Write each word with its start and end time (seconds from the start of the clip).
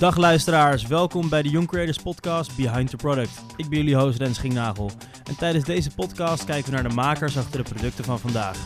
Dag 0.00 0.16
luisteraars, 0.16 0.86
welkom 0.86 1.28
bij 1.28 1.42
de 1.42 1.48
Young 1.48 1.66
Creators 1.66 1.98
Podcast 1.98 2.56
Behind 2.56 2.90
the 2.90 2.96
Product. 2.96 3.42
Ik 3.56 3.68
ben 3.68 3.78
jullie 3.78 3.96
host 3.96 4.18
Rens 4.18 4.36
Schinknagel. 4.36 4.90
En 5.24 5.36
tijdens 5.36 5.64
deze 5.64 5.90
podcast 5.90 6.44
kijken 6.44 6.70
we 6.70 6.80
naar 6.80 6.88
de 6.88 6.94
makers 6.94 7.38
achter 7.38 7.62
de 7.62 7.70
producten 7.70 8.04
van 8.04 8.18
vandaag. 8.18 8.56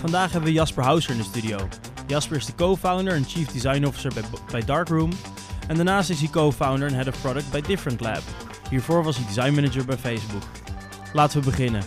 Vandaag 0.00 0.32
hebben 0.32 0.50
we 0.50 0.56
Jasper 0.56 0.84
Houser 0.84 1.10
in 1.12 1.18
de 1.18 1.24
studio. 1.24 1.68
Jasper 2.06 2.36
is 2.36 2.46
de 2.46 2.54
co-founder 2.54 3.14
en 3.14 3.24
chief 3.24 3.48
design 3.48 3.84
officer 3.84 4.14
bij, 4.14 4.22
bij 4.50 4.64
Darkroom. 4.64 5.10
En 5.68 5.76
daarnaast 5.76 6.10
is 6.10 6.20
hij 6.20 6.28
co-founder 6.28 6.88
en 6.88 6.94
head 6.94 7.08
of 7.08 7.20
product 7.20 7.50
bij 7.50 7.60
Different 7.60 8.00
Lab. 8.00 8.22
Hiervoor 8.70 9.04
was 9.04 9.16
hij 9.16 9.26
design 9.26 9.54
manager 9.54 9.84
bij 9.84 9.96
Facebook. 9.96 10.42
Laten 11.12 11.40
we 11.40 11.50
beginnen. 11.50 11.82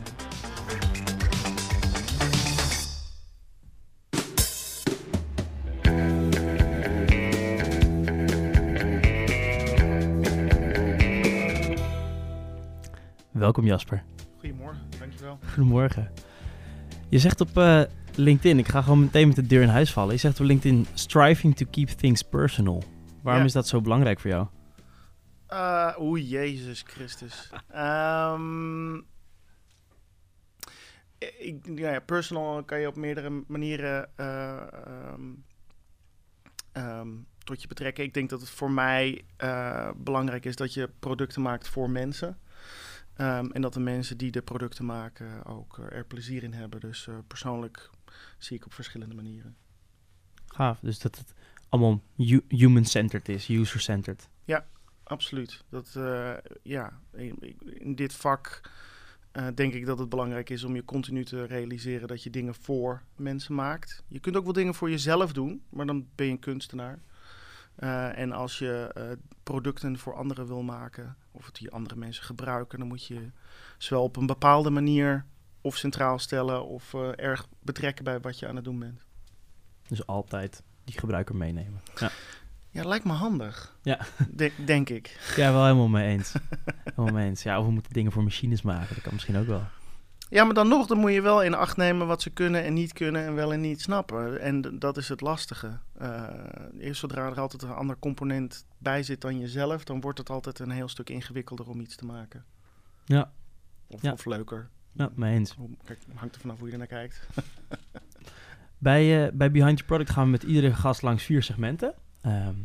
Welkom 13.42 13.66
Jasper. 13.66 14.04
Goedemorgen, 14.40 14.82
dankjewel. 15.00 15.40
Goedemorgen. 15.54 16.12
Je 17.10 17.20
zegt 17.20 17.42
op 17.42 17.58
uh, 17.58 17.82
LinkedIn, 18.16 18.60
ik 18.60 18.68
ga 18.68 18.82
gewoon 18.82 19.00
meteen 19.00 19.28
met 19.28 19.36
de 19.36 19.48
deur 19.48 19.62
in 19.62 19.68
huis 19.68 19.94
vallen. 19.94 20.14
Je 20.14 20.20
zegt 20.20 20.40
op 20.40 20.46
LinkedIn, 20.46 20.86
striving 20.94 21.56
to 21.56 21.66
keep 21.72 21.88
things 21.88 22.22
personal. 22.22 22.84
Waarom 23.22 23.42
Ja. 23.42 23.48
is 23.48 23.54
dat 23.54 23.68
zo 23.68 23.82
belangrijk 23.82 24.20
voor 24.20 24.30
jou? 24.30 24.48
Uh, 25.50 25.96
Oeh, 26.00 26.30
Jezus 26.30 26.84
Christus. 26.88 27.50
Ehm, 27.70 28.96
ik, 31.40 31.58
ja, 31.76 32.00
personal 32.00 32.64
kan 32.64 32.80
je 32.80 32.88
op 32.88 32.96
meerdere 32.96 33.44
manieren 33.48 34.10
eh, 34.16 34.58
ehm, 34.58 35.22
ehm, 36.72 37.10
tot 37.44 37.62
je 37.62 37.68
betrekken. 37.68 38.04
Ik 38.04 38.14
denk 38.14 38.30
dat 38.30 38.40
het 38.40 38.50
voor 38.50 38.72
mij 38.72 39.22
eh, 39.38 39.90
belangrijk 39.96 40.46
is 40.46 40.56
dat 40.56 40.74
je 40.74 40.90
producten 41.00 41.42
maakt 41.42 41.70
voor 41.70 41.90
mensen. 41.90 42.38
Ehm, 43.16 43.46
en 43.46 43.62
dat 43.62 43.74
de 43.74 43.80
mensen 43.80 44.18
die 44.18 44.32
de 44.32 44.42
producten 44.42 44.86
maken 44.86 45.46
ook 45.46 45.80
eh, 45.80 45.98
er 45.98 46.06
plezier 46.06 46.44
in 46.44 46.54
hebben. 46.54 46.80
Dus 46.80 47.08
eh, 47.08 47.16
persoonlijk 47.28 47.90
zie 48.38 48.58
ik 48.58 48.66
op 48.66 48.74
verschillende 48.74 49.16
manieren. 49.16 49.56
Gaaf, 50.46 50.80
dus 50.80 51.00
dat 51.00 51.18
het 51.18 51.34
allemaal 51.70 52.02
hu- 52.16 52.46
human-centered 52.48 53.30
is, 53.30 53.50
user-centered. 53.50 54.30
Absoluut. 55.04 55.64
Dat, 55.70 55.96
eh, 55.96 56.34
ja, 56.64 57.00
in, 57.14 57.58
in 57.64 57.96
dit 57.96 58.14
vak 58.14 58.62
denk 59.54 59.74
ik 59.74 59.86
dat 59.86 60.00
het 60.00 60.10
belangrijk 60.10 60.50
is 60.50 60.64
om 60.64 60.76
je 60.76 60.86
continu 60.86 61.26
te 61.26 61.46
realiseren 61.46 62.08
dat 62.08 62.24
je 62.24 62.30
dingen 62.30 62.56
voor 62.56 63.02
mensen 63.16 63.56
maakt. 63.56 64.04
Je 64.08 64.20
kunt 64.20 64.36
ook 64.38 64.44
wel 64.44 64.54
dingen 64.54 64.74
voor 64.74 64.90
jezelf 64.90 65.34
doen, 65.34 65.64
maar 65.70 65.86
dan 65.86 66.08
ben 66.16 66.26
je 66.26 66.32
een 66.32 66.40
kunstenaar. 66.40 67.00
En 68.16 68.32
als 68.32 68.60
je 68.60 69.18
producten 69.44 69.98
voor 69.98 70.16
anderen 70.16 70.48
wil 70.48 70.64
maken, 70.64 71.18
of 71.32 71.46
het 71.46 71.56
die 71.56 71.72
andere 71.72 71.96
mensen 71.96 72.24
gebruiken, 72.24 72.80
dan 72.80 72.88
moet 72.88 73.06
je 73.06 73.30
ze 73.78 73.94
wel 73.94 74.04
op 74.04 74.16
een 74.16 74.26
bepaalde 74.26 74.70
manier 74.70 75.26
of 75.62 75.76
centraal 75.78 76.20
stellen 76.20 76.66
of 76.66 76.94
eh, 76.94 77.10
erg 77.16 77.48
betrekken 77.60 78.04
bij 78.04 78.20
wat 78.20 78.40
je 78.40 78.48
aan 78.48 78.56
het 78.56 78.64
doen 78.66 78.80
bent. 78.80 79.02
Dus 79.88 80.06
altijd 80.08 80.64
die 80.84 81.00
gebruiker 81.00 81.36
meenemen. 81.36 81.82
Ja, 81.96 82.12
Ja, 82.70 82.84
lijkt 82.84 83.06
me 83.06 83.12
handig. 83.12 83.76
Ja. 83.82 84.00
De- 84.30 84.52
denk 84.66 84.90
ik. 84.90 85.34
ja 85.36 85.52
wel 85.52 85.64
helemaal 85.64 85.88
mee 85.88 86.08
eens. 86.08 86.34
helemaal 86.84 87.14
mee 87.14 87.28
eens. 87.28 87.44
Ja, 87.44 87.60
of 87.60 87.66
we 87.66 87.72
moeten 87.72 87.94
dingen 87.94 88.12
voor 88.12 88.24
machines 88.24 88.62
maken, 88.62 88.94
dat 88.96 89.04
kan 89.04 89.14
misschien 89.14 89.38
ook 89.38 89.48
wel. 89.48 89.64
Ja, 90.32 90.44
maar 90.44 90.54
dan 90.54 90.68
nog, 90.68 90.88
dan 90.88 90.98
moet 90.98 91.14
je 91.14 91.22
wel 91.22 91.44
in 91.44 91.54
acht 91.54 91.78
nemen 91.78 92.08
wat 92.08 92.22
ze 92.22 92.30
kunnen 92.30 92.64
en 92.64 92.74
niet 92.74 92.94
kunnen 92.94 93.26
en 93.26 93.36
wel 93.36 93.54
en 93.54 93.62
niet 93.62 93.82
snappen. 93.82 94.40
En 94.42 94.80
dat 94.80 94.98
is 94.98 95.10
het 95.10 95.22
lastige. 95.22 95.80
Eh, 95.98 96.24
eerst 96.80 97.00
zodra 97.00 97.26
er 97.26 97.40
altijd 97.40 97.62
een 97.62 97.72
ander 97.72 98.00
component 98.00 98.66
bij 98.78 99.04
zit 99.04 99.22
dan 99.22 99.40
jezelf, 99.40 99.84
dan 99.84 100.02
wordt 100.02 100.18
het 100.18 100.30
altijd 100.30 100.60
een 100.60 100.72
heel 100.72 100.88
stuk 100.88 101.10
ingewikkelder 101.10 101.68
om 101.70 101.80
iets 101.80 101.96
te 101.96 102.06
maken. 102.06 102.46
Ja. 103.06 103.32
Of, 103.88 104.02
Ja. 104.02 104.12
of 104.12 104.26
leuker. 104.26 104.70
Ja, 104.92 105.10
mee 105.16 105.34
eens. 105.36 105.56
Kijk, 105.86 106.00
hangt 106.16 106.36
er 106.36 106.42
vanaf 106.42 106.58
hoe 106.58 106.66
je 106.68 106.72
er 106.74 106.78
naar 106.80 106.88
kijkt. 106.88 107.28
Bij, 108.78 109.26
eh, 109.26 109.32
bij 109.34 109.52
Behind 109.52 109.72
Your 109.78 109.86
Product 109.86 110.10
gaan 110.10 110.26
we 110.26 110.30
met 110.32 110.44
iedere 110.44 110.74
gast 110.74 111.02
langs 111.02 111.24
vier 111.24 111.44
segmenten. 111.44 111.94
Ehm, 112.22 112.56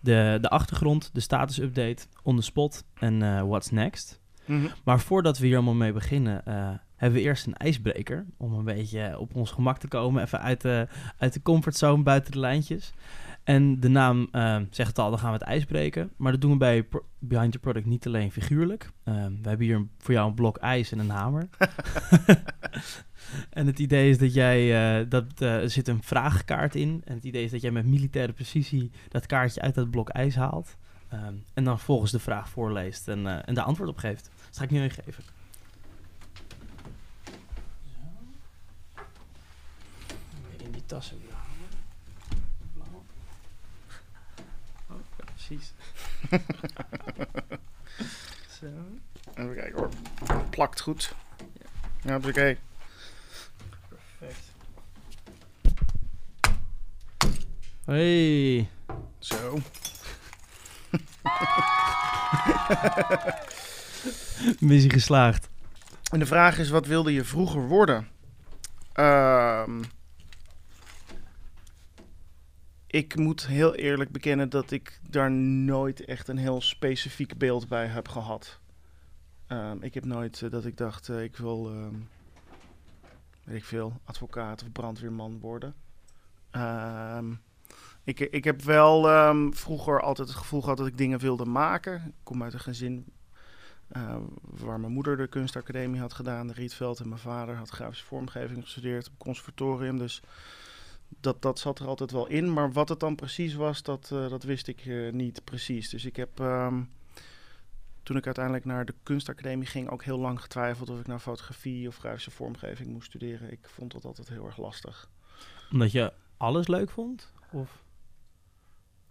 de, 0.00 0.38
de 0.40 0.48
achtergrond, 0.48 1.10
de 1.12 1.20
status 1.20 1.58
update, 1.58 2.06
on 2.22 2.36
the 2.36 2.42
spot 2.42 2.84
en 2.94 3.22
eh, 3.22 3.42
what's 3.42 3.70
next. 3.70 4.20
Mhm. 4.44 4.66
Maar 4.84 5.00
voordat 5.00 5.38
we 5.38 5.46
hier 5.46 5.54
allemaal 5.56 5.74
mee 5.74 5.92
beginnen, 5.92 6.44
hebben 7.02 7.20
we 7.20 7.26
eerst 7.26 7.46
een 7.46 7.56
ijsbreker. 7.56 8.26
Om 8.36 8.52
een 8.52 8.64
beetje 8.64 9.18
op 9.18 9.34
ons 9.34 9.50
gemak 9.50 9.78
te 9.78 9.88
komen. 9.88 10.22
Even 10.22 10.40
uit 10.40 10.60
de, 10.60 10.88
uit 11.18 11.32
de 11.32 11.42
comfortzone, 11.42 12.02
buiten 12.02 12.32
de 12.32 12.38
lijntjes. 12.38 12.92
En 13.44 13.80
de 13.80 13.88
naam 13.88 14.28
eh, 14.32 14.56
zegt 14.70 14.88
het 14.88 14.98
al, 14.98 15.10
dan 15.10 15.18
gaan 15.18 15.32
we 15.32 15.38
het 15.38 15.46
ijs 15.46 15.64
breken. 15.64 16.10
Maar 16.16 16.32
dat 16.32 16.40
doen 16.40 16.50
we 16.50 16.56
bij 16.56 16.82
Pro- 16.82 17.04
Behind 17.18 17.52
Your 17.52 17.60
Product 17.60 17.86
niet 17.86 18.06
alleen 18.06 18.32
figuurlijk. 18.32 18.90
Ehm, 19.04 19.32
we 19.42 19.48
hebben 19.48 19.66
hier 19.66 19.86
voor 19.98 20.14
jou 20.14 20.28
een 20.28 20.34
blok 20.34 20.56
ijs 20.56 20.92
en 20.92 20.98
een 20.98 21.10
hamer. 21.10 21.48
en 23.50 23.66
het 23.66 23.78
idee 23.78 24.10
is 24.10 24.18
dat 24.18 24.34
jij, 24.34 24.60
eh, 25.00 25.06
dat, 25.08 25.24
eh, 25.38 25.54
er 25.54 25.70
zit 25.70 25.88
een 25.88 26.02
vraagkaart 26.02 26.74
in. 26.74 27.02
En 27.04 27.14
het 27.14 27.24
idee 27.24 27.44
is 27.44 27.50
dat 27.50 27.60
jij 27.60 27.70
met 27.70 27.86
militaire 27.86 28.32
precisie 28.32 28.90
dat 29.08 29.26
kaartje 29.26 29.60
uit 29.60 29.74
dat 29.74 29.90
blok 29.90 30.08
ijs 30.08 30.34
haalt. 30.34 30.76
Ehm, 31.08 31.34
en 31.54 31.64
dan 31.64 31.78
volgens 31.78 32.10
de 32.10 32.18
vraag 32.18 32.48
voorleest 32.48 33.08
en, 33.08 33.26
eh, 33.26 33.38
en 33.44 33.54
daar 33.54 33.64
antwoord 33.64 33.90
op 33.90 33.96
geeft. 33.96 34.30
Dat 34.46 34.58
ga 34.58 34.64
ik 34.64 34.70
nu 34.70 34.82
even 34.82 35.04
geven. 35.04 35.24
In 40.64 40.70
die 40.70 40.81
tassen 40.92 41.20
weer 41.20 41.32
halen. 41.32 41.68
Blauw. 42.74 43.04
Oh, 44.90 44.96
ja, 45.18 45.24
precies. 45.24 45.72
Zo. 48.60 48.66
Even 49.34 49.54
kijken 49.54 49.78
hoor. 49.78 49.88
Plakt 50.50 50.80
goed. 50.80 51.14
Ja, 52.02 52.18
dat 52.18 52.22
is 52.22 52.28
oké. 52.28 52.56
Perfect. 53.88 54.52
Hey. 57.84 58.68
Zo. 59.18 59.58
Missie 64.68 64.90
geslaagd. 64.90 65.48
En 66.10 66.18
de 66.18 66.26
vraag 66.26 66.58
is, 66.58 66.70
wat 66.70 66.86
wilde 66.86 67.12
je 67.12 67.24
vroeger 67.24 67.68
worden? 67.68 68.08
Ehm, 68.92 69.82
ik 72.92 73.16
moet 73.16 73.46
heel 73.46 73.74
eerlijk 73.74 74.10
bekennen 74.10 74.48
dat 74.48 74.70
ik 74.70 75.00
daar 75.10 75.30
nooit 75.30 76.04
echt 76.04 76.28
een 76.28 76.36
heel 76.36 76.60
specifiek 76.60 77.38
beeld 77.38 77.68
bij 77.68 77.86
heb 77.86 78.08
gehad. 78.08 78.60
Ehm, 79.46 79.76
ik 79.80 79.94
heb 79.94 80.04
nooit 80.04 80.42
eh, 80.42 80.50
dat 80.50 80.64
ik 80.64 80.76
dacht, 80.76 81.08
eh, 81.08 81.22
ik 81.22 81.36
wil, 81.36 81.70
ehm, 81.70 81.94
weet 83.44 83.56
ik 83.56 83.64
veel, 83.64 84.00
advocaat 84.04 84.62
of 84.62 84.72
brandweerman 84.72 85.40
worden. 85.40 85.74
Ehm, 86.50 87.32
ik, 88.04 88.20
ik 88.20 88.44
heb 88.44 88.62
wel 88.62 89.02
vroeger 89.50 90.00
altijd 90.00 90.28
het 90.28 90.36
gevoel 90.36 90.60
gehad 90.60 90.76
dat 90.76 90.86
ik 90.86 90.98
dingen 90.98 91.18
wilde 91.18 91.44
maken. 91.44 91.94
Ik 91.94 92.14
kom 92.22 92.42
uit 92.42 92.52
een 92.52 92.60
gezin 92.60 93.12
eh, 93.88 94.16
waar 94.40 94.80
mijn 94.80 94.92
moeder 94.92 95.16
de 95.16 95.26
kunstacademie 95.26 96.00
had 96.00 96.12
gedaan, 96.12 96.46
de 96.46 96.52
Rietveld. 96.52 97.00
En 97.00 97.08
mijn 97.08 97.20
vader 97.20 97.56
had 97.56 97.68
grafische 97.68 98.04
vormgeving 98.04 98.62
gestudeerd 98.62 99.06
op 99.06 99.12
het 99.12 99.22
conservatorium. 99.22 99.98
Dus 99.98 100.22
dat, 101.20 101.42
dat 101.42 101.58
zat 101.58 101.78
er 101.78 101.86
altijd 101.86 102.10
wel 102.10 102.26
in. 102.26 102.52
Maar 102.52 102.72
wat 102.72 102.88
het 102.88 103.00
dan 103.00 103.14
precies 103.14 103.54
was, 103.54 103.82
dat, 103.82 104.10
eh, 104.12 104.28
dat 104.28 104.42
wist 104.42 104.68
ik 104.68 104.86
eh, 104.86 105.12
niet 105.12 105.44
precies. 105.44 105.88
Dus 105.88 106.04
ik 106.04 106.16
heb, 106.16 106.40
ehm, 106.40 106.82
toen 108.02 108.16
ik 108.16 108.26
uiteindelijk 108.26 108.64
naar 108.64 108.84
de 108.84 108.94
kunstacademie 109.02 109.66
ging, 109.66 109.88
ook 109.88 110.04
heel 110.04 110.18
lang 110.18 110.40
getwijfeld 110.40 110.90
of 110.90 111.00
ik 111.00 111.06
nou 111.06 111.20
fotografie 111.20 111.88
of 111.88 111.96
grafische 111.96 112.30
vormgeving 112.30 112.88
moest 112.88 113.06
studeren. 113.06 113.52
Ik 113.52 113.68
vond 113.68 113.92
dat 113.92 114.04
altijd 114.04 114.28
heel 114.28 114.46
erg 114.46 114.56
lastig. 114.56 115.10
Omdat 115.70 115.92
je 115.92 116.12
alles 116.36 116.68
leuk 116.68 116.90
vond? 116.90 117.32
Of? 117.50 117.82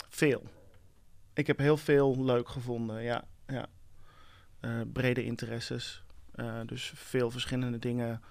Veel. 0.10 0.44
Ik 1.34 1.48
heb 1.48 1.58
heel 1.58 1.78
veel 1.78 2.24
leuk 2.24 2.50
gevonden, 2.50 3.04
ja. 3.04 3.24
ja. 3.48 3.68
Eh, 4.60 4.82
brede 4.94 5.24
interesses. 5.24 6.04
Dus 6.66 6.92
veel 6.96 7.32
verschillende 7.32 7.80
dingen 7.80 8.22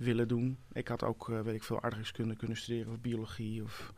willen 0.00 0.28
doen. 0.28 0.58
Ik 0.72 0.88
had 0.88 1.02
ook, 1.04 1.28
eh, 1.30 1.40
weet 1.40 1.54
ik 1.54 1.62
veel, 1.62 1.82
aardrijkskunde 1.82 2.36
kunnen 2.36 2.56
studeren 2.56 2.92
of 2.92 3.00
biologie 3.00 3.62
of 3.62 3.92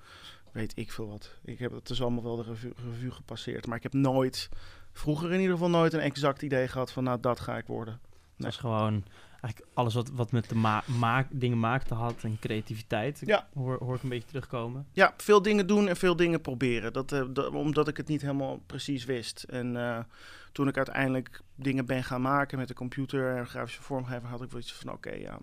weet 0.53 0.73
ik 0.77 0.93
veel 0.93 1.09
wat. 1.09 1.39
Ik 1.45 1.59
heb 1.59 1.73
het 1.73 1.87
dus 1.87 2.03
allemaal 2.03 2.23
wel 2.23 2.37
de 2.37 2.43
revue, 2.43 2.73
revue 2.93 3.11
gepasseerd. 3.11 3.67
Maar 3.67 3.77
ik 3.77 3.83
heb 3.83 3.93
nooit, 3.93 4.49
vroeger 4.93 5.33
in 5.33 5.41
ieder 5.41 5.55
geval 5.55 5.71
nooit 5.71 5.93
een 5.93 6.01
exact 6.01 6.43
idee 6.43 6.69
gehad 6.69 6.93
van 6.93 7.05
nou 7.05 7.21
dat 7.21 7.41
ga 7.41 7.57
ik 7.57 7.67
worden. 7.67 8.01
Dat 8.37 8.51
is 8.51 8.57
gewoon 8.57 9.05
eigenlijk 9.41 9.75
alles 9.75 9.95
wat, 9.95 10.11
wat 10.11 10.33
met 10.33 10.49
de 10.49 10.55
ma 10.55 10.83
maak, 10.99 11.27
dingen 11.31 11.61
maakte 11.61 11.95
had 11.95 12.23
en 12.23 12.39
creativiteit. 12.41 13.23
Ja. 13.25 13.49
Hoor, 13.55 13.79
hoor 13.79 13.95
ik 13.95 14.03
een 14.03 14.09
beetje 14.09 14.29
terugkomen. 14.29 14.87
Ja, 14.93 15.15
veel 15.17 15.43
dingen 15.43 15.67
doen 15.67 15.89
en 15.89 15.97
veel 15.97 16.17
dingen 16.17 16.41
proberen. 16.41 16.93
Dat, 16.93 17.09
dat- 17.09 17.51
omdat 17.51 17.89
ik 17.89 17.97
het 17.97 18.09
niet 18.09 18.21
helemaal 18.23 18.59
precies 18.67 19.05
wist. 19.05 19.43
En 19.43 19.77
eh, 19.77 19.99
toen 20.53 20.69
ik 20.69 20.77
uiteindelijk 20.77 21.41
dingen 21.55 21.87
ben 21.87 22.05
gaan 22.05 22.21
maken 22.23 22.59
met 22.59 22.69
de 22.69 22.75
computer 22.75 23.37
en 23.37 23.47
grafische 23.47 23.83
vormgeving, 23.83 24.27
had 24.31 24.43
ik 24.43 24.51
wel 24.51 24.61
iets 24.61 24.73
van: 24.75 24.93
oké, 24.93 25.13
ja, 25.13 25.39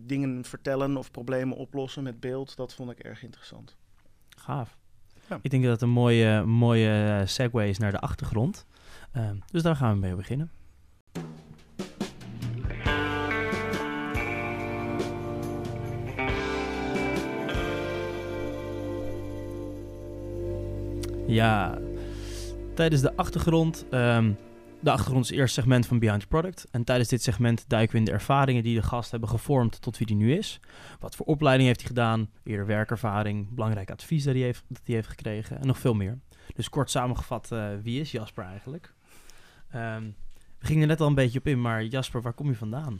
dingen 0.00 0.44
vertellen 0.44 0.96
of 0.96 1.10
problemen 1.10 1.56
oplossen 1.56 2.02
met 2.02 2.20
beeld, 2.20 2.56
dat 2.56 2.74
vond 2.74 2.90
ik 2.90 2.98
erg 2.98 3.22
interessant. 3.22 3.76
Gaaf. 4.36 4.76
Ja. 5.28 5.38
Ik 5.42 5.50
denk 5.50 5.62
dat 5.62 5.72
het 5.72 5.82
een 5.82 5.88
mooie, 5.90 6.42
mooie 6.44 7.18
eh, 7.20 7.26
segue 7.26 7.68
is 7.68 7.78
naar 7.78 7.90
de 7.90 8.00
achtergrond. 8.00 8.66
Ehm, 9.12 9.36
dus 9.50 9.62
daar 9.62 9.76
gaan 9.76 9.92
we 9.94 9.98
mee 10.00 10.14
beginnen. 10.14 10.50
Ja, 21.26 21.78
tijdens 22.74 23.02
de 23.02 23.16
achtergrond. 23.16 23.86
ehm, 23.90 24.32
de 24.84 24.90
achtergrond 24.90 25.24
is 25.24 25.30
het 25.30 25.38
eerste 25.38 25.60
segment 25.60 25.86
van 25.86 25.98
Behind 25.98 26.20
the 26.20 26.26
Product. 26.26 26.66
En 26.70 26.84
tijdens 26.84 27.08
dit 27.08 27.22
segment 27.22 27.64
duiken 27.68 27.92
we 27.92 27.98
in 27.98 28.04
de 28.04 28.10
ervaringen 28.12 28.62
die 28.62 28.74
de 28.76 28.82
gast 28.82 29.10
hebben 29.10 29.28
gevormd 29.28 29.80
tot 29.82 29.98
wie 29.98 30.06
die 30.06 30.16
nu 30.16 30.32
is. 30.36 30.60
Wat 31.00 31.16
voor 31.16 31.26
opleiding 31.26 31.66
heeft 31.68 31.80
hij 31.80 31.88
gedaan? 31.88 32.30
Eerder 32.44 32.66
werkervaring, 32.66 33.48
belangrijk 33.54 33.90
advies 33.90 34.24
dat 34.24 34.34
hij 34.34 34.42
heeft, 34.42 34.64
dat 34.68 34.80
hij 34.84 34.94
heeft 34.94 35.08
gekregen 35.08 35.60
en 35.60 35.66
nog 35.66 35.78
veel 35.78 35.94
meer. 35.94 36.18
Dus 36.54 36.68
kort 36.68 36.90
samengevat, 36.90 37.52
eh, 37.52 37.68
wie 37.82 38.00
is 38.00 38.10
Jasper 38.10 38.44
eigenlijk? 38.44 38.94
Ehm, 39.70 40.02
we 40.58 40.66
gingen 40.66 40.82
er 40.82 40.88
net 40.88 41.00
al 41.00 41.06
een 41.06 41.14
beetje 41.14 41.38
op 41.38 41.46
in, 41.46 41.60
maar 41.60 41.84
Jasper, 41.84 42.22
waar 42.22 42.32
kom 42.32 42.46
je 42.48 42.56
vandaan? 42.56 42.98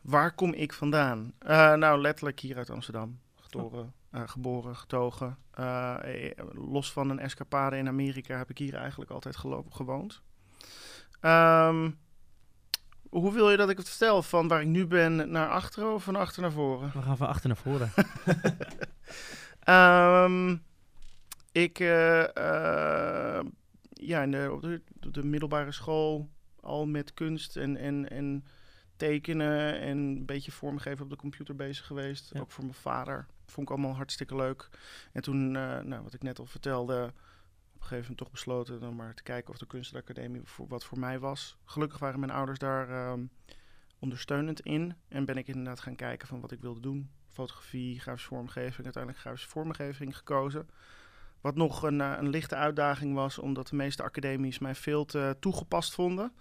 Waar 0.00 0.34
kom 0.34 0.52
ik 0.52 0.72
vandaan? 0.72 1.32
Eh, 1.38 1.74
nou, 1.74 2.00
letterlijk 2.00 2.40
hier 2.40 2.56
uit 2.56 2.70
Amsterdam. 2.70 3.18
Getoren, 3.40 3.92
eh, 4.10 4.22
geboren, 4.26 4.76
getogen. 4.76 5.38
Los 6.52 6.92
van 6.92 7.10
een 7.10 7.18
escapade 7.18 7.76
in 7.76 7.88
Amerika 7.88 8.36
heb 8.36 8.50
ik 8.50 8.58
hier 8.58 8.74
eigenlijk 8.74 9.10
altijd 9.10 9.36
gelo- 9.36 9.66
gewoond. 9.70 10.22
Ehm, 11.20 11.90
hoe 13.08 13.32
wil 13.32 13.50
je 13.50 13.56
dat 13.56 13.68
ik 13.68 13.78
het 13.78 13.88
vertel? 13.88 14.22
Van 14.22 14.48
waar 14.48 14.60
ik 14.60 14.66
nu 14.66 14.86
ben 14.86 15.30
naar 15.30 15.48
achteren 15.48 15.94
of 15.94 16.04
van 16.04 16.16
achter 16.16 16.42
naar 16.42 16.52
voren? 16.52 16.90
We 16.92 17.02
gaan 17.02 17.16
van 17.16 17.28
achter 17.28 17.48
naar 17.48 17.56
voren. 17.56 17.92
Ehm, 19.64 20.56
ik, 21.52 21.78
eh, 21.78 22.36
eh, 22.36 23.44
ja, 23.90 24.22
in 24.22 24.30
de, 24.30 24.48
op 24.52 24.60
de, 24.60 24.82
op 25.06 25.14
de 25.14 25.24
middelbare 25.24 25.72
school 25.72 26.28
al 26.60 26.86
met 26.86 27.14
kunst 27.14 27.56
en, 27.56 27.76
en, 27.76 28.10
en 28.10 28.44
tekenen 28.96 29.80
en 29.80 29.98
een 29.98 30.26
beetje 30.26 30.52
vormgeven 30.52 31.04
op 31.04 31.10
de 31.10 31.16
computer 31.16 31.56
bezig 31.56 31.86
geweest. 31.86 32.30
Ja. 32.32 32.40
Ook 32.40 32.50
voor 32.50 32.64
mijn 32.64 32.76
vader. 32.76 33.26
Vond 33.46 33.68
ik 33.68 33.74
allemaal 33.74 33.94
hartstikke 33.94 34.36
leuk. 34.36 34.68
En 35.12 35.22
toen, 35.22 35.56
eh, 35.56 35.80
nou, 35.80 36.02
wat 36.02 36.14
ik 36.14 36.22
net 36.22 36.38
al 36.38 36.46
vertelde, 36.46 37.12
een 37.84 37.90
gegeven 37.90 38.14
toch 38.14 38.30
besloten 38.30 38.80
dan 38.80 38.96
maar 38.96 39.14
te 39.14 39.22
kijken 39.22 39.50
of 39.50 39.58
de 39.58 39.66
kunstacademie 39.66 40.40
voor, 40.44 40.66
wat 40.68 40.84
voor 40.84 40.98
mij 40.98 41.18
was. 41.18 41.56
Gelukkig 41.64 41.98
waren 41.98 42.20
mijn 42.20 42.32
ouders 42.32 42.58
daar 42.58 42.90
ehm, 42.90 43.24
ondersteunend 43.98 44.60
in. 44.60 44.94
En 45.08 45.24
ben 45.24 45.36
ik 45.36 45.46
inderdaad 45.46 45.80
gaan 45.80 45.96
kijken 45.96 46.28
van 46.28 46.40
wat 46.40 46.52
ik 46.52 46.60
wilde 46.60 46.80
doen. 46.80 47.10
Fotografie, 47.28 48.00
grafische 48.00 48.28
vormgeving, 48.28 48.84
uiteindelijk 48.84 49.22
grafische 49.22 49.48
vormgeving 49.48 50.16
gekozen. 50.16 50.68
Wat 51.40 51.54
nog 51.54 51.82
een, 51.82 52.00
eh, 52.00 52.14
een 52.18 52.28
lichte 52.28 52.54
uitdaging 52.54 53.14
was, 53.14 53.38
omdat 53.38 53.68
de 53.68 53.76
meeste 53.76 54.02
academies 54.02 54.58
mij 54.58 54.74
veel 54.74 55.04
te 55.04 55.36
toegepast 55.40 55.94
vonden. 55.94 56.32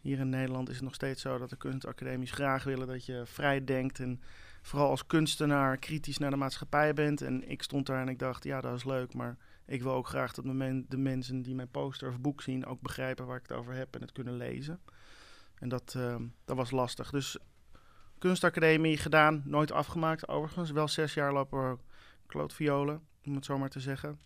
Hier 0.00 0.18
in 0.18 0.28
Nederland 0.28 0.68
is 0.68 0.74
het 0.74 0.84
nog 0.84 0.94
steeds 0.94 1.22
zo 1.22 1.38
dat 1.38 1.50
de 1.50 1.56
kunstacademies 1.56 2.30
graag 2.30 2.64
willen 2.64 2.86
dat 2.86 3.06
je 3.06 3.22
vrij 3.24 3.64
denkt 3.64 3.98
en 3.98 4.20
vooral 4.62 4.90
als 4.90 5.06
kunstenaar 5.06 5.76
kritisch 5.76 6.18
naar 6.18 6.30
de 6.30 6.36
maatschappij 6.36 6.94
bent. 6.94 7.22
En 7.22 7.48
ik 7.48 7.62
stond 7.62 7.86
daar 7.86 8.00
en 8.00 8.08
ik 8.08 8.18
dacht, 8.18 8.44
ja, 8.44 8.60
dat 8.60 8.76
is 8.76 8.84
leuk, 8.84 9.14
maar 9.14 9.36
ik 9.66 9.82
wil 9.82 9.92
ook 9.92 10.06
graag 10.06 10.32
dat 10.32 10.44
de, 10.44 10.52
men- 10.52 10.86
de 10.88 10.96
mensen 10.96 11.42
die 11.42 11.54
mijn 11.54 11.70
poster 11.70 12.08
of 12.08 12.20
boek 12.20 12.42
zien 12.42 12.66
ook 12.66 12.80
begrijpen 12.80 13.26
waar 13.26 13.36
ik 13.36 13.48
het 13.48 13.56
over 13.58 13.74
heb 13.74 13.94
en 13.94 14.00
het 14.00 14.12
kunnen 14.12 14.36
lezen. 14.36 14.80
En 15.54 15.68
dat, 15.68 15.94
eh, 15.96 16.16
dat 16.44 16.56
was 16.56 16.70
lastig. 16.70 17.10
Dus 17.10 17.38
kunstacademie 18.18 18.96
gedaan, 18.96 19.42
nooit 19.44 19.72
afgemaakt 19.72 20.28
overigens. 20.28 20.70
Wel 20.70 20.88
zes 20.88 21.14
jaar 21.14 21.32
lopen 21.32 21.80
klootviolen, 22.26 23.02
om 23.24 23.34
het 23.34 23.44
zo 23.44 23.58
maar 23.58 23.68
te 23.70 23.80
zeggen. 23.80 24.18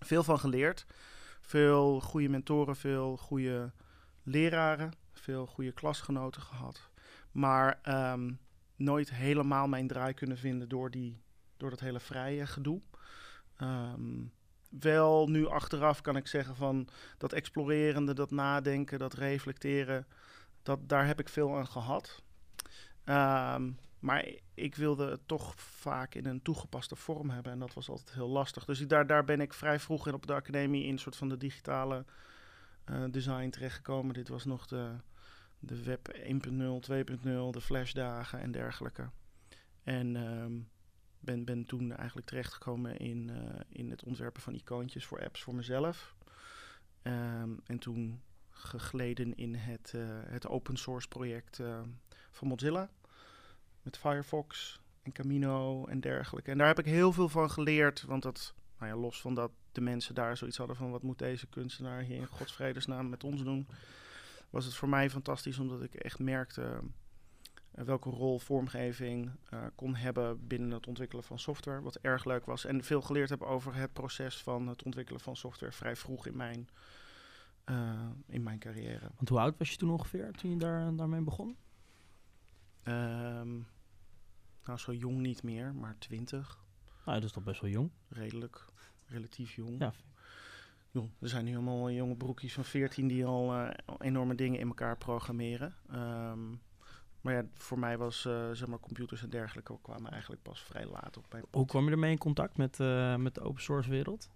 Veel 0.00 0.22
van 0.22 0.38
geleerd. 0.38 0.86
Veel 1.40 2.00
goede 2.00 2.28
mentoren, 2.28 2.76
veel 2.76 3.16
goede 3.16 3.72
leraren, 4.22 4.92
veel 5.12 5.46
goede 5.46 5.72
klasgenoten 5.72 6.42
gehad. 6.42 6.90
Maar 7.32 7.78
ehm, 7.82 8.32
nooit 8.76 9.10
helemaal 9.10 9.68
mijn 9.68 9.86
draai 9.86 10.14
kunnen 10.14 10.38
vinden 10.38 10.68
door, 10.68 10.90
die, 10.90 11.22
door 11.56 11.70
dat 11.70 11.80
hele 11.80 12.00
vrije 12.00 12.46
gedoe. 12.46 12.80
Ehm, 13.56 14.24
wel 14.80 15.28
nu 15.28 15.46
achteraf 15.46 16.00
kan 16.00 16.16
ik 16.16 16.26
zeggen 16.26 16.56
van 16.56 16.88
dat 17.18 17.32
explorerende, 17.32 18.14
dat 18.14 18.30
nadenken, 18.30 18.98
dat 18.98 19.14
reflecteren, 19.14 20.06
dat, 20.62 20.88
daar 20.88 21.06
heb 21.06 21.20
ik 21.20 21.28
veel 21.28 21.56
aan 21.56 21.66
gehad. 21.66 22.22
Ehm, 23.04 23.70
maar 23.98 24.28
ik 24.54 24.74
wilde 24.74 25.10
het 25.10 25.20
toch 25.26 25.54
vaak 25.56 26.14
in 26.14 26.26
een 26.26 26.42
toegepaste 26.42 26.96
vorm 26.96 27.30
hebben 27.30 27.52
en 27.52 27.58
dat 27.58 27.74
was 27.74 27.88
altijd 27.88 28.12
heel 28.12 28.28
lastig. 28.28 28.64
Dus 28.64 28.80
ik, 28.80 28.88
daar, 28.88 29.06
daar 29.06 29.24
ben 29.24 29.40
ik 29.40 29.54
vrij 29.54 29.80
vroeg 29.80 30.06
in 30.06 30.14
op 30.14 30.26
de 30.26 30.34
academie 30.34 30.84
in 30.84 30.92
een 30.92 30.98
soort 30.98 31.16
van 31.16 31.28
de 31.28 31.36
digitale 31.36 32.04
eh, 32.84 33.04
design 33.10 33.48
terechtgekomen. 33.48 34.14
Dit 34.14 34.28
was 34.28 34.44
nog 34.44 34.66
de, 34.66 34.90
de 35.58 35.82
web 35.82 36.14
1.0, 36.16 36.22
2.0, 36.22 37.22
de 37.50 37.60
flashdagen 37.60 38.40
en 38.40 38.52
dergelijke. 38.52 39.10
En 39.82 40.16
ehm, 40.16 40.52
ben, 41.24 41.44
ben 41.44 41.64
toen 41.64 41.92
eigenlijk 41.92 42.26
terechtgekomen 42.26 42.96
in, 42.96 43.30
eh, 43.30 43.60
in 43.68 43.90
het 43.90 44.04
ontwerpen 44.04 44.42
van 44.42 44.54
icoontjes 44.54 45.06
voor 45.06 45.24
apps 45.24 45.42
voor 45.42 45.54
mezelf. 45.54 46.14
Ehm, 47.02 47.50
en 47.66 47.78
toen 47.78 48.22
gegleden 48.50 49.34
in 49.34 49.54
het, 49.54 49.92
eh, 49.94 50.02
het 50.26 50.46
open 50.46 50.76
source 50.76 51.08
project 51.08 51.58
eh, 51.58 51.80
van 52.30 52.48
Mozilla. 52.48 52.90
Met 53.82 53.98
Firefox 53.98 54.80
en 55.02 55.12
Camino 55.12 55.86
en 55.86 56.00
dergelijke. 56.00 56.50
En 56.50 56.58
daar 56.58 56.66
heb 56.66 56.78
ik 56.78 56.84
heel 56.84 57.12
veel 57.12 57.28
van 57.28 57.50
geleerd. 57.50 58.02
Want 58.02 58.22
dat, 58.22 58.54
nou 58.78 58.92
ja, 58.92 58.98
los 58.98 59.20
van 59.20 59.34
dat 59.34 59.50
de 59.72 59.80
mensen 59.80 60.14
daar 60.14 60.36
zoiets 60.36 60.56
hadden 60.56 60.76
van... 60.76 60.90
wat 60.90 61.02
moet 61.02 61.18
deze 61.18 61.46
kunstenaar 61.46 62.02
hier 62.02 62.16
in 62.16 62.26
godsvredesnaam 62.26 63.08
met 63.08 63.24
ons 63.24 63.42
doen... 63.42 63.66
was 64.50 64.64
het 64.64 64.74
voor 64.74 64.88
mij 64.88 65.10
fantastisch 65.10 65.58
omdat 65.58 65.82
ik 65.82 65.94
echt 65.94 66.18
merkte... 66.18 66.80
welke 67.74 68.10
rol 68.10 68.38
vormgeving 68.38 69.30
eh, 69.50 69.64
kon 69.74 69.94
hebben 69.94 70.46
binnen 70.46 70.70
het 70.70 70.86
ontwikkelen 70.86 71.24
van 71.24 71.38
software. 71.38 71.80
Wat 71.80 71.96
erg 71.96 72.24
leuk 72.24 72.46
was. 72.46 72.64
En 72.64 72.84
veel 72.84 73.02
geleerd 73.02 73.28
heb 73.30 73.42
over 73.42 73.74
het 73.74 73.92
proces 73.92 74.42
van 74.42 74.66
het 74.68 74.82
ontwikkelen 74.82 75.20
van 75.20 75.36
software... 75.36 75.72
vrij 75.72 75.96
vroeg 75.96 76.26
in 76.26 76.36
mijn, 76.36 76.68
eh, 77.64 78.08
in 78.26 78.42
mijn 78.42 78.58
carrière. 78.58 79.10
Want 79.16 79.28
hoe 79.28 79.40
oud 79.40 79.58
was 79.58 79.70
je 79.70 79.76
toen 79.76 79.90
ongeveer, 79.90 80.32
toen 80.32 80.50
je 80.50 80.56
daar, 80.56 80.96
daarmee 80.96 81.20
begon? 81.20 81.56
Ehm, 82.82 83.52
nou, 84.64 84.78
zo 84.78 84.92
jong 84.92 85.18
niet 85.18 85.42
meer, 85.42 85.74
maar 85.74 85.98
twintig. 85.98 86.62
Nou, 87.04 87.16
dat 87.16 87.28
is 87.28 87.32
toch 87.32 87.44
best 87.44 87.60
wel 87.60 87.70
jong. 87.70 87.90
redelijk, 88.08 88.64
relatief 89.06 89.54
jong. 89.54 89.78
Ja. 89.78 89.92
Er 91.20 91.28
zijn 91.28 91.44
nu 91.44 91.54
allemaal 91.54 91.90
jonge 91.90 92.16
broekjes 92.16 92.52
van 92.52 92.64
14 92.64 93.08
die 93.08 93.24
al 93.24 93.54
eh, 93.54 93.70
enorme 93.98 94.34
dingen 94.34 94.60
in 94.60 94.68
elkaar 94.68 94.96
programmeren. 94.96 95.74
Ehm, 95.90 96.54
maar 97.24 97.34
ja, 97.34 97.42
voor 97.54 97.78
mij 97.78 97.98
was 97.98 98.24
eh, 98.26 98.50
zeg 98.52 98.68
maar 98.68 98.78
computers 98.80 99.22
en 99.22 99.30
dergelijke 99.30 99.78
kwamen 99.82 100.10
eigenlijk 100.12 100.42
pas 100.42 100.62
vrij 100.62 100.86
laat 100.86 101.16
op 101.16 101.24
mijn 101.32 101.44
Hoe 101.50 101.66
kwam 101.66 101.84
je 101.84 101.90
ermee 101.90 102.10
in 102.10 102.18
contact 102.18 102.56
met, 102.56 102.80
eh, 102.80 103.16
met 103.16 103.34
de 103.34 103.40
open 103.40 103.62
source 103.62 103.90
wereld? 103.90 104.28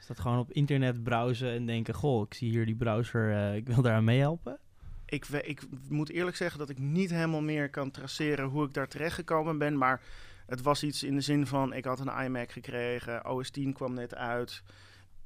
Is 0.00 0.06
dat 0.06 0.20
gewoon 0.20 0.38
op 0.38 0.52
internet 0.52 1.02
browsen 1.02 1.50
en 1.50 1.66
denken, 1.66 1.94
goh, 1.94 2.22
ik 2.26 2.34
zie 2.34 2.50
hier 2.50 2.66
die 2.66 2.74
browser, 2.76 3.32
eh, 3.32 3.54
ik 3.56 3.66
wil 3.66 3.82
daar 3.82 3.94
aan 3.94 4.04
meehelpen? 4.04 4.58
Ik, 5.06 5.24
we- 5.24 5.42
ik 5.42 5.62
moet 5.88 6.10
eerlijk 6.10 6.36
zeggen 6.36 6.58
dat 6.58 6.68
ik 6.70 6.78
niet 6.78 7.10
helemaal 7.10 7.42
meer 7.42 7.70
kan 7.70 7.90
traceren 7.90 8.44
hoe 8.48 8.66
ik 8.66 8.74
daar 8.74 8.88
terecht 8.88 9.14
gekomen 9.14 9.58
ben. 9.58 9.78
Maar 9.78 10.00
het 10.46 10.62
was 10.62 10.82
iets 10.82 11.02
in 11.02 11.14
de 11.14 11.20
zin 11.20 11.46
van, 11.46 11.72
ik 11.72 11.84
had 11.84 12.00
een 12.00 12.24
iMac 12.24 12.50
gekregen, 12.50 13.30
OS 13.30 13.50
10 13.50 13.72
kwam 13.72 13.94
net 13.94 14.14
uit. 14.14 14.62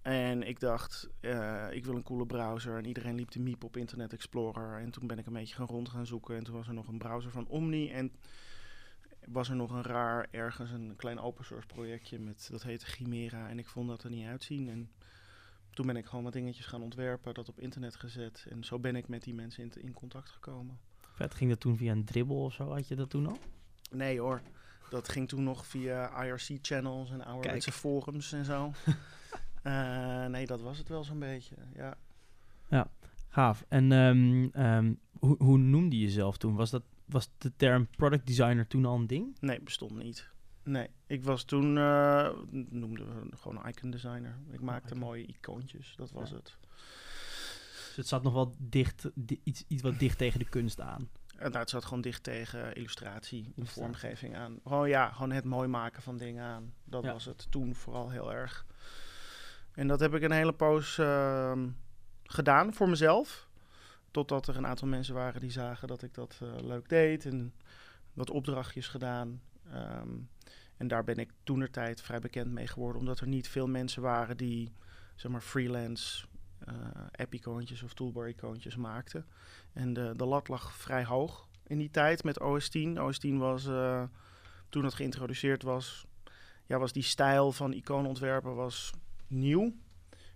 En 0.03 0.43
ik 0.43 0.61
dacht, 0.61 1.09
eh, 1.21 1.67
ik 1.71 1.85
wil 1.85 1.95
een 1.95 2.03
coole 2.03 2.27
browser. 2.27 2.77
En 2.77 2.87
iedereen 2.87 3.15
liep 3.15 3.29
te 3.29 3.41
miep 3.41 3.65
op 3.65 3.77
Internet 3.77 4.13
Explorer. 4.13 4.81
En 4.81 4.91
toen 4.91 5.07
ben 5.07 5.19
ik 5.19 5.27
een 5.27 5.33
beetje 5.33 5.55
gaan 5.55 5.67
rond 5.67 5.89
gaan 5.89 6.07
zoeken. 6.07 6.37
En 6.37 6.45
toen 6.45 6.55
was 6.55 6.69
er 6.69 6.75
nog 6.75 6.89
een 6.89 6.99
browser 6.99 7.31
van 7.31 7.47
Omni. 7.47 7.91
En 7.91 8.13
was 9.27 9.49
er 9.49 9.57
nog 9.57 9.71
een 9.71 9.83
raar, 9.83 10.27
ergens 10.31 10.71
een 10.71 10.95
klein 10.97 11.19
open 11.19 11.45
source 11.45 11.67
projectje 11.67 12.19
met, 12.19 12.49
dat 12.51 12.63
heette 12.63 12.87
Chimera. 12.87 13.49
En 13.49 13.59
ik 13.59 13.69
vond 13.69 13.89
dat 13.89 14.03
er 14.03 14.11
niet 14.11 14.27
uitzien. 14.27 14.69
En 14.69 14.91
toen 15.71 15.87
ben 15.87 15.97
ik 15.97 16.07
gewoon 16.07 16.25
wat 16.25 16.33
dingetjes 16.33 16.67
gaan 16.67 16.83
ontwerpen, 16.83 17.35
dat 17.35 17.49
op 17.49 17.61
internet 17.61 17.97
gezet. 17.97 18.47
En 18.49 18.65
zo 18.65 18.79
ben 18.79 18.97
ik 18.97 19.09
met 19.09 19.23
die 19.23 19.35
mensen 19.35 19.63
in, 19.63 19.83
in 19.83 19.93
contact 19.93 20.31
gekomen. 20.31 20.79
Vet, 21.15 21.35
ging 21.35 21.51
dat 21.51 21.61
toen 21.61 21.77
via 21.77 21.93
een 21.93 22.05
dribbel 22.05 22.45
of 22.45 22.53
zo? 22.53 22.71
Had 22.71 22.89
je 22.89 22.95
dat 22.95 23.11
toen 23.11 23.27
al? 23.27 23.39
Nee 23.91 24.21
hoor, 24.21 24.43
dat 24.91 25.09
ging 25.09 25.29
toen 25.29 25.43
nog 25.43 25.67
via 25.67 26.25
IRC-channels 26.25 27.11
en 27.11 27.25
ouderwetse 27.25 27.73
forums 27.73 28.33
en 28.33 28.45
zo. 28.45 28.73
Eh, 29.63 30.27
nee, 30.27 30.47
dat 30.47 30.61
was 30.61 30.79
het 30.79 30.89
wel 30.89 31.05
zo'n 31.05 31.19
beetje, 31.19 31.57
ja. 31.75 31.97
Gaaf. 33.33 33.65
En 33.69 33.93
ehm, 33.93 34.49
ehm, 34.53 34.93
hoe, 35.19 35.37
hoe 35.39 35.59
noemde 35.59 35.97
je 35.99 36.03
jezelf 36.03 36.37
toen? 36.37 36.55
Was, 36.55 36.71
dat, 36.71 36.83
was 37.05 37.31
de 37.39 37.53
term 37.57 37.89
product 37.97 38.27
designer 38.27 38.67
toen 38.67 38.85
al 38.85 38.97
een 38.97 39.07
ding? 39.07 39.37
Nee, 39.41 39.61
bestond 39.61 39.97
niet. 40.03 40.29
Nee, 40.65 40.89
ik 41.07 41.25
was 41.25 41.45
toen, 41.45 41.79
eh 41.79 42.29
noemden 42.51 43.07
we 43.31 43.37
gewoon 43.37 43.67
icon 43.69 43.91
designer. 43.91 44.39
Ik 44.51 44.61
maakte 44.61 44.89
icon. 44.95 44.99
mooie 44.99 45.27
icoontjes, 45.27 45.95
dat 45.97 46.11
was 46.11 46.31
Ja. 46.31 46.37
het. 46.37 46.57
Dus 47.87 47.97
het 47.97 48.07
zat 48.07 48.23
nog 48.23 48.33
wel 48.33 48.55
dicht, 48.59 49.11
di- 49.15 49.41
iets, 49.45 49.65
iets 49.69 49.83
wat 49.83 49.99
dicht 49.99 50.19
tegen 50.19 50.39
de 50.39 50.49
kunst 50.49 50.81
aan. 50.81 51.09
En 51.37 51.47
nou, 51.51 51.59
het 51.59 51.71
zat 51.71 51.85
gewoon 51.85 52.01
dicht 52.03 52.23
tegen 52.23 52.75
illustratie, 52.75 53.53
vormgeving 53.59 54.37
aan. 54.37 54.59
Gewoon 54.63 54.89
ja, 54.89 55.11
gewoon 55.13 55.31
het 55.31 55.45
mooi 55.45 55.69
maken 55.69 56.03
van 56.03 56.17
dingen 56.17 56.45
aan. 56.45 56.73
Dat 56.85 57.05
Ja. 57.05 57.13
was 57.13 57.25
het 57.25 57.47
toen 57.51 57.75
vooral 57.75 58.11
heel 58.11 58.33
erg. 58.33 58.67
En 59.81 59.87
dat 59.87 60.01
heb 60.01 60.15
ik 60.15 60.23
een 60.23 60.33
hele 60.33 60.53
poos 60.53 60.99
ehm, 60.99 61.69
gedaan 62.25 62.75
voor 62.75 62.89
mezelf. 62.89 63.49
Totdat 64.11 64.47
er 64.47 64.57
een 64.57 64.67
aantal 64.67 64.89
mensen 64.89 65.15
waren 65.15 65.41
die 65.41 65.51
zagen 65.51 65.89
dat 65.89 66.03
ik 66.03 66.15
dat 66.15 66.39
eh, 66.43 66.67
leuk 66.67 66.89
deed. 66.89 67.25
En 67.27 67.55
wat 68.13 68.31
opdrachtjes 68.31 68.89
gedaan. 68.89 69.43
Ehm, 69.73 70.09
en 70.77 70.89
daar 70.89 71.05
ben 71.05 71.17
ik 71.17 71.31
toenertijd 71.43 72.01
vrij 72.01 72.19
bekend 72.19 72.53
mee 72.53 72.67
geworden. 72.67 73.01
Omdat 73.01 73.21
er 73.21 73.27
niet 73.27 73.49
veel 73.49 73.67
mensen 73.67 74.03
waren 74.03 74.37
die 74.37 74.73
zeg 75.15 75.31
maar 75.31 75.41
freelance 75.41 76.27
uh, 76.69 76.75
app-icoontjes 77.13 77.83
of 77.83 77.95
toolbar-icoontjes 77.95 78.77
maakten. 78.77 79.27
En 79.73 79.93
de, 79.93 80.13
de 80.17 80.25
lat 80.25 80.49
lag 80.49 80.73
vrij 80.73 81.05
hoog 81.05 81.49
in 81.67 81.79
die 81.79 81.91
tijd 81.91 82.25
met 82.25 82.41
OS 82.41 82.69
10. 82.69 83.03
OS 83.03 83.19
10 83.19 83.39
was, 83.39 83.67
uh, 83.67 84.03
toen 84.69 84.85
het 84.85 84.95
geïntroduceerd 84.95 85.63
was, 85.63 86.07
ja, 86.67 86.79
was 86.79 86.93
die 86.93 87.03
stijl 87.03 87.53
van 87.53 87.73
icoonontwerpen 87.73 88.55
was 88.55 88.93
nieuw. 89.31 89.73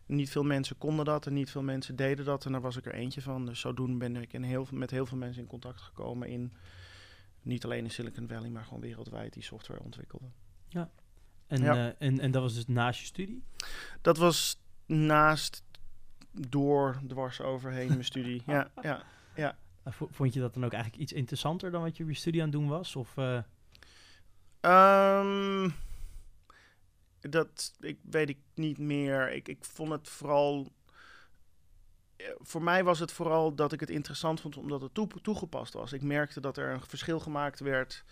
Niet 0.06 0.30
veel 0.30 0.42
mensen 0.42 0.78
konden 0.78 1.04
dat 1.04 1.26
en 1.26 1.32
niet 1.32 1.50
veel 1.50 1.62
mensen 1.62 1.96
deden 1.96 2.24
dat. 2.24 2.44
En 2.44 2.52
daar 2.52 2.60
was 2.60 2.76
ik 2.76 2.86
er 2.86 2.94
eentje 2.94 3.22
van. 3.22 3.46
Dus 3.46 3.60
zodoende 3.60 3.96
ben 3.96 4.16
ik 4.16 4.32
in 4.32 4.42
heel, 4.42 4.66
met 4.70 4.90
heel 4.90 5.06
veel 5.06 5.18
mensen 5.18 5.42
in 5.42 5.48
contact 5.48 5.80
gekomen 5.80 6.28
in 6.28 6.52
niet 7.44 7.64
alleen 7.64 7.84
in 7.84 7.90
Silicon 7.90 8.28
Valley, 8.28 8.50
maar 8.50 8.64
gewoon 8.64 8.80
wereldwijd 8.80 9.32
die 9.32 9.42
software 9.42 9.82
ontwikkelde. 9.82 10.26
Ja. 10.68 10.90
En, 11.46 11.62
ja. 11.62 11.74
Uh, 11.74 11.92
en, 11.98 12.20
en 12.20 12.30
dat 12.30 12.42
was 12.42 12.54
dus 12.54 12.66
naast 12.66 13.00
je 13.00 13.06
studie? 13.06 13.44
Dat 14.00 14.16
was 14.16 14.60
naast, 14.86 15.62
door, 16.30 17.00
dwars 17.06 17.40
overheen 17.40 17.88
mijn 17.88 18.04
studie. 18.04 18.42
Ja, 18.46 18.70
ja, 18.82 19.02
ja. 19.34 19.56
Vond 20.10 20.34
je 20.34 20.40
dat 20.40 20.54
dan 20.54 20.64
ook 20.64 20.72
eigenlijk 20.72 21.02
iets 21.02 21.12
interessanter 21.12 21.70
dan 21.70 21.82
wat 21.82 21.96
je 21.96 22.02
op 22.02 22.08
je 22.08 22.16
studie 22.16 22.42
aan 22.42 22.48
het 22.48 22.56
doen 22.56 22.68
was? 22.68 22.96
Of, 22.96 23.16
uh... 23.16 23.40
um, 24.60 25.74
dat 27.30 27.74
ik, 27.80 27.98
weet 28.10 28.28
ik 28.28 28.38
niet 28.54 28.78
meer. 28.78 29.32
Ik, 29.32 29.48
ik 29.48 29.64
vond 29.64 29.90
het 29.90 30.08
vooral. 30.08 30.72
Voor 32.38 32.62
mij 32.62 32.84
was 32.84 32.98
het 32.98 33.12
vooral 33.12 33.54
dat 33.54 33.72
ik 33.72 33.80
het 33.80 33.90
interessant 33.90 34.40
vond 34.40 34.56
omdat 34.56 34.80
het 34.80 34.94
toe, 34.94 35.08
toegepast 35.22 35.72
was. 35.72 35.92
Ik 35.92 36.02
merkte 36.02 36.40
dat 36.40 36.56
er 36.56 36.70
een 36.70 36.80
verschil 36.80 37.20
gemaakt 37.20 37.60
werd. 37.60 38.04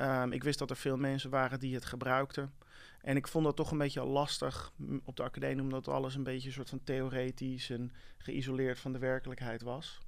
Um, 0.00 0.32
ik 0.32 0.44
wist 0.44 0.58
dat 0.58 0.70
er 0.70 0.76
veel 0.76 0.96
mensen 0.96 1.30
waren 1.30 1.60
die 1.60 1.74
het 1.74 1.84
gebruikten. 1.84 2.54
En 3.00 3.16
ik 3.16 3.28
vond 3.28 3.44
dat 3.44 3.56
toch 3.56 3.70
een 3.70 3.78
beetje 3.78 4.04
lastig 4.04 4.72
op 5.04 5.16
de 5.16 5.22
academie, 5.22 5.62
omdat 5.62 5.88
alles 5.88 6.14
een 6.14 6.22
beetje 6.22 6.48
een 6.48 6.54
soort 6.54 6.68
van 6.68 6.84
theoretisch 6.84 7.70
en 7.70 7.92
geïsoleerd 8.18 8.78
van 8.78 8.92
de 8.92 8.98
werkelijkheid 8.98 9.62
was. 9.62 9.98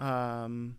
Um, 0.00 0.78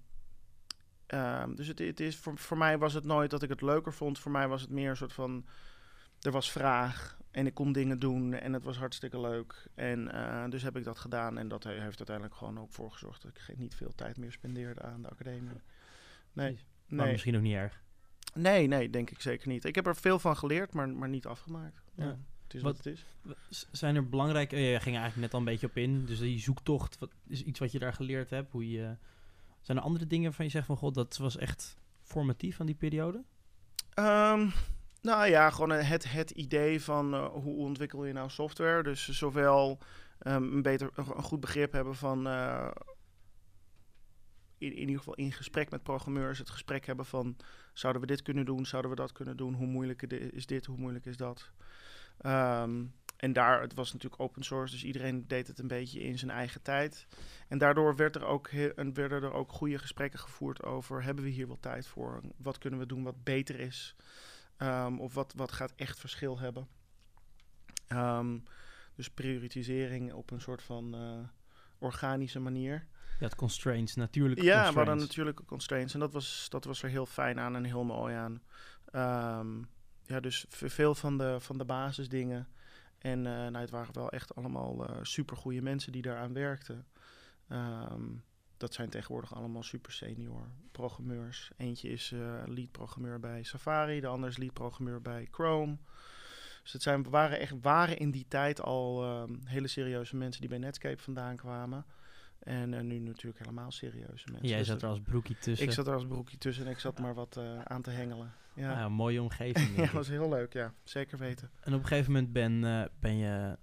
um, 1.08 1.56
dus 1.56 1.68
het, 1.68 1.80
het, 1.80 2.00
is, 2.00 2.18
voor, 2.18 2.38
voor 2.38 2.58
mij 2.58 2.78
was 2.78 2.94
het 2.94 3.04
nooit 3.04 3.30
dat 3.30 3.44
ik 3.44 3.50
het 3.50 3.62
leuker 3.62 3.94
vond. 3.94 4.20
Voor 4.20 4.32
mij 4.32 4.48
was 4.48 4.62
het 4.62 4.70
meer 4.70 4.90
een 4.90 4.98
soort 4.98 5.14
van 5.14 5.46
er 6.22 6.32
was 6.32 6.52
vraag 6.52 7.20
en 7.32 7.46
ik 7.46 7.54
kon 7.54 7.72
dingen 7.72 8.00
doen 8.00 8.34
en 8.34 8.54
het 8.54 8.64
was 8.64 8.78
hartstikke 8.78 9.20
leuk. 9.20 9.68
En 9.76 10.10
uh, 10.14 10.50
dus 10.50 10.64
heb 10.64 10.78
ik 10.78 10.84
dat 10.84 11.00
gedaan 11.00 11.38
en 11.38 11.48
dat 11.48 11.64
heeft 11.64 11.98
uiteindelijk 11.98 12.36
gewoon 12.36 12.60
ook 12.60 12.72
voor 12.72 12.92
gezorgd 12.92 13.22
dat 13.22 13.32
ik 13.48 13.58
niet 13.58 13.76
veel 13.76 13.96
tijd 13.96 14.18
meer 14.18 14.32
spendeerde 14.32 14.82
aan 14.82 15.02
de 15.02 15.10
academie. 15.10 15.62
Nee. 16.34 16.60
Maar 16.88 17.04
nee. 17.04 17.12
misschien 17.12 17.36
ook 17.36 17.42
niet 17.42 17.56
erg. 17.56 17.82
Nee, 18.34 18.68
nee, 18.68 18.90
denk 18.90 19.10
ik 19.10 19.22
zeker 19.22 19.48
niet. 19.48 19.66
Ik 19.66 19.76
heb 19.76 19.88
er 19.88 19.96
veel 19.96 20.20
van 20.20 20.38
geleerd, 20.38 20.74
maar, 20.74 20.90
maar 20.90 21.10
niet 21.10 21.26
afgemaakt. 21.26 21.82
Ja. 21.96 22.04
ja. 22.04 22.18
Het 22.44 22.54
is 22.54 22.62
wat, 22.62 22.76
wat, 22.76 22.86
het 22.86 23.06
is. 23.50 23.68
Zijn 23.72 23.96
er 23.96 24.10
belangrijke... 24.10 24.56
Je 24.56 24.80
ging 24.80 24.96
eigenlijk 24.96 25.16
net 25.16 25.34
al 25.34 25.40
een 25.40 25.46
beetje 25.46 25.68
op 25.68 25.78
in. 25.78 26.06
Dus 26.06 26.20
die 26.20 26.40
zoektocht 26.40 27.00
wat, 27.00 27.12
is 27.28 27.44
iets 27.44 27.60
wat 27.60 27.72
je 27.72 27.80
daar 27.80 27.94
geleerd 27.94 28.30
hebt. 28.30 28.52
Hoe 28.52 28.70
je, 28.70 28.98
zijn 29.62 29.78
er 29.78 29.84
andere 29.84 30.08
dingen 30.08 30.34
van 30.34 30.46
je 30.46 30.52
zegt 30.52 30.66
van... 30.66 30.78
God, 30.78 30.94
dat 30.94 31.18
was 31.18 31.38
echt 31.38 31.78
formatief 32.02 32.60
aan 32.60 32.66
die 32.66 32.76
periode? 32.76 33.24
Um, 33.96 34.52
nou 35.02 35.28
ja, 35.28 35.50
gewoon 35.50 35.70
het, 35.70 36.12
het 36.12 36.32
idee 36.32 36.82
van 36.82 37.14
uh, 37.14 37.26
hoe 37.26 37.56
ontwikkel 37.56 38.06
je 38.06 38.14
nou 38.14 38.30
software. 38.30 38.84
Dus 38.84 39.10
zowel 39.10 39.80
um, 40.28 40.54
een, 40.54 40.62
beter, 40.62 40.90
een 40.96 41.06
goed 41.06 41.40
begrip 41.40 41.72
hebben 41.72 41.96
van... 41.96 42.28
Uh, 42.28 42.72
in, 44.58 44.74
ieder 44.74 44.98
geval 44.98 45.14
in 45.14 45.32
gesprek 45.32 45.70
met 45.70 45.84
programmeurs 45.84 46.38
het 46.38 46.50
gesprek 46.50 46.86
hebben 46.86 47.06
van... 47.06 47.38
zouden 47.74 48.02
we 48.02 48.08
dit 48.08 48.22
kunnen 48.22 48.46
doen, 48.46 48.66
zouden 48.66 48.92
we 48.92 48.98
dat 48.98 49.12
kunnen 49.12 49.38
doen? 49.38 49.54
Hoe 49.54 49.68
moeilijk 49.68 50.02
is 50.12 50.46
dit, 50.46 50.66
hoe 50.66 50.78
moeilijk 50.78 51.06
is 51.06 51.18
dat? 51.18 51.52
Um, 52.26 52.94
en 53.18 53.34
daar, 53.34 53.62
het 53.62 53.74
was 53.74 53.94
natuurlijk 53.94 54.22
open 54.22 54.44
source, 54.44 54.74
dus 54.74 54.84
iedereen 54.84 55.28
deed 55.28 55.48
het 55.48 55.60
een 55.60 55.68
beetje 55.68 56.00
in 56.00 56.18
zijn 56.18 56.32
eigen 56.32 56.62
tijd. 56.62 57.08
En 57.48 57.58
daardoor 57.58 57.96
werd 57.96 58.16
er 58.16 58.26
ook 58.26 58.48
en 58.48 58.94
werden 58.94 59.24
er 59.24 59.34
ook 59.34 59.52
goede 59.52 59.78
gesprekken 59.78 60.20
gevoerd 60.20 60.64
over... 60.64 61.04
hebben 61.04 61.24
we 61.24 61.30
hier 61.30 61.48
wel 61.48 61.60
tijd 61.60 61.88
voor? 61.88 62.22
Wat 62.38 62.58
kunnen 62.58 62.80
we 62.80 62.86
doen 62.86 63.04
wat 63.04 63.24
beter 63.24 63.60
is? 63.60 63.96
Um, 64.62 65.00
of 65.00 65.14
wat, 65.14 65.34
wat 65.36 65.52
gaat 65.52 65.74
echt 65.76 66.00
verschil 66.00 66.40
hebben? 66.40 66.68
Um, 67.88 68.44
dus 68.96 69.10
prioritisering 69.10 70.14
op 70.14 70.32
een 70.32 70.42
soort 70.42 70.64
van 70.64 70.96
uh, 70.96 71.28
organische 71.78 72.40
manier. 72.40 72.88
Ja, 73.20 73.26
het 73.26 73.36
constraints, 73.36 73.96
natuurlijke 73.96 74.44
ja, 74.44 74.52
constraints. 74.52 74.74
we 74.74 74.90
hadden 74.90 75.08
natuurlijke 75.08 75.46
constraints. 75.46 75.94
En 75.94 76.00
dat 76.00 76.14
was, 76.14 76.46
dat 76.50 76.66
was 76.66 76.84
er 76.84 76.90
heel 76.90 77.06
fijn 77.06 77.40
aan 77.40 77.56
en 77.56 77.64
heel 77.64 77.84
mooi 77.84 78.16
aan. 78.16 78.42
Um, 79.40 79.70
ja, 80.06 80.20
dus 80.20 80.46
veel 80.50 80.96
van 80.96 81.18
de, 81.18 81.40
van 81.40 81.58
de 81.58 81.66
basisdingen. 81.66 82.48
En 82.98 83.18
uh, 83.18 83.24
nou, 83.24 83.58
het 83.58 83.70
waren 83.70 83.94
wel 83.94 84.10
echt 84.10 84.36
allemaal 84.36 84.90
uh, 84.90 84.98
supergoeie 85.02 85.62
mensen 85.62 85.92
die 85.92 86.02
daaraan 86.02 86.34
werkten. 86.34 86.88
Um, 87.50 88.24
dat 88.62 88.74
zijn 88.74 88.90
tegenwoordig 88.90 89.36
allemaal 89.36 89.64
super 89.64 89.92
senior 89.92 90.48
programmeurs. 90.72 91.52
Eentje 91.58 91.90
is 91.90 92.12
uh, 92.12 92.42
lead 92.46 92.72
programmeur 92.72 93.20
bij 93.20 93.44
Safari, 93.44 94.00
de 94.00 94.08
ander 94.08 94.30
is 94.30 94.38
lead 94.38 94.54
programmeur 94.54 95.02
bij 95.02 95.28
Chrome. 95.32 95.78
Dus 96.64 96.74
het 96.74 96.82
zijn, 96.82 97.10
waren 97.10 97.40
echt 97.40 97.54
waren 97.62 97.98
in 97.98 98.12
die 98.12 98.26
tijd 98.28 98.62
al 98.62 99.06
um, 99.22 99.42
hele 99.44 99.68
serieuze 99.68 100.16
mensen 100.16 100.42
die 100.42 100.50
bij 100.50 100.60
Netscape 100.60 101.02
vandaan 101.02 101.36
kwamen. 101.36 101.86
En 102.40 102.74
uh, 102.74 102.82
nu 102.82 103.00
natuurlijk 103.00 103.40
helemaal 103.40 103.72
serieuze 103.72 104.32
mensen. 104.32 104.50
Jij 104.50 104.58
dus 104.58 104.68
zat 104.68 104.82
er 104.82 104.88
als 104.88 105.02
broekie 105.02 105.38
tussen. 105.38 105.68
Ik 105.68 105.74
zat 105.74 105.88
er 105.88 105.94
als 105.94 106.06
broekie 106.06 106.38
tussen 106.38 106.66
en 106.66 106.72
ik 106.72 106.80
zat 106.80 107.00
maar 107.00 107.14
wat 107.14 107.38
uh, 107.38 107.62
aan 107.62 107.82
te 107.82 107.90
hengelen. 107.90 108.34
Ja, 108.54 108.72
ja 108.72 108.86
een 108.86 108.92
mooie 108.92 109.22
omgeving. 109.22 109.70
ja, 109.76 109.82
dat 109.82 109.92
was 109.92 110.08
heel 110.08 110.30
leuk, 110.30 110.54
ja. 110.54 110.74
Zeker 110.84 111.18
weten. 111.18 111.50
En 111.60 111.74
op 111.74 111.80
een 111.80 111.88
gegeven 111.88 112.12
moment 112.12 112.32
ben, 112.32 112.64
uh, 112.64 112.84
ben 113.00 113.18
je 113.18 113.58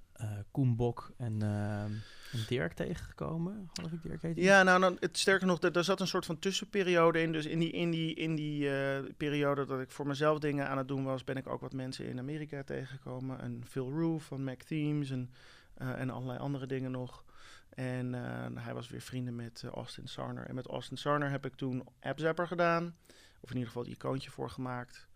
Koen 0.50 0.76
Bok 0.76 1.12
en 1.16 1.42
ehm, 1.42 1.92
en 2.32 2.44
Dirk 2.46 2.72
tegengekomen, 2.72 3.70
geloof 3.72 3.92
ik, 3.92 4.02
Dirk 4.02 4.22
heet 4.22 4.37
Ja, 4.37 4.62
nou, 4.62 4.80
nou 4.80 4.96
het, 5.00 5.18
sterker 5.18 5.46
nog, 5.46 5.62
er, 5.62 5.76
er 5.76 5.84
zat 5.84 6.00
een 6.00 6.06
soort 6.06 6.26
van 6.26 6.38
tussenperiode 6.38 7.20
in. 7.20 7.32
Dus 7.32 7.46
in 7.46 7.58
die, 7.58 7.70
in 7.70 7.90
die, 7.90 8.14
in 8.14 8.34
die 8.34 8.64
uh, 8.64 8.98
periode 9.16 9.66
dat 9.66 9.80
ik 9.80 9.90
voor 9.90 10.06
mezelf 10.06 10.38
dingen 10.38 10.68
aan 10.68 10.78
het 10.78 10.88
doen 10.88 11.04
was, 11.04 11.25
ben 11.25 11.37
ik 11.37 11.46
ook 11.46 11.60
wat 11.60 11.72
mensen 11.72 12.06
in 12.06 12.18
Amerika 12.18 12.62
tegengekomen. 12.62 13.40
En 13.40 13.64
Phil 13.66 13.90
Roof 13.90 14.25
van 14.25 14.44
Mac 14.44 14.62
Themes 14.62 15.10
en, 15.10 15.30
uh, 15.78 16.00
en 16.00 16.10
allerlei 16.10 16.38
andere 16.38 16.66
dingen 16.66 16.90
nog. 16.90 17.25
En 17.68 18.14
uh, 18.14 18.46
hij 18.54 18.75
was 18.75 18.88
weer 18.88 19.00
vrienden 19.00 19.37
met 19.37 19.64
Austin 19.75 20.08
Sarner. 20.08 20.46
En 20.46 20.54
met 20.54 20.66
Austin 20.66 20.96
Sarner 20.96 21.30
heb 21.30 21.46
ik 21.46 21.54
toen 21.54 21.84
AppZapper 22.00 22.46
gedaan. 22.46 22.96
Of 23.40 23.50
in 23.50 23.56
ieder 23.56 23.66
geval 23.66 23.82
het 23.82 23.92
icoontje 23.92 24.30
voor 24.30 24.50
gemaakt. 24.50 25.08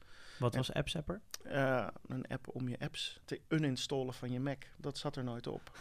Wat 0.42 0.54
was 0.54 0.72
AppZapper? 0.72 1.20
Uh, 1.46 1.88
een 2.06 2.26
app 2.26 2.48
om 2.48 2.68
je 2.68 2.78
apps 2.78 3.20
te 3.24 3.40
uninstallen 3.48 4.14
van 4.14 4.30
je 4.30 4.40
Mac. 4.40 4.64
Dat 4.76 4.98
zat 4.98 5.16
er 5.16 5.24
nooit 5.24 5.46
op. 5.46 5.78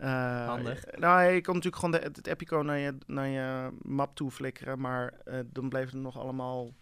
uh, 0.00 0.46
Handig. 0.46 0.84
Nou, 0.96 1.22
je 1.22 1.40
kon 1.40 1.54
natuurlijk 1.54 1.82
gewoon 1.82 2.00
de, 2.00 2.18
het 2.18 2.28
app-icoon 2.28 2.66
naar 2.66 2.78
je, 2.78 2.98
naar 3.06 3.28
je 3.28 3.70
map 3.82 4.14
toe 4.14 4.30
flikkeren. 4.30 4.80
Maar 4.80 5.14
uh, 5.24 5.40
dan 5.46 5.68
bleef 5.68 5.90
er 5.92 5.96
nog 5.96 6.18
allemaal 6.18 6.74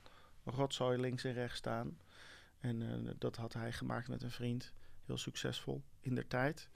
rotzooi 0.45 1.01
links 1.01 1.25
en 1.25 1.33
rechts 1.33 1.59
staan. 1.59 1.99
En 2.61 3.09
dat 3.19 3.37
had 3.37 3.53
hij 3.53 3.73
gemaakt 3.73 4.09
met 4.09 4.23
een 4.23 4.31
vriend. 4.31 4.73
Heel 5.05 5.19
succesvol 5.19 5.83
in 6.01 6.15
der 6.15 6.27
tijd. 6.27 6.69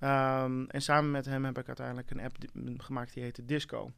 Um, 0.00 0.70
en 0.70 0.82
samen 0.82 1.10
met 1.10 1.24
hem 1.24 1.44
heb 1.44 1.58
ik 1.58 1.66
uiteindelijk 1.66 2.10
een 2.10 2.20
app 2.20 2.36
gemaakt 2.76 3.14
die 3.14 3.22
heette 3.22 3.44
Disco. 3.44 3.92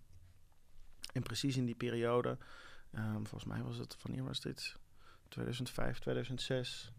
En 1.13 1.23
precies 1.23 1.57
in 1.57 1.65
die 1.65 1.75
periode, 1.75 2.39
um, 2.95 3.27
volgens 3.27 3.45
mij 3.45 3.63
was 3.63 3.77
het, 3.77 3.97
wanneer 4.03 4.25
was 4.25 4.41
dit? 4.41 4.77
2005, 5.31 5.99
2006 5.99 6.93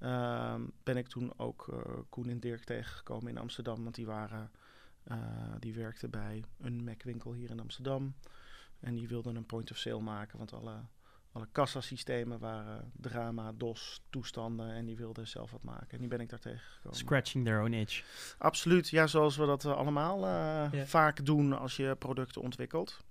um, 0.00 0.72
ben 0.82 0.96
ik 0.96 1.08
toen 1.08 1.32
ook 1.38 1.66
uh, 1.70 1.78
Koen 2.08 2.28
en 2.28 2.40
Dirk 2.40 2.64
tegengekomen 2.64 3.30
in 3.30 3.38
Amsterdam. 3.38 3.82
Want 3.82 3.94
die 3.94 4.06
waren, 4.06 4.50
uh, 5.06 5.18
die 5.58 5.74
werkten 5.74 6.10
bij 6.10 6.44
een 6.60 6.84
Mac-winkel 6.84 7.32
hier 7.32 7.50
in 7.50 7.60
Amsterdam. 7.60 8.14
En 8.80 8.94
die 8.94 9.08
wilden 9.08 9.36
een 9.36 9.46
point 9.46 9.70
of 9.70 9.76
sale 9.76 10.00
maken, 10.00 10.38
want 10.38 10.52
alle, 10.52 10.74
alle 11.32 11.48
kassasystemen 11.52 12.38
waren 12.38 12.92
drama, 12.96 13.52
DOS, 13.52 14.02
toestanden. 14.10 14.70
En 14.70 14.84
die 14.84 14.96
wilden 14.96 15.28
zelf 15.28 15.50
wat 15.50 15.62
maken. 15.62 15.90
En 15.90 15.98
die 15.98 16.08
ben 16.08 16.20
ik 16.20 16.28
daar 16.28 16.38
tegengekomen. 16.38 16.98
Scratching 16.98 17.44
their 17.44 17.60
own 17.60 17.72
itch. 17.72 18.04
Absoluut, 18.38 18.88
ja, 18.88 19.06
zoals 19.06 19.36
we 19.36 19.46
dat 19.46 19.64
uh, 19.64 19.76
allemaal 19.76 20.20
yeah. 20.20 20.86
vaak 20.86 21.24
doen 21.24 21.52
als 21.52 21.76
je 21.76 21.96
producten 21.98 22.42
ontwikkelt. 22.42 23.04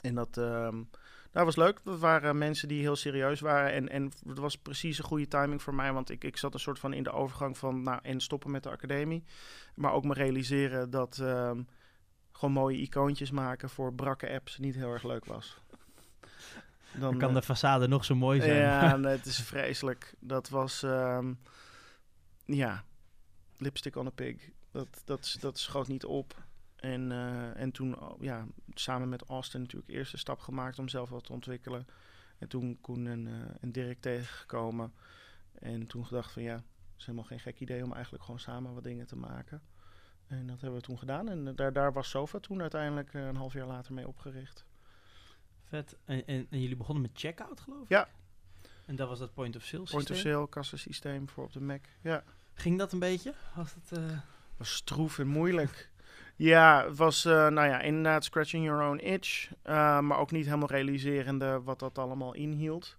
En 0.00 0.14
dat... 0.14 0.36
Um, 0.36 0.90
dat 1.32 1.44
was 1.44 1.56
leuk. 1.56 1.80
Dat 1.84 1.98
waren 1.98 2.38
mensen 2.38 2.68
die 2.68 2.80
heel 2.80 2.96
serieus 2.96 3.40
waren. 3.40 3.72
En, 3.72 3.88
en 3.88 4.12
het 4.26 4.38
was 4.38 4.56
precies 4.56 4.98
een 4.98 5.04
goede 5.04 5.28
timing 5.28 5.62
voor 5.62 5.74
mij. 5.74 5.92
Want 5.92 6.10
ik, 6.10 6.24
ik 6.24 6.36
zat 6.36 6.54
een 6.54 6.60
soort 6.60 6.78
van 6.78 6.92
in 6.92 7.02
de 7.02 7.12
overgang 7.12 7.58
van... 7.58 7.82
Nou, 7.82 7.98
en 8.02 8.20
stoppen 8.20 8.50
met 8.50 8.62
de 8.62 8.70
academie. 8.70 9.24
Maar 9.74 9.92
ook 9.92 10.04
me 10.04 10.14
realiseren 10.14 10.90
dat... 10.90 11.18
Um, 11.18 11.66
gewoon 12.32 12.54
mooie 12.54 12.78
icoontjes 12.78 13.30
maken 13.30 13.70
voor 13.70 13.94
brakke 13.94 14.30
apps 14.30 14.58
niet 14.58 14.74
heel 14.74 14.92
erg 14.92 15.02
leuk 15.02 15.24
was. 15.24 15.56
Dan, 16.92 17.00
Dan 17.00 17.18
kan 17.18 17.28
uh, 17.28 17.40
de 17.40 17.42
façade 17.42 17.88
nog 17.88 18.04
zo 18.04 18.14
mooi 18.14 18.40
zijn. 18.40 18.56
Ja, 18.56 18.96
nee, 18.96 19.16
het 19.16 19.26
is 19.26 19.40
vreselijk. 19.40 20.14
Dat 20.18 20.48
was... 20.48 20.82
Um, 20.82 21.38
ja, 22.44 22.84
Lipstick 23.56 23.96
on 23.96 24.06
a 24.06 24.10
Pig. 24.10 24.50
Dat, 24.70 25.02
dat, 25.04 25.36
dat 25.40 25.58
schoot 25.58 25.88
niet 25.88 26.04
op. 26.04 26.34
En, 26.80 27.12
eh, 27.12 27.60
en 27.60 27.72
toen 27.72 28.00
oh, 28.00 28.22
ja, 28.22 28.46
samen 28.74 29.08
met 29.08 29.24
Austin 29.24 29.60
natuurlijk 29.60 29.90
eerst 29.90 30.12
de 30.12 30.18
stap 30.18 30.38
gemaakt 30.38 30.78
om 30.78 30.88
zelf 30.88 31.10
wat 31.10 31.24
te 31.24 31.32
ontwikkelen. 31.32 31.86
En 32.38 32.48
toen 32.48 32.78
Koen 32.80 33.06
en, 33.06 33.26
uh, 33.26 33.34
en 33.60 33.72
Dirk 33.72 34.00
tegengekomen. 34.00 34.92
En 35.52 35.86
toen 35.86 36.06
gedacht 36.06 36.32
van 36.32 36.42
ja, 36.42 36.54
het 36.54 36.64
is 36.98 37.04
helemaal 37.04 37.26
geen 37.26 37.40
gek 37.40 37.60
idee 37.60 37.84
om 37.84 37.92
eigenlijk 37.92 38.24
gewoon 38.24 38.40
samen 38.40 38.74
wat 38.74 38.84
dingen 38.84 39.06
te 39.06 39.16
maken. 39.16 39.62
En 40.26 40.46
dat 40.46 40.60
hebben 40.60 40.80
we 40.80 40.86
toen 40.86 40.98
gedaan. 40.98 41.28
En 41.28 41.54
daar, 41.54 41.72
daar 41.72 41.92
was 41.92 42.08
Sofa 42.08 42.38
toen 42.38 42.60
uiteindelijk 42.60 43.14
een 43.14 43.36
half 43.36 43.52
jaar 43.52 43.66
later 43.66 43.94
mee 43.94 44.08
opgericht. 44.08 44.64
Vet. 45.62 45.96
En, 46.04 46.26
en, 46.26 46.46
en 46.50 46.60
jullie 46.60 46.76
begonnen 46.76 47.02
met 47.02 47.10
checkout, 47.14 47.60
geloof 47.60 47.82
ik? 47.82 47.88
Ja. 47.88 48.08
En 48.84 48.96
dat 48.96 49.08
was 49.08 49.18
dat 49.18 49.34
point 49.34 49.56
of 49.56 49.64
sale 49.64 49.82
Point 49.82 50.10
of 50.10 50.16
sale 50.16 50.48
kassasysteem 50.48 51.28
voor 51.28 51.44
op 51.44 51.52
de 51.52 51.60
Mac, 51.60 51.84
ja. 52.02 52.24
Ging 52.54 52.78
dat 52.78 52.92
een 52.92 52.98
beetje? 52.98 53.34
Was 53.54 53.74
het... 53.74 53.98
Uh... 53.98 54.18
was 54.56 54.74
stroef 54.74 55.18
en 55.18 55.26
moeilijk. 55.26 55.90
Ja, 56.38 56.84
het 56.84 56.96
was 56.96 57.24
uh, 57.24 57.32
nou 57.32 57.68
ja, 57.68 57.80
inderdaad 57.80 58.24
scratching 58.24 58.64
your 58.64 58.88
own 58.88 58.98
itch. 58.98 59.50
Uh, 59.50 60.00
maar 60.00 60.18
ook 60.18 60.30
niet 60.30 60.44
helemaal 60.44 60.68
realiserende 60.68 61.62
wat 61.62 61.78
dat 61.78 61.98
allemaal 61.98 62.34
inhield. 62.34 62.96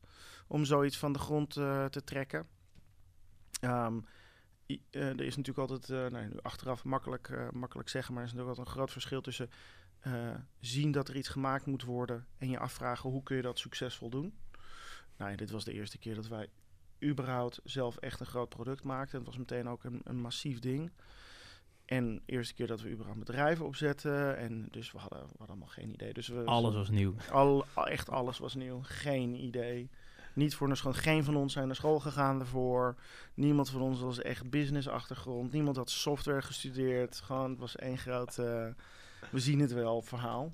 Om 0.48 0.65
zoiets 0.65 0.98
van 0.98 1.13
de 1.13 1.19
grond 1.19 1.53
te 1.53 2.01
trekken. 2.03 2.48
Um, 3.62 4.05
er 4.89 5.22
is 5.22 5.36
natuurlijk 5.36 5.72
altijd, 5.72 6.12
nou, 6.12 6.27
nu 6.27 6.38
achteraf 6.41 6.84
makkelijk, 6.84 7.51
makkelijk 7.51 7.89
zeggen, 7.89 8.13
maar 8.13 8.24
er 8.24 8.29
is 8.29 8.34
natuurlijk 8.34 8.58
altijd 8.60 8.75
een 8.75 8.81
groot 8.81 8.91
verschil 8.91 9.22
tussen 9.22 9.50
zien 10.60 10.91
dat 10.91 11.08
er 11.08 11.15
iets 11.15 11.27
gemaakt 11.27 11.65
moet 11.65 11.84
worden 11.84 12.25
en 12.38 12.50
je 12.50 12.60
afvragen 12.60 13.10
hoe 13.10 13.24
kun 13.24 13.36
je 13.36 13.41
dat 13.41 13.60
succesvol 13.60 14.10
doen. 14.10 14.38
Nou, 15.17 15.36
dit 15.36 15.51
was 15.51 15.63
de 15.63 15.74
eerste 15.74 15.98
keer 15.98 16.15
dat 16.15 16.27
wij 16.27 16.50
überhaupt 17.03 17.60
zelf 17.63 17.98
echt 17.98 18.19
een 18.19 18.25
groot 18.25 18.50
product 18.50 18.84
maakten. 18.84 19.17
Het 19.17 19.27
was 19.27 19.38
meteen 19.38 19.69
ook 19.69 19.84
een, 19.84 20.01
een 20.03 20.19
massief 20.22 20.60
ding. 20.60 20.91
En 21.89 22.15
de 22.15 22.22
eerste 22.25 22.53
keer 22.53 22.67
dat 22.67 22.81
we 22.81 22.89
überhaupt 22.89 23.19
bedrijven 23.19 23.65
opzetten. 23.65 24.38
En 24.38 24.67
dus 24.72 24.91
we 24.91 24.98
hadden, 24.98 25.19
we 25.19 25.25
hadden 25.27 25.48
allemaal 25.48 25.67
geen 25.67 25.93
idee. 25.93 26.13
Dus 26.13 26.27
we, 26.27 26.43
alles 26.43 26.74
was 26.75 26.89
nieuw. 26.89 27.13
Al, 27.31 27.65
echt 27.75 28.10
alles 28.10 28.38
was 28.38 28.55
nieuw. 28.55 28.79
Geen 28.84 29.34
idee. 29.43 29.89
Niet 30.34 30.55
voor 30.55 30.67
naar 30.67 30.77
school. 30.77 30.93
Geen 30.93 31.24
van 31.24 31.36
ons 31.36 31.53
zijn 31.53 31.67
naar 31.67 31.75
school 31.75 32.00
gegaan 32.00 32.39
ervoor. 32.39 32.96
Niemand 33.34 33.69
van 33.69 33.81
ons 33.81 34.01
was 34.01 34.22
echt 34.22 34.50
business 34.50 34.88
achtergrond. 34.88 35.51
Niemand 35.51 35.75
had 35.75 35.89
software 35.89 36.41
gestudeerd. 36.41 37.15
Gewoon, 37.15 37.50
het 37.50 37.60
was 37.60 37.75
één 37.75 37.98
groot... 37.98 38.38
Uh, 38.38 38.67
we 39.31 39.39
zien 39.39 39.60
het 39.60 39.72
wel 39.72 40.01
verhaal. 40.01 40.53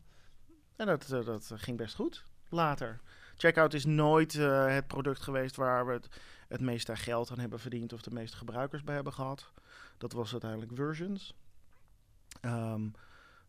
En 0.76 0.86
dat, 0.86 1.10
uh, 1.12 1.26
dat 1.26 1.52
ging 1.56 1.78
best 1.78 1.96
goed. 1.96 2.26
Later. 2.50 3.00
Checkout 3.38 3.74
is 3.74 3.86
nooit 3.86 4.34
uh, 4.34 4.68
het 4.68 4.88
product 4.88 5.22
geweest 5.22 5.56
waar 5.56 5.86
we 5.86 5.94
het, 5.94 6.10
het 6.48 6.62
meeste 6.62 6.96
geld 6.96 7.32
aan 7.32 7.40
hebben 7.40 7.60
verdiend 7.60 7.94
of 7.94 8.02
de 8.02 8.12
meeste 8.12 8.38
gebruikers 8.38 8.84
bij 8.84 8.96
hebben 8.96 9.14
gehad. 9.14 9.52
Dat 9.98 10.12
was 10.12 10.32
uiteindelijk 10.32 10.72
Versions. 10.76 11.36
Um, 12.42 12.94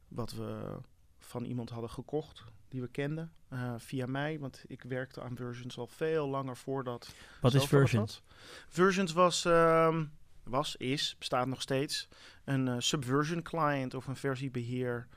wat 0.09 0.33
we 0.33 0.79
van 1.19 1.45
iemand 1.45 1.71
hadden 1.71 1.91
gekocht 1.91 2.45
die 2.69 2.81
we 2.81 2.89
kenden 2.89 3.33
uh, 3.53 3.75
via 3.77 4.07
mij, 4.07 4.39
want 4.39 4.65
ik 4.67 4.83
werkte 4.83 5.23
aan 5.23 5.37
Versions 5.37 5.79
al 5.79 5.87
veel 5.87 6.29
langer 6.29 6.57
voordat. 6.57 7.15
Wat 7.41 7.55
is 7.55 7.65
Versions? 7.65 8.23
Versions 8.69 9.13
was, 9.13 9.45
um, 9.45 10.13
was, 10.43 10.77
is, 10.77 11.17
bestaat 11.19 11.47
nog 11.47 11.63
steeds 11.63 12.09
een 12.45 12.67
uh, 12.67 12.75
subversion 12.79 13.43
client 13.43 13.95
of 13.95 14.07
een 14.07 14.17
versiebeheer 14.17 15.09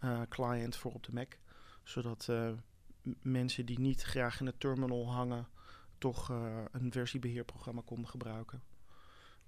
uh, 0.00 0.20
client 0.28 0.76
voor 0.76 0.92
op 0.92 1.02
de 1.02 1.12
Mac, 1.12 1.38
zodat 1.82 2.28
mensen 3.22 3.66
die 3.66 3.78
niet 3.78 4.02
graag 4.02 4.40
in 4.40 4.46
het 4.46 4.60
terminal 4.60 5.12
hangen, 5.12 5.48
toch 5.98 6.28
een 6.72 6.92
versiebeheerprogramma 6.92 7.82
konden 7.84 8.08
gebruiken. 8.08 8.62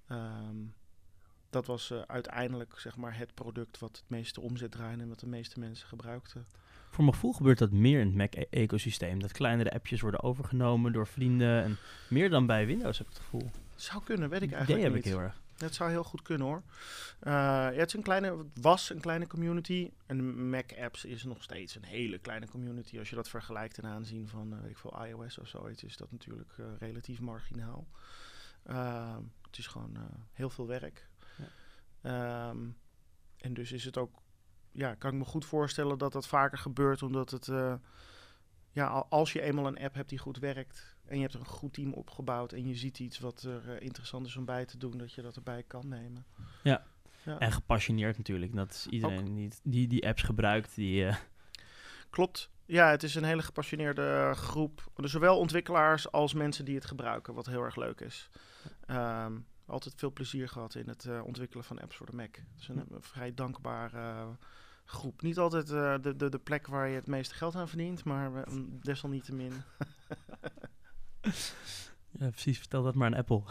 Um, 0.08 0.75
dat 1.50 1.66
was 1.66 1.90
uh, 1.90 2.00
uiteindelijk 2.07 2.78
zeg 2.78 2.97
maar, 2.97 3.16
het 3.16 3.34
product 3.34 3.78
wat 3.78 3.97
het 3.97 4.04
meeste 4.06 4.41
omzet 4.41 4.71
draaide 4.71 5.02
en 5.02 5.08
wat 5.08 5.21
de 5.21 5.26
meeste 5.26 5.60
mensen 5.60 5.89
gebruikten. 5.89 6.47
Voor 6.91 7.04
mijn 7.04 7.15
gevoel 7.15 7.32
gebeurt 7.32 7.58
dat 7.58 7.71
meer 7.71 8.00
in 8.00 8.06
het 8.06 8.17
Mac-ecosysteem. 8.17 9.21
Dat 9.21 9.32
kleinere 9.32 9.73
appjes 9.73 10.00
worden 10.00 10.23
overgenomen 10.23 10.93
door 10.93 11.06
vrienden. 11.06 11.63
En 11.63 11.76
meer 12.08 12.30
dan 12.30 12.47
bij 12.47 12.67
Windows 12.67 12.99
heb 12.99 13.06
ik 13.06 13.13
het 13.13 13.23
gevoel. 13.23 13.50
Zou 13.75 14.04
kunnen, 14.04 14.28
weet 14.28 14.43
ik 14.43 14.52
eigenlijk 14.52 14.82
heb 14.82 14.93
niet. 14.95 15.04
ik 15.04 15.10
heel 15.10 15.21
erg. 15.21 15.41
Dat 15.56 15.75
zou 15.75 15.91
heel 15.91 16.04
goed 16.04 16.23
kunnen 16.23 16.47
hoor. 16.47 16.63
Uh, 17.23 17.32
ja, 17.32 17.73
het 17.73 17.86
is 17.86 17.95
een 17.95 18.02
kleine, 18.02 18.45
was 18.60 18.91
een 18.91 19.00
kleine 19.00 19.26
community. 19.26 19.91
En 20.06 20.49
Mac 20.50 20.73
apps 20.78 21.04
is 21.04 21.25
nog 21.25 21.43
steeds 21.43 21.75
een 21.75 21.84
hele 21.84 22.19
kleine 22.19 22.49
community. 22.49 22.99
Als 22.99 23.10
je 23.10 23.17
dat 23.17 23.28
vergelijkt 23.28 23.75
ten 23.75 23.86
aanzien 23.86 24.28
van 24.28 24.52
uh, 24.52 24.60
weet 24.60 24.71
ik 24.71 24.78
veel, 24.78 25.06
iOS 25.06 25.39
of 25.39 25.49
zoiets, 25.49 25.84
is 25.84 25.97
dat 25.97 26.13
natuurlijk 26.13 26.52
relatief 26.78 27.21
marginaal. 27.21 27.86
Het 29.47 29.58
is 29.58 29.67
gewoon 29.67 29.97
heel 30.32 30.50
veel 30.50 30.67
werk. 30.67 31.09
Um, 32.02 32.76
en 33.36 33.54
dus 33.54 33.73
is 33.73 33.84
het 33.84 33.99
ook, 33.99 34.23
ja, 34.73 34.95
kan 34.95 35.13
ik 35.13 35.19
me 35.19 35.25
goed 35.25 35.45
voorstellen 35.45 35.99
dat 35.99 36.13
dat 36.13 36.26
vaker 36.26 36.58
gebeurt, 36.58 37.02
omdat 37.02 37.30
het, 37.30 37.50
ja, 38.71 38.86
als 39.08 39.32
je 39.32 39.43
eenmaal 39.43 39.67
een 39.67 39.78
app 39.78 39.95
hebt 39.95 40.08
die 40.08 40.19
goed 40.19 40.39
werkt, 40.39 40.97
en 41.04 41.17
je 41.17 41.23
hebt 41.23 41.34
een 41.34 41.47
goed 41.47 41.73
team 41.73 41.93
opgebouwd 41.93 42.52
en 42.52 42.69
je 42.69 42.75
ziet 42.75 42.99
iets 42.99 43.19
wat 43.19 43.43
er 43.43 43.69
uh, 43.69 43.80
interessant 43.80 44.26
is 44.26 44.36
om 44.36 44.45
bij 44.45 44.65
te 44.65 44.78
doen, 44.78 44.99
dat 44.99 45.13
je 45.13 45.23
dat 45.23 45.36
erbij 45.36 45.63
kan 45.63 45.89
nemen. 45.89 46.26
Ja, 46.63 46.86
ja. 47.23 47.39
en 47.39 47.52
gepassioneerd 47.52 48.17
natuurlijk. 48.17 48.54
Dat 48.54 48.71
is 48.71 48.86
iedereen 48.86 49.34
die, 49.34 49.52
die 49.63 49.89
die 49.89 50.06
apps 50.06 50.23
gebruikt. 50.23 50.75
Die, 50.75 51.04
uh... 51.04 51.17
Klopt. 52.10 52.50
Ja, 52.67 52.91
het 52.91 53.02
is 53.02 53.15
een 53.15 53.25
hele 53.25 53.43
gepassioneerde 53.43 54.30
groep. 54.34 54.91
Dus 54.95 55.10
zowel 55.10 55.39
ontwikkelaars 55.39 56.13
als 56.13 56.34
mensen 56.34 56.65
die 56.65 56.75
het 56.75 56.84
gebruiken, 56.84 57.34
wat 57.34 57.47
heel 57.47 57.63
erg 57.63 57.76
leuk 57.76 58.00
is. 58.00 58.28
Um, 58.86 59.47
altijd 59.71 59.95
veel 59.97 60.13
plezier 60.13 60.49
gehad 60.49 60.75
in 60.75 60.89
het 60.89 61.04
uh, 61.04 61.25
ontwikkelen 61.25 61.65
van 61.65 61.80
apps 61.80 61.97
voor 61.97 62.06
de 62.06 62.17
Mac. 62.17 62.37
Het 62.37 62.61
is 62.61 62.69
een, 62.69 62.85
een 62.91 63.02
vrij 63.02 63.35
dankbare 63.35 64.37
groep. 64.85 65.23
Niet 65.23 65.39
altijd 65.39 65.67
de, 65.67 66.15
de, 66.17 66.28
de 66.28 66.39
plek 66.39 66.67
waar 66.67 66.89
je 66.89 66.95
het 66.95 67.06
meeste 67.06 67.35
geld 67.35 67.54
aan 67.54 67.69
verdient, 67.69 68.04
maar 68.04 68.30
desalniettemin. 68.83 69.52
Ja, 72.19 72.28
precies. 72.28 72.59
Vertel 72.59 72.83
dat 72.83 72.95
maar 72.95 73.06
aan 73.06 73.19
Apple. 73.19 73.43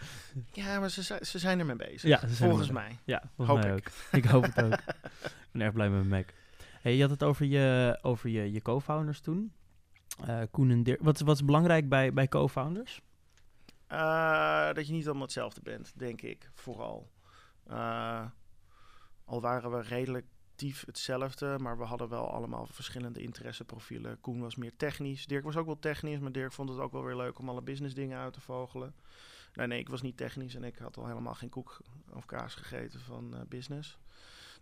ja, 0.52 0.80
maar 0.80 0.90
ze, 0.90 1.18
ze 1.22 1.38
zijn 1.38 1.58
er 1.58 1.66
mee 1.66 1.76
bezig. 1.76 2.02
Ja, 2.02 2.28
volgens 2.28 2.70
mij. 2.70 2.98
Ja, 3.04 3.22
volgens 3.36 3.56
hoop 3.56 3.66
mij 3.66 3.76
ik. 3.76 3.88
ook. 3.88 4.18
Ik 4.18 4.24
hoop 4.24 4.42
het 4.42 4.62
ook. 4.62 4.72
ik 5.24 5.48
ben 5.52 5.60
erg 5.60 5.72
blij 5.72 5.90
met 5.90 6.06
mijn 6.06 6.20
Mac. 6.20 6.34
Hey, 6.80 6.94
je 6.94 7.00
had 7.00 7.10
het 7.10 7.22
over 7.22 7.46
je, 7.46 7.98
over 8.02 8.28
je, 8.28 8.52
je 8.52 8.62
co-founders 8.62 9.20
toen. 9.20 9.52
Uh, 10.28 10.40
Koen 10.50 10.70
en 10.70 10.82
Dirk. 10.82 11.02
Wat, 11.02 11.20
wat 11.20 11.34
is 11.34 11.44
belangrijk 11.44 11.88
bij, 11.88 12.12
bij 12.12 12.28
co-founders? 12.28 13.00
Uh, 13.92 14.72
dat 14.72 14.86
je 14.86 14.92
niet 14.92 15.04
allemaal 15.04 15.22
hetzelfde 15.22 15.60
bent, 15.62 15.98
denk 15.98 16.22
ik. 16.22 16.50
Vooral. 16.54 17.10
Uh, 17.70 18.24
al 19.24 19.40
waren 19.40 19.70
we 19.70 19.80
redelijk 19.80 20.26
hetzelfde, 20.86 21.58
maar 21.58 21.78
we 21.78 21.84
hadden 21.84 22.08
wel 22.08 22.30
allemaal 22.30 22.66
verschillende 22.66 23.20
interesseprofielen. 23.20 24.20
Koen 24.20 24.40
was 24.40 24.56
meer 24.56 24.76
technisch, 24.76 25.26
Dirk 25.26 25.44
was 25.44 25.56
ook 25.56 25.66
wel 25.66 25.78
technisch, 25.78 26.18
maar 26.18 26.32
Dirk 26.32 26.52
vond 26.52 26.68
het 26.68 26.78
ook 26.78 26.92
wel 26.92 27.04
weer 27.04 27.16
leuk 27.16 27.38
om 27.38 27.48
alle 27.48 27.62
business 27.62 27.94
dingen 27.94 28.18
uit 28.18 28.32
te 28.32 28.40
vogelen. 28.40 28.94
Nee, 29.54 29.66
nee, 29.66 29.78
ik 29.78 29.88
was 29.88 30.02
niet 30.02 30.16
technisch 30.16 30.54
en 30.54 30.64
ik 30.64 30.78
had 30.78 30.96
al 30.96 31.06
helemaal 31.06 31.34
geen 31.34 31.48
koek 31.48 31.80
of 32.10 32.26
kaas 32.26 32.54
gegeten 32.54 33.00
van 33.00 33.34
uh, 33.34 33.40
business. 33.48 33.98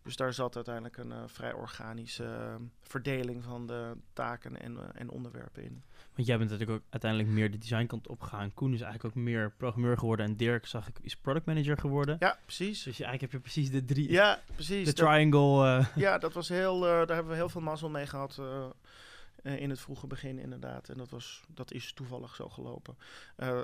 Dus 0.03 0.17
daar 0.17 0.33
zat 0.33 0.57
uiteindelijk 0.57 0.97
een 0.97 1.11
uh, 1.11 1.23
vrij 1.27 1.53
organische 1.53 2.25
uh, 2.25 2.55
verdeling 2.81 3.45
van 3.45 3.67
de 3.67 3.97
taken 4.13 4.61
en, 4.61 4.95
en 4.95 5.11
onderwerpen 5.11 5.63
in. 5.63 5.83
Want 6.15 6.27
jij 6.27 6.39
bent 6.39 6.51
natuurlijk 6.51 6.79
ook 6.79 6.87
uiteindelijk 6.91 7.31
meer 7.31 7.51
de 7.51 7.59
designkant 7.59 8.09
opgegaan. 8.09 8.55
Koen 8.55 8.73
is 8.73 8.81
eigenlijk 8.81 9.17
ook 9.17 9.23
meer 9.23 9.53
programmeur 9.57 9.99
geworden. 9.99 10.27
En 10.27 10.37
Dirk, 10.37 10.67
zag 10.67 10.89
ik, 10.89 10.99
is 11.01 11.17
product 11.17 11.47
manager 11.47 11.79
geworden. 11.79 12.17
Ja, 12.19 12.39
precies. 12.45 12.83
Dus 12.83 12.97
je, 12.97 13.05
eigenlijk 13.05 13.21
heb 13.21 13.43
je 13.43 13.51
precies 13.51 13.71
de 13.71 13.85
drie... 13.85 14.11
Ja, 14.11 14.41
precies. 14.55 14.87
De 14.87 14.93
triangle. 14.93 15.79
Uh. 15.79 15.87
Ja, 15.97 16.19
dat 16.19 16.33
was 16.33 16.49
heel... 16.49 16.81
daar 16.81 17.07
hebben 17.07 17.29
we 17.29 17.35
heel 17.35 17.49
veel 17.49 17.61
mazzel 17.61 17.89
mee 17.89 18.07
gehad 18.07 18.41
in 19.43 19.71
het 19.71 19.81
vroege 19.81 20.07
begin 20.07 20.39
inderdaad. 20.39 20.89
En 20.89 20.97
dat, 20.97 21.11
was, 21.11 21.43
dat 21.49 21.73
is 21.73 21.93
toevallig 21.93 22.35
zo 22.35 22.49
gelopen. 22.49 22.97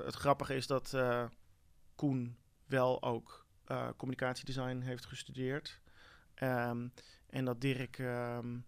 het 0.04 0.14
grappige 0.14 0.54
is 0.54 0.66
dat 0.66 0.96
Koen 1.94 2.36
wel 2.66 3.02
ook 3.02 3.46
communicatiedesign 3.96 4.80
heeft 4.80 5.06
gestudeerd. 5.06 5.80
Um, 6.42 6.92
en 7.26 7.44
dat 7.44 7.60
Dirk 7.60 7.98
um, 7.98 8.64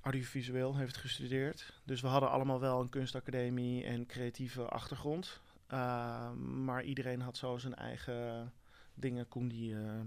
audiovisueel 0.00 0.76
heeft 0.76 0.96
gestudeerd. 0.96 1.80
Dus 1.84 2.00
we 2.00 2.06
hadden 2.06 2.30
allemaal 2.30 2.60
wel 2.60 2.80
een 2.80 2.88
kunstacademie 2.88 3.84
en 3.84 4.06
creatieve 4.06 4.68
achtergrond. 4.68 5.40
Uh, 5.72 6.32
maar 6.32 6.82
iedereen 6.82 7.20
had 7.20 7.36
zo 7.36 7.58
zijn 7.58 7.74
eigen 7.74 8.52
dingen. 8.94 9.28
Koen 9.28 9.48
die, 9.48 9.72
uh, 9.72 10.00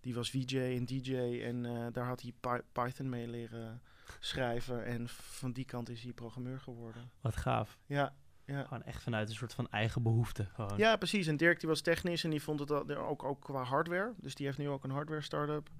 die 0.00 0.14
was 0.14 0.30
VJ 0.30 0.58
en 0.58 0.84
DJ 0.84 1.42
en 1.42 1.64
uh, 1.64 1.86
daar 1.92 2.06
had 2.06 2.22
hij 2.22 2.32
Py 2.40 2.58
Python 2.72 3.08
mee 3.08 3.28
leren 3.28 3.82
schrijven. 4.20 4.84
En 4.84 5.08
van 5.08 5.52
die 5.52 5.64
kant 5.64 5.88
is 5.88 6.02
hij 6.02 6.12
programmeur 6.12 6.60
geworden. 6.60 7.10
Wat 7.20 7.36
gaaf. 7.36 7.78
Ja, 7.86 8.14
ja. 8.46 8.62
Gewoon 8.62 8.82
echt 8.82 9.02
vanuit 9.02 9.28
een 9.28 9.34
soort 9.34 9.54
van 9.54 9.70
eigen 9.70 10.02
behoefte. 10.02 10.46
Gewoon. 10.52 10.76
Ja, 10.76 10.96
precies. 10.96 11.26
En 11.26 11.36
Dirk 11.36 11.60
die 11.60 11.68
was 11.68 11.80
technisch 11.80 12.24
en 12.24 12.30
die 12.30 12.42
vond 12.42 12.60
het 12.60 12.72
ook, 12.96 13.22
ook 13.22 13.40
qua 13.40 13.62
hardware. 13.62 14.12
Dus 14.16 14.34
die 14.34 14.46
heeft 14.46 14.58
nu 14.58 14.68
ook 14.68 14.84
een 14.84 14.90
hardware 14.90 15.20
startup. 15.20 15.70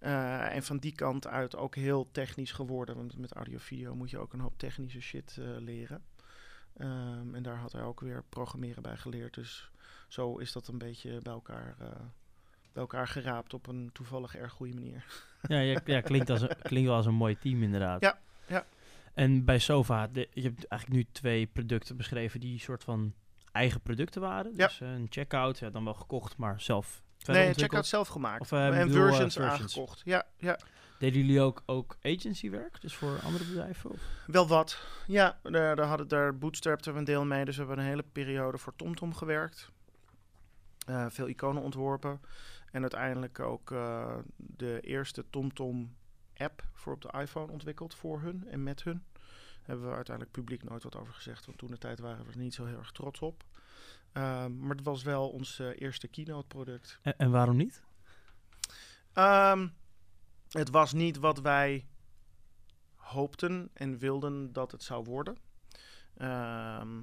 Uh, 0.00 0.54
en 0.54 0.62
van 0.62 0.78
die 0.78 0.94
kant 0.94 1.26
uit 1.26 1.56
ook 1.56 1.74
heel 1.74 2.08
technisch 2.10 2.52
geworden. 2.52 2.96
Want 2.96 3.18
met 3.18 3.32
audio-video 3.32 3.94
moet 3.94 4.10
je 4.10 4.18
ook 4.18 4.32
een 4.32 4.40
hoop 4.40 4.58
technische 4.58 5.00
shit 5.00 5.36
uh, 5.38 5.46
leren. 5.58 6.02
Um, 6.78 7.34
en 7.34 7.42
daar 7.42 7.56
had 7.56 7.72
hij 7.72 7.82
ook 7.82 8.00
weer 8.00 8.24
programmeren 8.28 8.82
bij 8.82 8.96
geleerd. 8.96 9.34
Dus 9.34 9.70
zo 10.08 10.36
is 10.36 10.52
dat 10.52 10.68
een 10.68 10.78
beetje 10.78 11.20
bij 11.22 11.32
elkaar, 11.32 11.74
eh, 11.78 11.86
bij 12.72 12.82
elkaar 12.82 13.08
geraapt 13.08 13.54
op 13.54 13.66
een 13.66 13.90
toevallig 13.92 14.36
erg 14.36 14.52
goede 14.52 14.74
manier. 14.74 15.04
Ja, 15.42 15.58
ja, 15.58 15.80
ja 15.84 16.00
klinkt, 16.00 16.30
als 16.30 16.40
een, 16.40 16.56
klinkt 16.62 16.88
wel 16.88 16.96
als 16.96 17.06
een 17.06 17.14
mooi 17.14 17.38
team 17.38 17.62
inderdaad. 17.62 18.00
Ja, 18.00 18.18
ja. 18.46 18.66
En 19.14 19.44
bij 19.44 19.58
Sova, 19.58 20.06
de, 20.06 20.28
je 20.32 20.42
hebt 20.42 20.66
eigenlijk 20.66 21.02
nu 21.02 21.12
twee 21.12 21.46
producten 21.46 21.96
beschreven 21.96 22.40
die 22.40 22.58
soort 22.58 22.84
van 22.84 23.14
eigen 23.52 23.80
producten 23.80 24.20
waren. 24.20 24.52
Ja. 24.56 24.66
Dus 24.66 24.80
eh, 24.80 24.92
een 24.92 25.06
checkout, 25.10 25.58
ja, 25.58 25.70
dan 25.70 25.84
wel 25.84 25.94
gekocht, 25.94 26.36
maar 26.36 26.60
zelf 26.60 27.02
nee, 27.26 27.48
een 27.48 27.54
checkout 27.54 27.86
zelf 27.86 28.08
gemaakt. 28.08 28.40
Of, 28.40 28.52
ik 28.52 28.58
en 28.58 28.86
bedoel, 28.86 29.02
eh, 29.02 29.08
versions, 29.08 29.34
versions. 29.34 29.62
aangekocht. 29.62 30.02
Ja, 30.04 30.26
ja, 30.36 30.58
Deden 30.98 31.20
jullie 31.20 31.40
ook, 31.40 31.62
ook 31.66 31.96
agencywerk, 32.02 32.80
dus 32.80 32.94
voor 32.94 33.20
andere 33.24 33.44
bedrijven? 33.44 33.90
Of? 33.90 34.00
wel 34.26 34.48
wat. 34.48 34.86
Ja, 35.06 35.38
daar, 35.42 35.76
daar, 35.76 35.86
hadden, 35.86 36.08
daar 36.08 36.38
bootstrapten 36.38 36.92
we 36.92 36.98
een 36.98 37.04
deel 37.04 37.24
mee. 37.24 37.44
Dus 37.44 37.56
we 37.56 37.64
hebben 37.64 37.84
een 37.84 37.90
hele 37.90 38.04
periode 38.12 38.58
voor 38.58 38.76
TomTom 38.76 39.14
gewerkt. 39.14 39.70
Eh, 40.86 41.06
veel 41.08 41.28
iconen 41.28 41.62
ontworpen. 41.62 42.20
En 42.70 42.80
uiteindelijk 42.80 43.40
ook 43.40 43.68
de 44.36 44.80
eerste 44.80 45.24
TomTom 45.30 45.94
app 46.36 46.64
voor 46.72 46.92
op 46.92 47.00
de 47.00 47.18
iPhone 47.18 47.52
ontwikkeld 47.52 47.94
voor 47.94 48.20
hun 48.20 48.48
en 48.48 48.62
met 48.62 48.82
hun. 48.82 49.04
Hebben 49.62 49.88
we 49.88 49.94
uiteindelijk 49.94 50.36
publiek 50.36 50.62
nooit 50.62 50.82
wat 50.82 50.96
over 50.96 51.14
gezegd, 51.14 51.46
want 51.46 51.58
toen 51.58 51.70
de 51.70 51.78
tijd 51.78 51.98
waren 51.98 52.24
we 52.24 52.32
er 52.32 52.38
niet 52.38 52.54
zo 52.54 52.64
heel 52.64 52.78
erg 52.78 52.92
trots 52.92 53.20
op. 53.20 53.44
Ehm, 54.12 54.58
maar 54.58 54.76
het 54.76 54.84
was 54.84 55.02
wel 55.02 55.28
ons 55.28 55.58
eh, 55.58 55.80
eerste 55.80 56.08
keynote 56.08 56.46
product. 56.46 56.98
En, 57.02 57.18
en 57.18 57.30
waarom 57.30 57.56
niet? 57.56 57.82
Ehm, 59.12 59.68
het 60.48 60.70
was 60.70 60.92
niet 60.92 61.16
wat 61.16 61.40
wij 61.40 61.86
hoopten 62.94 63.70
en 63.72 63.98
wilden 63.98 64.52
dat 64.52 64.72
het 64.72 64.82
zou 64.82 65.04
worden. 65.04 65.36
Ehm, 66.16 67.02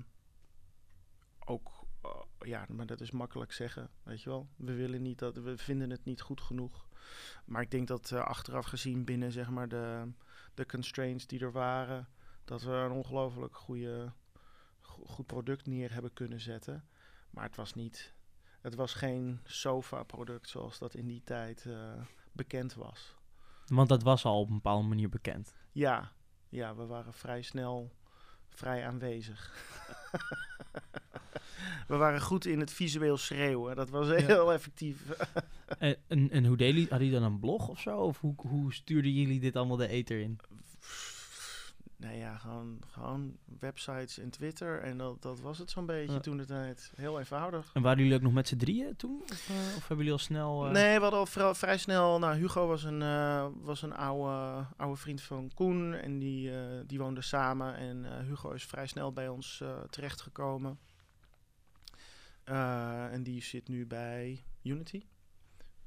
ook, 1.46 1.81
eh, 2.02 2.10
ja, 2.40 2.66
maar 2.70 2.86
dat 2.86 3.02
is 3.02 3.12
makkelijk 3.12 3.52
zeggen, 3.52 3.90
weet 4.04 4.22
je 4.22 4.30
wel. 4.30 4.48
We 4.56 4.74
willen 4.74 5.02
niet 5.02 5.20
dat, 5.20 5.36
we 5.38 5.58
vinden 5.58 5.90
het 5.90 6.04
niet 6.06 6.22
goed 6.22 6.42
genoeg. 6.42 6.88
Maar 7.46 7.62
ik 7.62 7.72
denk 7.72 7.88
dat 7.88 8.12
eh, 8.12 8.20
achteraf 8.24 8.66
gezien 8.66 9.06
binnen 9.06 9.32
zeg 9.32 9.50
maar 9.50 9.68
de, 9.68 10.12
de 10.54 10.66
constraints 10.66 11.28
die 11.28 11.40
er 11.40 11.52
waren, 11.52 12.08
dat 12.46 12.62
we 12.62 12.72
een 12.72 12.92
ongelooflijk 12.92 13.56
goede, 13.56 14.12
go- 14.82 15.06
goed 15.06 15.26
product 15.26 15.68
neer 15.68 15.94
hebben 15.94 16.14
kunnen 16.14 16.42
zetten. 16.42 16.86
Maar 17.30 17.44
het 17.44 17.56
was 17.56 17.74
niet, 17.74 18.14
het 18.62 18.76
was 18.76 18.94
geen 18.94 19.40
sofa-product 19.44 20.50
zoals 20.50 20.80
dat 20.80 20.94
in 20.96 21.08
die 21.08 21.24
tijd 21.24 21.66
eh, 21.66 21.94
bekend 22.32 22.74
was. 22.74 23.16
Want 23.66 23.90
dat 23.90 24.04
was 24.04 24.26
al 24.26 24.40
op 24.40 24.48
een 24.48 24.54
bepaalde 24.56 24.88
manier 24.88 25.10
bekend. 25.10 25.56
Ja, 25.72 26.12
ja, 26.50 26.76
we 26.76 26.86
waren 26.86 27.14
vrij 27.14 27.42
snel 27.42 27.92
vrij 28.50 28.86
aanwezig. 28.88 29.50
we 31.88 31.96
waren 31.96 32.22
goed 32.22 32.46
in 32.46 32.60
het 32.60 32.72
visueel 32.72 33.18
schreeuwen. 33.18 33.76
Dat 33.76 33.90
was 33.90 34.08
heel 34.08 34.54
effectief. 34.54 34.98
En, 35.80 35.96
en, 36.08 36.30
en 36.32 36.46
hoe 36.46 36.58
deden 36.58 36.74
jullie? 36.74 36.90
Hadden 36.90 37.08
jullie 37.08 37.24
dan 37.24 37.32
een 37.32 37.40
blog 37.40 37.68
of 37.68 37.80
zo? 37.80 37.98
Of 37.98 38.20
hoe, 38.20 38.34
hoe 38.38 38.74
stuurden 38.74 39.12
jullie 39.12 39.40
dit 39.40 39.56
allemaal 39.56 39.78
de 39.78 39.88
ether 39.88 40.20
in? 40.20 40.40
Nee 42.02 42.18
ja, 42.18 42.38
gewoon, 42.38 42.80
gewoon 42.88 43.38
websites 43.60 44.18
en 44.18 44.30
Twitter. 44.30 44.80
En 44.82 44.98
dat, 44.98 45.22
dat 45.22 45.40
was 45.40 45.58
het 45.58 45.70
zo'n 45.72 45.86
beetje 45.86 46.14
Ja. 46.14 46.20
toen 46.20 46.38
de 46.38 46.46
tijd. 46.46 46.92
Heel 46.96 47.20
eenvoudig. 47.20 47.70
En 47.74 47.82
waren 47.82 47.98
jullie 48.00 48.16
ook 48.16 48.22
nog 48.22 48.34
met 48.34 48.48
z'n 48.48 48.58
drieën 48.58 48.96
toen? 48.96 49.22
Of, 49.32 49.50
eh, 49.50 49.56
of 49.56 49.80
hebben 49.80 49.98
jullie 49.98 50.12
al 50.12 50.18
snel... 50.18 50.66
eh, 50.66 50.72
Nee, 50.72 50.96
we 50.96 51.02
hadden 51.02 51.20
al 51.20 51.26
vrij, 51.26 51.54
vrij 51.56 51.78
snel. 51.78 52.20
Nou, 52.20 52.36
Hugo 52.38 52.68
was 52.68 52.84
een, 52.84 53.02
eh, 53.02 53.48
was 53.56 53.82
een 53.82 53.94
oude, 53.94 54.66
oude 54.78 54.98
vriend 54.98 55.22
van 55.22 55.52
Koen. 55.54 55.94
En 55.94 56.20
die, 56.20 56.52
die 56.86 57.00
woonden 57.00 57.24
samen. 57.24 57.76
En 57.76 58.24
Hugo 58.26 58.52
is 58.52 58.66
vrij 58.66 58.88
snel 58.88 59.14
bij 59.14 59.28
ons 59.28 59.64
terechtgekomen. 59.90 60.80
En 62.44 63.24
die 63.24 63.42
zit 63.44 63.68
nu 63.68 63.86
bij 63.86 64.44
Unity. 64.64 65.04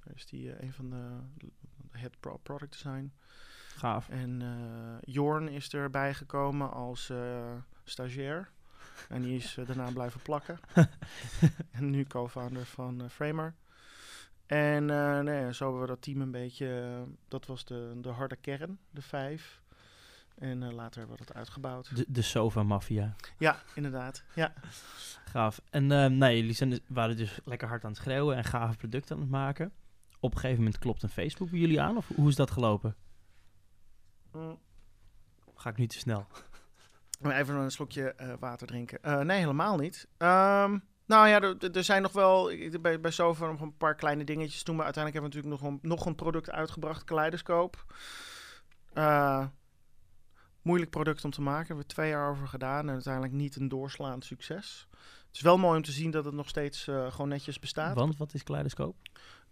Daar 0.04 0.14
is 0.14 0.26
die 0.26 0.62
een 0.62 0.72
van 0.72 0.90
de 0.90 1.18
head 1.90 2.20
pro- 2.20 2.36
product 2.42 2.72
design. 2.72 3.12
Gaaf. 3.74 4.08
En 4.08 4.42
eh, 4.42 5.14
Jorn 5.14 5.48
is 5.48 5.68
erbij 5.68 6.14
gekomen 6.14 6.72
als 6.72 7.10
eh, 7.10 7.52
stagiair. 7.84 8.50
En 9.08 9.22
die 9.22 9.36
is 9.36 9.56
eh, 9.56 9.66
daarna 9.66 9.90
blijven 9.90 10.20
plakken. 10.22 10.58
en 11.70 11.90
nu 11.90 12.04
co-founder 12.04 12.64
van 12.66 13.10
Framer. 13.10 13.54
En 14.46 14.84
nee, 15.24 15.54
zo 15.54 15.64
hebben 15.64 15.80
we 15.80 15.86
dat 15.86 16.02
team 16.02 16.20
een 16.20 16.30
beetje... 16.30 17.02
dat 17.28 17.46
was 17.46 17.64
de, 17.64 17.92
de 18.00 18.08
harde 18.08 18.36
kern, 18.36 18.78
de 18.90 19.02
vijf. 19.02 19.62
En 20.34 20.74
later 20.74 20.98
hebben 20.98 21.18
we 21.18 21.24
dat 21.26 21.36
uitgebouwd. 21.36 21.96
De, 21.96 22.04
de 22.08 22.22
Sofa-maffia. 22.22 23.14
Ja, 23.38 23.62
inderdaad. 23.74 24.24
Ja. 24.34 24.52
Gaaf. 25.24 25.60
En 25.70 25.86
nee, 26.18 26.36
jullie 26.36 26.54
zijn, 26.54 26.70
dus- 26.70 26.80
waren 26.86 27.16
dus 27.16 27.40
lekker 27.44 27.68
hard 27.68 27.84
aan 27.84 27.90
het 27.90 27.98
schreeuwen 27.98 28.36
en 28.36 28.44
gave 28.44 28.76
producten 28.76 29.14
aan 29.14 29.22
het 29.22 29.30
maken. 29.30 29.72
Op 30.20 30.32
een 30.32 30.38
gegeven 30.38 30.62
moment 30.62 30.78
klopt 30.78 31.02
een 31.02 31.08
Facebook 31.08 31.50
bij 31.50 31.58
jullie 31.58 31.80
aan? 31.80 31.96
Of 31.96 32.08
hoe 32.14 32.28
is 32.28 32.36
dat 32.36 32.50
gelopen? 32.50 32.96
Mm. 34.34 34.58
Ga 35.54 35.70
ik 35.70 35.76
niet 35.76 35.90
te 35.90 35.98
snel? 35.98 36.26
Maar 37.20 37.36
Even 37.36 37.54
een 37.54 37.70
slokje 37.70 38.14
eh, 38.14 38.32
water 38.38 38.66
drinken. 38.66 39.02
Eh, 39.02 39.20
nee, 39.20 39.38
helemaal 39.38 39.76
niet. 39.76 40.08
Ehm, 40.16 40.78
nou 41.06 41.28
ja, 41.28 41.40
er- 41.40 41.84
zijn 41.84 42.02
nog 42.02 42.12
wel 42.12 42.50
bij, 42.80 43.00
bij 43.00 43.10
Sofa 43.10 43.46
nog 43.46 43.60
een 43.60 43.76
paar 43.76 43.94
kleine 43.94 44.24
dingetjes. 44.24 44.62
Toen 44.62 44.76
we 44.76 44.82
uiteindelijk 44.82 45.24
hebben 45.24 45.40
we 45.42 45.46
natuurlijk 45.48 45.72
nog 45.72 45.82
een, 45.82 45.88
nog 45.90 46.06
een 46.06 46.14
product 46.14 46.50
uitgebracht, 46.50 47.04
Kaleidoscoop. 47.04 47.84
Eh, 48.92 49.46
moeilijk 50.62 50.90
product 50.90 51.24
om 51.24 51.30
te 51.30 51.40
maken. 51.42 51.66
Hebben 51.66 51.86
we 51.86 51.92
twee 51.92 52.08
jaar 52.10 52.30
over 52.30 52.48
gedaan 52.48 52.86
en 52.86 52.92
uiteindelijk 52.92 53.32
niet 53.34 53.56
een 53.56 53.68
doorslaand 53.68 54.24
succes. 54.24 54.88
Het 55.26 55.36
is 55.36 55.40
wel 55.40 55.58
mooi 55.58 55.76
om 55.76 55.82
te 55.82 55.92
zien 55.92 56.10
dat 56.10 56.24
het 56.24 56.34
nog 56.34 56.48
steeds 56.48 56.82
gewoon 56.84 57.28
netjes 57.28 57.58
bestaat. 57.58 57.94
Want 57.94 58.16
wat 58.16 58.34
is 58.34 58.42
Kaleidoscoop? 58.42 58.96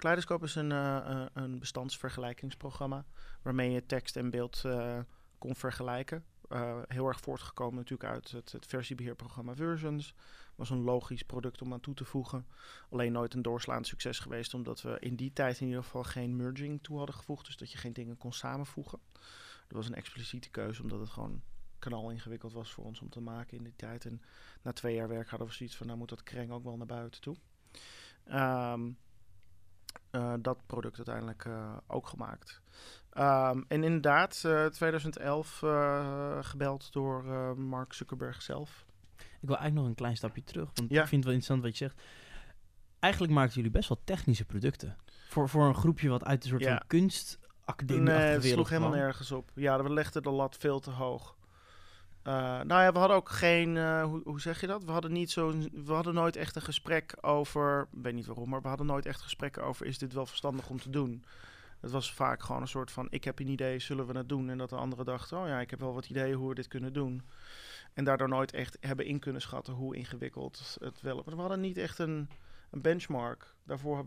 Kaleidoscope 0.03 0.45
is 0.45 0.55
een, 0.55 0.73
eh, 0.73 0.97
eh, 0.97 1.27
een 1.33 1.59
bestandsvergelijkingsprogramma 1.59 3.05
waarmee 3.43 3.71
je 3.71 3.87
tekst 3.87 4.17
en 4.17 4.31
beeld 4.31 4.65
eh, 4.65 4.99
kon 5.39 5.55
vergelijken. 5.55 6.25
Heel 6.89 7.07
erg 7.07 7.21
voortgekomen 7.21 7.75
natuurlijk 7.75 8.11
uit 8.11 8.31
het, 8.31 8.53
het 8.53 8.67
versiebeheerprogramma 8.67 9.55
Versions. 9.55 10.15
Was 10.55 10.71
een 10.71 10.83
logisch 10.83 11.23
product 11.23 11.63
om 11.63 11.73
aan 11.73 11.81
toe 11.81 11.95
te 11.95 12.05
voegen. 12.05 12.47
Alleen 12.91 13.13
nooit 13.13 13.35
een 13.35 13.43
doorslaand 13.43 13.87
succes 13.87 14.19
geweest, 14.19 14.55
omdat 14.55 14.83
we 14.83 14.97
in 15.01 15.17
die 15.17 15.33
tijd 15.33 15.61
in 15.61 15.67
ieder 15.67 15.83
geval 15.83 16.03
geen 16.03 16.37
merging 16.37 16.83
toe 16.83 16.97
hadden 16.97 17.15
gevoegd. 17.15 17.47
Dus 17.47 17.57
dat 17.57 17.73
je 17.73 17.79
geen 17.79 17.93
dingen 17.93 18.17
kon 18.17 18.33
samenvoegen. 18.33 18.99
Dat 19.67 19.77
was 19.77 19.87
een 19.87 19.95
expliciete 19.95 20.51
keuze, 20.51 20.83
omdat 20.83 21.01
het 21.01 21.11
gewoon 21.11 21.43
knal 21.79 22.11
ingewikkeld 22.11 22.53
was 22.53 22.73
voor 22.73 22.85
ons 22.85 23.01
om 23.01 23.09
te 23.09 23.21
maken 23.21 23.57
in 23.57 23.65
die 23.65 23.77
tijd. 23.77 24.05
En 24.05 24.23
na 24.63 24.73
twee 24.73 24.95
jaar 24.95 25.09
werk 25.09 25.29
hadden 25.29 25.49
we 25.49 25.55
zoiets 25.55 25.77
van, 25.77 25.87
nou 25.87 25.99
moet 25.99 26.09
dat 26.09 26.23
kreng 26.23 26.51
ook 26.51 26.65
wel 26.65 26.77
naar 26.77 26.87
buiten 26.87 27.21
toe. 27.21 27.37
Ehm, 28.25 28.91
eh, 30.11 30.35
dat 30.41 30.59
product 30.67 30.97
uiteindelijk 30.97 31.45
eh, 31.45 31.77
ook 31.87 32.07
gemaakt. 32.07 32.61
Ehm, 33.11 33.63
en 33.69 33.85
inderdaad, 33.85 34.43
eh 34.47 34.67
2011 34.67 35.63
eh, 35.63 36.39
gebeld 36.41 36.93
door 36.93 37.25
Mark 37.59 37.93
Zuckerberg 37.93 38.43
zelf. 38.43 38.85
Ik 39.17 39.49
wil 39.49 39.57
eigenlijk 39.57 39.75
nog 39.75 39.87
een 39.87 39.95
klein 39.95 40.17
stapje 40.17 40.45
terug. 40.45 40.71
Want 40.75 40.91
Ja. 40.91 41.03
ik 41.03 41.09
vind 41.09 41.25
het 41.25 41.25
wel 41.25 41.33
interessant 41.35 41.63
wat 41.63 41.79
je 41.79 41.85
zegt. 41.85 42.03
Eigenlijk 42.99 43.33
maakten 43.33 43.55
jullie 43.57 43.71
best 43.71 43.89
wel 43.89 44.01
technische 44.05 44.45
producten. 44.45 44.97
Voor, 45.29 45.49
voor 45.49 45.67
een 45.67 45.75
groepje 45.75 46.09
wat 46.09 46.25
uit 46.25 46.43
een 46.45 46.51
soort 46.51 46.63
Ja. 46.63 46.69
van 46.77 46.87
kunstacademie 46.87 48.03
Nee, 48.03 48.17
het 48.17 48.45
sloeg 48.45 48.69
helemaal 48.69 48.91
nergens 48.91 49.33
op. 49.33 49.51
Ja, 49.55 49.83
we 49.83 49.93
legden 49.93 50.23
de 50.23 50.31
lat 50.31 50.57
veel 50.57 50.81
te 50.81 50.91
hoog. 50.91 51.37
Eh, 52.23 52.33
nou 52.61 52.83
ja, 52.83 52.93
we 52.93 52.99
hadden 52.99 53.17
ook 53.17 53.29
geen, 53.29 53.77
eh, 53.77 54.05
hoe, 54.05 54.21
hoe 54.25 54.41
zeg 54.41 54.61
je 54.61 54.67
dat? 54.67 54.85
We 54.85 54.93
hadden, 54.93 55.13
niet 55.13 55.31
zo, 55.31 55.55
we 55.73 55.93
hadden 55.93 56.15
nooit 56.15 56.37
echt 56.37 56.57
een 56.57 56.63
gesprek 56.63 57.15
over, 57.21 57.89
ik 57.93 58.03
weet 58.03 58.15
niet 58.15 58.27
waarom, 58.27 58.49
maar 58.49 58.63
we 58.63 58.69
hadden 58.69 58.87
nooit 58.87 59.07
echt 59.07 59.21
gesprekken 59.21 59.65
over, 59.65 59.87
is 59.87 59.99
dit 59.99 60.13
wel 60.13 60.27
verstandig 60.27 60.69
om 60.69 60.81
te 60.81 60.91
doen? 60.91 61.25
Het 61.81 61.91
was 61.91 62.15
vaak 62.15 62.43
gewoon 62.43 62.61
een 62.61 62.69
soort 62.69 62.91
van, 62.91 63.07
ik 63.11 63.25
heb 63.25 63.39
een 63.39 63.49
idee, 63.49 63.79
zullen 63.79 64.07
we 64.07 64.19
het 64.19 64.29
doen? 64.29 64.51
En 64.51 64.59
dat 64.59 64.69
de 64.69 64.77
anderen 64.77 65.05
dachten, 65.05 65.39
oh 65.39 65.47
ja, 65.47 65.61
ik 65.61 65.71
heb 65.71 65.81
wel 65.81 65.95
wat 65.95 66.09
ideeën 66.09 66.35
hoe 66.35 66.49
we 66.49 66.55
dit 66.55 66.69
kunnen 66.69 66.93
doen. 66.93 67.23
En 67.93 68.05
daardoor 68.05 68.29
nooit 68.29 68.53
echt 68.53 68.77
hebben 68.81 69.07
in 69.07 69.19
kunnen 69.19 69.43
schatten 69.43 69.75
hoe 69.75 69.97
ingewikkeld 69.97 70.77
het 70.81 71.01
wel... 71.01 71.23
Maar 71.27 71.35
we 71.35 71.41
hadden 71.41 71.61
niet 71.61 71.77
echt 71.77 71.99
een, 71.99 72.29
een 72.71 72.81
benchmark. 72.81 73.55
Daarvoor 73.65 74.07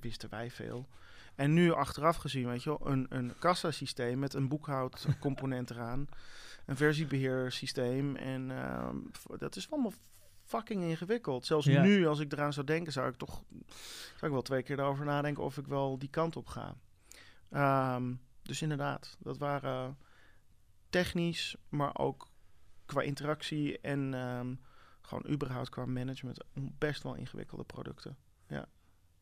wisten 0.00 0.30
wij 0.30 0.50
veel. 0.50 0.88
En 1.34 1.52
nu 1.52 1.72
achteraf 1.72 2.16
gezien, 2.16 2.46
weet 2.46 2.62
je 2.62 2.68
wel, 2.68 2.90
een, 2.90 3.06
een 3.08 3.32
kassasysteem 3.38 4.18
met 4.18 4.34
een 4.34 4.48
boekhoudcomponent 4.48 5.70
eraan. 5.70 6.08
Een 6.66 6.76
versiebeheersysteem. 6.76 8.16
En 8.16 8.50
ehm, 8.50 8.96
dat 9.38 9.56
is 9.56 9.70
allemaal 9.70 9.92
fucking 10.44 10.82
ingewikkeld. 10.82 11.46
Zelfs 11.46 11.66
Ja. 11.66 11.82
nu, 11.82 12.06
als 12.06 12.20
ik 12.20 12.32
eraan 12.32 12.52
zou 12.52 12.66
denken, 12.66 12.92
zou 12.92 13.08
ik 13.08 13.16
toch 13.16 13.42
zou 14.14 14.26
ik 14.26 14.30
wel 14.30 14.42
twee 14.42 14.62
keer 14.62 14.78
erover 14.78 15.04
nadenken 15.04 15.42
of 15.44 15.56
ik 15.58 15.66
wel 15.66 15.98
die 15.98 16.10
kant 16.10 16.36
op 16.36 16.46
ga. 16.46 16.74
Ehm, 17.50 18.14
dus 18.42 18.62
inderdaad, 18.62 19.16
dat 19.20 19.38
waren 19.38 19.98
technisch, 20.90 21.56
maar 21.68 21.98
ook 21.98 22.28
qua 22.86 23.00
interactie 23.02 23.80
en 23.80 24.14
ehm, 24.14 24.54
gewoon 25.00 25.28
überhaupt 25.28 25.68
qua 25.68 25.86
management 25.86 26.44
best 26.78 27.02
wel 27.02 27.14
ingewikkelde 27.14 27.64
producten. 27.64 28.16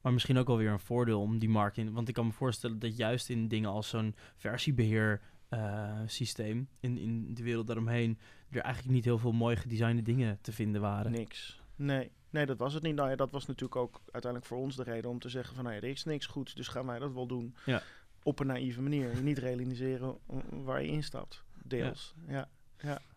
Maar 0.00 0.12
misschien 0.12 0.38
ook 0.38 0.46
wel 0.46 0.56
weer 0.56 0.70
een 0.70 0.78
voordeel 0.80 1.20
om 1.20 1.38
die 1.38 1.48
markt 1.48 1.76
in. 1.76 1.92
Want 1.92 2.08
ik 2.08 2.14
kan 2.14 2.26
me 2.26 2.32
voorstellen 2.32 2.78
dat 2.78 2.96
juist 2.96 3.28
in 3.30 3.48
dingen 3.48 3.70
als 3.70 3.88
zo'n 3.88 4.14
versiebeheer 4.36 5.20
eh, 5.54 6.00
systeem 6.06 6.68
in, 6.80 6.98
in 6.98 7.34
de 7.34 7.42
wereld 7.42 7.66
daaromheen 7.66 8.18
er 8.50 8.60
eigenlijk 8.60 8.94
niet 8.94 9.04
heel 9.04 9.18
veel 9.18 9.32
mooi 9.32 9.56
gedesignde 9.56 10.02
dingen 10.02 10.38
te 10.40 10.52
vinden 10.52 10.80
waren. 10.80 11.10
Niks. 11.10 11.60
Nee, 11.76 12.10
nee, 12.30 12.46
dat 12.46 12.58
was 12.58 12.74
het 12.74 12.82
niet. 12.82 12.94
Nou 12.94 13.10
ja, 13.10 13.16
dat 13.16 13.30
was 13.30 13.46
natuurlijk 13.46 13.76
ook 13.76 14.00
uiteindelijk 14.12 14.44
voor 14.52 14.58
ons 14.58 14.76
de 14.76 14.82
reden 14.82 15.10
om 15.10 15.18
te 15.18 15.28
zeggen 15.28 15.54
van... 15.54 15.64
nou 15.64 15.76
ja, 15.76 15.82
er 15.82 15.88
is 15.88 16.04
niks 16.04 16.26
goeds, 16.26 16.54
dus 16.54 16.68
gaan 16.68 16.86
wij 16.86 16.98
dat 16.98 17.12
wel 17.12 17.26
doen. 17.26 17.54
Ja. 17.64 17.82
Op 18.22 18.38
een 18.38 18.46
naïeve 18.46 18.82
manier. 18.82 19.16
Je 19.16 19.22
niet 19.32 19.38
realiseren 19.38 20.18
waar 20.50 20.82
je 20.82 20.88
instapt. 20.88 21.44
Deels, 21.62 22.14
ja. 22.28 22.48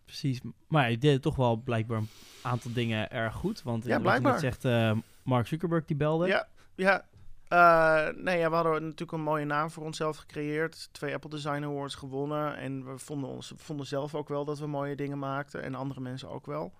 Precies. 0.07 0.39
Maar 0.67 0.91
je 0.91 0.97
deed 0.97 1.21
toch 1.21 1.35
wel 1.35 1.55
blijkbaar 1.55 1.97
een 1.97 2.09
aantal 2.41 2.73
dingen 2.73 3.11
erg 3.11 3.33
goed. 3.33 3.63
Want 3.63 3.85
Ja, 3.85 4.01
wat 4.01 4.13
je 4.13 4.21
net 4.21 4.39
zegt, 4.39 4.65
eh, 4.65 4.97
Mark 5.23 5.47
Zuckerberg 5.47 5.85
die 5.85 5.95
belde. 5.95 6.27
Ja, 6.27 6.47
ja. 6.75 7.05
Eh, 7.47 8.07
nee, 8.15 8.37
ja, 8.37 8.49
we 8.49 8.55
hadden 8.55 8.81
natuurlijk 8.81 9.11
een 9.11 9.21
mooie 9.21 9.45
naam 9.45 9.71
voor 9.71 9.83
onszelf 9.83 10.17
gecreëerd. 10.17 10.89
Twee 10.91 11.13
Apple 11.13 11.29
Design 11.29 11.63
Awards 11.63 11.95
gewonnen. 11.95 12.57
En 12.57 12.85
we 12.85 12.97
vonden, 12.97 13.29
ons, 13.29 13.53
vonden 13.55 13.85
zelf 13.85 14.15
ook 14.15 14.27
wel 14.27 14.45
dat 14.45 14.59
we 14.59 14.67
mooie 14.67 14.95
dingen 14.95 15.19
maakten. 15.19 15.63
En 15.63 15.75
andere 15.75 15.99
mensen 15.99 16.29
ook 16.29 16.45
wel. 16.45 16.73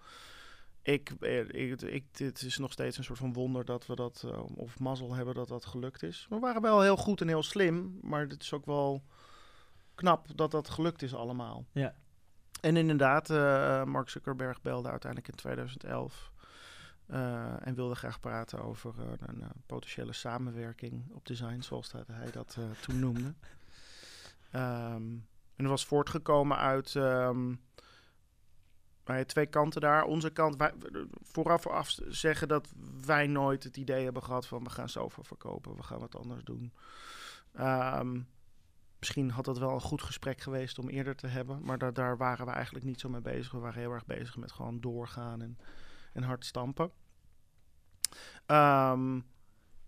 Ik, 0.82 1.12
eh, 1.20 1.40
ik, 1.40 1.82
ik, 1.82 2.06
het 2.18 2.42
is 2.42 2.58
nog 2.58 2.72
steeds 2.72 2.98
een 2.98 3.04
soort 3.04 3.20
van 3.20 3.34
wonder 3.34 3.66
dat 3.66 3.86
we 3.86 3.96
dat, 3.96 4.24
eh, 4.26 4.58
of 4.58 4.80
mazzel 4.80 5.16
hebben 5.16 5.34
dat 5.34 5.48
dat 5.48 5.66
gelukt 5.66 6.04
is. 6.04 6.26
We 6.30 6.40
waren 6.40 6.62
wel 6.62 6.82
heel 6.82 6.98
goed 6.98 7.22
en 7.22 7.28
heel 7.28 7.44
slim. 7.44 8.00
Maar 8.02 8.28
het 8.28 8.42
is 8.42 8.54
ook 8.54 8.66
wel 8.66 9.04
knap 9.96 10.28
dat 10.36 10.52
dat 10.52 10.70
gelukt 10.70 11.02
is 11.02 11.16
allemaal. 11.16 11.66
Ja. 11.72 11.96
En 12.62 12.78
inderdaad, 12.78 13.30
Mark 13.88 14.10
Zuckerberg 14.10 14.62
belde 14.62 14.90
uiteindelijk 14.90 15.32
in 15.32 15.38
2011. 15.38 16.32
Eh, 17.08 17.68
en 17.68 17.76
wilde 17.76 17.96
graag 17.96 18.20
praten 18.20 18.64
over 18.64 18.94
een 19.20 19.42
eh, 19.42 19.50
potentiële 19.66 20.14
samenwerking 20.14 21.12
op 21.14 21.26
design, 21.26 21.62
zoals 21.62 21.90
dat 21.90 22.08
hij 22.08 22.32
dat 22.32 22.56
eh, 22.60 22.64
toen 22.82 23.00
noemde. 23.00 23.34
Ehm, 24.52 25.04
en 25.56 25.64
dat 25.64 25.68
was 25.68 25.86
voortgekomen 25.86 26.58
uit 26.58 26.94
bij 29.04 29.26
twee 29.26 29.46
kanten 29.46 29.82
daar. 29.82 30.04
Onze 30.04 30.30
kant, 30.30 30.56
wij, 30.56 30.74
vooraf 31.22 31.68
af 31.68 31.96
zeggen 32.08 32.48
dat 32.48 32.74
wij 33.06 33.28
nooit 33.28 33.64
het 33.64 33.78
idee 33.78 34.04
hebben 34.04 34.24
gehad 34.24 34.48
van 34.48 34.64
we 34.64 34.70
gaan 34.70 34.90
zoveel 34.90 35.24
verkopen, 35.24 35.76
we 35.76 35.84
gaan 35.84 36.00
wat 36.00 36.16
anders 36.16 36.44
doen. 36.44 36.74
Ehm, 37.54 38.22
misschien 39.00 39.30
had 39.32 39.46
dat 39.46 39.58
wel 39.58 39.74
een 39.74 39.82
goed 39.82 40.02
gesprek 40.02 40.42
geweest 40.42 40.80
om 40.80 40.90
eerder 40.90 41.16
te 41.16 41.28
hebben, 41.28 41.64
maar 41.64 41.78
daar, 41.78 41.94
daar 41.94 42.18
waren 42.18 42.46
we 42.46 42.52
eigenlijk 42.52 42.86
niet 42.86 43.00
zo 43.00 43.10
mee 43.10 43.22
bezig. 43.22 43.52
We 43.52 43.60
waren 43.60 43.82
heel 43.82 43.92
erg 43.92 44.06
bezig 44.06 44.38
met 44.38 44.52
gewoon 44.52 44.80
doorgaan 44.80 45.42
en, 45.42 45.58
en 46.18 46.24
hard 46.24 46.46
stampen. 46.46 46.92
Ehm, 48.46 49.20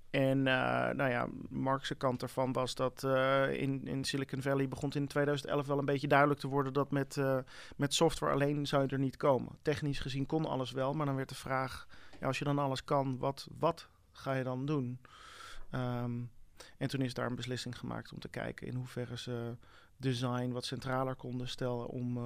en 0.10 0.48
eh, 0.48 0.94
nou 0.96 1.10
ja, 1.10 1.28
Mark's 1.50 1.98
kant 1.98 2.22
ervan 2.22 2.52
was 2.54 2.76
dat 2.76 3.04
eh, 3.04 3.62
in, 3.62 3.88
in 3.88 4.04
Silicon 4.04 4.42
Valley 4.42 4.68
begon 4.68 4.92
in 4.92 5.08
2011 5.08 5.68
wel 5.68 5.78
een 5.78 5.86
beetje 5.86 6.08
duidelijk 6.08 6.40
te 6.40 6.48
worden 6.48 6.74
dat 6.74 6.92
met, 6.92 7.18
eh, 7.18 7.38
met 7.76 7.94
software 7.94 8.34
alleen 8.34 8.68
zou 8.68 8.84
je 8.84 8.90
er 8.90 9.00
niet 9.00 9.18
komen. 9.18 9.58
Technisch 9.62 10.00
gezien 10.00 10.26
kon 10.26 10.46
alles 10.46 10.72
wel, 10.72 10.94
maar 10.94 11.06
dan 11.06 11.16
werd 11.16 11.30
de 11.30 11.36
vraag, 11.36 11.88
ja, 12.20 12.28
als 12.28 12.40
je 12.40 12.46
dan 12.46 12.60
alles 12.60 12.84
kan, 12.84 13.18
wat, 13.18 13.48
wat 13.60 13.88
ga 14.12 14.34
je 14.34 14.44
dan 14.44 14.66
doen? 14.66 15.00
Ehm, 15.70 16.22
en 16.78 16.88
toen 16.88 17.02
is 17.02 17.14
daar 17.14 17.30
een 17.30 17.36
beslissing 17.36 17.78
gemaakt 17.78 18.14
om 18.14 18.20
te 18.20 18.30
kijken 18.30 18.68
in 18.68 18.76
hoeverre 18.76 19.18
ze 19.18 19.56
design 19.98 20.52
wat 20.52 20.66
centraler 20.66 21.16
konden 21.16 21.48
stellen 21.48 21.88
om, 21.88 22.18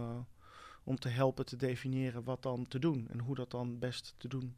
om 0.83 0.99
te 0.99 1.09
helpen 1.09 1.45
te 1.45 1.55
definiëren 1.55 2.23
wat 2.23 2.41
dan 2.41 2.67
te 2.67 2.79
doen 2.79 3.07
en 3.11 3.19
hoe 3.19 3.35
dat 3.35 3.51
dan 3.51 3.79
best 3.79 4.13
te 4.17 4.27
doen. 4.27 4.55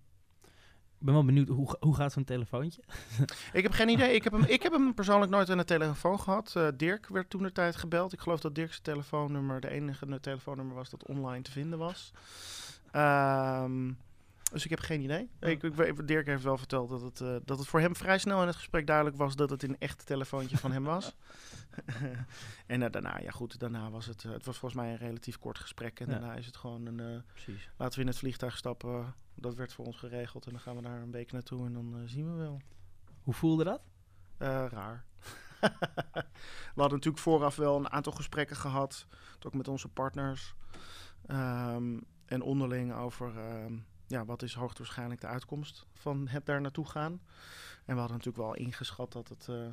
Ik 1.00 1.06
ben 1.12 1.14
wel 1.14 1.26
benieuwd, 1.26 1.48
hoe, 1.48 1.76
hoe 1.80 1.96
gaat 1.96 2.12
zo'n 2.12 2.24
telefoontje? 2.24 2.82
Ik 3.54 3.64
heb 3.64 3.72
geen 3.72 3.90
idee. 3.90 4.14
Ik 4.14 4.24
heb 4.24 4.34
hem, 4.34 4.44
ik 4.44 4.64
heb 4.64 4.72
hem 4.72 4.94
persoonlijk 4.94 5.32
nooit 5.32 5.50
aan 5.50 5.58
de 5.58 5.64
telefoon 5.64 6.20
gehad. 6.20 6.54
Eh, 6.56 6.68
Dirk 6.78 7.08
werd 7.08 7.30
toen 7.30 7.44
de 7.44 7.52
tijd 7.52 7.76
gebeld. 7.76 8.14
Ik 8.14 8.20
geloof 8.20 8.40
dat 8.40 8.56
Dirk's 8.56 8.80
telefoonnummer 8.80 9.62
de 9.62 9.70
enige 9.70 10.20
telefoonnummer 10.20 10.76
was 10.76 10.90
dat 10.90 11.08
online 11.08 11.42
te 11.42 11.52
vinden 11.52 11.80
was. 11.80 12.12
Ehm, 12.92 13.92
dus 14.56 14.64
ik 14.64 14.70
heb 14.70 14.80
geen 14.80 15.02
idee. 15.02 15.30
Ik, 15.40 15.64
ik, 15.64 16.08
Dirk 16.08 16.26
heeft 16.26 16.44
wel 16.44 16.58
verteld 16.58 16.90
dat 16.90 17.02
het, 17.02 17.22
eh, 17.22 17.36
dat 17.46 17.58
het 17.60 17.68
voor 17.68 17.80
hem 17.80 17.96
vrij 17.96 18.18
snel 18.18 18.42
in 18.42 18.48
het 18.48 18.56
gesprek 18.56 18.88
duidelijk 18.88 19.18
was 19.18 19.36
dat 19.36 19.50
het 19.50 19.64
een 19.64 19.78
echt 19.80 20.06
telefoontje 20.06 20.58
van 20.58 20.72
hem 20.72 20.84
was. 20.84 21.16
en 22.68 22.84
eh, 22.84 22.92
daarna, 22.92 23.18
ja 23.20 23.32
goed, 23.32 23.60
daarna 23.60 23.90
was 23.90 24.06
het, 24.06 24.24
eh, 24.24 24.32
het 24.32 24.46
was 24.46 24.58
volgens 24.58 24.82
mij 24.82 24.92
een 24.92 24.98
relatief 24.98 25.40
kort 25.40 25.60
gesprek. 25.60 26.00
En 26.00 26.06
Ja. 26.06 26.12
daarna 26.12 26.36
is 26.36 26.46
het 26.46 26.56
gewoon 26.58 26.86
een, 26.86 27.24
Precies. 27.26 27.70
laten 27.78 27.96
we 27.96 28.02
in 28.02 28.08
het 28.08 28.18
vliegtuig 28.18 28.58
stappen. 28.58 29.16
Dat 29.36 29.56
werd 29.56 29.74
voor 29.74 29.86
ons 29.86 29.98
geregeld 29.98 30.46
en 30.46 30.52
dan 30.52 30.62
gaan 30.62 30.76
we 30.76 30.82
daar 30.82 31.02
een 31.02 31.12
week 31.12 31.32
naartoe 31.32 31.66
en 31.66 31.74
dan 31.74 32.02
zien 32.06 32.32
we 32.32 32.38
wel. 32.38 32.62
Hoe 33.22 33.34
voelde 33.34 33.64
dat? 33.64 33.82
Raar. 34.38 35.06
we 36.76 36.82
hadden 36.82 36.98
natuurlijk 36.98 37.24
vooraf 37.24 37.56
wel 37.56 37.78
een 37.78 37.92
aantal 37.92 38.14
gesprekken 38.14 38.56
gehad, 38.56 39.08
ook 39.46 39.54
met 39.54 39.68
onze 39.68 39.88
partners. 39.88 40.56
Ehm, 41.26 42.00
en 42.26 42.42
onderling 42.42 42.94
over 42.94 43.38
ehm, 43.38 43.78
ja, 44.08 44.26
wat 44.26 44.42
is 44.42 44.54
hoogstwaarschijnlijk 44.54 45.22
de 45.22 45.28
uitkomst 45.28 45.86
van 45.94 46.28
het 46.28 46.46
daar 46.46 46.62
naartoe 46.62 46.86
gaan. 46.86 47.12
En 47.86 47.94
we 47.94 48.00
hadden 48.00 48.18
natuurlijk 48.18 48.46
wel 48.46 48.56
ingeschat 48.56 49.12
dat 49.12 49.28
het 49.28 49.48
eh, 49.50 49.68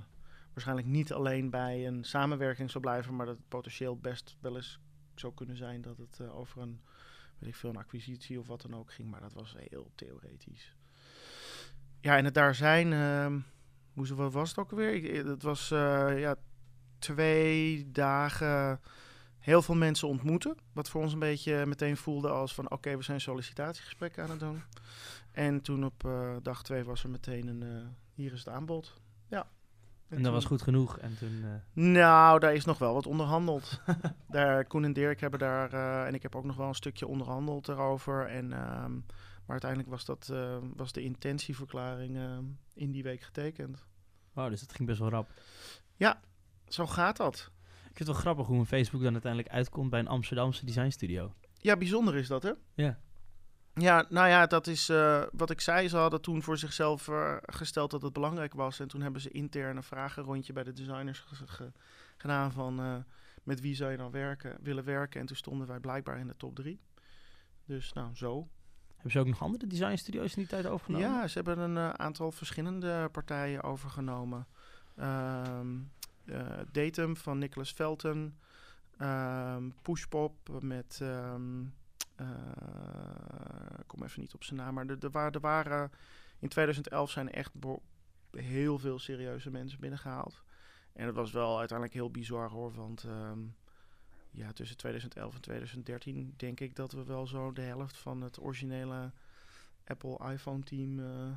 waarschijnlijk 0.52 0.86
niet 0.88 1.12
alleen 1.12 1.50
bij 1.50 1.86
een 1.86 2.04
samenwerking 2.04 2.70
zou 2.70 2.84
blijven, 2.84 3.16
maar 3.16 3.26
dat 3.26 3.36
het 3.36 3.48
potentieel 3.48 3.96
best 3.96 4.36
wel 4.40 4.56
eens 4.56 4.78
zou 5.14 5.34
kunnen 5.34 5.56
zijn 5.56 5.82
dat 5.82 5.98
het 5.98 6.20
eh, 6.20 6.36
over 6.38 6.62
een, 6.62 6.80
weet 7.38 7.48
ik 7.48 7.56
veel, 7.56 7.70
een 7.70 7.76
acquisitie 7.76 8.38
of 8.38 8.46
wat 8.46 8.62
dan 8.62 8.74
ook 8.76 8.92
ging. 8.92 9.10
Maar 9.10 9.20
dat 9.20 9.32
was 9.32 9.54
heel 9.68 9.90
theoretisch. 9.94 10.74
Ja, 12.00 12.16
en 12.16 12.24
het 12.24 12.34
daar 12.34 12.54
zijn, 12.54 12.92
ehm, 12.92 13.38
hoe 13.94 14.30
was 14.30 14.48
het 14.48 14.58
ook 14.58 14.70
alweer? 14.70 14.94
Ik- 14.94 15.26
Het 15.26 15.42
was 15.42 15.70
eh, 15.70 16.20
ja, 16.20 16.36
twee 16.98 17.90
dagen 17.92 18.80
heel 19.42 19.62
veel 19.62 19.74
mensen 19.74 20.08
ontmoeten. 20.08 20.56
Wat 20.72 20.88
voor 20.90 21.02
ons 21.02 21.12
een 21.12 21.18
beetje 21.18 21.66
meteen 21.66 21.96
voelde 21.96 22.28
als 22.28 22.54
van 22.54 22.70
oké, 22.70 22.96
we 22.96 23.02
zijn 23.02 23.20
sollicitatiegesprekken 23.20 24.22
aan 24.22 24.30
het 24.30 24.40
doen. 24.40 24.62
En 25.32 25.60
toen 25.60 25.84
op 25.84 26.04
eh, 26.04 26.36
dag 26.42 26.62
twee 26.62 26.84
was 26.84 27.02
er 27.04 27.10
meteen 27.10 27.46
een 27.46 27.62
eh, 27.62 27.86
hier 28.14 28.32
is 28.32 28.38
het 28.38 28.48
aanbod. 28.54 29.00
Ja. 29.28 29.38
En 30.08 30.16
dat 30.16 30.22
toen- 30.24 30.32
was 30.32 30.44
goed 30.44 30.62
genoeg. 30.62 30.98
En 30.98 31.16
toen... 31.18 31.42
eh, 31.44 31.82
nou, 31.82 32.38
daar 32.38 32.54
is 32.54 32.64
nog 32.64 32.78
wel 32.78 32.94
wat 32.94 33.06
onderhandeld. 33.06 33.80
daar, 34.28 34.64
Koen 34.64 34.84
en 34.84 34.92
Dirk 34.92 35.20
hebben 35.20 35.38
daar, 35.38 35.72
en 36.06 36.14
ik 36.14 36.22
heb 36.22 36.34
ook 36.36 36.44
nog 36.44 36.56
wel 36.56 36.68
een 36.68 36.74
stukje 36.74 37.06
onderhandeld 37.06 37.68
erover. 37.68 38.26
En, 38.26 38.52
ehm, 38.52 38.92
maar 39.46 39.60
uiteindelijk 39.60 39.90
was, 39.90 40.04
dat, 40.04 40.32
was 40.76 40.92
de 40.92 41.02
intentieverklaring 41.02 42.16
ehm, 42.16 42.44
in 42.74 42.90
die 42.90 43.02
week 43.02 43.20
getekend. 43.22 43.84
Wow, 44.32 44.50
dus 44.50 44.60
dat 44.60 44.72
ging 44.74 44.88
best 44.88 44.98
wel 45.00 45.08
rap. 45.08 45.28
Zo 46.68 46.86
gaat 46.86 47.16
dat. 47.16 47.50
Ik 47.92 47.98
vind 47.98 48.08
het 48.08 48.16
wel 48.16 48.26
grappig 48.26 48.46
hoe 48.46 48.58
een 48.58 48.66
Facebook 48.66 49.02
dan 49.02 49.12
uiteindelijk 49.12 49.52
uitkomt 49.52 49.90
bij 49.90 50.00
een 50.00 50.08
Amsterdamse 50.08 50.64
designstudio. 50.64 51.32
Ja, 51.60 51.76
bijzonder 51.76 52.14
is 52.16 52.28
dat, 52.28 52.42
hè? 52.42 52.52
Ja. 52.74 52.98
Ja, 53.74 54.06
nou 54.08 54.28
ja, 54.28 54.46
dat 54.46 54.66
is 54.66 54.88
eh, 54.88 55.22
wat 55.32 55.50
ik 55.50 55.60
zei. 55.60 55.88
Ze 55.88 55.96
hadden 55.96 56.20
toen 56.20 56.42
voor 56.42 56.58
zichzelf 56.58 57.08
eh, 57.08 57.36
gesteld 57.42 57.90
dat 57.90 58.02
het 58.02 58.12
belangrijk 58.12 58.54
was. 58.54 58.80
En 58.80 58.88
toen 58.88 59.00
hebben 59.00 59.20
ze 59.20 59.30
intern 59.30 59.76
een 59.76 59.82
vragenrondje 59.82 60.52
bij 60.52 60.62
de 60.62 60.72
designers 60.72 61.18
ge- 61.18 61.46
ge- 61.46 61.72
gedaan 62.16 62.52
van 62.52 62.80
eh, 62.80 62.96
met 63.42 63.60
wie 63.60 63.74
zou 63.74 63.90
je 63.90 63.96
dan 63.96 64.10
werken, 64.10 64.56
willen 64.62 64.84
werken. 64.84 65.20
En 65.20 65.26
toen 65.26 65.36
stonden 65.36 65.66
wij 65.66 65.80
blijkbaar 65.80 66.18
in 66.18 66.26
de 66.26 66.36
top 66.36 66.54
drie. 66.54 66.80
Dus 67.64 67.92
nou, 67.92 68.14
zo. 68.14 68.48
Hebben 68.94 69.10
ze 69.12 69.18
ook 69.18 69.26
nog 69.26 69.42
andere 69.42 69.66
designstudio's 69.66 70.34
in 70.34 70.38
die 70.40 70.46
tijd 70.50 70.66
overgenomen? 70.66 71.08
Ja, 71.08 71.26
ze 71.26 71.40
hebben 71.42 71.58
een 71.58 71.98
aantal 71.98 72.32
verschillende 72.32 73.08
partijen 73.12 73.62
overgenomen. 73.62 74.46
Ehm 74.96 75.76
eh, 75.76 76.01
Datum 76.72 77.16
van 77.16 77.38
Nicholas 77.38 77.70
Felton. 77.70 78.38
ehm, 78.98 79.70
Pushpop 79.82 80.58
met... 80.60 80.98
ehm, 81.02 81.64
eh, 82.16 82.26
ik 83.78 83.86
kom 83.86 84.02
even 84.02 84.20
niet 84.20 84.34
op 84.34 84.44
zijn 84.44 84.58
naam, 84.60 84.74
maar 84.74 84.86
er, 84.86 85.04
er, 85.04 85.10
waren, 85.10 85.40
waren... 85.40 85.90
In 86.38 86.48
2011 86.48 87.10
zijn 87.10 87.30
echt 87.30 87.52
heel 88.30 88.78
veel 88.78 88.98
serieuze 88.98 89.50
mensen 89.50 89.80
binnengehaald. 89.80 90.42
En 90.92 91.06
het 91.06 91.14
was 91.14 91.30
wel 91.30 91.58
uiteindelijk 91.58 91.98
heel 91.98 92.10
bizar 92.10 92.50
hoor, 92.50 92.72
want... 92.74 93.04
ehm, 93.04 93.40
ja, 94.32 94.52
tussen 94.52 94.76
2011 94.76 95.34
en 95.34 95.40
2013 95.40 96.34
denk 96.36 96.60
ik 96.60 96.76
dat 96.76 96.92
we 96.92 97.04
wel 97.04 97.26
zo 97.26 97.52
de 97.52 97.60
helft 97.60 97.96
van 97.96 98.20
het 98.20 98.40
originele 98.40 99.10
Apple 99.84 100.32
iPhone 100.32 100.62
team 100.62 101.00
eh, 101.00 101.32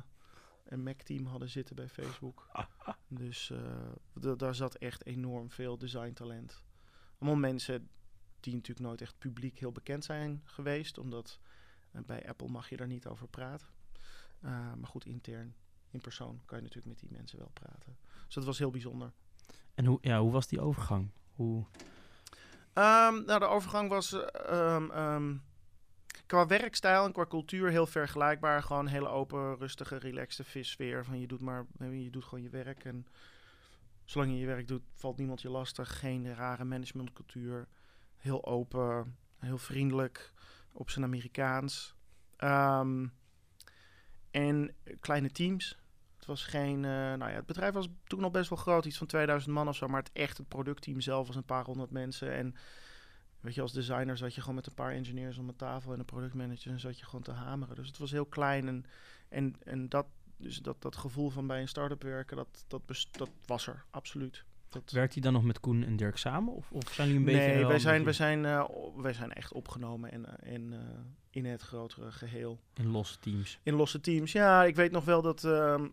en 0.66 0.82
Mac 0.82 1.00
team 1.02 1.26
hadden 1.26 1.48
zitten 1.48 1.76
bij 1.76 1.88
Facebook. 1.88 2.48
dus 3.08 3.50
eh, 3.50 3.58
da- 4.12 4.34
daar 4.34 4.54
zat 4.54 4.74
echt 4.74 5.06
enorm 5.06 5.50
veel 5.50 5.78
design 5.78 6.12
talent. 6.12 6.62
Allemaal 7.18 7.38
mensen 7.40 7.88
die 8.40 8.54
natuurlijk 8.54 8.86
nooit 8.86 9.00
echt 9.00 9.18
publiek 9.18 9.58
heel 9.58 9.72
bekend 9.72 10.04
zijn 10.04 10.42
geweest, 10.44 10.98
omdat 10.98 11.38
eh, 11.92 12.00
bij 12.06 12.28
Apple 12.28 12.48
mag 12.48 12.68
je 12.68 12.76
daar 12.76 12.86
niet 12.86 13.06
over 13.06 13.28
praten. 13.28 13.66
Eh, 14.40 14.50
maar 14.50 14.88
goed, 14.88 15.04
intern, 15.06 15.54
in 15.90 16.00
persoon 16.00 16.40
kan 16.44 16.56
je 16.58 16.62
natuurlijk 16.64 16.88
met 16.88 16.98
die 17.08 17.16
mensen 17.18 17.38
wel 17.38 17.50
praten. 17.52 17.96
Dus 18.24 18.34
dat 18.34 18.44
was 18.44 18.58
heel 18.58 18.70
bijzonder. 18.70 19.12
En 19.74 19.84
hoe, 19.84 19.98
ja, 20.00 20.20
hoe 20.20 20.32
was 20.32 20.46
die 20.46 20.60
overgang? 20.60 21.10
Hoe... 21.34 21.66
Ehm, 22.72 23.24
nou, 23.24 23.38
de 23.38 23.44
overgang 23.46 23.88
was 23.88 24.12
eh, 24.12 24.74
ehm, 24.74 24.90
ehm, 24.90 25.36
qua 26.26 26.46
werkstijl 26.46 27.04
en 27.04 27.12
qua 27.12 27.26
cultuur 27.26 27.70
heel 27.70 27.86
vergelijkbaar. 27.86 28.62
Gewoon 28.62 28.86
hele 28.86 29.08
open, 29.08 29.56
rustige, 29.56 29.96
relaxte 29.96 30.44
vissfeer. 30.44 31.04
Van 31.04 31.20
je 31.20 31.26
doet 31.26 31.40
maar, 31.40 31.66
je 31.78 32.10
doet 32.10 32.24
gewoon 32.24 32.44
je 32.44 32.50
werk. 32.50 32.84
En 32.84 33.06
zolang 34.04 34.32
je 34.32 34.38
je 34.38 34.46
werk 34.46 34.68
doet, 34.68 34.82
valt 34.92 35.16
niemand 35.16 35.42
je 35.42 35.50
lastig. 35.50 35.98
Geen 35.98 36.34
rare 36.34 36.64
managementcultuur. 36.64 37.68
Heel 38.16 38.46
open, 38.46 39.16
heel 39.38 39.58
vriendelijk, 39.58 40.32
op 40.72 40.90
zijn 40.90 41.04
Amerikaans. 41.04 41.94
Ehm, 42.36 43.06
en 44.30 44.74
kleine 45.00 45.30
teams. 45.30 45.78
Het 46.16 46.26
was 46.26 46.44
geen, 46.44 46.84
eh, 46.84 46.90
nou 46.90 47.30
ja, 47.30 47.36
het 47.36 47.46
bedrijf 47.46 47.74
was 47.74 47.88
toen 48.04 48.20
nog 48.20 48.30
best 48.30 48.48
wel 48.48 48.58
groot, 48.58 48.84
iets 48.84 48.98
van 48.98 49.06
2000 49.06 49.54
man 49.54 49.68
of 49.68 49.76
zo, 49.76 49.86
maar 49.86 50.02
het 50.02 50.12
echt 50.12 50.38
het 50.38 50.48
productteam 50.48 51.00
zelf 51.00 51.26
was 51.26 51.36
een 51.36 51.44
paar 51.44 51.64
honderd 51.64 51.90
mensen. 51.90 52.32
En 52.32 52.54
weet 53.46 53.54
je, 53.54 53.60
als 53.62 53.72
designer 53.72 54.16
zat 54.16 54.34
je 54.34 54.40
gewoon 54.40 54.54
met 54.56 54.66
een 54.66 54.74
paar 54.74 54.92
engineers 54.92 55.38
om 55.38 55.48
een 55.48 55.56
tafel 55.56 55.92
en 55.92 55.98
een 55.98 56.04
productmanager 56.04 56.70
en 56.72 56.80
zat 56.80 56.98
je 56.98 57.04
gewoon 57.04 57.22
te 57.22 57.32
hameren. 57.32 57.74
Dus 57.76 57.86
het 57.86 57.98
was 57.98 58.10
heel 58.10 58.26
klein 58.26 58.68
en, 58.68 58.84
en, 59.28 59.56
en 59.64 59.88
dat, 59.88 60.06
dus 60.36 60.58
dat, 60.62 60.82
dat 60.82 60.96
gevoel 60.96 61.30
van 61.30 61.46
bij 61.46 61.60
een 61.60 61.68
start-up 61.68 62.02
werken, 62.02 62.36
dat, 62.36 62.64
dat, 62.66 62.86
best- 62.86 63.18
dat 63.18 63.30
was 63.46 63.66
er, 63.66 63.84
absoluut. 63.90 64.44
Dat, 64.68 64.90
Werkt 64.90 65.12
hij 65.12 65.22
dan 65.22 65.32
nog 65.32 65.44
met 65.44 65.60
Koen 65.60 65.82
en 65.84 65.96
Dirk 65.96 66.16
samen? 66.16 66.52
Of, 66.54 66.70
of 66.72 66.92
zijn 66.92 67.08
jullie 67.08 67.26
een 67.26 67.32
beetje... 67.36 67.52
nee, 67.54 67.66
wij 67.66 67.78
zijn, 67.78 68.04
wij, 68.04 68.12
zijn, 68.12 68.46
o- 68.46 69.00
wij 69.00 69.12
zijn 69.12 69.32
echt 69.32 69.52
opgenomen 69.52 70.10
in, 70.12 70.26
eh, 70.26 70.52
in, 70.54 70.72
eh, 70.72 70.78
in 71.30 71.44
het 71.44 71.62
grotere 71.62 72.12
geheel. 72.12 72.60
In 72.74 72.86
losse 72.86 73.18
teams. 73.18 73.58
In 73.62 73.74
losse 73.74 74.00
teams. 74.00 74.32
Ja, 74.32 74.64
ik 74.64 74.74
weet 74.76 74.90
nog 74.92 75.04
wel 75.04 75.22
dat, 75.22 75.44
ehm, 75.44 75.88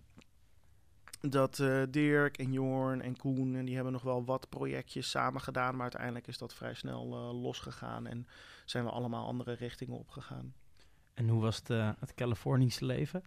dat 1.29 1.59
eh, 1.59 1.81
Dirk 1.89 2.37
en 2.37 2.51
Jorn 2.51 3.01
en 3.01 3.17
Koen... 3.17 3.55
en 3.55 3.65
die 3.65 3.75
hebben 3.75 3.93
nog 3.93 4.01
wel 4.01 4.25
wat 4.25 4.49
projectjes 4.49 5.09
samen 5.09 5.41
gedaan... 5.41 5.73
maar 5.73 5.81
uiteindelijk 5.81 6.27
is 6.27 6.37
dat 6.37 6.53
vrij 6.53 6.73
snel 6.73 7.13
eh, 7.13 7.41
losgegaan... 7.41 8.07
en 8.07 8.27
zijn 8.65 8.83
we 8.83 8.89
allemaal 8.89 9.25
andere 9.27 9.53
richtingen 9.53 9.97
opgegaan. 9.97 10.53
En 11.13 11.27
hoe 11.27 11.41
was 11.41 11.57
het, 11.57 11.69
eh, 11.69 11.89
het 11.99 12.13
Californische 12.13 12.85
leven? 12.85 13.23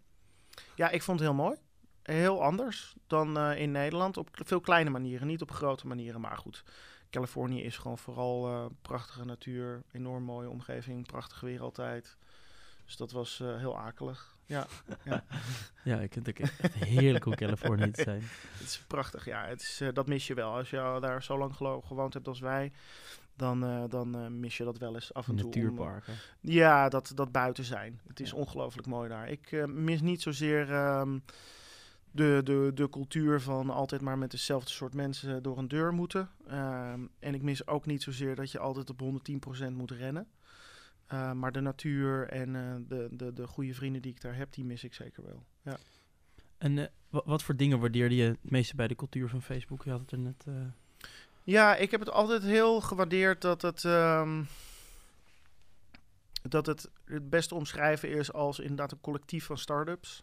Ja, 0.75 0.91
ik 0.91 1.03
vond 1.03 1.19
het 1.19 1.29
heel 1.29 1.37
mooi. 1.37 1.57
Heel 2.03 2.43
anders 2.43 2.95
dan 3.07 3.39
in 3.39 3.71
Nederland. 3.71 4.17
Op 4.17 4.29
veel 4.33 4.61
kleine 4.61 4.91
manieren, 4.91 5.27
niet 5.27 5.43
op 5.43 5.51
grote 5.51 5.87
manieren. 5.87 6.21
Maar 6.21 6.37
goed, 6.39 6.65
Californië 7.11 7.63
is 7.63 7.79
gewoon 7.79 7.99
vooral 7.99 8.71
prachtige 8.83 9.25
natuur. 9.25 9.83
Enorm 9.93 10.23
mooie 10.23 10.51
omgeving, 10.51 11.07
prachtig 11.07 11.41
weer 11.41 11.61
altijd. 11.61 12.17
Dus 12.87 12.97
dat 12.97 13.13
was 13.13 13.41
eh, 13.41 13.57
heel 13.57 13.79
akelig. 13.79 14.35
Ja, 14.47 14.67
Ja, 15.85 15.99
ik 16.01 16.13
vind 16.13 16.27
het 16.27 16.41
echt 16.41 16.75
heerlijk 16.75 17.27
om 17.27 17.35
Californië 17.35 17.91
te 17.91 18.03
zijn. 18.11 18.23
het 18.53 18.67
is 18.67 18.79
prachtig. 18.87 19.25
Ja, 19.25 19.47
het 19.47 19.61
is, 19.63 19.81
eh, 19.81 19.89
dat 19.93 20.07
mis 20.07 20.27
je 20.27 20.35
wel. 20.35 20.53
Als 20.55 20.71
je 20.71 20.81
al 20.81 21.01
daar 21.01 21.23
zo 21.23 21.39
lang 21.39 21.55
gewoond 21.87 22.15
hebt 22.15 22.29
als 22.29 22.41
wij, 22.41 22.73
dan, 23.37 23.65
eh, 23.65 23.85
dan 23.89 24.41
mis 24.41 24.57
je 24.57 24.65
dat 24.65 24.79
wel 24.79 24.95
eens 24.95 25.15
af 25.15 25.29
en 25.29 25.37
toe. 25.37 25.45
om, 25.45 25.51
Natuurparken. 25.51 26.15
Ja, 26.41 26.89
dat, 26.89 27.13
dat 27.15 27.33
buiten 27.33 27.65
zijn. 27.65 28.01
Het 28.09 28.21
is 28.21 28.31
Ja. 28.31 28.37
ongelooflijk 28.37 28.87
mooi 28.87 29.09
daar. 29.09 29.29
Ik 29.29 29.67
mis 29.67 30.01
niet 30.01 30.23
zozeer 30.23 30.73
ehm, 30.73 31.19
de, 32.11 32.41
de, 32.45 32.71
de 32.75 32.89
cultuur 32.91 33.41
van 33.41 33.71
altijd 33.71 34.01
maar 34.01 34.19
met 34.19 34.31
dezelfde 34.31 34.71
soort 34.71 34.95
mensen 34.95 35.43
door 35.43 35.59
een 35.59 35.69
deur 35.69 35.93
moeten. 35.93 36.31
Ehm, 36.49 37.01
en 37.19 37.35
ik 37.35 37.43
mis 37.43 37.67
ook 37.67 37.87
niet 37.87 38.03
zozeer 38.03 38.35
dat 38.35 38.51
je 38.51 38.59
altijd 38.59 38.91
op 38.91 39.01
110% 39.01 39.77
moet 39.77 39.91
rennen. 39.91 40.27
Eh, 41.07 41.33
maar 41.33 41.53
de 41.53 41.61
natuur 41.61 42.29
en 42.29 42.57
eh, 42.57 42.75
de, 42.89 43.09
de, 43.11 43.33
de 43.33 43.47
goede 43.47 43.75
vrienden 43.75 44.03
die 44.03 44.11
ik 44.13 44.21
daar 44.21 44.37
heb, 44.37 44.53
die 44.53 44.65
mis 44.65 44.85
ik 44.85 44.95
zeker 44.95 45.23
wel. 45.25 45.45
Ja. 45.63 45.77
En 46.59 46.79
eh, 46.79 46.87
wa- 47.09 47.23
wat 47.25 47.43
voor 47.43 47.57
dingen 47.57 47.81
waardeerde 47.81 48.15
je 48.15 48.23
het 48.25 48.51
meeste 48.51 48.77
bij 48.77 48.89
de 48.89 48.95
cultuur 48.95 49.29
van 49.29 49.43
Facebook? 49.43 49.85
Je 49.85 49.91
had 49.91 50.01
het 50.01 50.11
er 50.11 50.19
net... 50.19 50.45
Ja, 51.43 51.77
ik 51.77 51.91
heb 51.91 52.01
het 52.01 52.11
altijd 52.11 52.43
heel 52.43 52.81
gewaardeerd 52.81 53.41
dat 53.41 53.63
het, 53.63 53.85
ehm, 53.85 54.43
dat 56.43 56.67
het 56.67 56.91
het 57.05 57.31
beste 57.31 57.55
omschrijven 57.55 58.09
is 58.11 58.33
als 58.33 58.59
inderdaad 58.59 58.93
een 58.93 59.01
collectief 59.01 59.45
van 59.45 59.59
start-ups. 59.59 60.23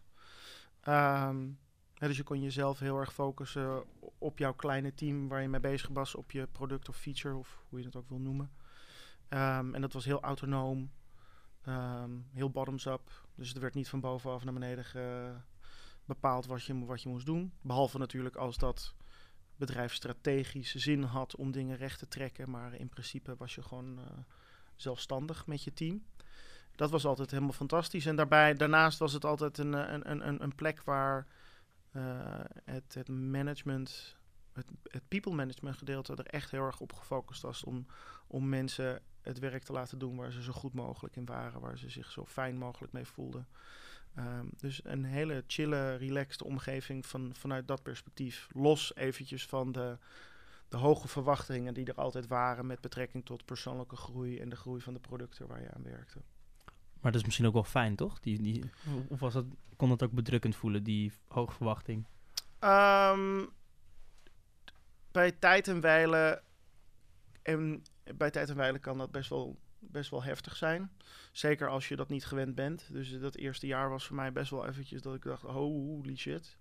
Ehm, 0.82 1.48
hè, 1.94 2.08
dus 2.08 2.18
je 2.18 2.24
kon 2.24 2.42
jezelf 2.42 2.80
heel 2.80 3.00
erg 3.00 3.14
focussen 3.14 3.84
op 4.18 4.38
jouw 4.38 4.54
kleine 4.54 4.94
team 4.94 5.28
waar 5.28 5.42
je 5.42 5.48
mee 5.48 5.60
bezig 5.60 5.90
was, 5.90 6.16
op 6.16 6.32
je 6.32 6.48
product 6.52 6.90
of 6.90 6.96
feature 6.98 7.36
of 7.36 7.64
hoe 7.70 7.80
je 7.80 7.86
het 7.86 7.96
ook 7.96 8.10
wil 8.10 8.20
noemen. 8.20 8.52
Ehm, 9.34 9.74
en 9.74 9.82
dat 9.82 9.94
was 9.94 10.06
heel 10.06 10.22
autonoom, 10.22 10.92
ehm, 11.62 12.12
heel 12.34 12.50
bottoms-up. 12.50 13.12
Dus 13.36 13.54
er 13.54 13.62
werd 13.62 13.74
niet 13.74 13.90
van 13.90 14.00
bovenaf 14.00 14.44
naar 14.44 14.54
beneden 14.54 14.86
ge- 14.86 15.36
bepaald 16.06 16.46
wat 16.46 16.64
je, 16.64 16.86
wat 16.86 17.02
je 17.02 17.10
moest 17.10 17.26
doen. 17.26 17.54
Behalve 17.62 17.98
natuurlijk 17.98 18.36
als 18.36 18.58
dat 18.58 18.96
bedrijf 19.56 19.94
strategisch 19.94 20.76
zin 20.76 21.04
had 21.04 21.36
om 21.36 21.52
dingen 21.52 21.78
recht 21.78 22.00
te 22.00 22.08
trekken. 22.08 22.50
Maar 22.50 22.74
in 22.74 22.90
principe 22.90 23.36
was 23.38 23.56
je 23.56 23.64
gewoon 23.64 24.00
eh, 24.00 24.06
zelfstandig 24.76 25.48
met 25.48 25.64
je 25.64 25.74
team. 25.74 26.06
Dat 26.76 26.92
was 26.92 27.06
altijd 27.06 27.32
helemaal 27.32 27.54
fantastisch. 27.54 28.06
En 28.06 28.16
daarbij, 28.16 28.54
daarnaast 28.54 29.00
was 29.00 29.14
het 29.14 29.26
altijd 29.26 29.58
een, 29.58 29.74
eh, 29.74 29.92
een, 29.92 30.28
een, 30.28 30.44
een, 30.44 30.56
plek 30.56 30.84
waar 30.84 31.28
eh, 31.92 32.40
het, 32.64 32.94
het 32.94 33.08
management, 33.08 34.18
het, 34.54 34.68
het 34.84 35.08
people 35.08 35.34
management 35.34 35.78
gedeelte 35.78 36.16
er 36.16 36.26
echt 36.26 36.52
heel 36.52 36.66
erg 36.66 36.80
op 36.80 36.94
gefocust 36.94 37.42
was 37.42 37.64
om, 37.64 37.86
om 38.28 38.50
mensen 38.50 39.02
het 39.24 39.40
werk 39.40 39.64
te 39.64 39.74
laten 39.74 40.00
doen 40.00 40.16
waar 40.16 40.32
ze 40.32 40.44
zo 40.44 40.52
goed 40.52 40.74
mogelijk 40.74 41.16
in 41.16 41.26
waren, 41.26 41.62
waar 41.62 41.78
ze 41.78 41.90
zich 41.90 42.12
zo 42.12 42.26
fijn 42.26 42.58
mogelijk 42.58 42.94
mee 42.94 43.06
voelden. 43.06 43.48
Ehm, 44.16 44.46
dus 44.58 44.82
een 44.84 45.04
hele 45.04 45.44
chille, 45.48 45.96
relaxed 45.96 46.42
omgeving 46.44 47.06
van, 47.06 47.32
vanuit 47.34 47.68
dat 47.68 47.84
perspectief. 47.84 48.48
Los 48.52 48.96
eventjes 48.96 49.46
van 49.46 49.72
de, 49.72 49.98
de 50.68 50.78
hoge 50.78 51.08
verwachtingen 51.08 51.74
die 51.74 51.86
er 51.86 51.96
altijd 51.96 52.28
waren 52.28 52.66
met 52.66 52.82
betrekking 52.82 53.26
tot 53.26 53.46
persoonlijke 53.46 53.96
groei 53.96 54.40
en 54.40 54.50
de 54.50 54.56
groei 54.56 54.82
van 54.82 54.94
de 54.94 55.00
producten 55.00 55.48
waar 55.48 55.62
je 55.62 55.72
aan 55.72 55.84
werkte. 55.84 56.22
maar 57.02 57.12
dat 57.12 57.16
is 57.16 57.24
misschien 57.24 57.46
ook 57.46 57.54
wel 57.54 57.64
fijn, 57.64 57.96
toch? 57.96 58.20
Die, 58.20 58.42
die, 58.42 58.64
of 59.08 59.20
was 59.20 59.34
dat, 59.34 59.46
kon 59.76 59.90
dat 59.90 60.04
ook 60.04 60.12
bedrukkend 60.12 60.56
voelen, 60.56 60.84
die 60.84 61.12
hoge 61.28 61.54
verwachting? 61.54 62.06
Ehm, 62.60 63.46
bij 65.12 65.32
tijd 65.32 65.68
en 65.68 65.82
wijle 65.82 66.42
en 67.42 67.84
bij 68.16 68.30
tijd 68.30 68.50
en 68.50 68.56
wijle 68.56 68.80
kan 68.80 68.98
dat 68.98 69.12
best 69.12 69.30
wel, 69.30 69.60
best 69.80 70.10
wel 70.10 70.24
heftig 70.24 70.56
zijn. 70.56 70.92
Zeker 71.32 71.70
als 71.70 71.88
je 71.88 71.96
dat 71.96 72.10
niet 72.10 72.26
gewend 72.26 72.56
bent. 72.56 72.88
Dus 72.92 73.20
dat 73.20 73.36
eerste 73.36 73.68
jaar 73.68 73.90
was 73.90 74.06
voor 74.06 74.16
mij 74.16 74.32
best 74.32 74.52
wel 74.52 74.68
eventjes 74.68 75.02
dat 75.02 75.16
ik 75.16 75.24
dacht, 75.24 75.42
holy 75.42 76.16
shit. 76.16 76.58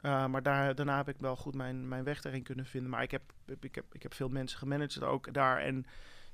Uh, 0.00 0.26
maar 0.26 0.42
daar, 0.42 0.74
daarna 0.74 0.96
heb 0.96 1.08
ik 1.08 1.16
wel 1.18 1.36
goed 1.36 1.54
mijn, 1.54 1.88
mijn 1.88 2.04
weg 2.04 2.24
erin 2.24 2.42
kunnen 2.42 2.66
vinden. 2.66 2.90
Maar 2.90 3.02
ik 3.02 3.10
heb, 3.10 3.22
ik 3.60 3.74
heb, 3.74 3.94
ik 3.94 4.02
heb 4.02 4.14
veel 4.14 4.28
mensen 4.28 4.58
gemanaged 4.58 5.02
ook 5.02 5.34
daar. 5.34 5.58
En 5.58 5.86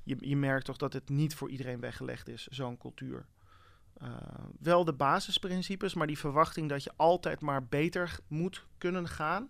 je, 0.03 0.15
je 0.19 0.35
merkt 0.35 0.65
toch 0.65 0.77
dat 0.77 0.93
het 0.93 1.09
niet 1.09 1.35
voor 1.35 1.49
iedereen 1.49 1.79
weggelegd 1.79 2.27
is, 2.27 2.47
zo'n 2.47 2.77
cultuur. 2.77 3.25
Uh, 4.01 4.09
wel 4.59 4.85
de 4.85 4.93
basisprincipes, 4.93 5.93
maar 5.93 6.07
die 6.07 6.17
verwachting 6.17 6.69
dat 6.69 6.83
je 6.83 6.91
altijd 6.95 7.41
maar 7.41 7.65
beter 7.65 8.19
moet 8.27 8.65
kunnen 8.77 9.07
gaan. 9.07 9.49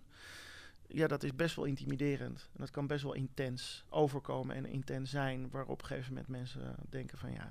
Ja, 0.88 1.06
dat 1.06 1.22
is 1.22 1.34
best 1.34 1.56
wel 1.56 1.64
intimiderend. 1.64 2.48
En 2.52 2.60
dat 2.60 2.70
kan 2.70 2.86
best 2.86 3.02
wel 3.02 3.14
intens 3.14 3.84
overkomen 3.88 4.56
en 4.56 4.66
intens 4.66 5.10
zijn. 5.10 5.50
Waar 5.50 5.66
op 5.66 5.80
een 5.80 5.86
gegeven 5.86 6.08
moment 6.08 6.28
mensen 6.28 6.76
denken 6.88 7.18
van 7.18 7.32
ja, 7.32 7.50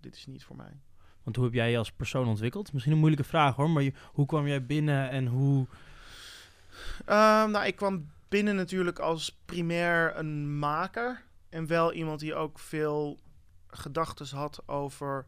dit 0.00 0.16
is 0.16 0.26
niet 0.26 0.44
voor 0.44 0.56
mij. 0.56 0.80
Want 1.22 1.36
hoe 1.36 1.44
heb 1.44 1.54
jij 1.54 1.70
je 1.70 1.78
als 1.78 1.92
persoon 1.92 2.28
ontwikkeld? 2.28 2.72
Misschien 2.72 2.92
een 2.92 3.00
moeilijke 3.00 3.28
vraag 3.28 3.56
hoor, 3.56 3.70
maar 3.70 3.82
je, 3.82 3.92
hoe 4.12 4.26
kwam 4.26 4.46
jij 4.46 4.66
binnen 4.66 5.10
en 5.10 5.26
hoe... 5.26 5.66
Uh, 7.08 7.46
nou, 7.46 7.66
ik 7.66 7.76
kwam 7.76 8.10
binnen 8.28 8.56
natuurlijk 8.56 8.98
als 8.98 9.40
primair 9.44 10.16
een 10.16 10.58
maker. 10.58 11.24
En 11.48 11.66
wel 11.66 11.92
iemand 11.92 12.20
die 12.20 12.34
ook 12.34 12.58
veel 12.58 13.20
gedachten 13.66 14.36
had 14.36 14.68
over 14.68 15.26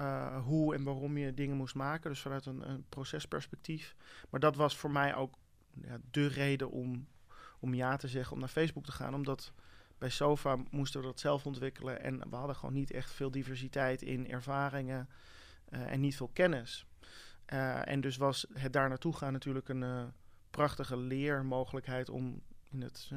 uh, 0.00 0.44
hoe 0.44 0.74
en 0.74 0.82
waarom 0.82 1.16
je 1.16 1.34
dingen 1.34 1.56
moest 1.56 1.74
maken. 1.74 2.10
Dus 2.10 2.20
vanuit 2.20 2.46
een, 2.46 2.70
een 2.70 2.84
procesperspectief. 2.88 3.94
Maar 4.30 4.40
dat 4.40 4.56
was 4.56 4.76
voor 4.76 4.90
mij 4.90 5.14
ook 5.14 5.34
de 6.10 6.26
reden 6.26 6.70
om, 6.70 7.08
om 7.60 7.74
ja 7.74 7.96
te 7.96 8.08
zeggen 8.08 8.32
om 8.32 8.38
naar 8.38 8.48
Facebook 8.48 8.84
te 8.84 8.92
gaan. 8.92 9.14
Omdat 9.14 9.52
bij 9.98 10.08
Sofa 10.08 10.56
moesten 10.70 11.00
we 11.00 11.06
dat 11.06 11.20
zelf 11.20 11.46
ontwikkelen. 11.46 12.02
En 12.02 12.30
we 12.30 12.36
hadden 12.36 12.56
gewoon 12.56 12.74
niet 12.74 12.90
echt 12.90 13.10
veel 13.10 13.30
diversiteit 13.30 14.02
in 14.02 14.30
ervaringen 14.30 15.08
uh, 15.68 15.92
en 15.92 16.00
niet 16.00 16.16
veel 16.16 16.30
kennis. 16.32 16.86
Uh, 17.52 17.88
en 17.88 18.00
dus 18.00 18.16
was 18.16 18.46
het 18.52 18.72
daar 18.72 18.88
naartoe 18.88 19.16
gaan 19.16 19.32
natuurlijk 19.32 19.68
een 19.68 19.82
uh, 19.82 20.04
prachtige 20.50 20.96
leermogelijkheid 20.96 22.08
om 22.08 22.42
in 22.70 22.82
het, 22.82 23.10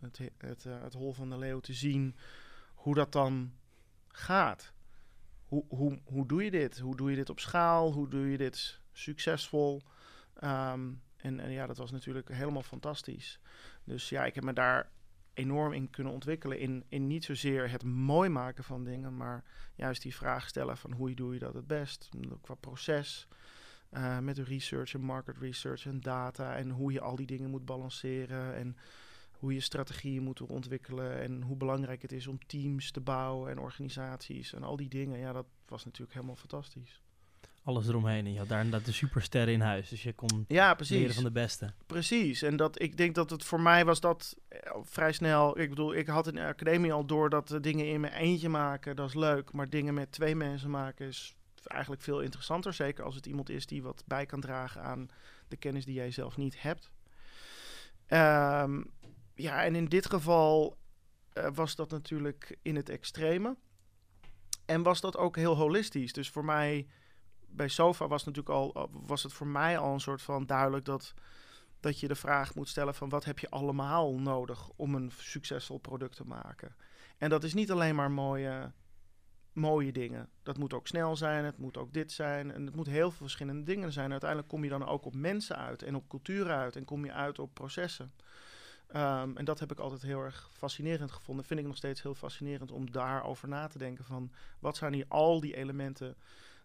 het, 0.00 0.18
het, 0.18 0.30
het, 0.38 0.64
het 0.64 0.94
hol 0.94 1.12
van 1.12 1.30
de 1.30 1.38
leeuw 1.38 1.60
te 1.60 1.72
zien 1.72 2.16
hoe 2.74 2.94
dat 2.94 3.12
dan 3.12 3.52
gaat. 4.08 4.72
Hoe, 5.44 5.64
hoe, 5.68 5.98
hoe 6.04 6.26
doe 6.26 6.44
je 6.44 6.50
dit? 6.50 6.78
Hoe 6.78 6.96
doe 6.96 7.10
je 7.10 7.16
dit 7.16 7.30
op 7.30 7.40
schaal? 7.40 7.92
Hoe 7.92 8.08
doe 8.08 8.30
je 8.30 8.36
dit 8.36 8.80
succesvol? 8.92 9.82
Um, 10.44 11.02
en, 11.18 11.50
ja, 11.50 11.66
dat 11.66 11.76
was 11.76 11.90
natuurlijk 11.90 12.28
helemaal 12.28 12.62
fantastisch. 12.62 13.40
Dus 13.84 14.08
ja, 14.08 14.24
ik 14.24 14.34
heb 14.34 14.44
me 14.44 14.52
daar 14.52 14.90
enorm 15.34 15.72
in 15.72 15.90
kunnen 15.90 16.12
ontwikkelen. 16.12 16.58
In, 16.58 16.84
in 16.88 17.06
niet 17.06 17.24
zozeer 17.24 17.70
het 17.70 17.84
mooi 17.84 18.28
maken 18.28 18.64
van 18.64 18.84
dingen, 18.84 19.16
maar 19.16 19.44
juist 19.74 20.02
die 20.02 20.14
vraag 20.14 20.48
stellen 20.48 20.76
van 20.76 20.92
hoe 20.92 21.14
doe 21.14 21.32
je 21.32 21.38
dat 21.38 21.54
het 21.54 21.66
best? 21.66 22.08
Qua 22.40 22.54
proces, 22.54 23.28
uh, 23.92 24.18
met 24.18 24.36
de 24.36 24.42
research 24.42 24.94
en 24.94 25.00
market 25.00 25.36
research 25.38 25.86
en 25.86 26.00
data 26.00 26.56
en 26.56 26.70
hoe 26.70 26.92
je 26.92 27.00
al 27.00 27.16
die 27.16 27.26
dingen 27.26 27.50
moet 27.50 27.64
balanceren 27.64 28.54
en 28.54 28.76
hoe 29.32 29.54
je 29.54 29.60
strategieën 29.60 30.22
moet 30.22 30.40
ontwikkelen 30.40 31.20
en 31.20 31.42
hoe 31.42 31.56
belangrijk 31.56 32.02
het 32.02 32.12
is 32.12 32.26
om 32.26 32.46
teams 32.46 32.90
te 32.90 33.00
bouwen 33.00 33.50
en 33.50 33.58
organisaties 33.58 34.52
en 34.52 34.62
al 34.62 34.76
die 34.76 34.88
dingen. 34.88 35.18
Ja, 35.18 35.32
dat 35.32 35.46
was 35.66 35.84
natuurlijk 35.84 36.12
helemaal 36.12 36.36
fantastisch. 36.36 37.02
Alles 37.68 37.88
eromheen. 37.88 38.26
En 38.26 38.32
je 38.32 38.38
had 38.38 38.48
daar 38.48 38.64
inderdaad 38.64 38.86
de 38.86 38.92
supersterren 38.92 39.54
in 39.54 39.60
huis. 39.60 39.88
Dus 39.88 40.02
je 40.02 40.12
kon 40.12 40.44
ja, 40.48 40.74
precies. 40.74 40.96
leren 40.96 41.14
van 41.14 41.24
de 41.24 41.30
beste. 41.30 41.72
Precies. 41.86 42.42
En 42.42 42.56
dat, 42.56 42.82
ik 42.82 42.96
denk 42.96 43.14
dat 43.14 43.30
het 43.30 43.44
voor 43.44 43.60
mij 43.60 43.84
was 43.84 44.00
dat 44.00 44.36
eh, 44.48 44.76
vrij 44.82 45.12
snel. 45.12 45.58
Ik 45.58 45.68
bedoel, 45.68 45.94
ik 45.94 46.06
had 46.06 46.26
in 46.26 46.34
de 46.34 46.44
academie 46.44 46.92
al 46.92 47.04
door 47.04 47.30
dat 47.30 47.50
uh, 47.50 47.60
dingen 47.60 47.86
in 47.88 48.00
mijn 48.00 48.12
eentje 48.12 48.48
maken, 48.48 48.96
dat 48.96 49.08
is 49.08 49.14
leuk. 49.14 49.52
Maar 49.52 49.68
dingen 49.68 49.94
met 49.94 50.12
twee 50.12 50.34
mensen 50.34 50.70
maken 50.70 51.06
is 51.06 51.36
eigenlijk 51.64 52.02
veel 52.02 52.20
interessanter. 52.20 52.74
Zeker 52.74 53.04
als 53.04 53.14
het 53.14 53.26
iemand 53.26 53.50
is 53.50 53.66
die 53.66 53.82
wat 53.82 54.02
bij 54.06 54.26
kan 54.26 54.40
dragen 54.40 54.82
aan 54.82 55.08
de 55.48 55.56
kennis 55.56 55.84
die 55.84 55.94
jij 55.94 56.10
zelf 56.10 56.36
niet 56.36 56.62
hebt. 56.62 56.90
Ehm, 58.06 58.82
ja, 59.34 59.64
en 59.64 59.74
in 59.74 59.86
dit 59.86 60.06
geval 60.06 60.76
eh, 61.32 61.48
was 61.54 61.74
dat 61.74 61.90
natuurlijk 61.90 62.58
in 62.62 62.76
het 62.76 62.88
extreme. 62.88 63.56
En 64.64 64.82
was 64.82 65.00
dat 65.00 65.16
ook 65.16 65.36
heel 65.36 65.56
holistisch. 65.56 66.12
Dus 66.12 66.30
voor 66.30 66.44
mij, 66.44 66.86
bij 67.50 67.68
Sofa 67.68 68.08
was, 68.08 68.24
natuurlijk 68.24 68.54
al, 68.54 68.90
was 68.92 69.22
het 69.22 69.32
voor 69.32 69.46
mij 69.46 69.78
al 69.78 69.92
een 69.92 70.00
soort 70.00 70.22
van 70.22 70.46
duidelijk 70.46 70.84
dat, 70.84 71.14
dat 71.80 72.00
je 72.00 72.08
de 72.08 72.14
vraag 72.14 72.54
moet 72.54 72.68
stellen 72.68 72.94
van 72.94 73.08
wat 73.08 73.24
heb 73.24 73.38
je 73.38 73.50
allemaal 73.50 74.14
nodig 74.14 74.68
om 74.76 74.94
een 74.94 75.12
succesvol 75.16 75.78
product 75.78 76.16
te 76.16 76.24
maken. 76.24 76.76
En 77.18 77.30
dat 77.30 77.44
is 77.44 77.54
niet 77.54 77.70
alleen 77.70 77.94
maar 77.94 78.10
mooie, 78.10 78.72
mooie 79.52 79.92
dingen. 79.92 80.28
Dat 80.42 80.58
moet 80.58 80.72
ook 80.72 80.86
snel 80.86 81.16
zijn, 81.16 81.44
het 81.44 81.58
moet 81.58 81.76
ook 81.76 81.92
dit 81.92 82.12
zijn. 82.12 82.52
En 82.52 82.66
het 82.66 82.74
moet 82.74 82.86
heel 82.86 83.10
veel 83.10 83.20
verschillende 83.20 83.62
dingen 83.62 83.92
zijn. 83.92 84.10
Uiteindelijk 84.10 84.50
kom 84.50 84.64
je 84.64 84.70
dan 84.70 84.86
ook 84.86 85.04
op 85.04 85.14
mensen 85.14 85.56
uit 85.56 85.82
en 85.82 85.94
op 85.94 86.08
cultuur 86.08 86.50
uit 86.50 86.76
en 86.76 86.84
kom 86.84 87.04
je 87.04 87.12
uit 87.12 87.38
op 87.38 87.54
processen. 87.54 88.12
Ehm, 88.88 89.36
en 89.36 89.44
dat 89.44 89.60
heb 89.60 89.72
ik 89.72 89.78
altijd 89.78 90.02
heel 90.02 90.20
erg 90.20 90.50
fascinerend 90.52 91.12
gevonden. 91.12 91.44
Vind 91.44 91.60
ik 91.60 91.66
nog 91.66 91.76
steeds 91.76 92.02
heel 92.02 92.14
fascinerend 92.14 92.72
om 92.72 92.90
daarover 92.90 93.48
na 93.48 93.66
te 93.66 93.78
denken 93.78 94.04
van 94.04 94.32
wat 94.58 94.76
zijn 94.76 94.92
hier 94.92 95.06
al 95.08 95.40
die 95.40 95.56
elementen 95.56 96.16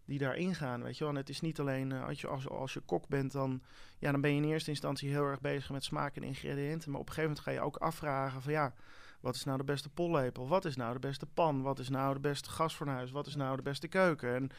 die 0.05 0.19
daarin 0.19 0.55
gaan, 0.55 0.83
weet 0.83 0.97
je 0.97 1.03
wel. 1.03 1.13
En 1.13 1.19
het 1.19 1.29
is 1.29 1.41
niet 1.41 1.59
alleen, 1.59 1.89
uh, 1.89 2.05
als, 2.05 2.21
je, 2.21 2.27
als, 2.27 2.49
als 2.49 2.73
je 2.73 2.79
kok 2.79 3.07
bent, 3.07 3.31
dan, 3.31 3.61
ja, 3.97 4.11
dan 4.11 4.21
ben 4.21 4.35
je 4.35 4.41
in 4.41 4.49
eerste 4.49 4.69
instantie 4.69 5.09
heel 5.09 5.23
erg 5.23 5.41
bezig 5.41 5.69
met 5.69 5.83
smaak 5.83 6.15
en 6.15 6.23
ingrediënten. 6.23 6.91
Maar 6.91 6.99
op 6.99 7.07
een 7.07 7.13
gegeven 7.13 7.35
moment 7.35 7.39
ga 7.39 7.51
je 7.51 7.67
ook 7.67 7.77
afvragen 7.77 8.41
van 8.41 8.51
ja, 8.51 8.73
wat 9.19 9.35
is 9.35 9.43
nou 9.43 9.57
de 9.57 9.63
beste 9.63 9.89
pollepel? 9.89 10.47
Wat 10.47 10.65
is 10.65 10.75
nou 10.75 10.93
de 10.93 10.99
beste 10.99 11.25
pan? 11.25 11.61
Wat 11.61 11.79
is 11.79 11.89
nou 11.89 12.13
de 12.13 12.19
beste 12.19 12.49
gasfornuis? 12.49 13.11
Wat 13.11 13.27
is 13.27 13.35
nou 13.35 13.55
de 13.55 13.61
beste 13.61 13.87
keuken? 13.87 14.35
En, 14.35 14.49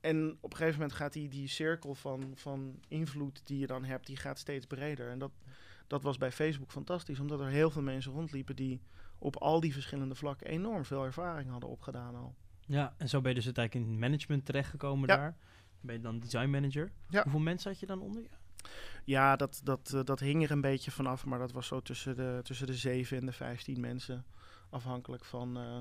en 0.00 0.38
op 0.40 0.50
een 0.50 0.56
gegeven 0.56 0.80
moment 0.80 0.98
gaat 0.98 1.12
die, 1.12 1.28
die 1.28 1.48
cirkel 1.48 1.94
van, 1.94 2.32
van 2.34 2.80
invloed 2.88 3.40
die 3.44 3.58
je 3.58 3.66
dan 3.66 3.84
hebt, 3.84 4.06
die 4.06 4.16
gaat 4.16 4.38
steeds 4.38 4.66
breder. 4.66 5.10
En 5.10 5.18
dat, 5.18 5.32
dat 5.86 6.02
was 6.02 6.16
bij 6.16 6.32
Facebook 6.32 6.70
fantastisch, 6.70 7.20
omdat 7.20 7.40
er 7.40 7.46
heel 7.46 7.70
veel 7.70 7.82
mensen 7.82 8.12
rondliepen 8.12 8.56
die 8.56 8.80
op 9.18 9.36
al 9.36 9.60
die 9.60 9.72
verschillende 9.72 10.14
vlakken 10.14 10.46
enorm 10.46 10.84
veel 10.84 11.04
ervaring 11.04 11.50
hadden 11.50 11.68
opgedaan 11.68 12.14
al. 12.14 12.34
Ja, 12.66 12.94
en 12.96 13.08
zo 13.08 13.20
ben 13.20 13.28
je 13.28 13.36
dus 13.36 13.44
uiteindelijk 13.44 13.86
in 13.86 13.92
het 13.92 14.00
management 14.00 14.44
terechtgekomen 14.44 15.08
Ja. 15.08 15.16
daar. 15.16 15.36
Ben 15.80 15.94
je 15.94 16.00
dan 16.00 16.18
design 16.18 16.50
manager. 16.50 16.90
Ja. 17.08 17.22
Hoeveel 17.22 17.40
mensen 17.40 17.70
had 17.70 17.80
je 17.80 17.86
dan 17.86 18.00
onder 18.00 18.22
je? 18.22 18.28
Ja, 19.04 19.36
dat, 19.36 19.60
dat, 19.64 19.92
eh, 19.94 20.00
dat 20.04 20.20
hing 20.20 20.44
er 20.44 20.50
een 20.50 20.60
beetje 20.60 20.90
vanaf, 20.90 21.24
maar 21.24 21.38
dat 21.38 21.52
was 21.52 21.66
zo 21.66 21.80
tussen 21.80 22.16
de, 22.16 22.40
tussen 22.42 22.66
de 22.66 22.74
7 22.74 23.18
en 23.18 23.26
de 23.26 23.32
15 23.32 23.80
mensen. 23.80 24.24
Afhankelijk 24.70 25.24
van 25.24 25.56
eh, 25.56 25.76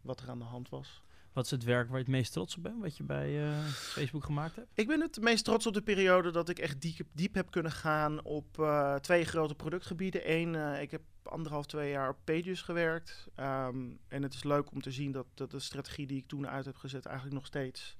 wat 0.00 0.20
er 0.20 0.30
aan 0.30 0.38
de 0.38 0.44
hand 0.44 0.68
was. 0.68 1.02
Wat 1.34 1.44
is 1.44 1.50
het 1.50 1.64
werk 1.64 1.88
waar 1.88 1.98
je 1.98 2.04
het 2.04 2.12
meest 2.12 2.32
trots 2.32 2.56
op 2.56 2.62
bent, 2.62 2.80
wat 2.80 2.96
je 2.96 3.02
bij 3.02 3.48
eh, 3.48 3.64
Facebook 3.68 4.24
gemaakt 4.24 4.56
hebt? 4.56 4.68
Ik 4.74 4.86
ben 4.86 5.00
het 5.00 5.20
meest 5.20 5.44
trots 5.44 5.66
op 5.66 5.74
de 5.74 5.82
periode 5.82 6.30
dat 6.30 6.48
ik 6.48 6.58
echt 6.58 6.80
diep, 6.80 7.06
diep 7.12 7.34
heb 7.34 7.50
kunnen 7.50 7.72
gaan 7.72 8.24
op 8.24 8.58
eh, 8.58 8.94
twee 8.94 9.24
grote 9.24 9.54
productgebieden. 9.54 10.30
Eén, 10.30 10.54
eh, 10.54 10.82
ik 10.82 10.90
heb 10.90 11.02
anderhalf, 11.22 11.66
twee 11.66 11.90
jaar 11.90 12.08
op 12.08 12.18
Pages 12.24 12.62
gewerkt. 12.62 13.28
Ehm, 13.34 13.90
en 14.08 14.22
het 14.22 14.34
is 14.34 14.44
leuk 14.44 14.70
om 14.70 14.82
te 14.82 14.90
zien 14.90 15.12
dat, 15.12 15.26
dat 15.34 15.50
de 15.50 15.58
strategie 15.58 16.06
die 16.06 16.18
ik 16.18 16.26
toen 16.26 16.48
uit 16.48 16.64
heb 16.64 16.76
gezet 16.76 17.06
eigenlijk 17.06 17.36
nog 17.36 17.46
steeds, 17.46 17.96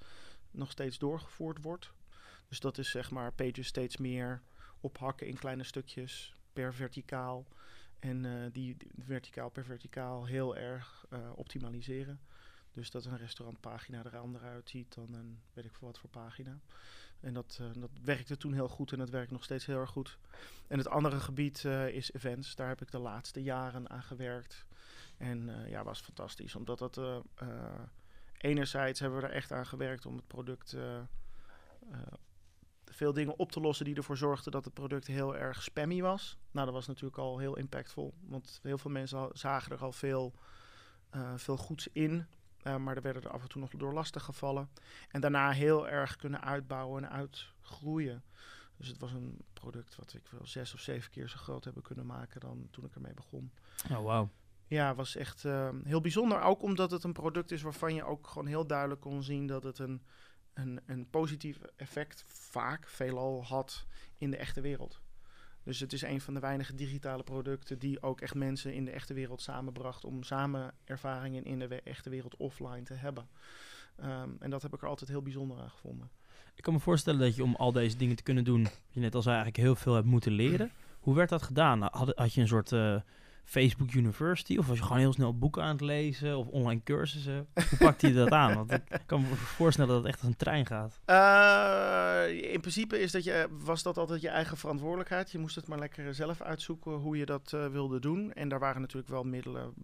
nog 0.51 0.71
steeds 0.71 0.99
doorgevoerd 0.99 1.63
wordt. 1.63 1.93
Dus 2.49 2.61
dat 2.61 2.79
is 2.79 2.91
zeg 2.91 3.11
maar 3.11 3.33
Pages 3.33 3.67
steeds 3.67 3.97
meer 3.97 4.43
ophakken 4.81 5.27
in 5.27 5.39
kleine 5.39 5.65
stukjes 5.65 6.35
per 6.53 6.75
verticaal. 6.75 7.47
En 7.99 8.51
die, 8.53 8.77
verticaal 8.99 9.49
per 9.49 9.65
verticaal 9.65 10.25
heel 10.27 10.57
erg 10.57 11.07
optimaliseren. 11.35 12.21
Dus 12.75 12.91
dat 12.91 13.05
een 13.05 13.17
restaurantpagina 13.17 14.05
er 14.05 14.19
anders 14.19 14.45
uitziet 14.45 14.95
dan 14.95 15.15
een 15.15 15.41
weet 15.53 15.65
ik 15.65 15.75
veel 15.75 15.87
wat 15.87 15.99
voor 15.99 16.11
pagina. 16.11 16.61
En 17.21 17.35
dat, 17.35 17.59
eh, 17.61 17.81
dat 17.81 17.91
werkte 18.03 18.37
toen 18.37 18.53
heel 18.53 18.69
goed 18.69 18.93
en 18.93 18.99
dat 18.99 19.11
werkt 19.11 19.31
nog 19.31 19.45
steeds 19.45 19.67
heel 19.67 19.79
erg 19.79 19.91
goed. 19.91 20.19
En 20.67 20.79
het 20.79 20.89
andere 20.89 21.21
gebied 21.21 21.65
eh, 21.65 21.89
is 21.89 22.13
events. 22.13 22.55
Daar 22.55 22.69
heb 22.69 22.81
ik 22.81 22.91
de 22.91 22.99
laatste 22.99 23.43
jaren 23.43 23.91
aan 23.91 24.03
gewerkt. 24.03 24.67
En 25.17 25.49
eh, 25.49 25.71
ja, 25.71 25.85
was 25.85 26.01
fantastisch. 26.01 26.55
Omdat 26.55 26.79
dat 26.79 27.01
enerzijds 28.39 29.01
hebben 29.01 29.21
we 29.21 29.27
er 29.27 29.33
echt 29.33 29.53
aan 29.53 29.67
gewerkt 29.67 30.07
om 30.07 30.17
het 30.17 30.27
product 30.27 30.77
veel 32.85 33.13
dingen 33.13 33.39
op 33.39 33.53
te 33.53 33.61
lossen 33.61 33.85
die 33.85 33.95
ervoor 33.95 34.17
zorgden 34.17 34.53
dat 34.53 34.65
het 34.65 34.75
product 34.75 35.07
heel 35.07 35.37
erg 35.37 35.63
spammy 35.63 36.01
was. 36.01 36.39
Nou, 36.51 36.67
dat 36.67 36.75
was 36.75 36.87
natuurlijk 36.87 37.19
al 37.19 37.39
heel 37.39 37.57
impactvol. 37.57 38.15
Want 38.21 38.61
heel 38.63 38.79
veel 38.79 38.91
mensen 38.91 39.29
zagen 39.33 39.73
er 39.73 39.83
al 39.83 39.93
veel, 39.93 40.35
veel 41.37 41.57
goeds 41.57 41.89
in. 41.93 42.27
Eh, 42.65 42.77
maar 42.77 42.97
er 42.97 43.03
werden 43.03 43.23
er 43.23 43.31
af 43.31 43.43
en 43.43 43.49
toe 43.49 43.61
nog 43.61 43.71
door 43.71 43.93
lastig 43.93 44.23
gevallen. 44.23 44.69
En 45.09 45.21
daarna 45.21 45.51
heel 45.51 45.89
erg 45.89 46.17
kunnen 46.17 46.43
uitbouwen 46.43 47.05
en 47.05 47.11
uitgroeien. 47.11 48.25
Dus 48.77 48.89
het 48.89 48.99
was 48.99 49.13
een 49.13 49.45
product 49.53 49.97
wat 49.97 50.15
ik 50.15 50.29
wel 50.31 50.47
zes 50.47 50.75
of 50.75 50.81
zeven 50.81 51.11
keer 51.11 51.29
zo 51.29 51.37
groot 51.37 51.65
hebben 51.65 51.83
kunnen 51.83 52.07
maken 52.07 52.41
dan 52.41 52.69
toen 52.71 52.85
ik 52.85 52.95
ermee 52.95 53.15
begon. 53.15 53.53
Oh, 53.91 54.03
wauw. 54.03 54.31
Ja, 54.67 54.95
was 54.95 55.17
echt 55.17 55.45
eh, 55.45 55.69
heel 55.85 56.01
bijzonder. 56.01 56.41
Ook 56.41 56.63
omdat 56.63 56.91
het 56.91 57.05
een 57.05 57.13
product 57.13 57.51
is 57.51 57.63
waarvan 57.63 57.95
je 57.95 58.05
ook 58.05 58.27
gewoon 58.27 58.47
heel 58.47 58.67
duidelijk 58.67 59.01
kon 59.01 59.23
zien 59.23 59.47
dat 59.47 59.63
het 59.63 59.79
een, 59.79 60.03
een, 60.55 60.81
een 60.87 61.11
positief 61.11 61.61
effect 61.77 62.25
vaak 62.27 62.89
veelal 62.89 63.45
had 63.45 63.87
in 64.19 64.31
de 64.31 64.37
echte 64.37 64.61
wereld. 64.61 65.01
Dus 65.65 65.81
het 65.81 65.93
is 65.93 66.03
een 66.03 66.21
van 66.21 66.35
de 66.35 66.41
weinige 66.41 66.75
digitale 66.75 67.23
producten 67.23 67.79
die 67.79 68.03
ook 68.03 68.21
echt 68.21 68.35
mensen 68.35 68.75
in 68.75 68.85
de 68.85 68.91
echte 68.91 69.15
wereld 69.15 69.43
samenbracht 69.43 70.05
om 70.05 70.23
samen 70.23 70.75
ervaringen 70.85 71.45
in 71.45 71.59
de 71.59 71.83
echte 71.83 72.11
wereld 72.11 72.37
offline 72.37 72.83
te 72.83 72.95
hebben. 72.95 73.29
Ehm, 73.97 74.31
en 74.39 74.51
dat 74.51 74.63
heb 74.63 74.75
ik 74.75 74.83
er 74.83 74.89
altijd 74.89 75.11
heel 75.11 75.23
bijzonder 75.23 75.59
aan 75.59 75.71
gevonden. 75.71 76.11
Ik 76.55 76.63
kan 76.63 76.73
me 76.73 76.81
voorstellen 76.81 77.21
dat 77.21 77.37
je 77.37 77.43
om 77.43 77.55
al 77.55 77.73
deze 77.73 77.97
dingen 77.97 78.17
te 78.17 78.23
kunnen 78.23 78.45
doen, 78.45 78.69
je 78.91 79.01
net 79.01 79.15
al 79.15 79.23
zei, 79.23 79.35
eigenlijk 79.35 79.65
heel 79.65 79.77
veel 79.77 79.95
hebt 79.95 80.07
moeten 80.07 80.33
leren. 80.33 80.71
Hoe 81.01 81.15
werd 81.15 81.29
dat 81.29 81.43
gedaan? 81.43 81.83
Had, 81.83 82.13
had 82.15 82.33
je 82.33 82.41
een 82.41 82.49
soort 82.49 82.73
eh, 82.73 82.97
Facebook 83.45 83.93
University 83.93 84.59
of 84.59 84.67
was 84.67 84.77
je 84.77 84.83
gewoon 84.83 84.99
heel 84.99 85.13
snel 85.13 85.39
boeken 85.39 85.63
aan 85.63 85.71
het 85.71 85.81
lezen 85.81 86.37
of 86.37 86.47
online 86.47 86.83
cursussen? 86.83 87.49
Hoe 87.69 87.79
pakte 87.79 88.07
je 88.07 88.15
dat 88.15 88.31
aan? 88.31 88.55
Want 88.55 88.73
ik 88.73 88.83
kan 89.07 89.21
me 89.21 89.35
voorstellen 89.35 89.91
dat 89.91 89.99
het 89.99 90.07
echt 90.07 90.21
als 90.21 90.29
een 90.29 90.37
trein 90.37 90.67
gaat. 90.67 91.01
Eh, 91.05 92.53
in 92.53 92.61
principe 92.61 93.01
is 93.01 93.13
dat 93.13 93.25
je, 93.25 93.49
was 93.51 93.83
dat 93.83 93.99
altijd 93.99 94.21
je 94.21 94.29
eigen 94.29 94.57
verantwoordelijkheid. 94.57 95.31
Je 95.31 95.39
moest 95.39 95.57
het 95.57 95.67
maar 95.67 95.79
lekker 95.79 96.15
zelf 96.15 96.41
uitzoeken 96.41 96.93
hoe 96.93 97.17
je 97.17 97.27
dat 97.27 97.53
eh, 97.53 97.67
wilde 97.67 98.01
doen. 98.01 98.33
En 98.33 98.49
daar 98.49 98.59
waren 98.59 98.81
natuurlijk 98.81 99.11
wel 99.11 99.25
middelen 99.25 99.75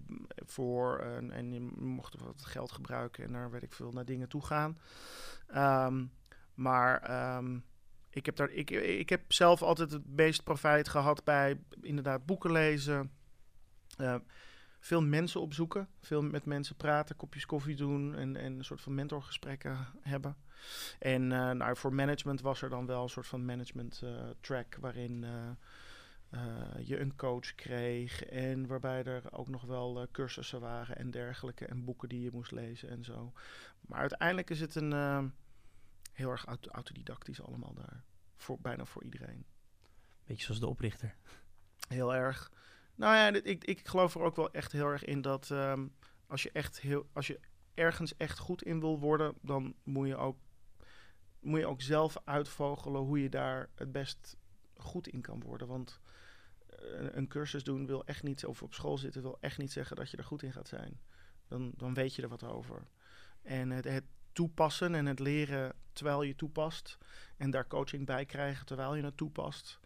voor. 0.46 0.98
En, 1.32 1.52
je 1.52 1.60
mocht 1.78 2.20
wat 2.20 2.44
geld 2.44 2.72
gebruiken 2.72 3.24
en 3.24 3.32
daar 3.32 3.50
weet 3.50 3.62
ik 3.62 3.72
veel 3.72 3.92
naar 3.92 4.04
dingen 4.04 4.28
toe 4.28 4.44
gaan. 4.44 4.78
Ehm, 5.46 6.04
maar 6.54 7.02
ehm, 7.02 7.58
ik, 8.10 8.26
heb 8.26 8.36
daar, 8.36 8.50
ik, 8.50 8.70
ik 8.70 9.08
heb 9.08 9.32
zelf 9.32 9.62
altijd 9.62 9.90
het 9.90 10.16
meest 10.16 10.44
profijt 10.44 10.88
gehad 10.88 11.24
bij 11.24 11.60
inderdaad 11.80 12.26
boeken 12.26 12.52
lezen. 12.52 13.10
Eh, 14.00 14.14
veel 14.80 15.02
mensen 15.02 15.40
opzoeken, 15.40 15.88
veel 16.00 16.22
met 16.22 16.44
mensen 16.44 16.76
praten, 16.76 17.16
kopjes 17.16 17.46
koffie 17.46 17.76
doen 17.76 18.14
en, 18.14 18.36
en 18.36 18.58
een 18.58 18.64
soort 18.64 18.80
van 18.80 18.94
mentorgesprekken 18.94 19.86
hebben. 20.00 20.36
En 20.98 21.32
eh, 21.32 21.50
nou, 21.50 21.76
voor 21.76 21.94
management 21.94 22.40
was 22.40 22.62
er 22.62 22.68
dan 22.68 22.86
wel 22.86 23.02
een 23.02 23.08
soort 23.08 23.26
van 23.26 23.44
management 23.44 24.00
eh, 24.02 24.28
track 24.40 24.76
waarin 24.80 25.26
je 26.84 27.00
een 27.00 27.16
coach 27.16 27.54
kreeg 27.54 28.24
en 28.24 28.66
waarbij 28.66 29.04
er 29.04 29.32
ook 29.32 29.48
nog 29.48 29.62
wel 29.62 30.06
cursussen 30.12 30.60
waren 30.60 30.96
en 30.96 31.10
dergelijke 31.10 31.66
en 31.66 31.84
boeken 31.84 32.08
die 32.08 32.20
je 32.20 32.30
moest 32.32 32.50
lezen 32.50 32.88
en 32.88 33.04
zo. 33.04 33.32
Maar 33.80 34.00
uiteindelijk 34.00 34.50
is 34.50 34.60
het 34.60 34.74
een 34.74 34.92
heel 36.12 36.30
erg 36.30 36.44
auto- 36.44 36.70
autodidactisch 36.70 37.42
allemaal 37.42 37.74
daar, 37.74 38.02
voor, 38.36 38.58
bijna 38.60 38.84
voor 38.84 39.04
iedereen. 39.04 39.44
Beetje 40.24 40.44
zoals 40.44 40.60
de 40.60 40.66
oprichter. 40.66 41.14
Heel 41.88 42.14
erg. 42.14 42.50
Nou 43.00 43.14
ja, 43.14 43.42
ik, 43.42 43.64
ik 43.64 43.88
geloof 43.88 44.14
er 44.14 44.20
ook 44.20 44.36
wel 44.36 44.50
echt 44.52 44.72
heel 44.72 44.86
erg 44.86 45.04
in 45.04 45.20
dat 45.20 45.50
ehm, 45.50 45.86
als 46.26 46.42
je 46.42 46.50
echt 46.52 46.80
heel, 46.80 47.08
als 47.12 47.26
je 47.26 47.40
ergens 47.74 48.16
echt 48.16 48.38
goed 48.38 48.62
in 48.62 48.80
wil 48.80 48.98
worden, 48.98 49.34
dan 49.42 49.74
moet 49.82 50.06
je 50.06 50.16
ook, 50.16 50.38
moet 51.40 51.58
je 51.58 51.66
ook 51.66 51.82
zelf 51.82 52.16
uitvogelen 52.24 53.00
hoe 53.00 53.22
je 53.22 53.28
daar 53.28 53.68
het 53.74 53.92
best 53.92 54.36
goed 54.76 55.08
in 55.08 55.20
kan 55.20 55.40
worden. 55.40 55.68
Want 55.68 56.00
eh, 56.66 56.78
een 57.10 57.28
cursus 57.28 57.64
doen 57.64 57.86
wil 57.86 58.04
echt 58.04 58.22
niet, 58.22 58.46
of 58.46 58.62
op 58.62 58.74
school 58.74 58.98
zitten 58.98 59.22
wil 59.22 59.38
echt 59.40 59.58
niet 59.58 59.72
zeggen 59.72 59.96
dat 59.96 60.10
je 60.10 60.16
er 60.16 60.24
goed 60.24 60.42
in 60.42 60.52
gaat 60.52 60.68
zijn. 60.68 61.00
Dan, 61.48 61.72
dan 61.76 61.94
weet 61.94 62.14
je 62.14 62.22
er 62.22 62.28
wat 62.28 62.44
over. 62.44 62.82
En 63.42 63.70
het, 63.70 63.84
het 63.84 64.04
toepassen 64.32 64.94
en 64.94 65.06
het 65.06 65.18
leren 65.18 65.72
terwijl 65.92 66.22
je 66.22 66.36
toepast 66.36 66.98
en 67.36 67.50
daar 67.50 67.66
coaching 67.66 68.06
bij 68.06 68.24
krijgen 68.24 68.66
terwijl 68.66 68.94
je 68.94 69.04
het 69.04 69.16
toepast, 69.16 69.80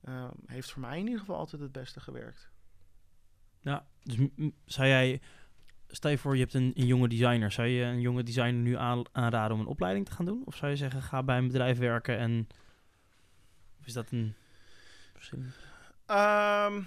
eh, 0.00 0.30
heeft 0.46 0.70
voor 0.70 0.80
mij 0.80 0.98
in 0.98 1.04
ieder 1.04 1.20
geval 1.20 1.36
altijd 1.36 1.62
het 1.62 1.72
beste 1.72 2.00
gewerkt. 2.00 2.49
Ja, 3.60 3.86
dus 4.02 4.16
zou 4.64 4.88
jij, 4.88 5.20
stel 5.88 6.10
je 6.10 6.18
voor 6.18 6.34
je 6.34 6.40
hebt 6.40 6.54
een, 6.54 6.72
jonge 6.74 7.08
designer, 7.08 7.52
zou 7.52 7.68
je 7.68 7.84
een 7.84 8.00
jonge 8.00 8.22
designer 8.22 8.52
nu 8.52 8.76
aan, 8.76 9.02
aanraden 9.12 9.56
om 9.56 9.60
een 9.60 9.66
opleiding 9.66 10.06
te 10.06 10.12
gaan 10.12 10.24
doen? 10.24 10.42
Of 10.44 10.56
zou 10.56 10.70
je 10.70 10.76
zeggen, 10.76 11.02
ga 11.02 11.22
bij 11.22 11.38
een 11.38 11.46
bedrijf 11.46 11.78
werken 11.78 12.18
en... 12.18 12.48
Of 13.80 13.86
is 13.86 13.92
dat 13.92 14.10
een... 14.10 14.34
Ehm, 16.06 16.82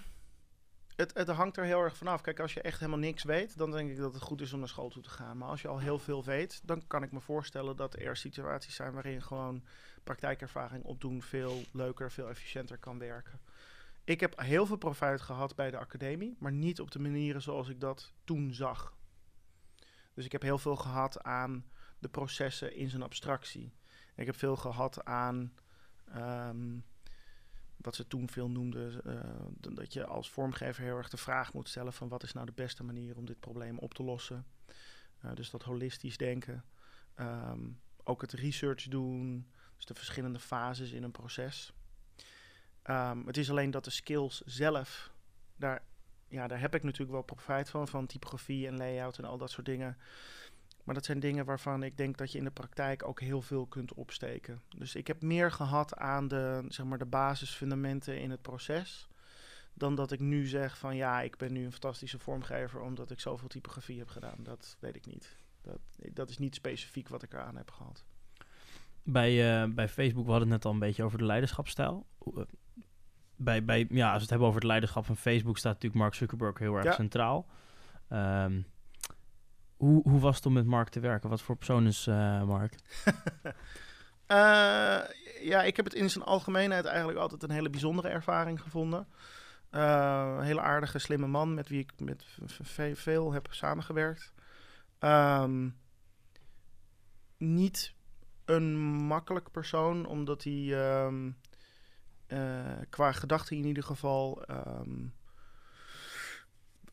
het, 0.96 1.14
het 1.14 1.28
hangt 1.28 1.58
er 1.58 1.64
heel 1.64 1.82
erg 1.82 1.98
vanaf. 1.98 2.22
Kijk, 2.22 2.40
als 2.40 2.54
je 2.54 2.62
echt 2.62 2.80
helemaal 2.80 3.00
niks 3.00 3.24
weet, 3.24 3.58
dan 3.58 3.72
denk 3.72 3.90
ik 3.90 3.98
dat 3.98 4.14
het 4.14 4.24
goed 4.24 4.42
is 4.42 4.54
om 4.54 4.60
naar 4.60 4.68
school 4.68 4.90
toe 4.90 5.04
te 5.04 5.10
gaan. 5.10 5.38
Maar 5.38 5.48
als 5.50 5.62
je 5.62 5.68
al 5.68 5.80
heel 5.80 6.00
veel 6.00 6.24
weet, 6.24 6.62
dan 6.64 6.88
kan 6.88 7.04
ik 7.04 7.12
me 7.12 7.20
voorstellen 7.20 7.76
dat 7.76 8.00
er 8.00 8.18
situaties 8.18 8.76
zijn 8.76 8.94
waarin 8.94 9.22
gewoon 9.22 9.64
praktijkervaring 10.04 10.84
opdoen 10.84 11.22
veel 11.22 11.62
leuker, 11.72 12.12
veel 12.12 12.30
efficiënter 12.30 12.78
kan 12.78 13.00
werken. 13.00 13.40
Ik 14.04 14.20
heb 14.20 14.40
heel 14.40 14.66
veel 14.66 14.78
profijt 14.78 15.22
gehad 15.22 15.56
bij 15.56 15.72
de 15.72 15.78
academie, 15.78 16.36
maar 16.40 16.52
niet 16.52 16.80
op 16.80 16.92
de 16.92 17.00
manieren 17.00 17.42
zoals 17.42 17.70
ik 17.70 17.80
dat 17.80 18.14
toen 18.24 18.54
zag. 18.54 18.96
Dus 20.14 20.26
ik 20.26 20.32
heb 20.32 20.42
heel 20.42 20.58
veel 20.58 20.76
gehad 20.76 21.24
aan 21.24 21.66
de 22.00 22.10
processen 22.10 22.76
in 22.76 22.90
zijn 22.90 23.02
abstractie. 23.02 23.74
Ik 24.16 24.26
heb 24.26 24.36
veel 24.36 24.56
gehad 24.56 25.06
aan 25.06 25.54
ehm, 26.06 26.80
wat 27.78 27.96
ze 27.96 28.08
toen 28.08 28.30
veel 28.30 28.50
noemden, 28.50 29.02
uh, 29.06 29.76
dat 29.76 29.94
je 29.94 30.06
als 30.06 30.30
vormgever 30.30 30.84
heel 30.84 30.98
erg 30.98 31.10
de 31.10 31.18
vraag 31.18 31.54
moet 31.54 31.70
stellen 31.70 31.94
van 31.94 32.08
wat 32.08 32.24
is 32.24 32.34
nou 32.34 32.46
de 32.46 32.52
beste 32.52 32.84
manier 32.84 33.18
om 33.18 33.26
dit 33.26 33.40
probleem 33.40 33.78
op 33.78 33.94
te 33.94 34.04
lossen. 34.04 34.46
Uh, 35.26 35.34
dus 35.34 35.50
dat 35.50 35.64
holistisch 35.64 36.18
denken. 36.18 36.66
Um, 37.20 37.82
ook 38.04 38.22
het 38.22 38.32
research 38.32 38.88
doen, 38.88 39.52
dus 39.76 39.86
de 39.86 39.94
verschillende 39.94 40.40
fases 40.40 40.92
in 40.92 41.04
een 41.04 41.12
proces. 41.12 41.74
Um, 42.90 43.28
het 43.28 43.38
is 43.38 43.50
alleen 43.50 43.72
dat 43.72 43.84
de 43.84 43.90
skills 43.90 44.42
zelf, 44.46 45.12
daar, 45.56 45.82
ja, 46.28 46.48
daar 46.48 46.60
heb 46.60 46.76
ik 46.76 46.84
natuurlijk 46.84 47.12
wel 47.12 47.22
profijt 47.22 47.70
van, 47.70 47.88
van 47.88 48.06
typografie 48.06 48.68
en 48.68 48.78
layout 48.78 49.18
en 49.18 49.26
al 49.26 49.38
dat 49.38 49.52
soort 49.52 49.66
dingen. 49.66 49.98
Maar 50.84 50.96
dat 50.96 51.06
zijn 51.06 51.20
dingen 51.20 51.46
waarvan 51.46 51.84
ik 51.84 51.98
denk 51.98 52.18
dat 52.18 52.32
je 52.32 52.38
in 52.38 52.44
de 52.44 52.52
praktijk 52.52 53.08
ook 53.08 53.20
heel 53.20 53.42
veel 53.42 53.66
kunt 53.66 53.94
opsteken. 53.94 54.62
Dus 54.78 54.96
ik 54.96 55.08
heb 55.08 55.22
meer 55.22 55.52
gehad 55.52 55.98
aan 55.98 56.28
de, 56.28 56.66
zeg 56.68 56.86
maar, 56.86 56.98
de 56.98 57.06
basisfundamenten 57.06 58.20
in 58.20 58.32
het 58.32 58.42
proces. 58.42 59.08
Dan 59.74 59.96
dat 59.96 60.12
ik 60.12 60.20
nu 60.20 60.48
zeg 60.48 60.78
van 60.78 60.96
ja, 60.96 61.22
ik 61.22 61.38
ben 61.38 61.54
nu 61.54 61.66
een 61.66 61.72
fantastische 61.72 62.20
vormgever 62.20 62.82
omdat 62.82 63.12
ik 63.12 63.20
zoveel 63.20 63.48
typografie 63.48 64.00
heb 64.00 64.08
gedaan. 64.08 64.38
Dat 64.40 64.78
weet 64.80 64.96
ik 64.96 65.06
niet. 65.06 65.38
Dat, 65.62 65.80
dat 66.14 66.30
is 66.30 66.38
niet 66.38 66.56
specifiek 66.56 67.10
wat 67.10 67.24
ik 67.24 67.34
eraan 67.34 67.56
heb 67.56 67.72
gehad. 67.72 68.04
Bij, 69.04 69.64
uh, 69.64 69.74
bij 69.74 69.90
Facebook, 69.90 70.26
we 70.26 70.32
hadden 70.32 70.50
het 70.50 70.58
net 70.58 70.66
al 70.66 70.72
een 70.72 70.80
beetje 70.80 71.04
over 71.04 71.18
de 71.18 71.26
leiderschapsstijl. 71.26 72.06
Eh, 73.44 73.64
bij, 73.64 73.64
bij, 73.64 73.88
ja, 73.90 74.06
als 74.06 74.16
we 74.16 74.22
het 74.22 74.30
hebben 74.30 74.48
over 74.48 74.60
het 74.60 74.70
leiderschap 74.70 75.06
van 75.06 75.18
Facebook, 75.18 75.58
staat 75.58 75.74
natuurlijk 75.74 76.02
Mark 76.02 76.14
Zuckerberg 76.14 76.60
heel 76.60 76.76
erg 76.76 76.94
centraal. 76.94 77.46
Um, 78.10 78.66
hoe, 79.78 80.10
hoe 80.10 80.20
was 80.20 80.36
het 80.36 80.46
om 80.46 80.54
met 80.54 80.66
Mark 80.66 80.90
te 80.90 81.00
werken? 81.00 81.30
Wat 81.30 81.42
voor 81.42 81.56
persoon 81.56 81.88
is 81.88 82.08
uh, 82.08 82.44
Mark? 82.44 82.76
uh, 83.06 85.00
ja, 85.52 85.64
ik 85.64 85.76
heb 85.76 85.86
het 85.86 85.94
in 85.94 86.10
zijn 86.10 86.24
algemeenheid 86.24 86.86
eigenlijk 86.86 87.20
altijd 87.20 87.44
een 87.44 87.52
hele 87.52 87.70
bijzondere 87.70 88.08
ervaring 88.08 88.62
gevonden. 88.62 89.08
Uh, 89.72 90.36
een 90.38 90.44
hele 90.44 90.62
aardige, 90.62 91.00
slimme 91.00 91.28
man 91.28 91.54
met 91.54 91.70
wie 91.70 91.80
ik 91.80 91.92
met 91.98 92.26
veel 92.94 93.32
heb 93.32 93.48
samengewerkt. 93.50 94.34
Um, 95.00 95.78
niet 97.38 97.94
een 98.46 98.78
makkelijk 98.84 99.52
persoon, 99.52 100.06
omdat 100.06 100.44
hij 100.44 100.68
um, 101.06 101.38
qua 102.90 103.12
gedachten 103.12 103.58
in 103.58 103.66
ieder 103.66 103.84
geval 103.84 104.44
um, 104.50 105.14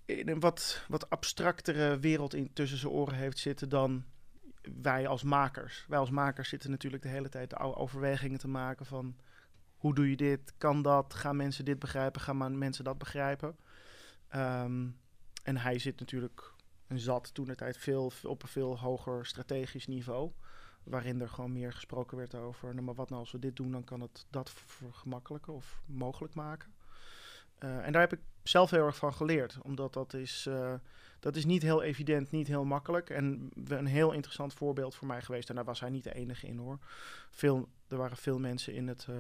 in 0.04 0.28
een 0.28 0.40
wat, 0.40 0.84
wat 0.88 1.10
abstractere 1.10 1.98
wereld 1.98 2.34
in, 2.34 2.52
tussen 2.52 2.78
zijn 2.78 2.92
oren 2.92 3.14
heeft 3.14 3.38
zitten 3.38 3.68
dan 3.68 4.04
wij 4.82 5.06
als 5.06 5.22
makers. 5.22 5.84
Wij 5.88 5.98
als 5.98 6.10
makers 6.10 6.48
zitten 6.48 6.70
natuurlijk 6.70 7.02
de 7.02 7.08
hele 7.08 7.28
tijd 7.28 7.50
de 7.50 7.58
overwegingen 7.58 8.38
te 8.38 8.48
maken 8.48 8.86
van 8.86 9.16
hoe 9.76 9.94
doe 9.94 10.10
je 10.10 10.16
dit, 10.16 10.52
kan 10.58 10.82
dat, 10.82 11.14
gaan 11.14 11.36
mensen 11.36 11.64
dit 11.64 11.78
begrijpen, 11.78 12.20
gaan 12.20 12.58
mensen 12.58 12.84
dat 12.84 12.98
begrijpen. 12.98 13.56
Um, 14.34 14.98
en 15.42 15.56
hij 15.56 15.78
zit 15.78 16.00
natuurlijk 16.00 16.52
en 16.86 16.98
zat 16.98 17.34
toen 17.34 17.46
de 17.46 17.54
tijd 17.54 17.76
veel 17.76 18.12
op 18.22 18.42
een 18.42 18.48
veel 18.48 18.78
hoger 18.78 19.26
strategisch 19.26 19.86
niveau. 19.86 20.32
Waarin 20.82 21.20
er 21.20 21.28
gewoon 21.28 21.52
meer 21.52 21.72
gesproken 21.72 22.16
werd 22.16 22.34
over, 22.34 22.72
nou 22.72 22.84
maar 22.84 22.94
wat 22.94 23.08
nou 23.08 23.20
als 23.20 23.32
we 23.32 23.38
dit 23.38 23.56
doen, 23.56 23.70
dan 23.70 23.84
kan 23.84 24.00
het 24.00 24.26
dat 24.30 24.50
vergemakkelijken 24.50 25.52
of 25.52 25.82
mogelijk 25.86 26.34
maken. 26.34 26.72
Uh, 27.64 27.86
en 27.86 27.92
daar 27.92 28.00
heb 28.00 28.12
ik 28.12 28.20
zelf 28.42 28.70
heel 28.70 28.86
erg 28.86 28.96
van 28.96 29.14
geleerd. 29.14 29.58
Omdat 29.62 29.92
dat 29.92 30.14
is, 30.14 30.46
uh, 30.48 30.74
dat 31.20 31.36
is 31.36 31.44
niet 31.44 31.62
heel 31.62 31.82
evident, 31.82 32.30
niet 32.30 32.46
heel 32.46 32.64
makkelijk. 32.64 33.10
En 33.10 33.50
een 33.68 33.86
heel 33.86 34.12
interessant 34.12 34.54
voorbeeld 34.54 34.94
voor 34.94 35.06
mij 35.06 35.22
geweest. 35.22 35.48
En 35.48 35.54
daar 35.54 35.64
was 35.64 35.80
hij 35.80 35.90
niet 35.90 36.04
de 36.04 36.14
enige 36.14 36.46
in 36.46 36.58
hoor. 36.58 36.78
Veel, 37.30 37.68
er 37.88 37.96
waren 37.96 38.16
veel 38.16 38.38
mensen 38.38 38.74
in 38.74 38.88
het, 38.88 39.06
uh, 39.10 39.16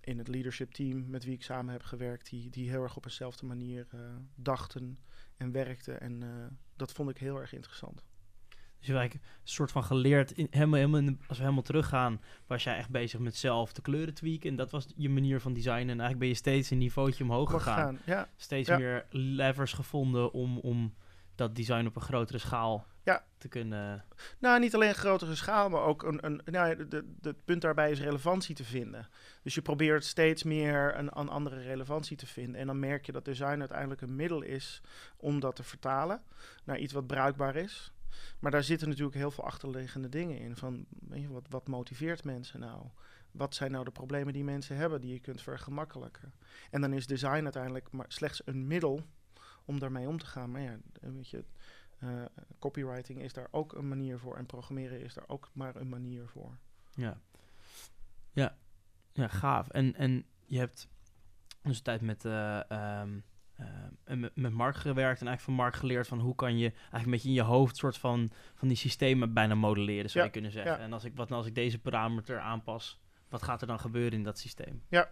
in 0.00 0.18
het 0.18 0.28
leadership 0.28 0.72
team 0.72 1.10
met 1.10 1.24
wie 1.24 1.34
ik 1.34 1.42
samen 1.42 1.72
heb 1.72 1.82
gewerkt. 1.82 2.30
Die, 2.30 2.50
die 2.50 2.70
heel 2.70 2.82
erg 2.82 2.96
op 2.96 3.04
eenzelfde 3.04 3.46
manier 3.46 3.86
dachten 4.34 4.98
en 5.36 5.52
werkten. 5.52 6.00
En 6.00 6.22
dat 6.76 6.92
vond 6.92 7.10
ik 7.10 7.18
heel 7.18 7.40
erg 7.40 7.52
interessant. 7.52 8.04
Dus 8.80 8.88
je 8.88 8.94
hebt 8.94 9.14
een 9.14 9.20
soort 9.42 9.70
van 9.70 9.84
geleerd, 9.84 10.30
in, 10.30 10.46
helemaal, 10.50 10.78
helemaal, 10.78 11.14
als 11.28 11.36
we 11.36 11.42
helemaal 11.42 11.62
teruggaan, 11.62 12.20
was 12.46 12.64
jij 12.64 12.76
echt 12.76 12.90
bezig 12.90 13.20
met 13.20 13.36
zelf 13.36 13.72
de 13.72 13.82
kleuren 13.82 14.14
tweaken. 14.14 14.50
En 14.50 14.56
dat 14.56 14.70
was 14.70 14.86
je 14.96 15.08
manier 15.08 15.40
van 15.40 15.52
designen. 15.52 15.80
En 15.80 16.00
eigenlijk 16.00 16.18
ben 16.18 16.28
je 16.28 16.34
steeds 16.34 16.70
een 16.70 16.78
niveautje 16.78 17.24
omhoog 17.24 17.50
gegaan. 17.50 17.98
ja. 18.04 18.28
Steeds 18.36 18.68
meer 18.68 19.06
levers 19.10 19.72
gevonden 19.72 20.32
om, 20.32 20.58
om 20.58 20.94
dat 21.34 21.56
design 21.56 21.86
op 21.86 21.96
een 21.96 22.02
grotere 22.02 22.38
schaal 22.38 22.86
ja. 23.04 23.24
te 23.38 23.48
kunnen... 23.48 24.04
Nou, 24.38 24.60
niet 24.60 24.74
alleen 24.74 24.88
een 24.88 24.94
grotere 24.94 25.34
schaal, 25.34 25.68
maar 25.68 25.82
ook 25.82 26.02
een... 26.02 26.26
een 26.26 26.40
nou, 26.44 26.76
de, 26.76 26.88
de, 26.88 27.04
het 27.22 27.44
punt 27.44 27.60
daarbij 27.60 27.90
is 27.90 28.00
relevantie 28.00 28.54
te 28.54 28.64
vinden. 28.64 29.08
Dus 29.42 29.54
je 29.54 29.62
probeert 29.62 30.04
steeds 30.04 30.42
meer 30.42 30.98
een, 30.98 31.18
een 31.18 31.28
andere 31.28 31.60
relevantie 31.60 32.16
te 32.16 32.26
vinden. 32.26 32.60
En 32.60 32.66
dan 32.66 32.78
merk 32.78 33.06
je 33.06 33.12
dat 33.12 33.24
design 33.24 33.58
uiteindelijk 33.58 34.00
een 34.00 34.16
middel 34.16 34.42
is 34.42 34.80
om 35.16 35.40
dat 35.40 35.56
te 35.56 35.62
vertalen 35.62 36.22
naar 36.64 36.78
iets 36.78 36.92
wat 36.92 37.06
bruikbaar 37.06 37.56
is. 37.56 37.92
Maar 38.38 38.50
daar 38.50 38.62
zitten 38.62 38.88
natuurlijk 38.88 39.16
heel 39.16 39.30
veel 39.30 39.44
achterliggende 39.44 40.08
dingen 40.08 40.38
in. 40.38 40.56
Van 40.56 40.86
weet 40.88 41.20
je, 41.20 41.28
wat, 41.28 41.46
wat 41.48 41.68
motiveert 41.68 42.24
mensen 42.24 42.60
nou? 42.60 42.86
Wat 43.30 43.54
zijn 43.54 43.70
nou 43.70 43.84
de 43.84 43.90
problemen 43.90 44.32
die 44.32 44.44
mensen 44.44 44.76
hebben 44.76 45.00
die 45.00 45.12
je 45.12 45.20
kunt 45.20 45.42
vergemakkelijken? 45.42 46.32
En 46.70 46.80
dan 46.80 46.92
is 46.92 47.06
design 47.06 47.42
uiteindelijk 47.42 47.90
maar 47.90 48.06
slechts 48.08 48.42
een 48.44 48.66
middel 48.66 49.02
om 49.64 49.78
daarmee 49.78 50.08
om 50.08 50.18
te 50.18 50.26
gaan. 50.26 50.50
Maar 50.50 50.60
ja, 50.60 50.78
weet 51.00 51.28
je, 51.28 51.44
uh, 52.02 52.24
copywriting 52.58 53.20
is 53.20 53.32
daar 53.32 53.48
ook 53.50 53.72
een 53.72 53.88
manier 53.88 54.18
voor. 54.18 54.36
En 54.36 54.46
programmeren 54.46 55.00
is 55.00 55.14
daar 55.14 55.28
ook 55.28 55.50
maar 55.52 55.76
een 55.76 55.88
manier 55.88 56.28
voor. 56.28 56.58
Ja, 56.94 57.20
ja, 58.32 58.56
ja 59.12 59.28
gaaf. 59.28 59.68
En, 59.68 59.94
en 59.94 60.24
je 60.46 60.58
hebt 60.58 60.88
dus 61.62 61.80
tijd 61.80 62.00
met 62.00 62.24
uh, 62.24 63.02
uh, 63.60 64.16
met, 64.16 64.36
met 64.36 64.52
Mark 64.52 64.76
gewerkt 64.76 65.20
en 65.20 65.26
eigenlijk 65.26 65.40
van 65.40 65.54
Mark 65.54 65.74
geleerd 65.74 66.06
van 66.06 66.20
hoe 66.20 66.34
kan 66.34 66.58
je 66.58 66.70
eigenlijk 66.70 67.04
een 67.04 67.10
beetje 67.10 67.28
in 67.28 67.34
je 67.34 67.42
hoofd 67.42 67.76
soort 67.76 67.96
van, 67.98 68.30
van 68.54 68.68
die 68.68 68.76
systemen 68.76 69.32
bijna 69.32 69.54
modelleren, 69.54 70.10
zou 70.10 70.24
je 70.24 70.30
kunnen 70.30 70.50
zeggen. 70.50 70.78
En 70.78 70.92
als 70.92 71.04
ik, 71.04 71.16
wat 71.16 71.28
nou 71.28 71.40
als 71.40 71.48
ik 71.48 71.54
deze 71.54 71.78
parameter 71.78 72.38
aanpas, 72.38 73.00
wat 73.28 73.42
gaat 73.42 73.60
er 73.60 73.66
dan 73.66 73.80
gebeuren 73.80 74.12
in 74.12 74.24
dat 74.24 74.38
systeem? 74.38 74.82
Ja. 74.88 75.10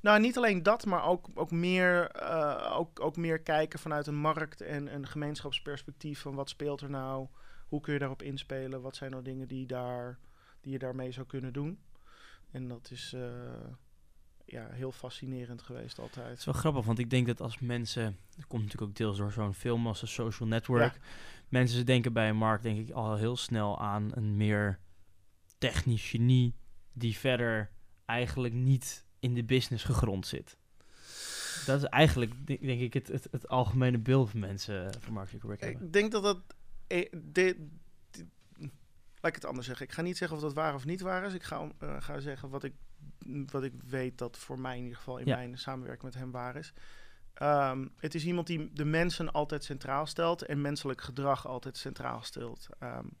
Nou, 0.00 0.20
niet 0.20 0.36
alleen 0.36 0.62
dat, 0.62 0.86
maar 0.86 1.04
ook, 1.04 1.28
ook, 1.34 1.50
meer, 1.50 2.22
uh, 2.22 2.74
ook, 2.76 3.00
ook 3.00 3.16
meer 3.16 3.40
kijken 3.40 3.78
vanuit 3.78 4.06
een 4.06 4.20
markt- 4.20 4.60
en 4.60 4.94
een 4.94 5.06
gemeenschapsperspectief 5.06 6.20
van 6.20 6.34
wat 6.34 6.48
speelt 6.48 6.80
er 6.80 6.90
nou, 6.90 7.26
hoe 7.68 7.80
kun 7.80 7.92
je 7.92 7.98
daarop 7.98 8.22
inspelen, 8.22 8.80
wat 8.80 8.96
zijn 8.96 9.10
nou 9.10 9.22
dingen 9.22 9.48
die, 9.48 9.66
daar, 9.66 10.18
die 10.60 10.72
je 10.72 10.78
daarmee 10.78 11.12
zou 11.12 11.26
kunnen 11.26 11.52
doen. 11.52 11.78
En 12.50 12.68
dat 12.68 12.90
is, 12.90 13.12
uh, 13.16 13.22
ja, 14.50 14.68
heel 14.70 14.92
fascinerend 14.92 15.62
geweest 15.62 15.98
altijd. 15.98 16.28
Het 16.28 16.38
is 16.38 16.44
wel 16.44 16.54
grappig, 16.54 16.84
want 16.84 16.98
ik 16.98 17.10
denk 17.10 17.26
dat 17.26 17.40
als 17.40 17.58
mensen... 17.58 18.16
Dat 18.36 18.46
komt 18.46 18.62
natuurlijk 18.62 18.90
ook 18.90 18.96
deels 18.96 19.18
door 19.18 19.32
zo'n 19.32 19.54
film 19.54 19.86
als 19.86 20.02
een 20.02 20.08
social 20.08 20.48
network. 20.48 20.94
Ja. 20.94 21.00
Mensen 21.48 21.86
denken 21.86 22.12
bij 22.12 22.28
een 22.28 22.36
markt 22.36 22.62
denk 22.62 22.88
ik 22.88 22.94
al 22.94 23.16
heel 23.16 23.36
snel 23.36 23.80
aan 23.80 24.10
een 24.14 24.36
meer 24.36 24.78
technisch 25.58 26.08
genie... 26.08 26.54
die 26.92 27.16
verder 27.16 27.70
eigenlijk 28.04 28.54
niet 28.54 29.04
in 29.18 29.34
de 29.34 29.44
business 29.44 29.84
gegrond 29.84 30.26
zit. 30.26 30.56
Dat 31.66 31.82
is 31.82 31.88
eigenlijk, 31.88 32.46
denk 32.46 32.80
ik, 32.80 32.94
het, 32.94 33.08
het, 33.08 33.28
het 33.30 33.48
algemene 33.48 33.98
beeld 33.98 34.30
van 34.30 34.40
mensen 34.40 34.92
van 35.00 35.12
Mark 35.12 35.28
Zuckerberg 35.28 35.60
hebben. 35.60 35.86
Ik 35.86 35.92
denk 35.92 36.12
dat 36.12 36.22
dat... 36.22 36.38
Eh, 36.86 37.12
de, 37.12 37.68
laat 39.20 39.30
ik 39.30 39.34
het 39.34 39.44
anders 39.44 39.66
zeggen. 39.66 39.86
Ik 39.86 39.92
ga 39.92 40.02
niet 40.02 40.16
zeggen 40.16 40.36
of 40.36 40.42
dat 40.42 40.54
waar 40.54 40.74
of 40.74 40.84
niet 40.84 41.00
waar 41.00 41.24
is. 41.24 41.34
Ik 41.34 41.42
ga, 41.42 41.70
uh, 41.82 41.96
ga 41.98 42.20
zeggen 42.20 42.48
wat 42.48 42.64
ik 42.64 42.72
wat 43.46 43.62
ik 43.62 43.72
weet 43.86 44.18
dat 44.18 44.38
voor 44.38 44.58
mij 44.58 44.76
in 44.76 44.82
ieder 44.82 44.96
geval 44.96 45.18
in 45.18 45.28
mijn 45.28 45.58
samenwerking 45.58 46.04
met 46.04 46.14
hem 46.14 46.30
waar 46.30 46.56
is. 46.56 46.72
Um, 47.42 47.92
het 47.96 48.14
is 48.14 48.24
iemand 48.24 48.46
die 48.46 48.72
de 48.72 48.84
mensen 48.84 49.32
altijd 49.32 49.64
centraal 49.64 50.06
stelt 50.06 50.42
en 50.42 50.60
menselijk 50.60 51.00
gedrag 51.00 51.46
altijd 51.46 51.76
centraal 51.76 52.22
stelt. 52.22 52.68
Um, 52.82 53.16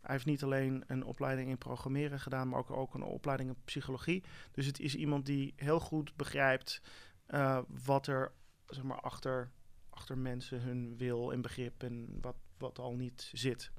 hij 0.00 0.16
heeft 0.16 0.26
niet 0.26 0.42
alleen 0.42 0.84
een 0.86 1.04
opleiding 1.04 1.48
in 1.48 1.58
programmeren 1.58 2.20
gedaan, 2.20 2.48
maar 2.48 2.58
ook, 2.58 2.70
ook 2.70 2.94
een 2.94 3.02
opleiding 3.02 3.50
in 3.50 3.56
psychologie. 3.64 4.24
Dus 4.52 4.66
het 4.66 4.80
is 4.80 4.94
iemand 4.94 5.26
die 5.26 5.52
heel 5.56 5.80
goed 5.80 6.16
begrijpt 6.16 6.82
uh, 7.28 7.58
wat 7.84 8.06
er 8.06 8.32
zeg 8.66 8.82
maar, 8.82 9.00
achter, 9.00 9.50
achter 9.90 10.18
mensen 10.18 10.60
hun 10.60 10.96
wil 10.96 11.32
en 11.32 11.40
begrip 11.40 11.82
en 11.82 12.18
wat, 12.20 12.36
wat 12.58 12.78
al 12.78 12.94
niet 12.94 13.30
zit. 13.32 13.70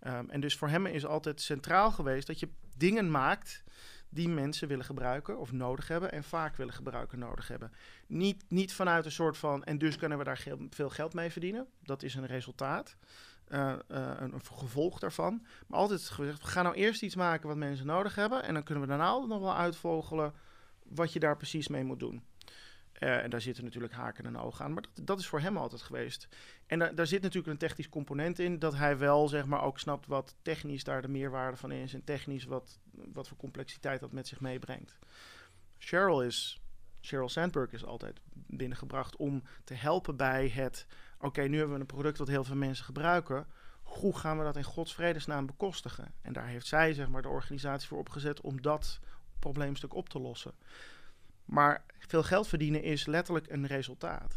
Um, 0.00 0.30
en 0.30 0.40
dus 0.40 0.56
voor 0.56 0.68
hem 0.68 0.86
is 0.86 1.06
altijd 1.06 1.40
centraal 1.40 1.90
geweest 1.90 2.26
dat 2.26 2.40
je 2.40 2.48
dingen 2.74 3.10
maakt 3.10 3.64
die 4.12 4.28
mensen 4.28 4.68
willen 4.68 4.84
gebruiken 4.84 5.38
of 5.38 5.52
nodig 5.52 5.88
hebben 5.88 6.12
en 6.12 6.24
vaak 6.24 6.56
willen 6.56 6.74
gebruiken 6.74 7.18
nodig 7.18 7.48
hebben. 7.48 7.72
Niet, 8.06 8.44
niet 8.48 8.74
vanuit 8.74 9.04
een 9.04 9.12
soort 9.12 9.38
van, 9.38 9.64
en 9.64 9.78
dus 9.78 9.96
kunnen 9.96 10.18
we 10.18 10.24
daar 10.24 10.44
veel 10.70 10.90
geld 10.90 11.14
mee 11.14 11.30
verdienen. 11.30 11.66
Dat 11.82 12.02
is 12.02 12.14
een 12.14 12.26
resultaat, 12.26 12.96
uh, 13.48 13.58
uh, 13.58 14.10
een, 14.18 14.32
een, 14.32 14.44
gevolg 14.44 14.98
daarvan. 14.98 15.46
Maar 15.66 15.78
altijd 15.78 16.08
gezegd, 16.08 16.42
we 16.42 16.46
gaan 16.46 16.64
nou 16.64 16.76
eerst 16.76 17.02
iets 17.02 17.14
maken 17.14 17.48
wat 17.48 17.56
mensen 17.56 17.86
nodig 17.86 18.14
hebben 18.14 18.42
en 18.42 18.54
dan 18.54 18.62
kunnen 18.62 18.82
we 18.82 18.88
daarna 18.88 19.18
nog 19.18 19.40
wel 19.40 19.56
uitvogelen 19.56 20.32
wat 20.82 21.12
je 21.12 21.20
daar 21.20 21.36
precies 21.36 21.68
mee 21.68 21.84
moet 21.84 22.00
doen. 22.00 22.22
Uh, 23.02 23.22
en 23.22 23.30
daar 23.30 23.40
zitten 23.40 23.64
natuurlijk 23.64 23.92
haken 23.92 24.26
en 24.26 24.38
ogen 24.38 24.64
aan. 24.64 24.72
Maar 24.72 24.82
dat, 24.82 25.06
dat 25.06 25.18
is 25.18 25.26
voor 25.26 25.40
hem 25.40 25.56
altijd 25.56 25.82
geweest. 25.82 26.28
En 26.66 26.78
da 26.78 26.92
daar 26.92 27.06
zit 27.06 27.22
natuurlijk 27.22 27.52
een 27.52 27.68
technisch 27.68 27.88
component 27.88 28.38
in. 28.38 28.58
Dat 28.58 28.74
hij 28.74 28.98
wel 28.98 29.28
zeg 29.28 29.46
maar 29.46 29.62
ook 29.62 29.78
snapt 29.78 30.06
wat 30.06 30.34
technisch 30.42 30.84
daar 30.84 31.02
de 31.02 31.08
meerwaarde 31.08 31.56
van 31.56 31.72
is. 31.72 31.94
En 31.94 32.04
technisch 32.04 32.44
wat, 32.44 32.78
wat 33.12 33.28
voor 33.28 33.36
complexiteit 33.36 34.00
dat 34.00 34.12
met 34.12 34.28
zich 34.28 34.40
meebrengt. 34.40 34.98
Cheryl 35.78 36.22
is. 36.22 36.60
Cheryl 37.00 37.28
Sandberg 37.28 37.72
is 37.72 37.84
altijd 37.84 38.20
binnengebracht 38.32 39.16
om 39.16 39.42
te 39.64 39.74
helpen 39.74 40.16
bij 40.16 40.48
het. 40.48 40.86
Oké, 41.18 41.42
nu 41.42 41.56
hebben 41.56 41.74
we 41.74 41.80
een 41.80 41.86
product 41.86 42.18
dat 42.18 42.28
heel 42.28 42.44
veel 42.44 42.56
mensen 42.56 42.84
gebruiken. 42.84 43.46
Hoe 43.82 44.18
gaan 44.18 44.38
we 44.38 44.44
dat 44.44 44.56
in 44.56 44.64
Gods 44.64 44.94
vredesnaam 44.94 45.46
bekostigen? 45.46 46.14
En 46.20 46.32
daar 46.32 46.46
heeft 46.46 46.66
zij 46.66 46.92
zeg 46.92 47.08
maar 47.08 47.22
de 47.22 47.28
organisatie 47.28 47.88
voor 47.88 47.98
opgezet 47.98 48.40
om 48.40 48.62
dat 48.62 49.00
probleemstuk 49.38 49.94
op 49.94 50.08
te 50.08 50.18
lossen. 50.18 50.52
Maar 51.44 51.84
veel 51.98 52.22
geld 52.22 52.48
verdienen 52.48 52.82
is 52.82 53.06
letterlijk 53.06 53.50
een 53.50 53.66
resultaat. 53.66 54.36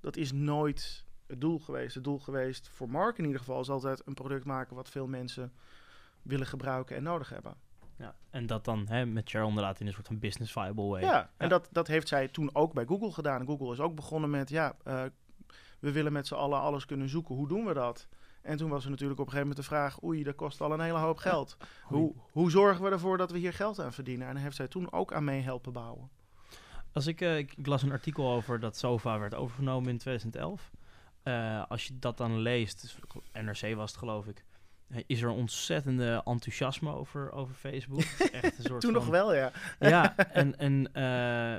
Dat 0.00 0.16
is 0.16 0.32
nooit 0.32 1.04
het 1.26 1.40
doel 1.40 1.58
geweest. 1.58 1.94
Het 1.94 2.04
doel 2.04 2.18
geweest 2.18 2.68
voor 2.68 2.90
Mark 2.90 3.18
in 3.18 3.24
ieder 3.24 3.38
geval 3.38 3.60
is 3.60 3.70
altijd 3.70 4.02
een 4.04 4.14
product 4.14 4.44
maken 4.44 4.76
wat 4.76 4.88
veel 4.88 5.06
mensen 5.06 5.52
willen 6.22 6.46
gebruiken 6.46 6.96
en 6.96 7.02
nodig 7.02 7.28
hebben. 7.28 7.54
Ja, 7.96 8.14
en 8.30 8.46
dat 8.46 8.64
dan 8.64 8.86
hè, 8.88 9.06
met 9.06 9.30
Cheryl 9.30 9.48
inderdaad 9.48 9.80
in 9.80 9.86
een 9.86 9.92
soort 9.92 10.06
van 10.06 10.18
business 10.18 10.52
viable 10.52 10.86
way. 10.86 11.02
Ja, 11.02 11.30
en 11.36 11.48
Dat, 11.48 11.68
dat 11.70 11.86
heeft 11.86 12.08
zij 12.08 12.28
toen 12.28 12.54
ook 12.54 12.72
bij 12.72 12.84
Google 12.84 13.12
gedaan. 13.12 13.46
Google 13.46 13.72
is 13.72 13.80
ook 13.80 13.94
begonnen 13.94 14.30
met, 14.30 14.48
ja, 14.48 14.76
uh, 14.86 15.02
we 15.78 15.92
willen 15.92 16.12
met 16.12 16.26
z'n 16.26 16.34
allen 16.34 16.60
alles 16.60 16.86
kunnen 16.86 17.08
zoeken. 17.08 17.34
Hoe 17.34 17.48
doen 17.48 17.64
we 17.64 17.74
dat? 17.74 18.08
En 18.42 18.56
toen 18.56 18.70
was 18.70 18.84
er 18.84 18.90
natuurlijk 18.90 19.20
op 19.20 19.26
een 19.26 19.32
gegeven 19.32 19.54
moment 19.56 19.68
de 19.68 19.74
vraag: 19.74 20.02
oei, 20.02 20.22
dat 20.22 20.34
kost 20.34 20.60
al 20.60 20.72
een 20.72 20.80
hele 20.80 20.98
hoop 20.98 21.16
geld. 21.16 21.56
Hoe, 21.82 22.14
hoe 22.30 22.50
zorgen 22.50 22.84
we 22.84 22.90
ervoor 22.90 23.18
dat 23.18 23.30
we 23.30 23.38
hier 23.38 23.52
geld 23.52 23.80
aan 23.80 23.92
verdienen? 23.92 24.26
En 24.28 24.34
daar 24.34 24.42
heeft 24.42 24.56
zij 24.56 24.68
toen 24.68 24.92
ook 24.92 25.12
aan 25.12 25.24
mee 25.24 25.40
helpen 25.40 25.72
bouwen. 25.72 26.10
Als 26.92 27.06
ik, 27.06 27.20
uh, 27.20 27.38
ik, 27.38 27.66
las 27.66 27.82
een 27.82 27.92
artikel 27.92 28.30
over 28.30 28.60
dat 28.60 28.76
Sofa 28.76 29.18
werd 29.18 29.34
overgenomen 29.34 29.90
in 29.90 29.98
2011. 29.98 30.70
Uh, 31.24 31.56
eh, 31.56 31.64
als 31.68 31.86
je 31.86 31.98
dat 31.98 32.16
dan 32.16 32.38
leest, 32.38 32.96
NRC 33.32 33.74
was 33.74 33.90
het 33.90 33.98
geloof 33.98 34.26
ik, 34.26 34.44
is 35.06 35.22
er 35.22 35.28
ontzettende 35.28 36.22
enthousiasme 36.24 36.94
over, 36.94 37.32
over 37.32 37.54
Facebook. 37.54 38.02
Echt 38.32 38.58
een 38.58 38.64
soort 38.68 38.80
Toen 38.80 38.92
nog 38.92 39.06
wel, 39.06 39.34
ja. 39.34 39.52
Ja, 39.78 40.16
en, 40.32 40.58
en, 40.58 40.90
uh, 40.94 41.52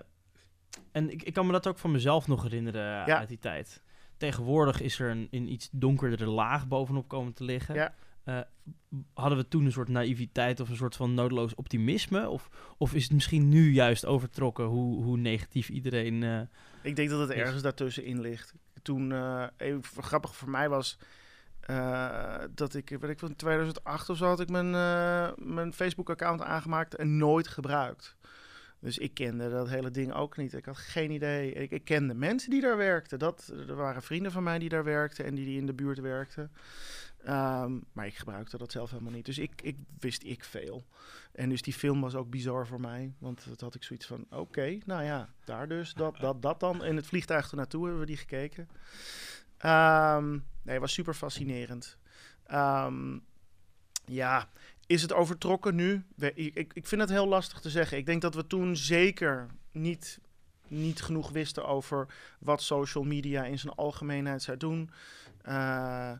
en 0.91 1.09
ik, 1.09 1.23
ik 1.23 1.33
kan 1.33 1.45
me 1.45 1.51
dat 1.51 1.67
ook 1.67 1.77
van 1.77 1.91
mezelf 1.91 2.27
nog 2.27 2.43
herinneren 2.43 2.83
ja. 2.83 3.17
uit 3.17 3.27
die 3.27 3.39
tijd. 3.39 3.81
Tegenwoordig 4.17 4.81
is 4.81 4.99
er 4.99 5.09
een, 5.09 5.27
een 5.31 5.51
iets 5.51 5.69
donkerdere 5.71 6.29
laag 6.29 6.67
bovenop 6.67 7.07
komen 7.07 7.33
te 7.33 7.43
liggen. 7.43 7.75
Ja. 7.75 7.93
Uh, 8.25 8.39
hadden 9.13 9.37
we 9.37 9.47
toen 9.47 9.65
een 9.65 9.71
soort 9.71 9.87
naïviteit 9.87 10.59
of 10.59 10.69
een 10.69 10.75
soort 10.75 10.95
van 10.95 11.13
nodeloos 11.13 11.55
optimisme? 11.55 12.29
Of, 12.29 12.49
of 12.77 12.93
is 12.93 13.03
het 13.03 13.13
misschien 13.13 13.49
nu 13.49 13.71
juist 13.71 14.05
overtrokken 14.05 14.65
hoe, 14.65 15.03
hoe 15.03 15.17
negatief 15.17 15.69
iedereen. 15.69 16.21
Uh, 16.21 16.41
ik 16.81 16.95
denk 16.95 17.09
dat 17.09 17.19
het 17.19 17.29
ergens 17.29 17.61
daartussenin 17.61 18.21
ligt. 18.21 18.53
Toen, 18.81 19.11
uh, 19.11 19.47
even 19.57 20.03
grappig 20.03 20.35
voor 20.35 20.49
mij 20.49 20.69
was. 20.69 20.97
dat 22.55 22.73
ik, 22.73 22.89
weet 22.89 23.09
ik 23.11 23.19
van 23.19 23.35
2008 23.35 24.09
of 24.09 24.17
zo 24.17 24.25
had 24.25 24.39
ik 24.39 24.49
mijn, 24.49 24.71
mijn 25.53 25.73
Facebook-account 25.73 26.41
aangemaakt 26.41 26.95
en 26.95 27.17
nooit 27.17 27.47
gebruikt. 27.47 28.15
Dus 28.81 28.97
ik 28.97 29.13
kende 29.13 29.49
dat 29.49 29.69
hele 29.69 29.91
ding 29.91 30.13
ook 30.13 30.37
niet. 30.37 30.53
Ik 30.53 30.65
had 30.65 30.77
geen 30.77 31.11
idee. 31.11 31.53
Ik, 31.53 31.71
ik 31.71 31.83
kende 31.83 32.13
mensen 32.13 32.49
die 32.49 32.61
daar 32.61 32.77
werkten. 32.77 33.19
Dat, 33.19 33.53
er 33.67 33.75
waren 33.75 34.01
vrienden 34.01 34.31
van 34.31 34.43
mij 34.43 34.59
die 34.59 34.69
daar 34.69 34.83
werkten 34.83 35.25
en 35.25 35.35
die, 35.35 35.45
die 35.45 35.57
in 35.57 35.65
de 35.65 35.73
buurt 35.73 35.99
werkten. 35.99 36.51
Ehm, 37.23 37.79
maar 37.93 38.05
ik 38.05 38.15
gebruikte 38.15 38.57
dat 38.57 38.71
zelf 38.71 38.89
helemaal 38.89 39.11
niet. 39.11 39.25
Dus 39.25 39.37
ik, 39.37 39.61
ik 39.61 39.77
wist 39.99 40.23
ik 40.23 40.43
veel. 40.43 40.85
En 41.31 41.49
dus 41.49 41.61
die 41.61 41.73
film 41.73 42.01
was 42.01 42.15
ook 42.15 42.29
bizar 42.29 42.67
voor 42.67 42.79
mij. 42.79 43.13
Want 43.17 43.45
dat 43.47 43.61
had 43.61 43.75
ik 43.75 43.83
zoiets 43.83 44.05
van, 44.05 44.25
oké, 44.29 44.77
nou 44.85 45.03
ja, 45.03 45.29
daar 45.43 45.67
dus. 45.67 45.93
Dat, 45.93 46.17
dat, 46.17 46.41
dat 46.41 46.59
dan. 46.59 46.83
In 46.83 46.95
het 46.95 47.07
vliegtuig 47.07 47.49
ernaartoe 47.49 47.83
hebben 47.83 47.99
we 47.99 48.07
die 48.07 48.17
gekeken. 48.17 48.69
Um, 49.65 50.45
nee, 50.61 50.79
was 50.79 50.93
super 50.93 51.13
fascinerend. 51.13 51.97
Um, 52.51 53.23
ja, 54.05 54.49
is 54.85 55.01
het 55.01 55.13
overtrokken 55.13 55.75
nu? 55.75 56.03
Ik, 56.17 56.73
ik, 56.73 56.87
vind 56.87 57.01
het 57.01 57.09
heel 57.09 57.27
lastig 57.27 57.59
te 57.59 57.69
zeggen. 57.69 57.97
Ik 57.97 58.05
denk 58.05 58.21
dat 58.21 58.35
we 58.35 58.47
toen 58.47 58.75
zeker 58.75 59.47
niet, 59.71 60.19
niet 60.67 61.01
genoeg 61.01 61.29
wisten 61.29 61.65
over 61.67 62.07
wat 62.39 62.61
social 62.61 63.03
media 63.03 63.43
in 63.43 63.59
zijn 63.59 63.73
algemeenheid 63.73 64.41
zou 64.41 64.57
doen. 64.57 64.89
Uh, 65.47 66.11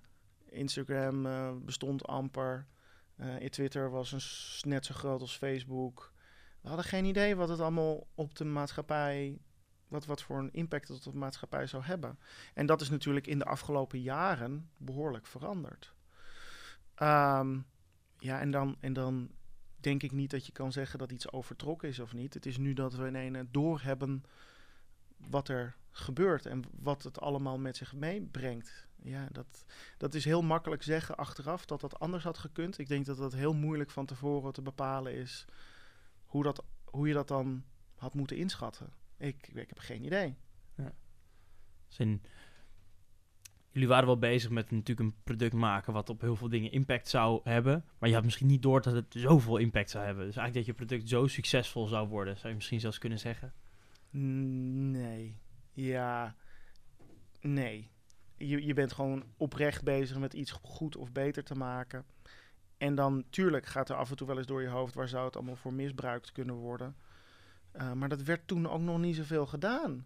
Instagram 0.51 1.25
uh, 1.25 1.51
bestond 1.55 2.07
amper. 2.07 2.67
Uh, 3.15 3.35
Twitter 3.35 3.89
was 3.89 4.11
een, 4.11 4.69
net 4.69 4.85
zo 4.85 4.93
groot 4.93 5.21
als 5.21 5.37
Facebook. 5.37 6.13
We 6.61 6.67
hadden 6.67 6.85
geen 6.85 7.05
idee 7.05 7.35
wat 7.35 7.49
het 7.49 7.59
allemaal 7.59 8.07
op 8.15 8.35
de 8.35 8.45
maatschappij, 8.45 9.39
wat, 9.87 10.05
wat 10.05 10.21
voor 10.21 10.39
een 10.39 10.53
impact 10.53 10.87
het 10.87 11.07
op 11.07 11.13
de 11.13 11.19
maatschappij 11.19 11.67
zou 11.67 11.83
hebben. 11.83 12.19
En 12.53 12.65
dat 12.65 12.81
is 12.81 12.89
natuurlijk 12.89 13.27
in 13.27 13.39
de 13.39 13.45
afgelopen 13.45 14.01
jaren 14.01 14.69
behoorlijk 14.77 15.25
veranderd. 15.25 15.93
Um, 17.01 17.65
ja, 18.17 18.39
en 18.39 18.51
dan, 18.51 18.77
en 18.79 18.93
dan 18.93 19.31
denk 19.79 20.03
ik 20.03 20.11
niet 20.11 20.31
dat 20.31 20.45
je 20.45 20.51
kan 20.51 20.71
zeggen 20.71 20.99
dat 20.99 21.11
iets 21.11 21.31
overtrokken 21.31 21.89
is 21.89 21.99
of 21.99 22.13
niet. 22.13 22.33
Het 22.33 22.45
is 22.45 22.57
nu 22.57 22.73
dat 22.73 22.93
we 22.93 23.07
ineens 23.07 23.37
doorhebben 23.51 24.23
wat 25.17 25.47
er 25.47 25.75
gebeurt 25.91 26.45
en 26.45 26.63
wat 26.71 27.03
het 27.03 27.19
allemaal 27.19 27.57
met 27.57 27.77
zich 27.77 27.93
meebrengt. 27.93 28.87
Ja, 29.03 29.27
dat, 29.31 29.65
dat 29.97 30.13
is 30.13 30.25
heel 30.25 30.41
makkelijk 30.41 30.83
zeggen 30.83 31.17
achteraf 31.17 31.65
dat 31.65 31.81
dat 31.81 31.99
anders 31.99 32.23
had 32.23 32.37
gekund. 32.37 32.77
Ik 32.77 32.87
denk 32.87 33.05
dat 33.05 33.17
dat 33.17 33.33
heel 33.33 33.53
moeilijk 33.53 33.91
van 33.91 34.05
tevoren 34.05 34.53
te 34.53 34.61
bepalen 34.61 35.13
is 35.13 35.45
hoe, 36.25 36.43
dat, 36.43 36.63
hoe 36.85 37.07
je 37.07 37.13
dat 37.13 37.27
dan 37.27 37.63
had 37.95 38.13
moeten 38.13 38.37
inschatten. 38.37 38.93
Ik, 39.17 39.47
ik 39.47 39.69
heb 39.69 39.79
geen 39.79 40.05
idee. 40.05 40.35
Ja. 40.75 40.93
Zin, 41.87 42.21
jullie 43.71 43.87
waren 43.87 44.05
wel 44.05 44.17
bezig 44.17 44.49
met 44.49 44.71
natuurlijk 44.71 44.99
een 44.99 45.21
product 45.23 45.53
maken 45.53 45.93
wat 45.93 46.09
op 46.09 46.21
heel 46.21 46.35
veel 46.35 46.49
dingen 46.49 46.71
impact 46.71 47.07
zou 47.07 47.41
hebben. 47.43 47.85
Maar 47.97 48.09
je 48.09 48.15
had 48.15 48.23
misschien 48.23 48.47
niet 48.47 48.61
door 48.61 48.81
dat 48.81 48.93
het 48.93 49.05
zoveel 49.09 49.57
impact 49.57 49.89
zou 49.89 50.05
hebben. 50.05 50.25
Dus 50.25 50.35
eigenlijk 50.35 50.67
dat 50.67 50.77
je 50.77 50.85
product 50.85 51.09
zo 51.09 51.27
succesvol 51.27 51.87
zou 51.87 52.07
worden, 52.07 52.37
zou 52.37 52.49
je 52.49 52.55
misschien 52.55 52.79
zelfs 52.79 52.97
kunnen 52.97 53.19
zeggen? 53.19 53.53
Nee. 54.09 55.37
Ja. 55.71 56.35
Nee. 57.41 57.90
Je, 58.47 58.65
je 58.65 58.73
bent 58.73 58.93
gewoon 58.93 59.23
oprecht 59.37 59.83
bezig 59.83 60.17
met 60.17 60.33
iets 60.33 60.51
goed 60.51 60.95
of 60.95 61.11
beter 61.11 61.43
te 61.43 61.55
maken. 61.55 62.05
En 62.77 62.95
dan, 62.95 63.23
tuurlijk, 63.29 63.65
gaat 63.65 63.89
er 63.89 63.95
af 63.95 64.09
en 64.09 64.15
toe 64.15 64.27
wel 64.27 64.37
eens 64.37 64.47
door 64.47 64.61
je 64.61 64.67
hoofd 64.67 64.93
waar 64.93 65.07
zou 65.07 65.25
het 65.25 65.35
allemaal 65.35 65.55
voor 65.55 65.73
misbruikt 65.73 66.31
kunnen 66.31 66.55
worden. 66.55 66.95
Uh, 67.73 67.91
maar 67.91 68.09
dat 68.09 68.21
werd 68.21 68.47
toen 68.47 68.69
ook 68.69 68.81
nog 68.81 68.99
niet 68.99 69.15
zoveel 69.15 69.45
gedaan. 69.45 70.05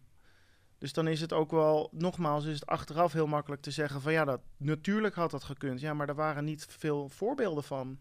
Dus 0.78 0.94
dan 0.94 1.08
is 1.08 1.22
het 1.22 1.34
ook 1.34 1.52
wel, 1.52 1.90
nogmaals, 1.92 2.46
is 2.46 2.54
het 2.54 2.66
achteraf 2.66 3.14
heel 3.14 3.28
makkelijk 3.28 3.62
te 3.62 3.72
zeggen 3.72 4.02
van 4.02 4.12
ja, 4.12 4.26
dat 4.26 4.42
natuurlijk 4.58 5.16
had 5.16 5.32
dat 5.32 5.44
gekund. 5.44 5.80
Ja, 5.80 5.94
maar 5.94 6.10
er 6.10 6.16
waren 6.16 6.46
niet 6.46 6.66
veel 6.70 7.10
voorbeelden 7.10 7.64
van. 7.64 8.00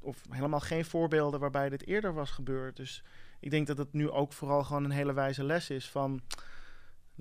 Of 0.00 0.24
helemaal 0.30 0.60
geen 0.60 0.84
voorbeelden 0.84 1.40
waarbij 1.40 1.68
dit 1.68 1.86
eerder 1.86 2.14
was 2.14 2.30
gebeurd. 2.30 2.76
Dus 2.76 3.04
ik 3.40 3.50
denk 3.50 3.66
dat 3.66 3.78
het 3.78 3.92
nu 3.92 4.10
ook 4.10 4.32
vooral 4.32 4.64
gewoon 4.64 4.84
een 4.84 4.90
hele 4.90 5.12
wijze 5.12 5.44
les 5.44 5.70
is 5.70 5.90
van 5.90 6.20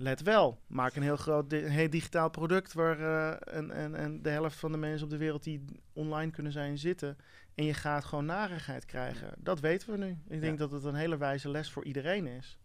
let 0.01 0.21
wel, 0.21 0.61
maak 0.67 0.95
een 0.95 1.01
heel 1.03 1.17
groot 1.17 1.51
heel 1.51 1.89
digitaal 1.89 2.29
product 2.29 2.73
waar 2.73 2.99
uh, 2.99 3.55
en, 3.55 3.71
en, 3.71 3.95
en 3.95 4.21
de 4.21 4.29
helft 4.29 4.55
van 4.55 4.71
de 4.71 4.77
mensen 4.77 5.03
op 5.03 5.09
de 5.09 5.17
wereld 5.17 5.43
die 5.43 5.65
online 5.93 6.31
kunnen 6.31 6.51
zijn 6.51 6.77
zitten. 6.77 7.17
En 7.55 7.65
je 7.65 7.73
gaat 7.73 8.05
gewoon 8.05 8.25
narigheid 8.25 8.85
krijgen. 8.85 9.33
Dat 9.37 9.59
weten 9.59 9.91
we 9.91 9.97
nu. 9.97 10.17
Ik 10.27 10.41
denk 10.41 10.57
dat 10.57 10.71
het 10.71 10.83
een 10.83 10.95
hele 10.95 11.17
wijze 11.17 11.49
les 11.49 11.71
voor 11.71 11.85
iedereen 11.85 12.27
is. 12.27 12.59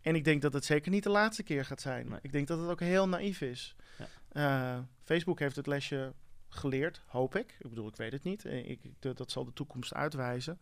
En 0.00 0.14
ik 0.14 0.24
denk 0.24 0.42
dat 0.42 0.52
het 0.52 0.64
zeker 0.64 0.90
niet 0.90 1.02
de 1.02 1.10
laatste 1.10 1.42
keer 1.42 1.64
gaat 1.64 1.80
zijn. 1.80 2.18
Ik 2.22 2.32
denk 2.32 2.46
dat 2.46 2.58
het 2.58 2.68
ook 2.68 2.80
heel 2.80 3.08
naïef 3.08 3.40
is. 3.40 3.76
Ja. 4.32 4.76
Uh, 4.76 4.84
Facebook 5.04 5.38
heeft 5.38 5.56
het 5.56 5.66
lesje 5.66 6.12
geleerd, 6.48 7.02
hoop 7.06 7.36
ik. 7.36 7.56
Ik 7.58 7.68
bedoel, 7.68 7.88
ik 7.88 7.96
weet 7.96 8.12
het 8.12 8.24
niet. 8.24 8.44
Eh, 8.44 8.68
ik, 8.70 8.84
ik 8.84 9.16
dat 9.16 9.30
zal 9.30 9.44
de 9.44 9.52
toekomst 9.52 9.94
uitwijzen. 9.94 10.60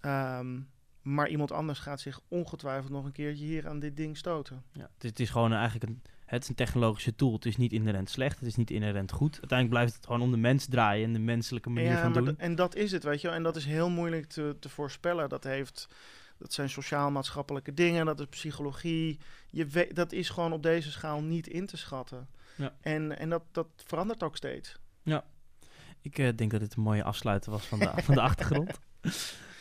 Um, 0.00 0.68
maar 1.14 1.28
iemand 1.28 1.52
anders 1.52 1.78
gaat 1.78 2.00
zich 2.00 2.20
ongetwijfeld 2.28 2.92
nog 2.92 3.04
een 3.04 3.12
keertje 3.12 3.44
hier 3.44 3.68
aan 3.68 3.78
dit 3.78 3.96
ding 3.96 4.16
stoten. 4.16 4.62
Ja, 4.72 4.90
het, 4.94 5.04
is, 5.04 5.10
het 5.10 5.20
is 5.20 5.30
gewoon 5.30 5.52
eigenlijk 5.52 5.84
een, 5.84 6.02
het 6.24 6.42
is 6.42 6.48
een 6.48 6.54
technologische 6.54 7.14
tool. 7.14 7.32
Het 7.32 7.46
is 7.46 7.56
niet 7.56 7.72
inherent 7.72 8.10
slecht, 8.10 8.38
het 8.38 8.48
is 8.48 8.56
niet 8.56 8.70
inherent 8.70 9.12
goed. 9.12 9.32
Uiteindelijk 9.32 9.70
blijft 9.70 9.94
het 9.94 10.06
gewoon 10.06 10.20
om 10.20 10.30
de 10.30 10.36
mens 10.36 10.66
draaien 10.66 11.04
en 11.04 11.12
de 11.12 11.18
menselijke 11.18 11.70
manier 11.70 11.90
ja, 11.90 12.02
van 12.02 12.12
doen. 12.12 12.38
En 12.38 12.54
dat 12.54 12.74
is 12.74 12.92
het, 12.92 13.04
weet 13.04 13.20
je 13.20 13.28
En 13.28 13.42
dat 13.42 13.56
is 13.56 13.64
heel 13.64 13.90
moeilijk 13.90 14.26
te, 14.26 14.56
te 14.60 14.68
voorspellen. 14.68 15.28
Dat 15.28 15.44
heeft 15.44 15.88
dat 16.38 16.52
zijn 16.52 16.70
sociaal-maatschappelijke 16.70 17.74
dingen, 17.74 18.06
dat 18.06 18.20
is 18.20 18.26
psychologie. 18.26 19.18
Je 19.50 19.66
weet, 19.66 19.96
dat 19.96 20.12
is 20.12 20.28
gewoon 20.28 20.52
op 20.52 20.62
deze 20.62 20.90
schaal 20.90 21.22
niet 21.22 21.46
in 21.46 21.66
te 21.66 21.76
schatten. 21.76 22.28
Ja. 22.54 22.74
En, 22.80 23.18
en 23.18 23.28
dat, 23.28 23.42
dat 23.52 23.68
verandert 23.76 24.22
ook 24.22 24.36
steeds. 24.36 24.78
Ja, 25.02 25.24
ik 26.00 26.18
uh, 26.18 26.28
denk 26.36 26.50
dat 26.50 26.60
dit 26.60 26.76
een 26.76 26.82
mooie 26.82 27.04
afsluiter 27.04 27.50
was 27.50 27.66
van 27.66 27.78
de, 27.78 27.92
van 27.96 28.14
de 28.14 28.20
achtergrond. 28.30 28.78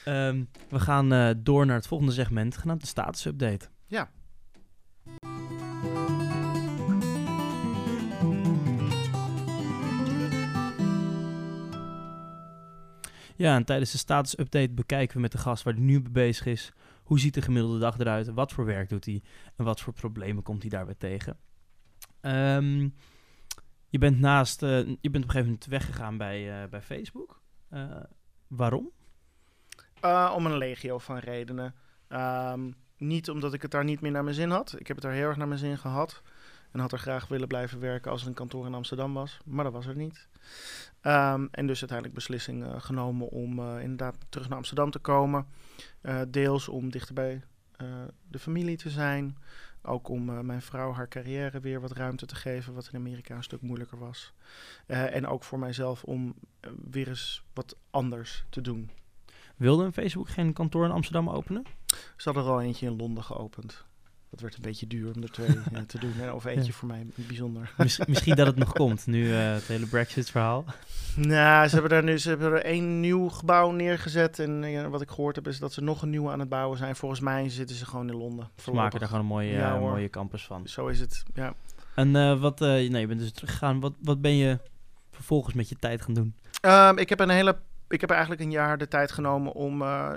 Ehm, 0.08 0.44
we 0.70 0.80
gaan 0.80 1.14
eh, 1.14 1.30
door 1.38 1.66
naar 1.66 1.76
het 1.76 1.88
volgende 1.88 2.14
segment, 2.14 2.58
genaamd 2.58 2.82
de 2.82 2.88
status 2.88 3.26
update. 3.26 3.70
Ja. 3.86 4.10
Ja, 13.36 13.56
en 13.56 13.66
tijdens 13.66 13.92
de 13.92 13.98
status 13.98 14.40
update 14.40 14.72
bekijken 14.72 15.16
we 15.16 15.22
met 15.22 15.32
de 15.32 15.38
gast 15.38 15.64
waar 15.64 15.74
hij 15.74 15.84
nu 15.84 16.00
mee 16.00 16.12
bezig 16.12 16.46
is. 16.46 16.74
Hoe 17.04 17.20
ziet 17.20 17.34
de 17.34 17.42
gemiddelde 17.42 17.80
dag 17.80 18.00
eruit? 18.00 18.28
Wat 18.28 18.52
voor 18.52 18.66
werk 18.66 18.90
doet 18.90 19.06
hij? 19.06 19.22
En 19.56 19.66
wat 19.66 19.82
voor 19.82 19.94
problemen 19.94 20.44
komt 20.44 20.62
hij 20.62 20.70
daarbij 20.70 20.96
tegen? 20.98 21.38
Ehm, 22.22 22.90
je 23.90 23.98
bent 23.98 24.20
naast, 24.20 24.64
eh, 24.64 24.70
je 24.70 24.86
bent 24.86 24.98
op 25.00 25.14
een 25.14 25.22
gegeven 25.22 25.46
moment 25.46 25.66
weggegaan 25.66 26.18
bij, 26.18 26.64
eh, 26.64 26.70
bij 26.70 26.82
Facebook. 26.82 27.42
Waarom? 28.48 28.92
Uh, 30.02 30.34
om 30.36 30.46
een 30.46 30.58
legio 30.58 30.98
van 30.98 31.18
redenen. 31.18 31.76
Um, 32.10 32.76
niet 32.98 33.30
omdat 33.30 33.54
ik 33.54 33.62
het 33.62 33.72
daar 33.72 33.84
niet 33.84 34.02
meer 34.02 34.12
naar 34.12 34.24
mijn 34.24 34.36
zin 34.36 34.50
had. 34.50 34.76
Ik 34.80 34.88
heb 34.88 34.98
het 34.98 35.06
daar 35.06 35.16
heel 35.16 35.28
erg 35.28 35.38
naar 35.38 35.48
mijn 35.48 35.60
zin 35.60 35.78
gehad. 35.78 36.22
En 36.72 36.80
had 36.80 36.92
er 36.92 37.00
graag 37.00 37.28
willen 37.28 37.48
blijven 37.48 37.80
werken 37.80 38.12
als 38.12 38.22
er 38.22 38.28
een 38.28 38.34
kantoor 38.34 38.66
in 38.66 38.74
Amsterdam 38.74 39.14
was. 39.14 39.40
Maar 39.46 39.64
dat 39.64 39.74
was 39.74 39.86
er 39.86 39.96
niet. 39.96 40.28
Um, 41.02 41.48
en 41.52 41.68
dus 41.68 41.80
uiteindelijk 41.80 42.14
beslissing 42.14 42.64
uh, 42.64 42.82
genomen 42.82 43.30
om 43.30 43.60
uh, 43.60 43.82
inderdaad 43.82 44.16
terug 44.30 44.48
naar 44.48 44.58
Amsterdam 44.58 44.92
te 44.92 45.00
komen. 45.00 45.46
Deels 46.28 46.70
om 46.70 46.90
dichter 46.90 47.14
bij 47.14 47.42
de 48.28 48.40
familie 48.40 48.78
te 48.78 48.90
zijn. 48.90 49.38
Ook 49.82 50.08
om 50.10 50.46
mijn 50.46 50.62
vrouw 50.62 50.94
haar 50.94 51.08
carrière 51.08 51.60
weer 51.60 51.82
wat 51.82 51.92
ruimte 51.92 52.26
te 52.26 52.36
geven, 52.36 52.74
wat 52.74 52.90
in 52.92 53.00
Amerika 53.00 53.36
een 53.36 53.44
stuk 53.44 53.62
moeilijker 53.62 53.98
was. 53.98 54.34
en 54.86 55.28
ook 55.28 55.44
voor 55.44 55.60
mijzelf 55.60 56.04
om 56.04 56.36
weer 56.90 57.08
eens 57.08 57.44
wat 57.54 57.76
anders 57.90 58.46
te 58.50 58.62
doen. 58.62 58.92
Wilde 59.58 59.84
een 59.84 59.94
Facebook 59.94 60.30
geen 60.30 60.54
kantoor 60.54 60.86
in 60.86 60.92
Amsterdam 60.92 61.30
openen? 61.30 61.64
Ze 61.88 62.24
hadden 62.24 62.44
er 62.44 62.50
al 62.50 62.62
eentje 62.62 62.86
in 62.86 62.96
Londen 62.96 63.24
geopend. 63.24 63.86
Dat 64.30 64.40
werd 64.40 64.56
een 64.56 64.62
beetje 64.62 64.88
duur 64.88 65.16
om 65.16 65.24
er 65.24 65.32
twee 65.32 65.50
ja, 65.72 65.84
te 65.88 66.00
doen. 66.00 66.32
Of 66.32 66.46
eentje 66.46 66.66
ja. 66.66 66.72
voor 66.72 66.88
mij 66.88 67.06
bijzonder. 67.16 67.74
Miss 67.78 68.06
misschien 68.08 68.36
dat 68.36 68.48
het 68.48 68.56
nog 68.56 68.74
komt, 68.74 69.08
nu 69.08 69.28
uh, 69.28 69.54
het 69.54 69.68
hele 69.68 69.86
Brexit-verhaal. 69.86 70.66
Nou, 71.16 71.68
ze 71.68 71.74
hebben 71.74 71.92
daar 71.92 72.04
nu 72.04 72.18
ze 72.18 72.30
hebben 72.30 72.52
er 72.52 72.64
één 72.64 73.00
nieuw 73.00 73.30
gebouw 73.30 73.72
neergezet. 73.72 74.40
En 74.40 74.64
uh, 74.64 74.88
wat 74.88 75.02
ik 75.02 75.10
gehoord 75.10 75.36
heb, 75.36 75.48
is 75.48 75.60
dat 75.60 75.74
ze 75.74 75.82
nog 75.82 76.02
een 76.02 76.10
nieuwe 76.10 76.32
aan 76.32 76.40
het 76.40 76.50
bouwen 76.50 76.78
zijn. 76.78 76.96
Volgens 76.96 77.22
mij 77.22 77.50
zitten 77.50 77.76
ze 77.76 77.86
gewoon 77.86 78.10
in 78.10 78.16
Londen. 78.16 78.50
Ze 78.56 78.72
maken 78.72 79.00
er 79.00 79.06
gewoon 79.08 79.22
een 79.22 79.28
mooie, 79.28 79.52
ja, 79.52 79.76
uh, 79.76 79.80
mooie 79.80 80.10
campus 80.10 80.46
van. 80.46 80.68
Zo 80.68 80.88
is 80.88 81.00
het, 81.00 81.24
ja. 81.34 81.54
En 81.96 82.40
wat, 82.40 82.60
nee, 82.60 83.00
je 83.00 83.08
bent 83.08 83.20
dus 83.20 83.32
teruggegaan. 83.32 83.80
Wat, 83.80 83.94
wat 84.02 84.22
ben 84.22 84.36
je 84.36 84.60
vervolgens 85.12 85.56
met 85.56 85.70
je 85.70 85.76
tijd 85.76 86.02
gaan 86.02 86.14
doen? 86.14 86.36
Um, 86.62 86.98
ik 86.98 87.10
heb 87.10 87.20
een 87.20 87.30
hele 87.30 87.58
ik 87.88 88.02
heb 88.02 88.10
eigenlijk 88.10 88.42
een 88.42 88.52
jaar 88.52 88.78
de 88.78 88.88
tijd 88.88 89.12
genomen 89.12 89.54
om, 89.54 89.82
uh, 89.82 90.14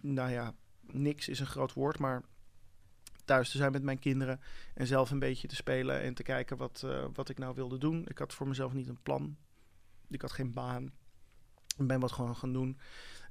nou 0.00 0.30
ja, 0.30 0.54
niks 0.80 1.28
is 1.28 1.40
een 1.40 1.46
groot 1.46 1.72
woord, 1.72 1.98
maar 1.98 2.22
thuis 3.24 3.50
te 3.50 3.56
zijn 3.56 3.72
met 3.72 3.82
mijn 3.82 3.98
kinderen 3.98 4.40
en 4.74 4.86
zelf 4.86 5.10
een 5.10 5.18
beetje 5.18 5.48
te 5.48 5.54
spelen 5.54 6.00
en 6.00 6.14
te 6.14 6.22
kijken 6.22 6.56
wat, 6.56 6.82
uh, 6.84 7.04
wat 7.12 7.28
ik 7.28 7.38
nou 7.38 7.54
wilde 7.54 7.78
doen. 7.78 8.06
Ik 8.06 8.18
had 8.18 8.34
voor 8.34 8.48
mezelf 8.48 8.72
niet 8.72 8.88
een 8.88 9.02
plan. 9.02 9.36
Ik 10.08 10.20
had 10.20 10.32
geen 10.32 10.52
baan. 10.52 10.92
Ik 11.76 11.86
ben 11.86 12.00
wat 12.00 12.12
gewoon 12.12 12.36
gaan 12.36 12.52
doen. 12.52 12.78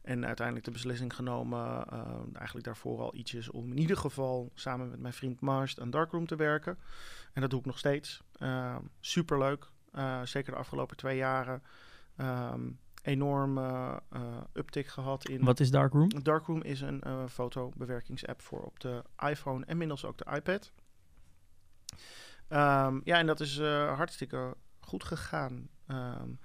En 0.01 0.25
uiteindelijk 0.25 0.65
de 0.65 0.71
beslissing 0.71 1.15
genomen, 1.15 1.85
uh, 1.93 2.19
eigenlijk 2.33 2.65
daarvoor 2.65 2.99
al 2.99 3.15
ietsjes, 3.15 3.49
om 3.49 3.71
in 3.71 3.77
ieder 3.77 3.97
geval 3.97 4.51
samen 4.53 4.89
met 4.89 4.99
mijn 4.99 5.13
vriend 5.13 5.39
Mars 5.39 5.79
aan 5.79 5.89
Darkroom 5.89 6.27
te 6.27 6.35
werken. 6.35 6.77
En 7.33 7.41
dat 7.41 7.49
doe 7.49 7.59
ik 7.59 7.65
nog 7.65 7.77
steeds. 7.77 8.21
Uh, 8.37 8.77
superleuk. 8.99 9.69
zeker 10.23 10.51
de 10.51 10.57
afgelopen 10.57 10.97
twee 10.97 11.17
jaren. 11.17 11.63
Um, 12.17 12.79
enorm 13.07 13.57
uh, 13.57 13.95
uh, 14.13 14.21
uptick 14.53 14.87
gehad 14.87 15.29
in. 15.29 15.43
Wat 15.43 15.59
is 15.59 15.71
Darkroom? 15.71 16.23
Darkroom 16.23 16.61
is 16.61 16.81
een 16.81 17.03
uh, 17.07 17.23
fotobewerkingsapp 17.27 18.41
voor 18.41 18.61
op 18.61 18.79
de 18.79 19.03
iPhone 19.29 19.65
en 19.65 19.71
inmiddels 19.71 20.05
ook 20.05 20.17
de 20.17 20.25
iPad. 20.35 20.71
Um, 22.49 23.01
ja, 23.03 23.17
en 23.17 23.25
dat 23.25 23.39
is 23.39 23.59
hartstikke 23.59 24.55
goed 24.79 25.03
gegaan. 25.03 25.69
Um, 25.87 26.39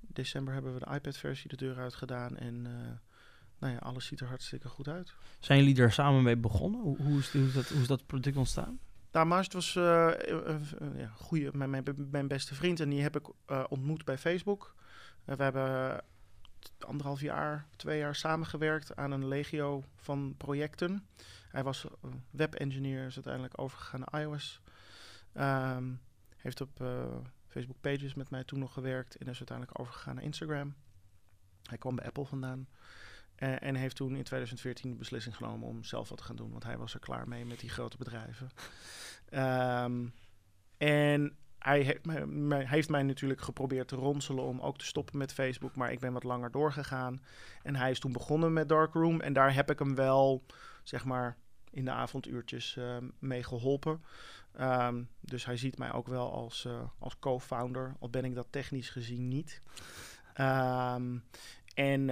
december 0.00 0.54
hebben 0.54 0.74
we 0.74 0.78
de 0.78 0.94
iPad-versie 0.94 1.48
de 1.48 1.56
deur 1.56 1.78
uit 1.78 1.94
gedaan 1.94 2.36
en 2.36 2.62
nou 3.58 3.72
ja, 3.72 3.78
alles 3.78 4.06
ziet 4.06 4.20
er 4.20 4.26
hartstikke 4.26 4.68
goed 4.68 4.88
uit. 4.88 5.14
Zijn 5.38 5.58
jullie 5.58 5.74
daar 5.74 5.92
samen 5.92 6.22
mee 6.22 6.36
begonnen? 6.36 6.80
Hoe, 6.80 7.02
hoe, 7.02 7.18
is, 7.18 7.32
hoe, 7.32 7.46
is, 7.46 7.52
dat, 7.52 7.68
hoe 7.68 7.80
is 7.80 7.86
dat 7.86 8.06
product 8.06 8.36
ontstaan? 8.36 8.78
Nou, 9.12 9.26
Maast 9.26 9.52
was 9.52 9.72
ja, 9.72 11.10
goeie, 11.14 11.48
mijn, 11.52 11.70
mijn, 11.70 11.84
mijn, 12.10 12.28
beste 12.28 12.54
vriend 12.54 12.80
en 12.80 12.88
die 12.88 13.02
heb 13.02 13.16
ik 13.16 13.28
ontmoet 13.68 14.04
bij 14.04 14.18
Facebook. 14.18 14.74
We 15.24 15.42
hebben 15.42 16.00
anderhalf 16.78 17.20
jaar, 17.20 17.66
twee 17.76 17.98
jaar 17.98 18.14
samengewerkt 18.14 18.96
aan 18.96 19.10
een 19.10 19.28
legio 19.28 19.84
van 19.96 20.34
projecten. 20.36 21.06
Hij 21.48 21.62
was 21.62 21.86
webengineer, 22.30 23.06
is 23.06 23.14
uiteindelijk 23.14 23.60
overgegaan 23.60 24.00
naar 24.00 24.22
iOS. 24.22 24.60
Um, 25.34 26.00
heeft 26.36 26.60
op 26.60 26.84
Facebook 27.46 27.80
Pages 27.80 28.14
met 28.14 28.30
mij 28.30 28.44
toen 28.44 28.58
nog 28.58 28.72
gewerkt 28.72 29.16
en 29.16 29.28
is 29.28 29.38
uiteindelijk 29.38 29.80
overgegaan 29.80 30.14
naar 30.14 30.24
Instagram. 30.24 30.74
Hij 31.62 31.78
kwam 31.78 31.96
bij 31.96 32.06
Apple 32.06 32.24
vandaan. 32.24 32.68
En, 33.34 33.74
heeft 33.74 33.96
toen 33.96 34.16
in 34.16 34.22
2014 34.22 34.90
de 34.90 34.96
beslissing 34.96 35.36
genomen 35.36 35.68
om 35.68 35.84
zelf 35.84 36.08
wat 36.08 36.18
te 36.18 36.24
gaan 36.24 36.36
doen. 36.36 36.50
Want 36.50 36.64
hij 36.64 36.78
was 36.78 36.94
er 36.94 37.00
klaar 37.00 37.28
mee 37.28 37.46
met 37.46 37.60
die 37.60 37.70
grote 37.70 37.96
bedrijven. 37.96 38.50
Um, 39.84 40.14
en 40.76 41.36
hij 41.62 41.80
heeft 41.80 42.06
mij, 42.06 42.26
mij, 42.26 42.66
heeft 42.66 42.88
mij 42.88 43.02
natuurlijk 43.02 43.40
geprobeerd 43.40 43.88
te 43.88 43.96
ronselen 43.96 44.44
om 44.44 44.60
ook 44.60 44.78
te 44.78 44.84
stoppen 44.84 45.18
met 45.18 45.32
Facebook. 45.32 45.76
Maar 45.76 45.92
ik 45.92 46.00
ben 46.00 46.12
wat 46.12 46.24
langer 46.24 46.50
doorgegaan. 46.50 47.22
En 47.62 47.76
hij 47.76 47.90
is 47.90 47.98
toen 47.98 48.12
begonnen 48.12 48.52
met 48.52 48.68
Darkroom. 48.68 49.20
En 49.20 49.32
daar 49.32 49.54
heb 49.54 49.70
ik 49.70 49.78
hem 49.78 49.94
wel, 49.94 50.44
zeg 50.82 51.04
maar, 51.04 51.36
in 51.70 51.84
de 51.84 51.90
avonduurtjes 51.90 52.76
uh, 52.76 52.96
mee 53.18 53.42
geholpen. 53.42 54.02
Um, 54.60 55.08
dus 55.20 55.44
hij 55.44 55.56
ziet 55.56 55.78
mij 55.78 55.92
ook 55.92 56.06
wel 56.06 56.32
als, 56.32 56.64
uh, 56.64 56.80
als 56.98 57.18
co-founder. 57.18 57.94
Al 58.00 58.10
ben 58.10 58.24
ik 58.24 58.34
dat 58.34 58.46
technisch 58.50 58.90
gezien 58.90 59.28
niet. 59.28 59.62
Um, 60.40 61.24
en 61.74 62.06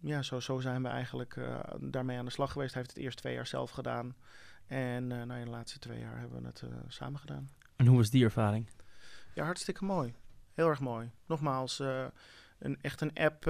ja, 0.00 0.22
zo, 0.22 0.40
zo 0.40 0.60
zijn 0.60 0.82
we 0.82 0.88
eigenlijk 0.88 1.36
uh, 1.36 1.60
daarmee 1.80 2.18
aan 2.18 2.24
de 2.24 2.30
slag 2.30 2.52
geweest. 2.52 2.74
Hij 2.74 2.82
heeft 2.82 2.94
het 2.94 3.04
eerst 3.04 3.18
twee 3.18 3.34
jaar 3.34 3.46
zelf 3.46 3.70
gedaan. 3.70 4.16
En 4.66 5.10
uh, 5.10 5.22
nou, 5.22 5.44
de 5.44 5.50
laatste 5.50 5.78
twee 5.78 5.98
jaar 5.98 6.18
hebben 6.18 6.40
we 6.42 6.46
het 6.46 6.62
samen 6.88 7.20
gedaan. 7.20 7.50
En 7.80 7.86
hoe 7.86 7.96
was 7.96 8.10
die 8.10 8.24
ervaring? 8.24 8.66
Ja, 9.34 9.44
hartstikke 9.44 9.84
mooi. 9.84 10.14
Heel 10.54 10.68
erg 10.68 10.80
mooi. 10.80 11.10
Nogmaals, 11.26 11.78
een, 12.58 12.80
echt 12.80 13.00
een 13.00 13.14
app 13.14 13.44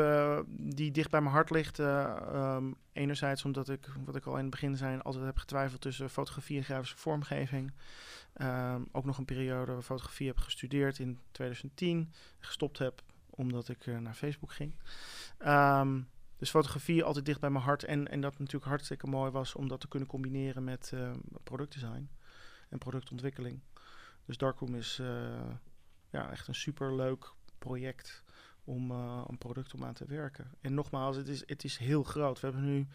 die 0.49 0.91
dicht 0.91 1.11
bij 1.11 1.21
mijn 1.21 1.35
hart 1.35 1.51
ligt. 1.51 1.79
Um, 1.79 2.77
enerzijds 2.93 3.45
omdat 3.45 3.69
ik, 3.69 3.87
wat 4.05 4.17
ik 4.17 4.27
al 4.27 4.37
in 4.37 4.41
het 4.41 4.51
begin 4.51 4.77
zei, 4.77 4.99
altijd 5.03 5.25
heb 5.25 5.37
getwijfeld 5.39 5.81
tussen 5.81 6.11
fotografie 6.11 6.57
en 6.57 6.65
grafische 6.65 6.97
vormgeving. 6.97 7.73
Um, 8.37 8.89
ook 8.93 9.05
nog 9.05 9.19
een 9.19 9.25
periode 9.25 9.83
fotografie 9.83 10.27
heb 10.27 10.39
gestudeerd 10.39 10.99
in 10.99 11.19
2010. 11.31 12.13
Gestopt 12.39 12.79
heb 12.79 13.03
omdat 13.31 13.69
ik 13.69 13.87
naar 13.87 14.15
Facebook 14.15 14.53
ging. 14.53 14.75
Um, 15.47 16.09
dus 16.37 16.51
fotografie 16.51 17.05
altijd 17.05 17.25
dicht 17.25 17.41
bij 17.41 17.51
mijn 17.51 17.65
hart. 17.65 17.85
En, 17.85 18.09
en 18.09 18.21
dat 18.21 18.39
natuurlijk 18.39 18.67
hartstikke 18.67 19.07
mooi 19.07 19.31
was 19.31 19.55
om 19.55 19.69
dat 19.69 19.81
te 19.81 19.89
kunnen 19.89 20.09
combineren 20.09 20.65
met 20.65 20.93
productdesign 21.43 22.09
en 22.69 22.79
productontwikkeling. 22.79 23.61
Dus 24.27 24.37
Darkroom 24.37 24.75
is 24.75 24.99
uh, 25.01 25.09
ja, 26.11 26.31
echt 26.31 26.49
een 26.49 26.55
super 26.55 26.95
leuk 26.95 27.33
project 27.59 28.25
om 28.65 28.91
uh, 28.91 29.25
een 29.27 29.39
product 29.39 29.75
om 29.75 29.85
aan 29.85 29.95
te 29.95 30.05
werken. 30.07 30.51
En 30.61 30.75
nogmaals, 30.75 31.17
het 31.17 31.29
is, 31.29 31.43
het 31.47 31.65
is 31.65 31.77
heel 31.77 32.03
groot. 32.03 32.41
We 32.41 32.47
hebben 32.47 32.65
nu 32.65 32.87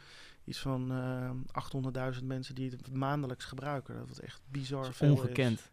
iets 0.44 0.60
van 0.60 0.92
800.000 2.18 2.24
mensen 2.24 2.56
die 2.56 2.70
het 2.70 2.94
maandelijks 2.94 3.46
gebruiken. 3.46 3.98
Dat 3.98 4.10
is 4.10 4.20
echt 4.20 4.42
bizar 4.48 4.88
is 4.88 4.98
veel 4.98 5.12
ongekend. 5.12 5.60
Is. 5.60 5.72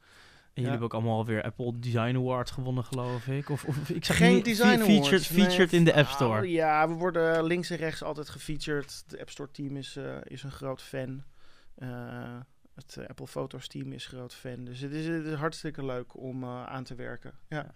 En 0.52 0.62
jullie 0.62 0.78
ja. 0.78 0.78
hebben 0.80 0.98
ook 0.98 1.04
allemaal 1.04 1.26
weer 1.26 1.42
Apple 1.42 1.78
Design 1.78 2.16
Awards 2.16 2.50
gewonnen, 2.50 2.84
geloof 2.84 3.26
ik. 3.26 3.48
Of, 3.48 3.64
of 3.64 3.90
ik 3.90 4.04
zeg 4.04 4.16
Geen 4.16 4.42
Design 4.42 4.78
featured, 4.78 5.06
Awards. 5.06 5.26
Featured 5.26 5.70
nee. 5.70 5.80
in 5.80 5.84
de 5.84 5.94
App 5.94 6.08
Store. 6.08 6.40
Oh, 6.40 6.48
ja, 6.48 6.88
we 6.88 6.94
worden 6.94 7.44
links 7.44 7.70
en 7.70 7.76
rechts 7.76 8.02
altijd 8.02 8.28
gefeatured. 8.28 9.04
De 9.06 9.20
App 9.20 9.30
Store 9.30 9.50
team 9.50 9.76
is, 9.76 9.96
uh, 9.96 10.16
is 10.24 10.42
een 10.42 10.50
groot 10.50 10.82
fan. 10.82 11.22
Uh, 11.78 12.36
het 12.82 12.96
uh, 12.98 13.06
Apple 13.06 13.26
Photos 13.26 13.68
team 13.68 13.92
is 13.92 14.06
groot 14.06 14.34
fan. 14.34 14.64
Dus 14.64 14.80
het 14.80 14.92
is, 14.92 15.06
het 15.06 15.24
is 15.24 15.34
hartstikke 15.34 15.84
leuk 15.84 16.16
om 16.16 16.44
aan 16.44 16.84
te 16.84 16.94
werken. 16.94 17.32
Ja. 17.48 17.56
ja. 17.56 17.72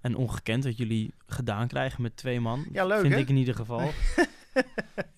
En 0.00 0.14
ongekend 0.14 0.64
wat 0.64 0.76
jullie 0.76 1.14
gedaan 1.26 1.68
krijgen 1.68 2.02
met 2.02 2.16
twee 2.16 2.40
man. 2.40 2.66
Ja, 2.72 2.84
leuk 2.84 3.00
Vind 3.00 3.12
hè? 3.12 3.18
ik 3.18 3.28
in 3.28 3.36
ieder 3.36 3.54
geval. 3.54 3.80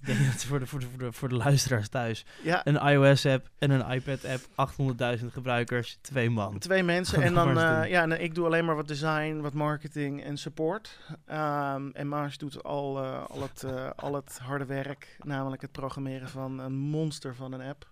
ik 0.00 0.06
denk 0.06 0.18
dat 0.18 0.44
voor 0.44 0.58
de, 0.58 0.66
voor, 0.66 0.80
de, 0.80 0.86
voor, 0.86 0.98
de, 0.98 1.12
voor 1.12 1.28
de 1.28 1.34
luisteraars 1.34 1.88
thuis. 1.88 2.24
Ja. 2.42 2.66
Een 2.66 2.76
iOS-app 2.76 3.48
en 3.58 3.70
een 3.70 3.90
iPad-app, 3.90 4.40
800.000 5.20 5.26
gebruikers, 5.26 5.98
twee 6.00 6.30
man. 6.30 6.58
Twee 6.58 6.82
mensen. 6.82 7.22
en 7.22 7.34
dan, 7.34 7.58
uh, 7.58 7.88
ja, 7.88 8.04
ik 8.04 8.34
doe 8.34 8.46
alleen 8.46 8.64
maar 8.64 8.76
wat 8.76 8.88
design, 8.88 9.40
wat 9.40 9.52
marketing 9.52 10.24
en 10.24 10.36
support. 10.36 10.98
Um, 11.10 11.90
en 11.92 12.08
Mars 12.08 12.38
doet 12.38 12.62
al, 12.62 13.04
uh, 13.04 13.24
al, 13.28 13.42
het, 13.42 13.62
uh, 13.66 13.90
al 13.96 14.14
het 14.14 14.38
harde 14.42 14.66
werk, 14.66 15.16
namelijk 15.18 15.62
het 15.62 15.72
programmeren 15.72 16.28
van 16.28 16.58
een 16.58 16.76
monster 16.76 17.34
van 17.34 17.52
een 17.52 17.62
app. 17.68 17.86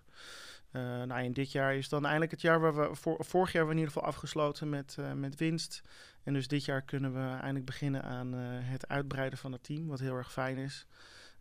Uh, 0.77 0.83
nou, 1.03 1.23
en 1.23 1.33
dit 1.33 1.51
jaar 1.51 1.75
is 1.75 1.89
dan 1.89 2.03
eindelijk 2.03 2.31
het 2.31 2.41
jaar 2.41 2.59
waar 2.59 2.75
we 2.75 2.95
voor, 2.95 3.25
vorig 3.25 3.51
jaar 3.51 3.65
we 3.65 3.71
in 3.71 3.77
ieder 3.77 3.93
geval 3.93 4.07
afgesloten 4.07 4.69
met, 4.69 4.95
uh, 4.99 5.13
met 5.13 5.35
winst. 5.35 5.81
En 6.23 6.33
dus 6.33 6.47
dit 6.47 6.65
jaar 6.65 6.81
kunnen 6.81 7.13
we 7.13 7.19
eindelijk 7.19 7.65
beginnen 7.65 8.03
aan 8.03 8.35
uh, 8.35 8.41
het 8.59 8.87
uitbreiden 8.87 9.39
van 9.39 9.51
het 9.51 9.63
team, 9.63 9.87
wat 9.87 9.99
heel 9.99 10.15
erg 10.15 10.31
fijn 10.31 10.57
is. 10.57 10.87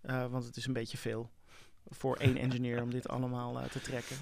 Eh, 0.06 0.26
want 0.26 0.44
het 0.44 0.56
is 0.56 0.66
een 0.66 0.72
beetje 0.72 0.98
veel 0.98 1.30
voor 1.88 2.16
één 2.16 2.36
engineer 2.46 2.82
om 2.82 2.90
dit 2.90 3.08
allemaal 3.08 3.60
eh, 3.60 3.68
te 3.68 3.80
trekken. 3.80 4.16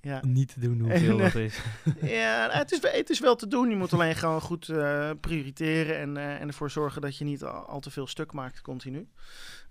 Ja. 0.00 0.20
Niet 0.24 0.52
te 0.52 0.60
doen 0.60 0.80
hoeveel 0.80 1.18
dat 1.26 1.34
is. 1.34 1.60
ja, 2.00 2.48
het 2.50 2.72
is, 2.72 2.82
het 2.82 3.10
is 3.10 3.20
wel 3.20 3.36
te 3.36 3.46
doen. 3.46 3.70
Je 3.70 3.76
moet 3.76 3.92
alleen 3.92 4.14
gewoon 4.14 4.40
goed 4.40 4.68
eh, 4.68 5.10
prioriteren 5.20 5.98
en, 5.98 6.16
eh, 6.16 6.40
en 6.40 6.48
ervoor 6.48 6.70
zorgen 6.70 7.02
dat 7.02 7.16
je 7.16 7.24
niet 7.24 7.44
al, 7.44 7.64
al 7.64 7.80
te 7.80 7.90
veel 7.90 8.06
stuk 8.06 8.32
maakt 8.32 8.60
continu. 8.60 9.08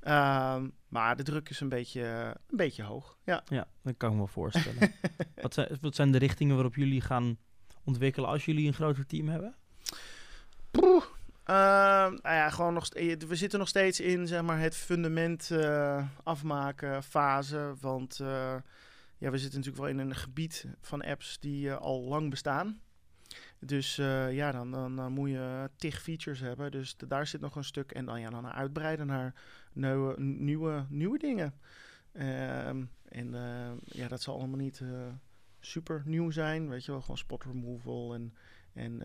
Ehm, 0.06 0.68
maar 0.88 1.16
de 1.16 1.24
druk 1.24 1.50
is 1.50 1.60
een 1.60 1.70
beetje, 1.70 2.02
een 2.50 2.58
beetje 2.58 2.84
hoog. 2.84 3.18
Ja. 3.24 3.44
Ja, 3.46 3.68
dat 3.84 3.94
kan 3.98 4.08
ik 4.10 4.16
me 4.16 4.22
wel 4.22 4.32
voorstellen. 4.34 4.92
wat, 5.42 5.54
zijn, 5.54 5.78
wat 5.82 5.96
zijn 5.96 6.12
de 6.12 6.18
richtingen 6.18 6.56
waarop 6.56 6.76
jullie 6.76 7.02
gaan 7.02 7.38
ontwikkelen 7.84 8.30
als 8.30 8.46
jullie 8.46 8.68
een 8.68 8.74
groter 8.74 9.06
team 9.06 9.28
hebben? 9.28 9.56
Poeh. 10.72 11.04
Ehm, 11.44 12.12
nou 12.22 12.36
ja, 12.36 12.50
gewoon 12.50 12.74
nog 12.74 12.86
ste- 12.86 13.18
we 13.28 13.36
zitten 13.36 13.60
nog 13.60 13.68
steeds 13.68 14.00
in 14.00 14.28
zeg 14.28 14.42
maar, 14.42 14.60
het 14.60 14.76
fundament 14.76 15.52
eh, 15.52 16.06
afmaken 16.24 17.04
fase. 17.04 17.74
Want 17.82 18.20
eh, 18.20 18.56
ja, 19.18 19.30
we 19.32 19.38
zitten 19.38 19.60
natuurlijk 19.60 19.86
wel 19.86 19.88
in 19.88 20.00
een 20.10 20.16
gebied 20.16 20.66
van 20.82 21.02
apps 21.02 21.40
die 21.40 21.70
eh, 21.70 21.78
al 21.78 22.02
lang 22.02 22.30
bestaan. 22.30 22.80
Dus 23.60 23.98
eh, 23.98 24.34
ja, 24.34 24.52
dan, 24.52 24.72
dan, 24.72 24.96
dan 24.96 25.12
moet 25.12 25.30
je 25.30 25.70
tig 25.76 26.02
features 26.02 26.40
hebben. 26.40 26.72
Dus 26.72 26.98
daar 26.98 27.28
zit 27.28 27.42
nog 27.42 27.56
een 27.56 27.64
stuk. 27.64 27.92
En 27.92 28.06
dan, 28.06 28.20
ja, 28.20 28.30
dan 28.30 28.48
uitbreiden 28.48 29.08
naar 29.08 29.34
nieuwe, 29.74 30.22
nieuwe, 30.22 30.86
nieuwe 30.90 31.18
dingen. 31.18 31.54
Ehm, 32.12 32.86
en 33.04 33.34
eh, 33.34 33.72
ja, 33.86 34.08
dat 34.08 34.22
zal 34.22 34.38
allemaal 34.38 34.58
niet 34.58 34.82
eh, 34.82 35.08
super 35.60 36.02
nieuw 36.06 36.32
zijn. 36.32 36.70
Weet 36.70 36.86
je 36.86 36.92
wel, 36.92 37.02
gewoon 37.02 37.18
spot 37.18 37.44
removal 37.44 38.14
en, 38.14 38.34
en 38.74 39.02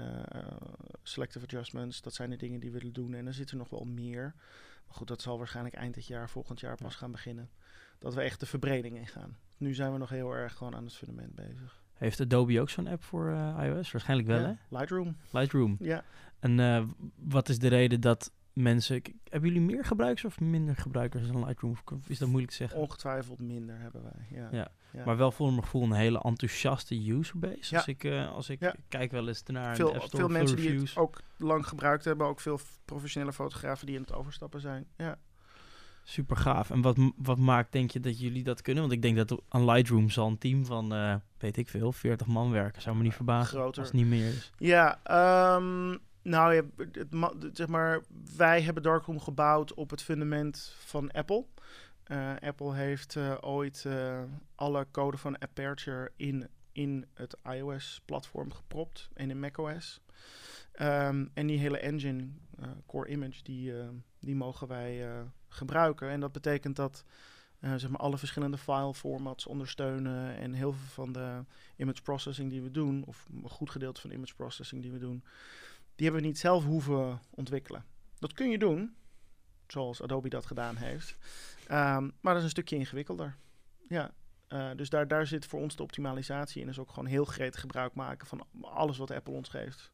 selective 1.03 1.45
adjustments. 1.45 2.03
Dat 2.03 2.15
zijn 2.15 2.31
de 2.31 2.37
dingen 2.37 2.61
die 2.61 2.71
we 2.71 2.79
willen 2.79 2.93
doen. 2.93 3.15
En 3.15 3.27
er 3.27 3.35
zit 3.35 3.51
er 3.51 3.57
nog 3.57 3.69
wel 3.69 3.85
meer. 3.85 4.35
Maar 4.87 4.97
goed, 4.97 5.09
dat 5.09 5.23
zal 5.23 5.39
waarschijnlijk 5.39 5.75
eind 5.75 5.95
dit 5.95 6.07
jaar, 6.07 6.31
volgend 6.31 6.61
jaar 6.61 6.77
pas 6.77 6.95
gaan 6.95 7.13
beginnen. 7.13 7.51
Dat 7.99 8.15
we 8.15 8.21
echt 8.23 8.41
de 8.41 8.47
verbreding 8.47 8.97
in 8.97 9.07
gaan. 9.07 9.37
Nu 9.57 9.75
zijn 9.75 9.93
we 9.93 9.99
nog 9.99 10.09
heel 10.09 10.33
erg 10.33 10.55
gewoon 10.57 10.75
aan 10.75 10.85
het 10.85 10.95
fundament 10.95 11.35
bezig. 11.35 11.80
Heeft 12.01 12.21
Adobe 12.21 12.61
ook 12.61 12.71
zo'n 12.71 12.87
app 12.87 13.05
voor 13.05 13.31
eh, 13.31 13.65
iOS? 13.65 13.93
Waarschijnlijk 13.93 14.29
wel, 14.29 14.41
Ja, 14.41 14.47
hè? 14.47 14.77
Lightroom. 14.79 15.17
Lightroom. 15.31 15.77
Ja. 15.81 16.05
En 16.39 16.61
eh, 16.61 16.85
wat 17.17 17.49
is 17.49 17.59
de 17.59 17.69
reden 17.69 18.01
dat 18.01 18.33
mensen... 18.53 19.03
Hebben 19.25 19.51
jullie 19.53 19.67
meer 19.67 19.85
gebruikers 19.85 20.25
of 20.25 20.41
minder 20.41 20.77
gebruikers 20.77 21.27
dan 21.27 21.45
Lightroom? 21.45 21.77
Of 21.85 22.09
Is 22.09 22.19
dat 22.19 22.29
moeilijk 22.29 22.51
te 22.51 22.57
zeggen? 22.57 22.79
Ongetwijfeld 22.79 23.41
minder 23.41 23.79
hebben 23.79 24.03
wij. 24.03 24.39
Ja. 24.39 24.49
Ja. 24.51 24.71
Ja. 24.93 25.05
Maar 25.05 25.17
wel 25.17 25.33
voor 25.33 25.51
mijn 25.51 25.63
gevoel 25.63 25.83
een 25.83 25.93
hele 25.93 26.21
enthousiaste 26.21 27.09
userbase. 27.09 27.77
Als 27.77 27.87
ik, 27.87 28.05
eh, 28.05 28.33
als 28.33 28.51
ik 28.51 28.75
kijk 28.89 29.11
wel 29.11 29.29
eens 29.29 29.43
naar 29.43 29.71
de 29.71 29.77
veel, 29.77 29.95
App 29.95 30.03
Store, 30.03 30.17
veel 30.17 30.29
mensen 30.29 30.57
die 30.57 30.79
het 30.79 30.97
ook 30.97 31.21
lang 31.37 31.67
gebruikt 31.67 32.05
hebben. 32.05 32.27
Ook 32.27 32.41
veel 32.41 32.61
professionele 32.85 33.33
fotografen 33.33 33.87
die 33.87 33.97
aan 33.97 34.03
het 34.03 34.13
overstappen 34.13 34.61
zijn. 34.61 34.87
Ja. 34.97 35.19
Super 36.11 36.37
gaaf. 36.37 36.71
En 36.71 36.81
wat, 36.81 36.97
wat 37.17 37.39
maakt, 37.39 37.73
denk 37.73 37.91
je, 37.91 38.01
dat 38.01 38.21
jullie 38.21 38.43
dat 38.43 38.63
kunnen? 38.63 38.83
Want 38.83 38.95
ik 38.95 39.03
denk 39.03 39.17
dat 39.17 39.43
aan 39.49 39.65
Lightroom 39.65 40.11
zal 40.11 40.27
een 40.27 40.39
team 40.39 40.65
van, 40.65 40.95
eh, 40.95 41.15
weet 41.39 41.57
ik 41.57 41.69
veel, 41.69 41.93
40 41.93 42.27
man 42.27 42.51
werken. 42.51 42.83
Zou 42.83 42.97
me 42.97 43.03
niet 43.03 43.15
verbazen 43.15 43.59
Groter. 43.59 43.81
als 43.81 43.93
het 43.93 44.01
niet 44.01 44.09
meer 44.09 44.29
is. 44.29 44.53
Ja, 44.59 45.01
ehm, 45.03 45.97
nou 46.23 46.55
ja, 46.55 46.63
het, 46.77 47.57
zeg 47.57 47.67
maar, 47.67 48.03
wij 48.37 48.63
hebben 48.63 48.83
Darkroom 48.83 49.21
gebouwd 49.21 49.75
op 49.75 49.91
het 49.91 50.03
fundament 50.03 50.75
van 50.79 51.11
Apple. 51.11 51.45
Eh, 52.05 52.33
Apple 52.41 52.75
heeft 52.75 53.17
eh, 53.17 53.37
ooit 53.41 53.87
alle 54.55 54.87
code 54.91 55.17
van 55.17 55.43
Aperture 55.43 56.13
in, 56.17 56.49
in 56.73 57.07
het 57.15 57.37
iOS-platform 57.43 58.53
gepropt 58.53 59.11
en 59.15 59.31
in 59.31 59.41
macOS. 59.41 60.01
Ehm, 60.73 61.27
en 61.35 61.47
die 61.47 61.59
hele 61.59 61.79
engine, 61.79 62.29
Core 62.87 63.09
Image, 63.09 63.43
die, 63.43 63.79
eh, 63.79 63.89
die 64.21 64.37
mogen 64.37 64.69
wij 64.69 65.09
eh, 65.09 65.21
gebruiken. 65.49 66.09
En 66.09 66.21
dat 66.21 66.33
betekent 66.33 66.77
dat 66.77 67.05
eh, 67.61 67.75
zeg 67.75 67.91
maar 67.91 68.01
alle 68.01 68.19
verschillende 68.19 68.59
file 68.59 68.95
formats 68.95 69.47
ondersteunen 69.47 70.37
en 70.37 70.53
heel 70.53 70.73
veel 70.73 71.05
van 71.05 71.13
de 71.13 71.45
image 71.77 72.03
processing 72.03 72.51
die 72.51 72.63
we 72.63 72.71
doen, 72.71 73.05
of 73.05 73.27
een 73.33 73.49
goed 73.49 73.71
gedeelte 73.71 74.01
van 74.01 74.11
de 74.11 74.17
image 74.17 74.35
processing 74.35 74.83
die 74.83 74.93
we 74.93 74.99
doen, 74.99 75.25
die 75.95 76.07
hebben 76.07 76.23
we 76.23 76.29
niet 76.29 76.39
zelf 76.39 76.65
hoeven 76.65 77.21
ontwikkelen. 77.31 77.85
Dat 78.19 78.33
kun 78.33 78.51
je 78.51 78.59
doen, 78.59 78.95
zoals 79.67 80.03
Adobe 80.03 80.29
dat 80.29 80.47
gedaan 80.47 80.77
heeft. 80.77 81.17
Ehm, 81.67 82.11
maar 82.21 82.33
dat 82.33 82.37
is 82.37 82.43
een 82.43 82.51
stukje 82.51 82.77
ingewikkelder. 82.77 83.37
Ja, 83.89 84.11
eh, 84.49 84.71
dus 84.77 84.89
daar, 84.89 85.09
daar 85.09 85.27
zit 85.27 85.47
voor 85.47 85.61
ons 85.61 85.77
de 85.77 85.83
optimalisatie 85.83 86.61
in. 86.61 86.67
Dus 86.67 86.79
ook 86.79 86.89
gewoon 86.89 87.07
heel 87.07 87.25
gretig 87.25 87.61
gebruik 87.61 87.95
maken 87.95 88.27
van 88.27 88.47
alles 88.61 88.99
wat 88.99 89.11
Apple 89.11 89.35
ons 89.35 89.49
geeft. 89.49 89.93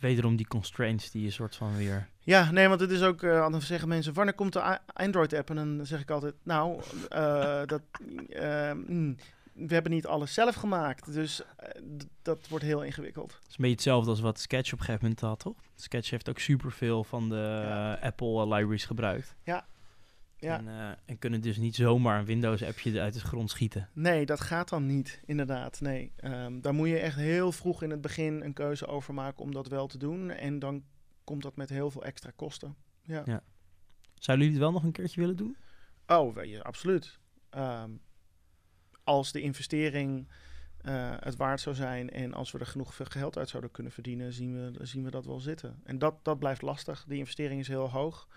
Wederom 0.00 0.36
die 0.36 0.46
constraints 0.46 1.10
die 1.10 1.22
je 1.22 1.30
soort 1.30 1.56
van 1.56 1.76
weer... 1.76 2.08
Ja, 2.20 2.50
nee, 2.50 2.68
want 2.68 2.80
het 2.80 2.90
is 2.90 3.02
ook, 3.02 3.22
eh 3.22 3.50
dan 3.50 3.60
zeggen 3.60 3.88
mensen, 3.88 4.14
wanneer 4.14 4.34
komt 4.34 4.52
de 4.52 4.78
Android-app? 4.92 5.50
En 5.50 5.56
dan 5.56 5.86
zeg 5.86 6.00
ik 6.00 6.10
altijd, 6.10 6.34
nou, 6.42 6.80
eh, 7.08 7.62
dat, 7.66 7.82
eh, 8.28 8.72
mm, 8.72 9.16
we 9.52 9.74
hebben 9.74 9.92
niet 9.92 10.06
alles 10.06 10.34
zelf 10.34 10.54
gemaakt. 10.54 11.12
Dus 11.12 11.42
eh, 11.56 11.82
dat 12.22 12.48
wordt 12.48 12.64
heel 12.64 12.84
ingewikkeld. 12.84 13.32
Het 13.32 13.48
is 13.48 13.48
een 13.48 13.56
beetje 13.56 13.74
hetzelfde 13.74 14.10
als 14.10 14.20
wat 14.20 14.40
Sketch 14.40 14.72
op 14.72 14.78
een 14.78 14.84
gegeven 14.84 15.02
moment 15.02 15.20
had, 15.20 15.38
toch? 15.38 15.56
Sketch 15.74 16.10
heeft 16.10 16.28
ook 16.28 16.38
superveel 16.38 17.04
van 17.04 17.28
de 17.28 17.62
Ja. 17.64 17.94
Apple 17.94 18.48
libraries 18.48 18.84
gebruikt. 18.84 19.34
Ja. 19.44 19.66
Ja. 20.40 20.58
En, 20.58 20.68
eh, 20.68 20.90
en 21.04 21.18
kunnen 21.18 21.40
dus 21.40 21.56
niet 21.56 21.74
zomaar 21.74 22.18
een 22.18 22.24
Windows-appje 22.24 23.00
uit 23.00 23.14
de 23.14 23.20
grond 23.20 23.50
schieten. 23.50 23.88
Nee, 23.92 24.26
dat 24.26 24.40
gaat 24.40 24.68
dan 24.68 24.86
niet, 24.86 25.20
inderdaad. 25.26 25.80
Nee, 25.80 26.12
Ehm, 26.16 26.60
daar 26.60 26.74
moet 26.74 26.88
je 26.88 26.98
echt 26.98 27.16
heel 27.16 27.52
vroeg 27.52 27.82
in 27.82 27.90
het 27.90 28.00
begin 28.00 28.42
een 28.42 28.52
keuze 28.52 28.86
over 28.86 29.14
maken 29.14 29.42
om 29.42 29.52
dat 29.52 29.68
wel 29.68 29.86
te 29.86 29.98
doen. 29.98 30.30
En 30.30 30.58
dan 30.58 30.84
komt 31.24 31.42
dat 31.42 31.56
met 31.56 31.68
heel 31.68 31.90
veel 31.90 32.04
extra 32.04 32.30
kosten. 32.36 32.76
Ja. 33.02 33.22
Ja. 33.24 33.42
Zouden 34.14 34.46
jullie 34.46 34.62
het 34.62 34.70
wel 34.70 34.72
nog 34.72 34.82
een 34.82 34.92
keertje 34.92 35.20
willen 35.20 35.36
doen? 35.36 35.56
Oh, 36.06 36.34
weet 36.34 36.50
je, 36.50 36.62
absoluut. 36.62 37.18
Ehm, 37.50 37.90
als 39.04 39.32
de 39.32 39.40
investering 39.40 40.28
eh, 40.80 41.14
het 41.20 41.36
waard 41.36 41.60
zou 41.60 41.74
zijn 41.74 42.10
en 42.10 42.34
als 42.34 42.52
we 42.52 42.58
er 42.58 42.66
genoeg 42.66 42.96
geld 42.96 43.38
uit 43.38 43.48
zouden 43.48 43.70
kunnen 43.70 43.92
verdienen, 43.92 44.32
zien 44.32 44.54
we, 44.54 44.86
zien 44.86 45.04
we 45.04 45.10
dat 45.10 45.26
wel 45.26 45.40
zitten. 45.40 45.80
En 45.84 45.98
dat, 45.98 46.24
dat 46.24 46.38
blijft 46.38 46.62
lastig. 46.62 47.04
Die 47.08 47.18
investering 47.18 47.60
is 47.60 47.68
heel 47.68 47.90
hoog. 47.90 48.28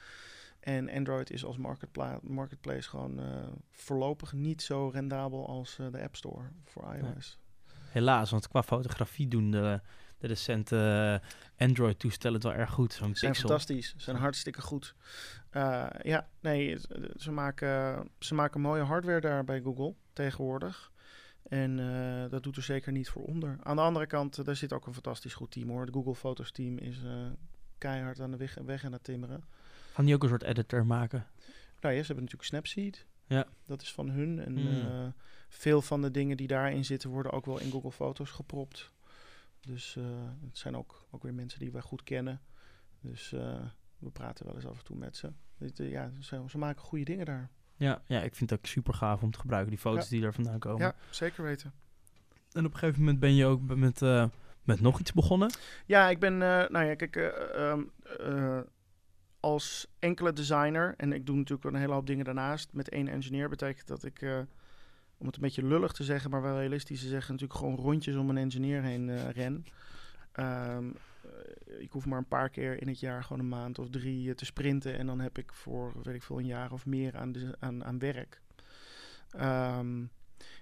En 0.63 0.89
Android 0.89 1.31
is 1.31 1.45
als 1.45 1.57
marketpla 1.57 2.19
marketplace 2.21 2.89
gewoon 2.89 3.19
eh, 3.19 3.47
voorlopig 3.71 4.33
niet 4.33 4.61
zo 4.61 4.87
rendabel 4.93 5.47
als 5.47 5.79
eh, 5.79 5.87
de 5.91 6.01
App 6.03 6.15
Store 6.15 6.47
voor 6.63 6.95
iOS. 6.95 7.39
Helaas, 7.89 8.31
want 8.31 8.47
qua 8.47 8.63
fotografie 8.63 9.27
doen 9.27 9.51
de, 9.51 9.81
de 10.17 10.27
recente 10.27 11.19
eh, 11.57 11.67
Android-toestellen 11.67 12.33
het 12.35 12.43
wel 12.43 12.53
erg 12.53 12.71
goed. 12.71 12.93
Zo'n 12.93 13.15
zijn 13.15 13.31
Pixel. 13.31 13.49
fantastisch. 13.49 13.89
Ze 13.89 13.99
zijn 13.99 14.17
hartstikke 14.17 14.61
goed. 14.61 14.95
Ja, 16.03 16.27
nee, 16.39 16.77
ze- 17.15 17.31
maken, 17.31 18.07
ze 18.19 18.33
maken 18.33 18.61
mooie 18.61 18.81
hardware 18.83 19.21
daar 19.21 19.43
bij 19.43 19.61
Google 19.61 19.95
tegenwoordig. 20.13 20.91
En 21.43 21.77
dat 22.29 22.43
doet 22.43 22.55
er 22.57 22.63
zeker 22.63 22.91
niet 22.91 23.09
voor 23.09 23.23
onder. 23.23 23.57
Aan 23.63 23.75
de 23.75 23.81
andere 23.81 24.07
kant, 24.07 24.45
daar 24.45 24.55
zit 24.55 24.73
ook 24.73 24.87
een 24.87 24.93
fantastisch 24.93 25.33
goed 25.33 25.51
team 25.51 25.69
hoor. 25.69 25.81
Het 25.81 25.93
Google 25.93 26.15
Fotos 26.15 26.51
team 26.51 26.77
is 26.77 26.97
keihard 27.77 28.19
aan 28.19 28.31
de 28.31 28.37
weg, 28.37 28.57
weg 28.65 28.85
aan 28.85 28.91
het 28.91 29.03
timmeren. 29.03 29.43
Gaan 29.93 30.05
die 30.05 30.15
ook 30.15 30.23
een 30.23 30.29
soort 30.29 30.43
editor 30.43 30.85
maken? 30.85 31.27
Nou 31.81 31.93
ja, 31.95 31.99
ze 32.01 32.05
hebben 32.07 32.23
natuurlijk 32.23 32.43
Snapseed. 32.43 33.05
Ja. 33.27 33.47
Dat 33.65 33.81
is 33.81 33.93
van 33.93 34.09
hun. 34.09 34.39
En 34.39 34.51
Mm. 34.53 34.67
eh, 34.67 35.07
veel 35.49 35.81
van 35.81 36.01
de 36.01 36.11
dingen 36.11 36.37
die 36.37 36.47
daarin 36.47 36.85
zitten 36.85 37.09
worden 37.09 37.31
ook 37.31 37.45
wel 37.45 37.59
in 37.59 37.71
Google 37.71 37.91
Foto's 37.91 38.29
gepropt. 38.31 38.91
Dus 39.61 39.95
eh, 39.95 40.03
het 40.45 40.57
zijn 40.57 40.75
ook, 40.77 41.05
ook 41.11 41.23
weer 41.23 41.33
mensen 41.33 41.59
die 41.59 41.71
wij 41.71 41.81
goed 41.81 42.03
kennen. 42.03 42.41
Dus 43.01 43.33
eh, 43.33 43.61
we 43.97 44.09
praten 44.09 44.45
wel 44.45 44.55
eens 44.55 44.65
af 44.65 44.77
en 44.77 44.83
toe 44.83 44.97
met 44.97 45.17
ze. 45.17 45.31
Ja, 45.73 46.11
ze, 46.19 46.43
ze 46.47 46.57
maken 46.57 46.81
goede 46.81 47.03
dingen 47.05 47.25
daar. 47.25 47.49
Ja, 47.75 48.01
ja, 48.07 48.21
ik 48.21 48.35
vind 48.35 48.49
het 48.49 48.59
ook 48.59 48.65
super 48.65 48.93
gaaf 48.93 49.21
om 49.23 49.31
te 49.31 49.39
gebruiken, 49.39 49.71
die 49.71 49.79
foto's 49.79 50.03
Ja. 50.03 50.09
die 50.09 50.21
daar 50.21 50.33
vandaan 50.33 50.59
komen. 50.59 50.81
Ja, 50.81 50.95
zeker 51.09 51.43
weten. 51.43 51.73
En 52.51 52.65
op 52.65 52.73
een 52.73 52.79
gegeven 52.79 52.99
moment 52.99 53.19
ben 53.19 53.35
je 53.35 53.45
ook 53.45 53.61
met, 53.75 54.01
met 54.63 54.81
nog 54.81 54.99
iets 54.99 55.13
begonnen. 55.13 55.51
Ja, 55.85 56.09
ik 56.09 56.19
ben, 56.19 56.37
nou 56.37 56.83
ja, 56.83 56.95
kijk, 56.95 57.15
eh, 57.15 57.69
ehm, 57.71 57.83
eh, 58.19 58.59
als 59.43 59.87
enkele 59.99 60.33
designer, 60.33 60.93
en 60.97 61.13
ik 61.13 61.25
doe 61.25 61.35
natuurlijk 61.35 61.69
een 61.69 61.79
hele 61.79 61.93
hoop 61.93 62.07
dingen 62.07 62.25
daarnaast, 62.25 62.73
met 62.73 62.89
één 62.89 63.07
engineer 63.07 63.49
betekent 63.49 63.87
dat 63.87 64.03
ik, 64.03 64.21
eh, 64.21 64.39
om 65.17 65.25
het 65.25 65.35
een 65.35 65.41
beetje 65.41 65.65
lullig 65.65 65.91
te 65.91 66.03
zeggen, 66.03 66.29
maar 66.29 66.41
wel 66.41 66.57
realistisch 66.57 67.01
te 67.01 67.07
zeggen, 67.07 67.31
natuurlijk 67.31 67.59
gewoon 67.59 67.75
rondjes 67.75 68.15
om 68.15 68.29
een 68.29 68.37
engineer 68.37 68.81
heen 68.81 69.09
eh, 69.09 69.29
ren. 69.29 69.65
Ehm, 70.31 70.91
eh, 71.21 71.79
ik 71.79 71.91
hoef 71.91 72.05
maar 72.05 72.17
een 72.17 72.27
paar 72.27 72.49
keer 72.49 72.81
in 72.81 72.87
het 72.87 72.99
jaar, 72.99 73.23
gewoon 73.23 73.39
een 73.39 73.49
maand 73.49 73.79
of 73.79 73.89
drie, 73.89 74.33
te 74.35 74.45
sprinten 74.45 74.97
en 74.97 75.05
dan 75.05 75.19
heb 75.19 75.37
ik 75.37 75.53
voor, 75.53 75.93
weet 76.03 76.15
ik 76.15 76.23
veel, 76.23 76.39
een 76.39 76.45
jaar 76.45 76.71
of 76.71 76.85
meer 76.85 77.17
aan, 77.17 77.33
aan, 77.59 77.83
aan 77.83 77.99
werk. 77.99 78.41
Ehm, 79.29 80.03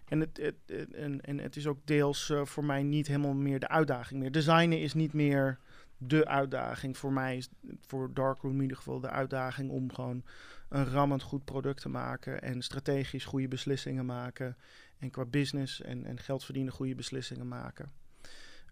en 0.05 0.19
het, 0.19 0.37
het, 0.37 0.91
en, 0.93 1.21
en 1.21 1.37
het 1.37 1.55
is 1.55 1.67
ook 1.67 1.79
deels 1.85 2.33
voor 2.43 2.65
mij 2.65 2.83
niet 2.83 3.07
helemaal 3.07 3.33
meer 3.33 3.59
de 3.59 3.67
uitdaging 3.67 4.19
meer. 4.19 4.31
Designen 4.31 4.79
is 4.79 4.93
niet 4.93 5.13
meer 5.13 5.59
de 6.03 6.27
uitdaging. 6.27 6.97
Voor 6.97 7.13
mij 7.13 7.37
is 7.37 7.49
voor 7.79 8.13
Darkroom 8.13 8.55
in 8.55 8.61
ieder 8.61 8.77
geval 8.77 8.99
de 8.99 9.09
uitdaging 9.09 9.69
om 9.69 9.93
gewoon 9.93 10.23
een 10.69 10.85
rammend 10.85 11.21
goed 11.21 11.45
product 11.45 11.81
te 11.81 11.89
maken. 11.89 12.41
En 12.41 12.61
strategisch 12.61 13.25
goede 13.25 13.47
beslissingen 13.47 14.05
maken. 14.05 14.57
En 14.97 15.09
qua 15.09 15.25
business 15.25 15.81
en, 15.81 16.05
en 16.05 16.19
geld 16.19 16.43
verdienen 16.43 16.73
goede 16.73 16.95
beslissingen 16.95 17.47
maken. 17.47 17.91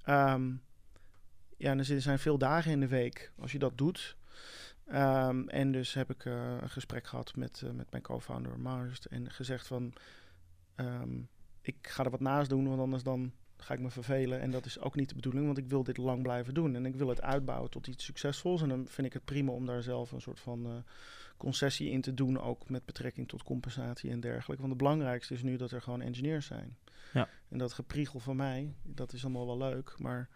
Ehm, 0.03 0.51
ja, 1.57 1.71
en 1.71 1.79
er 1.79 2.01
zijn 2.01 2.19
veel 2.19 2.37
dagen 2.37 2.71
in 2.71 2.79
de 2.79 2.87
week 2.87 3.31
als 3.37 3.51
je 3.51 3.59
dat 3.59 3.77
doet. 3.77 4.17
Ehm, 4.85 5.47
en 5.47 5.71
dus 5.71 5.93
heb 5.93 6.09
ik 6.09 6.25
eh, 6.25 6.57
een 6.61 6.69
gesprek 6.69 7.07
gehad 7.07 7.35
met, 7.35 7.61
eh, 7.65 7.71
met 7.71 7.91
mijn 7.91 8.03
co-founder 8.03 8.59
Mars 8.59 9.07
en 9.07 9.31
gezegd 9.31 9.67
van, 9.67 9.93
ehm, 10.75 11.19
ik 11.61 11.87
ga 11.87 12.03
er 12.03 12.11
wat 12.11 12.19
naast 12.19 12.49
doen, 12.49 12.67
want 12.67 12.79
anders 12.79 13.03
dan 13.03 13.31
ga 13.59 13.73
ik 13.73 13.79
me 13.79 13.89
vervelen. 13.89 14.39
En 14.39 14.51
dat 14.51 14.65
is 14.65 14.79
ook 14.79 14.95
niet 14.95 15.09
de 15.09 15.15
bedoeling, 15.15 15.45
want 15.45 15.57
ik 15.57 15.67
wil 15.67 15.83
dit 15.83 15.97
lang 15.97 16.21
blijven 16.21 16.53
doen. 16.53 16.75
En 16.75 16.85
ik 16.85 16.95
wil 16.95 17.09
het 17.09 17.21
uitbouwen 17.21 17.69
tot 17.69 17.87
iets 17.87 18.05
succesvols. 18.05 18.61
En 18.61 18.69
dan 18.69 18.87
vind 18.87 19.07
ik 19.07 19.13
het 19.13 19.25
prima 19.25 19.51
om 19.51 19.65
daar 19.65 19.83
zelf 19.83 20.11
een 20.11 20.21
soort 20.21 20.39
van 20.39 20.65
eh, 20.65 20.71
concessie 21.37 21.89
in 21.89 22.01
te 22.01 22.13
doen, 22.13 22.41
ook 22.41 22.69
met 22.69 22.85
betrekking 22.85 23.27
tot 23.27 23.43
compensatie 23.43 24.11
en 24.11 24.19
dergelijke. 24.19 24.61
Want 24.61 24.73
het 24.73 24.83
belangrijkste 24.83 25.33
is 25.33 25.43
nu 25.43 25.57
dat 25.57 25.71
er 25.71 25.81
gewoon 25.81 26.01
engineers 26.01 26.45
zijn. 26.45 26.77
Ja. 27.13 27.29
En 27.49 27.57
dat 27.57 27.73
gepriegel 27.73 28.19
van 28.19 28.35
mij, 28.35 28.73
dat 28.83 29.13
is 29.13 29.23
allemaal 29.23 29.45
wel 29.45 29.57
leuk, 29.57 29.95
maar 29.97 30.29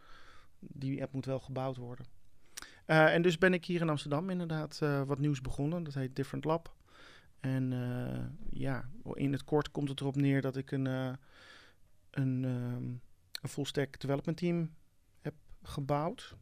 die 0.59 1.01
app 1.01 1.13
moet 1.13 1.25
wel 1.25 1.39
gebouwd 1.39 1.77
worden. 1.77 2.05
Uh, 2.87 3.13
en 3.13 3.21
dus 3.21 3.37
ben 3.37 3.53
ik 3.53 3.65
hier 3.65 3.81
in 3.81 3.89
Amsterdam 3.89 4.29
inderdaad 4.29 4.79
uh, 4.83 5.01
wat 5.01 5.19
nieuws 5.19 5.41
begonnen. 5.41 5.83
Dat 5.83 5.93
heet 5.93 6.15
Different 6.15 6.45
Lab. 6.45 6.75
En 7.39 7.71
ja, 8.49 8.89
in 9.13 9.31
het 9.31 9.43
kort 9.43 9.71
komt 9.71 9.89
het 9.89 9.99
erop 9.99 10.15
neer 10.15 10.41
dat 10.41 10.57
ik 10.57 10.71
een, 10.71 10.85
een, 12.11 12.43
um, 12.43 13.01
een 13.43 13.49
full 13.49 13.65
stack 13.65 13.99
development 13.99 14.37
team 14.37 14.75
heb 15.21 15.33
gebouwd. 15.63 16.35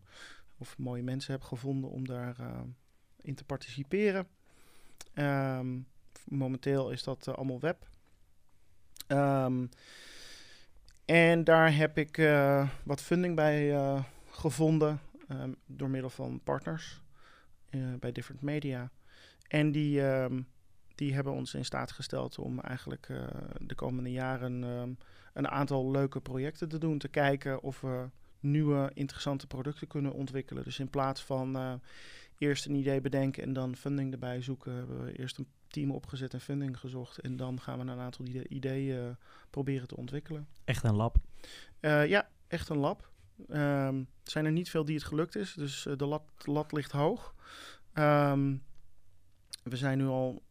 Of 0.57 0.77
mooie 0.77 1.03
mensen 1.03 1.31
heb 1.31 1.43
gevonden 1.43 1.89
om 1.89 2.07
daar 2.07 2.35
in 3.21 3.35
te 3.35 3.43
participeren. 3.43 4.27
Um, 5.13 5.87
momenteel 6.25 6.91
is 6.91 7.03
dat 7.03 7.27
allemaal 7.27 7.59
web. 7.59 7.89
Um, 9.07 9.69
en 11.05 11.43
daar 11.43 11.75
heb 11.75 11.97
ik 11.97 12.17
wat 12.83 13.01
funding 13.01 13.35
bij 13.35 13.75
gevonden. 14.29 14.99
Um, 15.29 15.55
door 15.65 15.89
middel 15.89 16.09
van 16.09 16.41
partners 16.43 17.01
bij 17.99 18.11
Different 18.11 18.41
Media. 18.41 18.91
En 19.47 19.71
die, 19.71 20.01
die 21.01 21.13
hebben 21.13 21.33
ons 21.33 21.53
in 21.53 21.65
staat 21.65 21.91
gesteld 21.91 22.39
om 22.39 22.59
eigenlijk 22.59 23.07
uh, 23.09 23.23
de 23.59 23.75
komende 23.75 24.11
jaren 24.11 24.63
um, 24.63 24.97
een 25.33 25.47
aantal 25.47 25.91
leuke 25.91 26.19
projecten 26.19 26.69
te 26.69 26.77
doen. 26.77 26.97
Te 26.97 27.07
kijken 27.07 27.61
of 27.61 27.81
we 27.81 28.09
nieuwe 28.39 28.91
interessante 28.93 29.47
producten 29.47 29.87
kunnen 29.87 30.13
ontwikkelen. 30.13 30.63
Dus 30.63 30.79
in 30.79 30.89
plaats 30.89 31.23
van 31.23 31.55
uh, 31.55 31.73
eerst 32.37 32.65
een 32.65 32.75
idee 32.75 33.01
bedenken 33.01 33.43
en 33.43 33.53
dan 33.53 33.75
funding 33.75 34.11
erbij 34.11 34.41
zoeken, 34.41 34.75
hebben 34.75 35.05
we 35.05 35.17
eerst 35.17 35.37
een 35.37 35.47
team 35.67 35.91
opgezet 35.91 36.33
en 36.33 36.41
funding 36.41 36.79
gezocht. 36.79 37.19
En 37.19 37.35
dan 37.35 37.61
gaan 37.61 37.79
we 37.79 37.91
een 37.91 37.99
aantal 37.99 38.25
ideeën 38.47 39.17
proberen 39.49 39.87
te 39.87 39.97
ontwikkelen. 39.97 40.47
Echt 40.63 40.83
een 40.83 40.95
lab? 40.95 41.15
ja, 41.79 42.29
echt 42.47 42.69
een 42.69 42.77
lab. 42.77 43.09
Um, 43.49 44.07
zijn 44.23 44.45
er 44.45 44.51
niet 44.51 44.69
veel 44.69 44.85
die 44.85 44.95
het 44.95 45.03
gelukt 45.03 45.35
is, 45.35 45.53
dus 45.53 45.87
de 45.97 46.05
lat, 46.05 46.23
lat, 46.45 46.71
ligt 46.71 46.91
hoog. 46.91 47.35
Um, 47.93 48.63
we 49.63 49.77
zijn 49.77 49.97
nu 49.97 50.05
al 50.05 50.41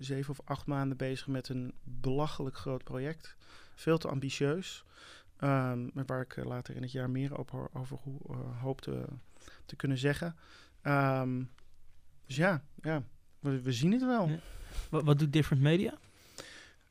zeven 0.00 0.30
of 0.30 0.40
acht 0.44 0.66
maanden 0.66 0.96
bezig 0.96 1.26
met 1.26 1.48
een 1.48 1.74
belachelijk 1.82 2.56
groot 2.56 2.84
project. 2.84 3.36
Veel 3.74 3.98
te 3.98 4.08
ambitieus. 4.08 4.84
Um, 5.44 5.90
waar 6.06 6.20
ik 6.20 6.44
later 6.44 6.76
in 6.76 6.82
het 6.82 6.92
jaar 6.92 7.10
meer 7.10 7.38
over, 7.38 7.68
over 7.72 7.98
uh, 8.30 8.60
hoop 8.60 8.80
te, 8.80 9.04
te, 9.66 9.76
kunnen 9.76 9.98
zeggen. 9.98 10.36
dus 12.26 12.36
ja, 12.36 12.62
ja 12.82 13.02
we, 13.38 13.62
we, 13.62 13.72
zien 13.72 13.92
het 13.92 14.04
wel. 14.04 14.28
Ja. 14.28 14.38
Wat, 14.90 15.04
wat, 15.04 15.18
doet 15.18 15.32
Different 15.32 15.62
Media? 15.62 15.92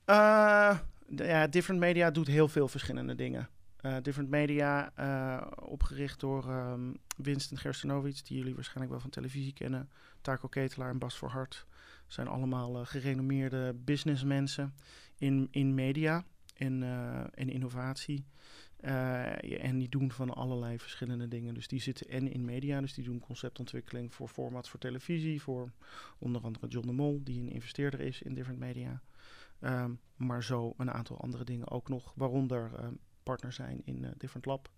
Uh, 0.05 0.79
ja, 1.07 1.47
Different 1.47 1.79
Media 1.79 2.11
doet 2.11 2.27
heel 2.27 2.47
veel 2.47 2.67
verschillende 2.67 3.15
dingen. 3.15 3.49
Uh, 3.81 3.95
Different 4.01 4.29
Media, 4.29 4.91
uh, 4.99 5.47
opgericht 5.55 6.19
door 6.19 6.49
um, 6.49 6.97
Winston 7.17 7.57
Gerstenowitz, 7.57 8.21
die 8.21 8.37
jullie 8.37 8.55
waarschijnlijk 8.55 8.91
wel 8.91 8.99
van 8.99 9.09
televisie 9.09 9.53
kennen. 9.53 9.89
Taco 10.21 10.47
Ketelaar 10.47 10.89
en 10.89 10.97
Bas 10.97 11.17
Verhart 11.17 11.65
zijn 12.11 12.27
allemaal 12.27 12.79
uh, 12.79 12.85
gerenommeerde 12.85 13.73
businessmensen 13.73 14.73
in, 15.17 15.47
in 15.51 15.73
media 15.73 16.23
en, 16.55 16.83
en 17.33 17.49
innovatie. 17.49 18.25
en 18.79 19.77
die 19.77 19.89
doen 19.89 20.11
van 20.11 20.33
allerlei 20.33 20.79
verschillende 20.79 21.27
dingen. 21.27 21.53
Dus 21.53 21.67
die 21.67 21.81
zitten 21.81 22.07
en 22.07 22.31
in 22.31 22.45
media, 22.45 22.81
dus 22.81 22.93
die 22.93 23.03
doen 23.03 23.19
conceptontwikkeling 23.19 24.13
voor 24.13 24.27
formats 24.27 24.69
voor 24.69 24.79
televisie, 24.79 25.41
voor 25.41 25.71
onder 26.17 26.41
andere 26.41 26.67
John 26.67 26.87
de 26.87 26.93
Mol, 26.93 27.21
die 27.23 27.41
een 27.41 27.49
investeerder 27.49 27.99
is 27.99 28.21
in 28.21 28.33
Different 28.33 28.59
Media. 28.59 29.01
Um, 29.61 29.99
maar 30.15 30.43
zo 30.43 30.73
een 30.77 30.91
aantal 30.91 31.21
andere 31.21 31.43
dingen 31.43 31.69
ook 31.69 31.89
nog, 31.89 32.13
waaronder 32.15 32.71
um, 32.83 32.99
partner 33.23 33.53
zijn 33.53 33.81
in 33.85 34.03
uh, 34.03 34.09
Different 34.17 34.45
Lab 34.45 34.69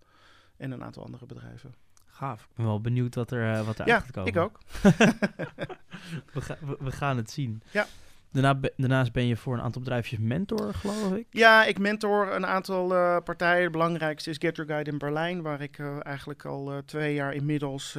en 0.56 0.70
een 0.70 0.84
aantal 0.84 1.04
andere 1.04 1.26
bedrijven. 1.26 1.74
Gaaf. 2.06 2.42
Ik 2.42 2.56
ben 2.56 2.66
wel 2.66 2.80
benieuwd 2.80 3.14
wat 3.14 3.30
er, 3.30 3.52
uh, 3.52 3.66
wat 3.66 3.78
er 3.78 3.86
ja, 3.86 3.94
uit 3.94 4.02
gaat 4.02 4.12
komen. 4.12 4.32
ik 4.32 4.36
ook. 4.36 4.60
we, 6.32 6.40
ga, 6.40 6.56
we, 6.60 6.76
we, 6.80 6.92
gaan 6.92 7.16
het 7.16 7.30
zien. 7.30 7.62
Ja. 7.70 7.86
Daarna 8.30 8.60
daarnaast 8.76 9.12
ben 9.12 9.26
je 9.26 9.36
voor 9.36 9.54
een 9.54 9.62
aantal 9.62 9.80
bedrijfjes 9.82 10.18
mentor, 10.18 10.74
geloof 10.74 11.12
ik. 11.12 11.26
Ja, 11.30 11.64
ik 11.64 11.78
mentor 11.78 12.32
een 12.32 12.46
aantal 12.46 12.92
uh, 12.92 13.16
partijen. 13.24 13.62
Het 13.62 13.72
belangrijkste 13.72 14.30
is 14.30 14.36
Get 14.38 14.56
Your 14.56 14.70
Guide 14.70 14.90
in 14.90 14.98
Berlijn, 14.98 15.42
waar 15.42 15.60
ik 15.60 15.78
uh, 15.78 15.96
eigenlijk 16.02 16.44
al 16.44 16.72
uh, 16.72 16.78
twee 16.78 17.14
jaar 17.14 17.34
inmiddels 17.34 17.98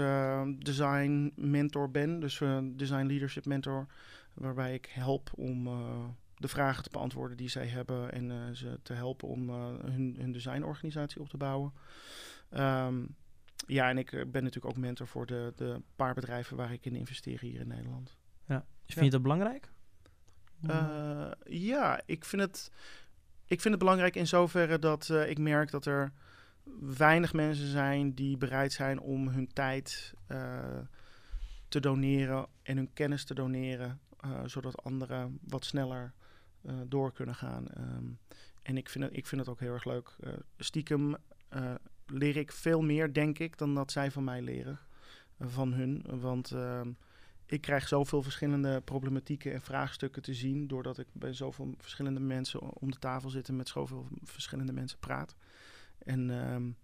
design 0.59 1.33
mentor 1.35 1.91
ben. 1.91 2.19
Dus 2.19 2.41
design 2.63 3.05
leadership 3.05 3.45
mentor, 3.45 3.85
waarbij 4.33 4.73
ik 4.73 4.89
help 4.93 5.31
om 5.35 5.69
de 6.35 6.47
vragen 6.47 6.83
te 6.83 6.89
beantwoorden 6.91 7.37
die 7.37 7.49
zij 7.49 7.67
hebben 7.67 8.11
en 8.11 8.55
ze 8.55 8.79
te 8.83 8.93
helpen 8.93 9.27
om 9.27 9.49
hun, 9.49 10.15
hun 10.19 10.31
designorganisatie 10.31 11.21
op 11.21 11.29
te 11.29 11.37
bouwen. 11.37 11.73
Um, 12.57 13.15
ja, 13.65 13.89
en 13.89 13.97
ik 13.97 14.11
ben 14.11 14.43
natuurlijk 14.43 14.65
ook 14.65 14.77
mentor 14.77 15.07
voor 15.07 15.25
de, 15.25 15.53
de 15.55 15.81
paar 15.95 16.13
bedrijven 16.13 16.57
waar 16.57 16.73
ik 16.73 16.85
in 16.85 16.95
investeer 16.95 17.39
hier 17.39 17.59
in 17.59 17.67
Nederland. 17.67 18.17
Ja. 18.45 18.65
Vind 18.85 18.99
ja. 18.99 19.03
je 19.03 19.09
dat 19.09 19.21
belangrijk? 19.21 19.71
Uh, 20.61 21.31
ja, 21.43 22.01
ik 22.05 22.25
vind, 22.25 22.41
het, 22.41 22.71
ik 23.45 23.61
vind 23.61 23.73
het 23.73 23.83
belangrijk 23.83 24.15
in 24.15 24.27
zoverre 24.27 24.79
dat 24.79 25.09
ik 25.09 25.37
merk 25.37 25.71
dat 25.71 25.85
er 25.85 26.11
weinig 26.79 27.33
mensen 27.33 27.67
zijn 27.67 28.13
die 28.13 28.37
bereid 28.37 28.71
zijn 28.71 28.99
om 28.99 29.27
hun 29.27 29.53
tijd 29.53 30.13
te 31.67 31.79
doneren 31.79 32.47
en 32.61 32.77
hun 32.77 32.93
kennis 32.93 33.23
te 33.23 33.33
doneren, 33.33 33.99
zodat 34.45 34.83
anderen 34.83 35.39
wat 35.41 35.65
sneller 35.65 36.13
uh, 36.65 36.73
door 36.87 37.13
kunnen 37.13 37.35
gaan. 37.35 37.67
Um, 37.77 38.19
en 38.61 38.77
ik 38.77 38.89
vind, 38.89 39.03
het, 39.03 39.17
ik 39.17 39.27
vind 39.27 39.41
het 39.41 39.49
ook 39.49 39.59
heel 39.59 39.73
erg 39.73 39.85
leuk. 39.85 40.15
Uh, 40.19 40.33
stiekem 40.57 41.15
uh, 41.55 41.73
leer 42.05 42.37
ik 42.37 42.51
veel 42.51 42.81
meer, 42.81 43.13
denk 43.13 43.39
ik, 43.39 43.57
dan 43.57 43.75
dat 43.75 43.91
zij 43.91 44.11
van 44.11 44.23
mij 44.23 44.41
leren. 44.41 44.79
van 45.39 45.73
hun. 45.73 46.05
Want 46.19 46.51
ehm, 46.51 46.91
ik 47.45 47.61
krijg 47.61 47.87
zoveel 47.87 48.21
verschillende 48.21 48.81
problematieken 48.81 49.53
en 49.53 49.61
vraagstukken 49.61 50.21
te 50.21 50.33
zien. 50.33 50.67
Doordat 50.67 50.97
ik 50.97 51.07
bij 51.11 51.33
zoveel 51.33 51.73
verschillende 51.77 52.19
mensen 52.19 52.61
om 52.61 52.91
de 52.91 52.99
tafel 52.99 53.29
zit 53.29 53.47
en 53.47 53.55
met 53.55 53.69
zoveel 53.69 54.07
verschillende 54.23 54.73
mensen 54.73 54.99
praat. 54.99 55.35
En 55.97 56.29
um, 56.29 56.77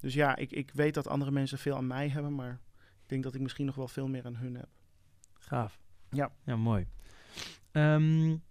dus 0.00 0.14
ja, 0.14 0.36
ik, 0.36 0.52
ik 0.52 0.70
weet 0.70 0.94
dat 0.94 1.06
andere 1.06 1.30
mensen 1.30 1.58
veel 1.58 1.76
aan 1.76 1.86
mij 1.86 2.08
hebben, 2.08 2.34
maar 2.34 2.60
ik 3.02 3.08
denk 3.08 3.22
dat 3.22 3.34
ik 3.34 3.40
misschien 3.40 3.66
nog 3.66 3.74
wel 3.74 3.88
veel 3.88 4.08
meer 4.08 4.24
aan 4.24 4.36
hun 4.36 4.54
heb. 4.54 4.68
Gaaf. 5.32 5.78
Ja. 6.10 6.32
Ja, 6.44 6.56
mooi. 6.56 6.86
Um, 7.72 8.42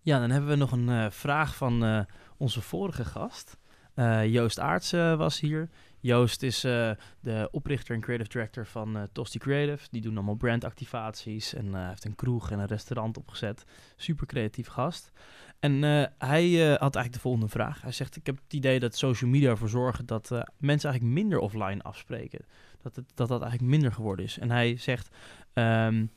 ja, 0.00 0.18
dan 0.18 0.30
hebben 0.30 0.50
we 0.50 0.56
nog 0.56 0.72
een 0.72 0.88
uh, 0.88 1.10
vraag 1.10 1.56
van 1.56 1.84
uh, 1.84 2.04
onze 2.36 2.60
vorige 2.60 3.04
gast. 3.04 3.56
Uh, 3.94 4.26
Joost 4.26 4.58
Aarts 4.58 4.90
was 4.90 5.40
hier. 5.40 5.68
Joost 6.00 6.42
is 6.42 6.60
de 6.60 7.48
oprichter 7.50 7.94
en 7.94 8.00
creative 8.00 8.28
director 8.28 8.66
van 8.66 9.08
Tosti 9.12 9.38
Creative. 9.38 9.88
Die 9.90 10.00
doen 10.00 10.14
allemaal 10.14 10.34
brandactivaties 10.34 11.54
en 11.54 11.88
heeft 11.88 12.04
een 12.04 12.14
kroeg 12.14 12.50
en 12.50 12.58
een 12.58 12.66
restaurant 12.66 13.16
opgezet. 13.16 13.64
Super 13.96 14.26
creatief 14.26 14.66
gast. 14.66 15.12
En 15.58 15.82
hij 16.18 16.52
had 16.58 16.94
eigenlijk 16.94 17.12
de 17.12 17.20
volgende 17.20 17.48
vraag. 17.48 17.82
Hij 17.82 17.92
zegt, 17.92 18.16
ik 18.16 18.26
heb 18.26 18.36
het 18.44 18.52
idee 18.52 18.80
dat 18.80 18.96
social 18.96 19.30
media 19.30 19.50
ervoor 19.50 19.68
zorgen 19.68 20.06
dat 20.06 20.30
mensen 20.58 20.90
eigenlijk 20.90 21.20
minder 21.20 21.38
offline 21.38 21.82
afspreken. 21.82 22.44
Dat, 22.82 22.96
het, 22.96 23.04
dat 23.14 23.28
dat 23.28 23.40
eigenlijk 23.40 23.70
minder 23.70 23.92
geworden 23.92 24.24
is. 24.24 24.38
En 24.38 24.50
hij 24.50 24.76
zegt, 24.76 25.08
um, 25.54 26.10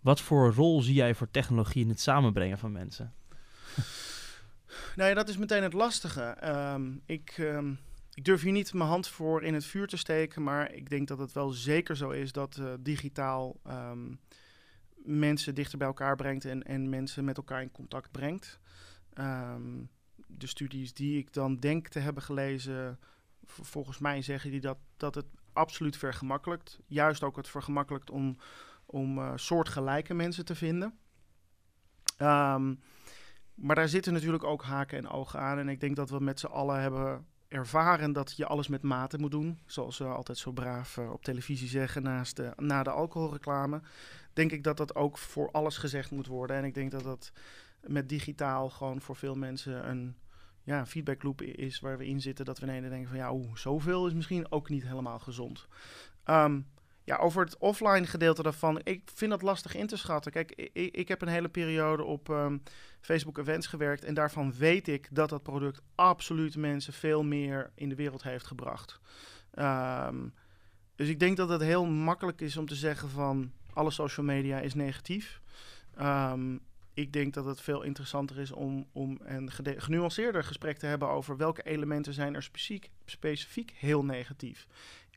wat 0.00 0.20
voor 0.20 0.52
rol 0.52 0.82
zie 0.82 0.94
jij 0.94 1.14
voor 1.14 1.30
technologie 1.30 1.82
in 1.82 1.88
het 1.88 2.00
samenbrengen 2.00 2.58
van 2.58 2.72
mensen? 2.72 3.12
Nou 4.96 5.08
ja, 5.08 5.14
dat 5.14 5.28
is 5.28 5.36
meteen 5.36 5.62
het 5.62 5.72
lastige. 5.72 6.36
Um, 6.74 7.02
ik, 7.06 7.36
um, 7.38 7.78
ik 8.14 8.24
durf 8.24 8.42
hier 8.42 8.52
niet 8.52 8.74
mijn 8.74 8.88
hand 8.88 9.08
voor 9.08 9.42
in 9.42 9.54
het 9.54 9.64
vuur 9.64 9.86
te 9.86 9.96
steken, 9.96 10.42
maar 10.42 10.72
ik 10.72 10.90
denk 10.90 11.08
dat 11.08 11.18
het 11.18 11.32
wel 11.32 11.50
zeker 11.50 11.96
zo 11.96 12.10
is 12.10 12.32
dat 12.32 12.56
uh, 12.60 12.72
digitaal 12.80 13.60
um, 13.66 14.20
mensen 14.96 15.54
dichter 15.54 15.78
bij 15.78 15.86
elkaar 15.86 16.16
brengt 16.16 16.44
en, 16.44 16.62
en 16.62 16.88
mensen 16.88 17.24
met 17.24 17.36
elkaar 17.36 17.62
in 17.62 17.70
contact 17.72 18.10
brengt. 18.10 18.58
de 20.26 20.46
studies 20.46 20.94
die 20.94 21.18
ik 21.18 21.32
dan 21.32 21.56
denk 21.56 21.88
te 21.88 21.98
hebben 21.98 22.22
gelezen, 22.22 22.98
volgens 23.46 23.98
mij 23.98 24.22
zeggen 24.22 24.50
die 24.50 24.60
dat, 24.60 24.78
dat 24.96 25.14
het 25.14 25.26
absoluut 25.52 25.96
vergemakkelijkt. 25.96 26.78
Juist 26.86 27.22
ook 27.22 27.36
het 27.36 27.48
vergemakkelijkt 27.48 28.10
om, 28.10 28.36
om 28.86 29.18
uh, 29.18 29.32
soortgelijke 29.36 30.14
mensen 30.14 30.44
te 30.44 30.54
vinden. 30.54 30.98
Um, 32.18 32.80
maar 33.60 33.76
daar 33.76 33.88
zitten 33.88 34.12
natuurlijk 34.12 34.44
ook 34.44 34.62
haken 34.62 34.98
en 34.98 35.08
ogen 35.08 35.40
aan. 35.40 35.58
En 35.58 35.68
ik 35.68 35.80
denk 35.80 35.96
dat 35.96 36.10
we 36.10 36.20
met 36.20 36.40
z'n 36.40 36.46
allen 36.46 36.80
hebben 36.80 37.26
ervaren 37.48 38.12
dat 38.12 38.36
je 38.36 38.46
alles 38.46 38.68
met 38.68 38.82
mate 38.82 39.18
moet 39.18 39.30
doen. 39.30 39.58
Zoals 39.66 39.96
ze 39.96 40.04
altijd 40.04 40.38
zo 40.38 40.52
braaf 40.52 40.96
eh, 40.96 41.12
op 41.12 41.24
televisie 41.24 41.68
zeggen 41.68 42.02
naast 42.02 42.36
de, 42.36 42.52
na 42.56 42.82
de 42.82 42.90
alcoholreclame. 42.90 43.80
Denk 44.32 44.52
ik 44.52 44.64
dat 44.64 44.76
dat 44.76 44.94
ook 44.94 45.18
voor 45.18 45.50
alles 45.50 45.76
gezegd 45.76 46.10
moet 46.10 46.26
worden. 46.26 46.56
En 46.56 46.64
ik 46.64 46.74
denk 46.74 46.90
dat 46.90 47.02
dat 47.02 47.32
met 47.80 48.08
digitaal 48.08 48.70
gewoon 48.70 49.00
voor 49.00 49.16
veel 49.16 49.34
mensen 49.34 49.88
een 49.88 50.16
ja, 50.62 50.86
feedbackloop 50.86 51.42
is 51.42 51.80
waar 51.80 51.98
we 51.98 52.06
in 52.06 52.20
zitten. 52.20 52.44
Dat 52.44 52.58
we 52.58 52.66
ineens 52.66 52.88
denken 52.88 53.08
van 53.08 53.18
ja, 53.18 53.32
oeh, 53.32 53.56
zoveel 53.56 54.06
is 54.06 54.14
misschien 54.14 54.50
ook 54.50 54.68
niet 54.68 54.82
helemaal 54.82 55.18
gezond. 55.18 55.66
Ehm, 56.24 56.60
ja, 57.08 57.16
over 57.16 57.44
het 57.44 57.58
offline 57.58 58.06
gedeelte 58.06 58.42
daarvan, 58.42 58.80
ik 58.84 59.10
vind 59.14 59.30
dat 59.30 59.42
lastig 59.42 59.74
in 59.74 59.86
te 59.86 59.96
schatten. 59.96 60.32
Kijk, 60.32 60.52
ik, 60.72 60.96
ik 60.96 61.08
heb 61.08 61.22
een 61.22 61.28
hele 61.28 61.48
periode 61.48 62.04
op 62.04 62.30
ehm, 62.30 62.58
Facebook 63.00 63.38
events 63.38 63.66
gewerkt 63.66 64.04
en 64.04 64.14
daarvan 64.14 64.52
weet 64.52 64.88
ik 64.88 65.08
dat 65.10 65.28
dat 65.28 65.42
product 65.42 65.80
absoluut 65.94 66.56
mensen 66.56 66.92
veel 66.92 67.22
meer 67.24 67.70
in 67.74 67.88
de 67.88 67.94
wereld 67.94 68.22
heeft 68.22 68.46
gebracht. 68.46 69.00
Ehm, 69.50 70.28
dus 70.96 71.08
ik 71.08 71.20
denk 71.20 71.36
dat 71.36 71.48
het 71.48 71.60
heel 71.60 71.86
makkelijk 71.86 72.40
is 72.40 72.56
om 72.56 72.66
te 72.66 72.74
zeggen 72.74 73.08
van 73.08 73.52
alle 73.72 73.90
social 73.90 74.26
media 74.26 74.60
is 74.60 74.74
negatief. 74.74 75.40
Um, 76.00 76.60
ik 76.94 77.12
denk 77.12 77.34
dat 77.34 77.44
het 77.44 77.60
veel 77.60 77.82
interessanter 77.82 78.38
is 78.38 78.52
om, 78.52 78.86
om 78.92 79.18
een 79.22 79.50
genuanceerder 79.76 80.44
gesprek 80.44 80.78
te 80.78 80.86
hebben 80.86 81.08
over 81.08 81.36
welke 81.36 81.62
elementen 81.62 82.12
zijn 82.12 82.34
er 82.34 82.42
specifiek, 82.42 82.90
specifiek 83.04 83.72
heel 83.76 84.04
negatief. 84.04 84.66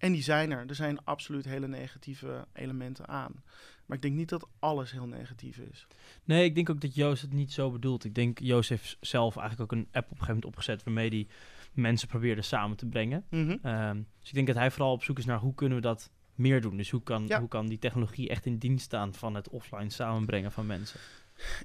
En 0.02 0.12
die 0.12 0.24
zijn 0.24 0.52
er. 0.52 0.66
Er 0.68 0.76
zijn 0.76 1.04
absoluut 1.04 1.46
hele 1.46 1.68
negatieve 1.68 2.46
elementen 2.54 3.08
aan. 3.08 3.44
Maar 3.86 3.98
ik 3.98 4.02
denk 4.02 4.16
niet 4.16 4.30
dat 4.30 4.48
alles 4.60 4.92
heel 4.92 5.08
negatief 5.08 5.58
is. 5.58 5.88
Nee, 6.24 6.44
ik 6.44 6.56
denk 6.56 6.70
ook 6.70 6.82
dat 6.82 6.96
Joost 6.96 7.22
het 7.22 7.34
niet 7.34 7.52
zo 7.52 7.72
bedoelt. 7.72 8.04
Ik 8.04 8.16
denk 8.16 8.40
Joost 8.40 8.70
heeft 8.70 8.98
zelf 9.00 9.38
eigenlijk 9.38 9.72
ook 9.72 9.80
een 9.80 9.88
app 9.92 10.06
op 10.06 10.12
een 10.12 10.18
gegeven 10.18 10.28
moment 10.28 10.46
opgezet 10.46 10.84
waarmee 10.84 11.10
hij 11.10 11.28
mensen 11.74 12.08
probeerde 12.08 12.42
samen 12.42 12.78
te 12.78 12.86
brengen. 12.86 13.26
Mhm. 13.30 13.58
Ehm, 13.62 14.02
dus 14.20 14.28
ik 14.28 14.34
denk 14.34 14.48
dat 14.48 14.56
hij 14.56 14.72
vooral 14.72 14.92
op 14.92 15.04
zoek 15.04 15.18
is 15.18 15.26
naar 15.26 15.40
hoe 15.40 15.54
kunnen 15.54 15.78
we 15.78 15.84
dat 15.84 16.12
meer 16.36 16.62
doen. 16.62 16.78
Dus 16.78 16.90
hoe 16.90 17.04
kan, 17.04 17.34
hoe 17.34 17.48
kan 17.48 17.68
die 17.68 17.80
technologie 17.80 18.30
echt 18.30 18.46
in 18.46 18.58
dienst 18.58 18.86
staan 18.86 19.14
van 19.14 19.36
het 19.36 19.50
offline 19.50 19.90
samenbrengen 19.90 20.52
van 20.52 20.66
mensen? 20.66 21.00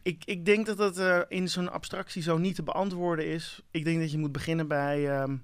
Ik, 0.03 0.25
ik 0.25 0.45
denk 0.45 0.67
dat 0.67 0.77
dat 0.77 0.99
uh, 0.99 1.21
in 1.29 1.49
zo'n 1.49 1.73
abstractie 1.73 2.23
zo 2.23 2.39
niet 2.39 2.55
te 2.55 2.63
beantwoorden 2.63 3.27
is. 3.27 3.63
Ik 3.71 3.85
denk 3.85 4.01
dat 4.01 4.11
je 4.11 4.19
moet 4.19 4.33
beginnen 4.33 4.69
bij 4.69 5.11
ehm, 5.11 5.37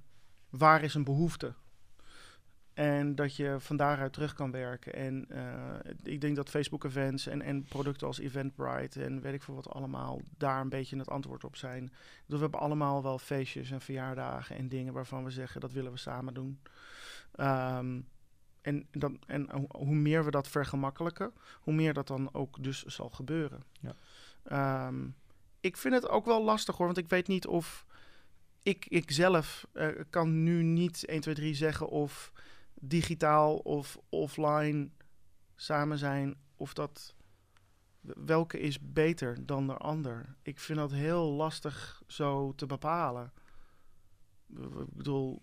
waar 0.50 0.82
is 0.82 0.94
een 0.94 1.04
behoefte? 1.04 1.54
En 2.74 3.14
dat 3.14 3.36
je 3.36 3.56
van 3.58 3.76
daaruit 3.76 4.12
terug 4.12 4.34
kan 4.34 4.50
werken. 4.50 4.94
En 4.94 5.26
uh, 5.30 5.92
ik 6.02 6.20
denk 6.20 6.36
dat 6.36 6.50
Facebook 6.50 6.84
events 6.84 7.26
en, 7.26 7.42
en 7.42 7.64
producten 7.64 8.06
als 8.06 8.18
Eventbrite 8.18 9.04
en 9.04 9.20
weet 9.20 9.34
ik 9.34 9.42
veel 9.42 9.54
wat 9.54 9.68
allemaal 9.68 10.20
daar 10.38 10.60
een 10.60 10.68
beetje 10.68 10.98
het 10.98 11.10
antwoord 11.10 11.44
op 11.44 11.56
zijn. 11.56 11.92
Dus 12.26 12.36
we 12.36 12.42
hebben 12.42 12.60
allemaal 12.60 13.02
wel 13.02 13.18
feestjes 13.18 13.70
en 13.70 13.80
verjaardagen 13.80 14.56
en 14.56 14.68
dingen 14.68 14.92
waarvan 14.92 15.24
we 15.24 15.30
zeggen 15.30 15.60
dat 15.60 15.72
willen 15.72 15.92
we 15.92 15.98
samen 15.98 16.34
doen. 16.34 16.60
Um, 17.40 18.08
en, 18.60 18.86
dan, 18.90 19.18
en 19.26 19.66
hoe 19.70 19.94
meer 19.94 20.24
we 20.24 20.30
dat 20.30 20.48
vergemakkelijken, 20.48 21.32
hoe 21.60 21.74
meer 21.74 21.92
dat 21.92 22.06
dan 22.06 22.34
ook 22.34 22.62
dus 22.62 22.82
zal 22.82 23.10
gebeuren. 23.10 23.62
Ja. 23.80 24.86
Um, 24.86 25.14
ik 25.60 25.76
vind 25.76 25.94
het 25.94 26.08
ook 26.08 26.24
wel 26.24 26.44
lastig 26.44 26.76
hoor, 26.76 26.86
want 26.86 26.98
ik 26.98 27.08
weet 27.08 27.26
niet 27.26 27.46
of 27.46 27.86
ik, 28.62 28.86
ik 28.88 29.10
zelf 29.10 29.66
uh, 29.72 29.88
kan 30.10 30.42
nu 30.42 30.62
niet 30.62 31.04
1, 31.04 31.20
2, 31.20 31.34
3 31.34 31.54
zeggen 31.54 31.88
of 31.88 32.32
digitaal 32.84 33.56
of 33.56 33.98
offline 34.08 34.90
samen 35.54 35.98
zijn, 35.98 36.34
of 36.56 36.74
dat 36.74 37.14
welke 38.00 38.58
is 38.58 38.78
beter 38.92 39.46
dan 39.46 39.66
de 39.66 39.76
ander. 39.76 40.36
Ik 40.42 40.60
vind 40.60 40.78
dat 40.78 40.92
heel 40.92 41.32
lastig 41.32 42.02
zo 42.06 42.54
te 42.54 42.66
bepalen. 42.66 43.32
Ik 44.56 44.92
bedoel, 44.92 45.42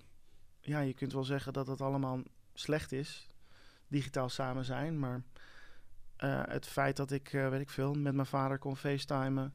ja, 0.60 0.80
je 0.80 0.94
kunt 0.94 1.14
wel 1.14 1.24
zeggen 1.24 1.54
dat 1.54 1.68
het 1.68 1.82
allemaal 1.82 2.22
slecht 2.54 2.92
is, 2.92 3.30
digitaal 3.88 4.30
samen 4.30 4.66
zijn. 4.66 5.00
Maar 5.00 5.24
uh, 6.24 6.44
het 6.46 6.68
feit 6.68 6.98
dat 6.98 7.12
ik, 7.12 7.34
uh, 7.34 7.50
weet 7.50 7.62
ik 7.62 7.70
veel, 7.70 7.94
met 7.94 8.14
mijn 8.14 8.28
vader 8.28 8.58
kon 8.58 8.78
facetimen 8.78 9.54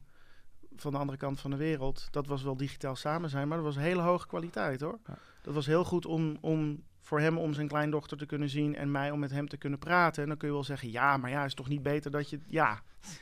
van 0.75 0.91
de 0.91 0.97
andere 0.97 1.17
kant 1.17 1.39
van 1.39 1.51
de 1.51 1.57
wereld, 1.57 2.07
dat 2.11 2.27
was 2.27 2.43
wel 2.43 2.57
digitaal 2.57 2.95
samen 2.95 3.29
zijn, 3.29 3.47
maar 3.47 3.57
dat 3.57 3.65
was 3.65 3.75
hele 3.75 4.01
hoge 4.01 4.27
kwaliteit 4.27 4.81
hoor. 4.81 4.99
Ja. 5.05 5.17
Dat 5.41 5.53
was 5.53 5.65
heel 5.65 5.83
goed 5.83 6.05
om, 6.05 6.37
om 6.41 6.83
voor 7.05 7.19
hem 7.19 7.37
om 7.37 7.53
zijn 7.53 7.67
kleindochter 7.67 8.17
te 8.17 8.25
kunnen 8.25 8.49
zien 8.49 8.75
en 8.75 8.91
mij 8.91 9.11
om 9.11 9.19
met 9.19 9.31
hem 9.31 9.47
te 9.47 9.57
kunnen 9.57 9.79
praten. 9.79 10.23
En 10.23 10.29
dan 10.29 10.37
kun 10.37 10.47
je 10.47 10.53
wel 10.53 10.63
zeggen, 10.63 10.91
ja, 10.91 11.17
maar 11.17 11.29
ja, 11.29 11.45
is 11.45 11.53
toch 11.53 11.67
niet 11.67 11.83
beter 11.83 12.11
dat 12.11 12.29
je... 12.29 12.39
Ja, 12.45 12.81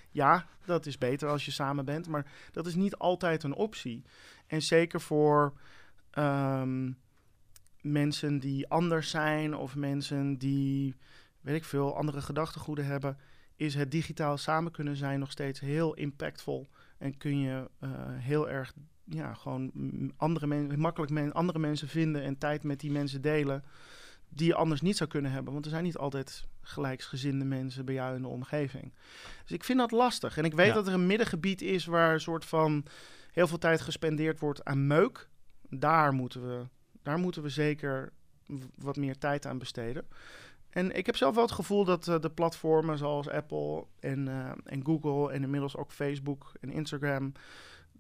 ja, 0.10 0.48
dat 0.66 0.86
is 0.86 0.98
beter 0.98 1.30
als 1.30 1.46
je 1.46 1.52
samen 1.52 1.86
bent, 1.86 2.08
maar 2.08 2.32
dat 2.52 2.66
is 2.68 2.76
niet 2.76 2.96
altijd 2.96 3.44
een 3.44 3.54
optie. 3.54 4.04
En 4.48 4.62
zeker 4.62 5.02
voor 5.02 5.54
um, 6.18 6.98
mensen 7.82 8.40
die 8.40 8.70
anders 8.70 9.10
zijn 9.10 9.56
of 9.56 9.76
mensen 9.76 10.38
die, 10.38 10.96
weet 11.42 11.56
ik 11.56 11.64
veel, 11.64 11.98
andere 11.98 12.22
gedachtegoeden 12.22 12.86
hebben, 12.86 13.18
is 13.56 13.76
het 13.76 13.92
digitaal 13.92 14.38
samen 14.38 14.72
kunnen 14.72 14.96
zijn 14.96 15.20
nog 15.20 15.32
steeds 15.32 15.60
heel 15.60 15.94
impactvol. 15.94 16.70
En 16.98 17.18
kun 17.18 17.40
je 17.40 17.70
uh, 17.80 17.90
heel 18.08 18.50
erg, 18.50 18.74
ja, 19.04 19.34
gewoon 19.34 19.72
andere 20.18 20.48
mensen, 20.48 20.80
makkelijk 20.80 21.12
men 21.12 21.34
andere 21.34 21.60
mensen 21.60 21.88
vinden 21.88 22.24
en 22.24 22.38
tijd 22.38 22.64
met 22.64 22.80
die 22.80 22.92
mensen 22.92 23.22
delen. 23.22 23.64
Die 24.30 24.48
je 24.48 24.56
anders 24.56 24.82
niet 24.82 24.98
zou 24.98 25.10
kunnen 25.10 25.32
hebben. 25.32 25.54
Want 25.54 25.66
er 25.66 25.72
zijn 25.72 25.84
niet 25.84 25.98
altijd 25.98 26.48
gelijksgezinde 26.62 27.46
mensen 27.46 27.86
bij 27.86 27.94
jou 27.94 28.16
in 28.16 28.22
de 28.22 28.28
omgeving. 28.28 28.94
Dus 29.42 29.52
ik 29.52 29.64
vind 29.64 29.80
dat 29.80 29.92
lastig. 29.92 30.38
En 30.38 30.46
ik 30.46 30.54
weet 30.54 30.68
ja. 30.68 30.74
dat 30.74 30.88
er 30.88 30.94
een 30.94 31.08
middengebied 31.08 31.62
is 31.62 31.86
waar 31.86 32.14
een 32.14 32.22
soort 32.22 32.46
van 32.46 32.86
heel 33.32 33.48
veel 33.48 33.58
tijd 33.58 33.82
gespendeerd 33.82 34.40
wordt 34.40 34.66
aan 34.66 34.88
meuk. 34.88 35.30
Daar 35.70 36.14
moeten 36.14 36.48
we 36.48 36.66
daar 37.04 37.20
moeten 37.20 37.42
we 37.42 37.50
zeker 37.50 38.14
wat 38.76 38.96
meer 38.96 39.18
tijd 39.18 39.46
aan 39.46 39.58
besteden. 39.58 40.08
En 40.70 40.96
ik 40.96 41.06
heb 41.06 41.16
zelf 41.16 41.36
wel 41.36 41.44
het 41.44 41.54
gevoel 41.54 41.86
dat 41.86 42.08
uh, 42.08 42.20
de 42.20 42.30
platformen 42.30 42.98
zoals 42.98 43.30
Apple 43.30 43.86
en, 44.00 44.28
uh, 44.28 44.52
en 44.64 44.86
Google 44.86 45.32
en 45.32 45.44
inmiddels 45.44 45.78
ook 45.78 45.92
Facebook 45.92 46.52
en 46.62 46.72
Instagram 46.72 47.32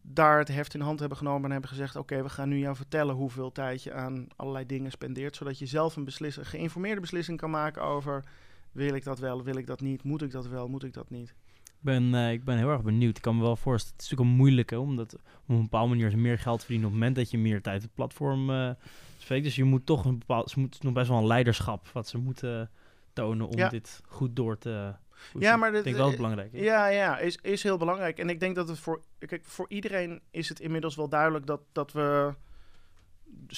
daar 0.06 0.38
het 0.40 0.48
heft 0.48 0.74
in 0.74 0.82
hand 0.82 1.00
hebben 1.00 1.18
genomen 1.18 1.44
en 1.46 1.52
hebben 1.52 1.70
gezegd: 1.70 1.96
Oké, 1.96 2.24
we 2.24 2.30
gaan 2.30 2.50
nu 2.50 2.58
jou 2.58 2.76
vertellen 2.76 3.16
hoeveel 3.16 3.52
tijd 3.52 3.84
je 3.84 3.94
aan 3.94 4.28
allerlei 4.36 4.66
dingen 4.66 4.92
spendeert, 4.92 5.36
zodat 5.36 5.60
je 5.60 5.66
zelf 5.66 5.96
een 5.96 6.04
beslissing, 6.04 6.50
geïnformeerde 6.50 7.02
beslissing 7.02 7.38
kan 7.38 7.50
maken 7.50 7.82
over: 7.84 8.24
wil 8.72 8.94
ik 8.96 9.04
dat 9.04 9.20
wel, 9.20 9.44
wil 9.44 9.56
ik 9.56 9.68
dat 9.68 9.82
niet, 9.82 10.04
moet 10.04 10.22
ik 10.22 10.32
dat 10.32 10.48
wel, 10.48 10.68
moet 10.68 10.84
ik 10.84 10.94
dat 10.94 11.10
niet. 11.10 11.30
Ik 11.64 11.90
ben, 11.90 12.14
uh, 12.14 12.32
ik 12.32 12.44
ben 12.44 12.58
heel 12.58 12.70
erg 12.70 12.82
benieuwd. 12.82 13.16
Ik 13.18 13.22
kan 13.24 13.36
me 13.36 13.42
wel 13.42 13.56
voorstellen, 13.56 13.96
het 13.98 14.04
is 14.06 14.10
natuurlijk 14.10 14.38
een 14.38 14.44
moeilijke, 14.44 14.80
omdat 14.80 15.14
op 15.14 15.22
een 15.48 15.62
bepaalde 15.62 15.90
manier 15.96 16.18
meer 16.18 16.40
geld 16.40 16.60
verdienen 16.60 16.86
op 16.86 16.92
het 16.92 17.00
moment 17.00 17.18
dat 17.18 17.32
je 17.32 17.38
meer 17.38 17.62
tijd 17.62 17.78
op 17.78 17.84
het 17.84 17.94
platform 17.94 18.50
uh, 18.50 18.70
spreekt. 19.18 19.44
Dus 19.44 19.56
je 19.56 19.64
moet 19.64 19.86
toch 19.86 20.06
een 20.06 20.18
bepaald, 20.18 20.50
ze 20.50 20.60
moeten 20.60 20.80
nog 20.84 20.94
best 20.94 21.08
wel 21.10 21.18
een 21.18 21.28
leiderschap 21.28 21.88
wat 21.88 22.08
ze 22.08 22.18
moeten 22.18 22.70
tonen 23.14 23.48
om 23.48 23.58
Ja. 23.58 23.70
dit 23.70 24.02
goed 24.08 24.36
door 24.36 24.58
te. 24.58 24.94
Ja, 25.40 25.56
maar 25.56 25.68
ik 25.70 25.76
dat- 25.76 25.84
denk 25.84 25.96
wel 25.96 26.08
het 26.08 26.16
belangrijk 26.16 26.54
is. 26.54 26.62
Ja, 26.64 26.88
ja, 26.88 27.18
is, 27.20 27.38
is 27.42 27.64
heel 27.64 27.78
belangrijk. 27.78 28.20
En 28.20 28.30
ik 28.30 28.40
denk 28.40 28.56
dat 28.56 28.68
het 28.68 28.80
voor, 28.80 29.02
kijk, 29.20 29.46
voor 29.46 29.66
iedereen 29.70 30.22
is 30.32 30.50
het 30.50 30.60
inmiddels 30.60 30.96
wel 30.96 31.10
duidelijk 31.10 31.46
dat, 31.46 31.62
dat 31.72 31.92
we 31.92 32.34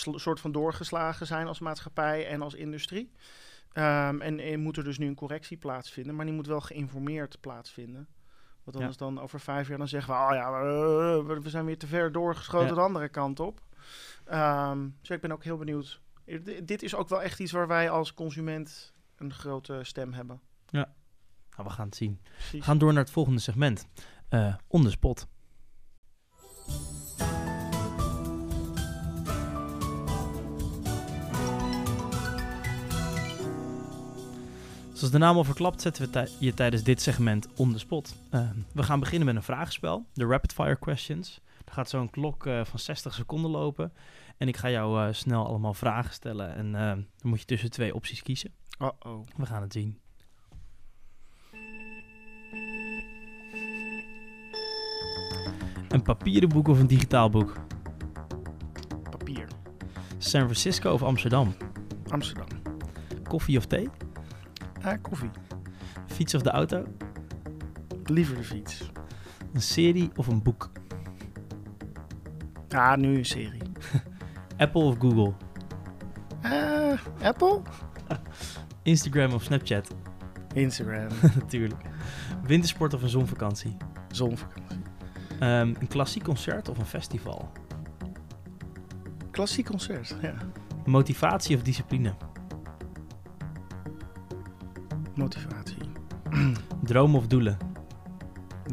een 0.03 0.19
soort 0.19 0.39
van 0.39 0.51
doorgeslagen 0.51 1.27
zijn 1.27 1.47
als 1.47 1.59
maatschappij 1.59 2.27
en 2.27 2.41
als 2.41 2.53
industrie. 2.53 3.11
Ehm, 3.73 4.21
en, 4.21 4.39
en 4.39 4.59
moet 4.59 4.77
er 4.77 4.83
dus 4.83 4.97
nu 4.97 5.07
een 5.07 5.15
correctie 5.15 5.57
plaatsvinden, 5.57 6.15
maar 6.15 6.25
die 6.25 6.33
moet 6.33 6.47
wel 6.47 6.61
geïnformeerd 6.61 7.37
plaatsvinden. 7.41 8.07
Want 8.63 8.77
anders 8.77 8.97
dan 8.97 9.19
over 9.21 9.39
vijf 9.39 9.67
jaar 9.67 9.77
dan 9.77 9.87
zeggen 9.87 10.13
we, 10.13 10.19
oh 10.19 10.29
ja, 10.33 10.51
we, 10.61 11.23
we- 11.27 11.41
we 11.41 11.49
zijn 11.49 11.65
weer 11.65 11.77
te 11.77 11.87
ver 11.87 12.11
doorgeschoten 12.11 12.67
Ja. 12.67 12.73
de 12.73 12.79
andere 12.81 13.09
kant 13.09 13.39
op. 13.39 13.61
Ehm, 14.25 14.87
dus 15.01 15.09
ik 15.09 15.21
ben 15.21 15.31
ook 15.31 15.43
heel 15.43 15.57
benieuwd. 15.57 16.01
D- 16.25 16.67
Dit 16.67 16.83
is 16.83 16.95
ook 16.95 17.09
wel 17.09 17.21
echt 17.21 17.39
iets 17.39 17.51
waar 17.51 17.67
wij 17.67 17.89
als 17.89 18.13
consument 18.13 18.93
een 19.17 19.33
grote 19.33 19.79
stem 19.83 20.13
hebben. 20.13 20.41
Nou, 21.55 21.67
we 21.67 21.73
gaan 21.73 21.85
het 21.85 21.95
zien. 21.95 22.19
Precies. 22.33 22.51
We 22.51 22.61
gaan 22.61 22.77
door 22.77 22.93
naar 22.93 23.03
het 23.03 23.11
volgende 23.11 23.39
segment. 23.39 23.87
Eh 24.29 24.55
on 24.67 24.83
the 24.83 24.89
spot. 24.89 25.27
Zoals 34.93 35.11
de 35.11 35.17
naam 35.17 35.37
al 35.37 35.43
verklapt, 35.43 35.81
zetten 35.81 36.11
we 36.11 36.31
je 36.39 36.53
tijdens 36.53 36.83
dit 36.83 37.01
segment 37.01 37.47
on 37.55 37.71
the 37.71 37.79
spot. 37.79 38.15
Eh, 38.29 38.49
we 38.73 38.83
gaan 38.83 38.99
beginnen 38.99 39.25
met 39.25 39.35
een 39.35 39.43
vragenspel, 39.43 40.05
de 40.13 40.25
rapid 40.25 40.53
fire 40.53 40.79
questions. 40.79 41.41
Er 41.65 41.73
gaat 41.73 41.89
zo'n 41.89 42.09
klok 42.09 42.45
eh, 42.45 42.65
van 42.65 42.79
60 42.79 43.13
seconden 43.13 43.51
lopen. 43.51 43.93
En 44.37 44.47
ik 44.47 44.57
ga 44.57 44.69
jou 44.69 45.07
eh, 45.07 45.13
snel 45.13 45.47
allemaal 45.47 45.73
vragen 45.73 46.13
stellen. 46.13 46.55
En 46.55 46.75
eh, 46.75 46.87
dan 46.89 47.05
moet 47.21 47.39
je 47.39 47.45
tussen 47.45 47.71
twee 47.71 47.95
opties 47.95 48.21
kiezen. 48.21 48.53
Uh-oh. 48.79 49.27
We 49.35 49.45
gaan 49.45 49.61
het 49.61 49.73
zien. 49.73 49.99
Een 55.95 56.01
papieren 56.01 56.49
boek 56.49 56.67
of 56.67 56.79
een 56.79 56.87
digitaal 56.87 57.29
boek? 57.29 57.53
Papier. 59.09 59.47
San 60.17 60.41
Francisco 60.41 60.93
of 60.93 61.03
Amsterdam? 61.03 61.55
Amsterdam. 62.09 62.47
Koffie 63.23 63.57
of 63.57 63.65
thee? 63.65 63.89
Ah, 64.81 65.01
koffie. 65.01 65.29
Fiets 66.07 66.33
of 66.33 66.41
de 66.41 66.49
auto? 66.49 66.83
Liever 68.03 68.35
de 68.35 68.43
fiets. 68.43 68.91
Een 69.53 69.61
serie 69.61 70.11
of 70.15 70.27
een 70.27 70.43
boek? 70.43 70.71
Ah, 72.69 72.97
nu 72.97 73.17
een 73.17 73.25
serie. 73.25 73.61
Apple 74.57 74.83
of 74.83 74.97
Google? 74.99 75.33
Eh, 76.41 76.99
Apple? 77.21 77.61
Instagram 78.83 79.33
of 79.33 79.43
Snapchat? 79.43 79.95
Instagram. 80.53 81.07
Natuurlijk. 81.39 81.81
Wintersport 82.43 82.93
of 82.93 83.01
een 83.01 83.09
zonvakantie? 83.09 83.77
Zonvakantie. 84.11 84.64
Ehm, 85.39 85.73
een 85.79 85.87
klassiek 85.87 86.23
concert 86.23 86.69
of 86.69 86.77
een 86.77 86.85
festival? 86.85 87.51
Klassiek 89.31 89.65
concert, 89.65 90.15
ja. 90.21 90.33
Motivatie 90.85 91.55
of 91.55 91.61
discipline? 91.61 92.13
Motivatie. 95.15 95.77
Dromen 96.83 97.19
of 97.19 97.27
doelen? 97.27 97.57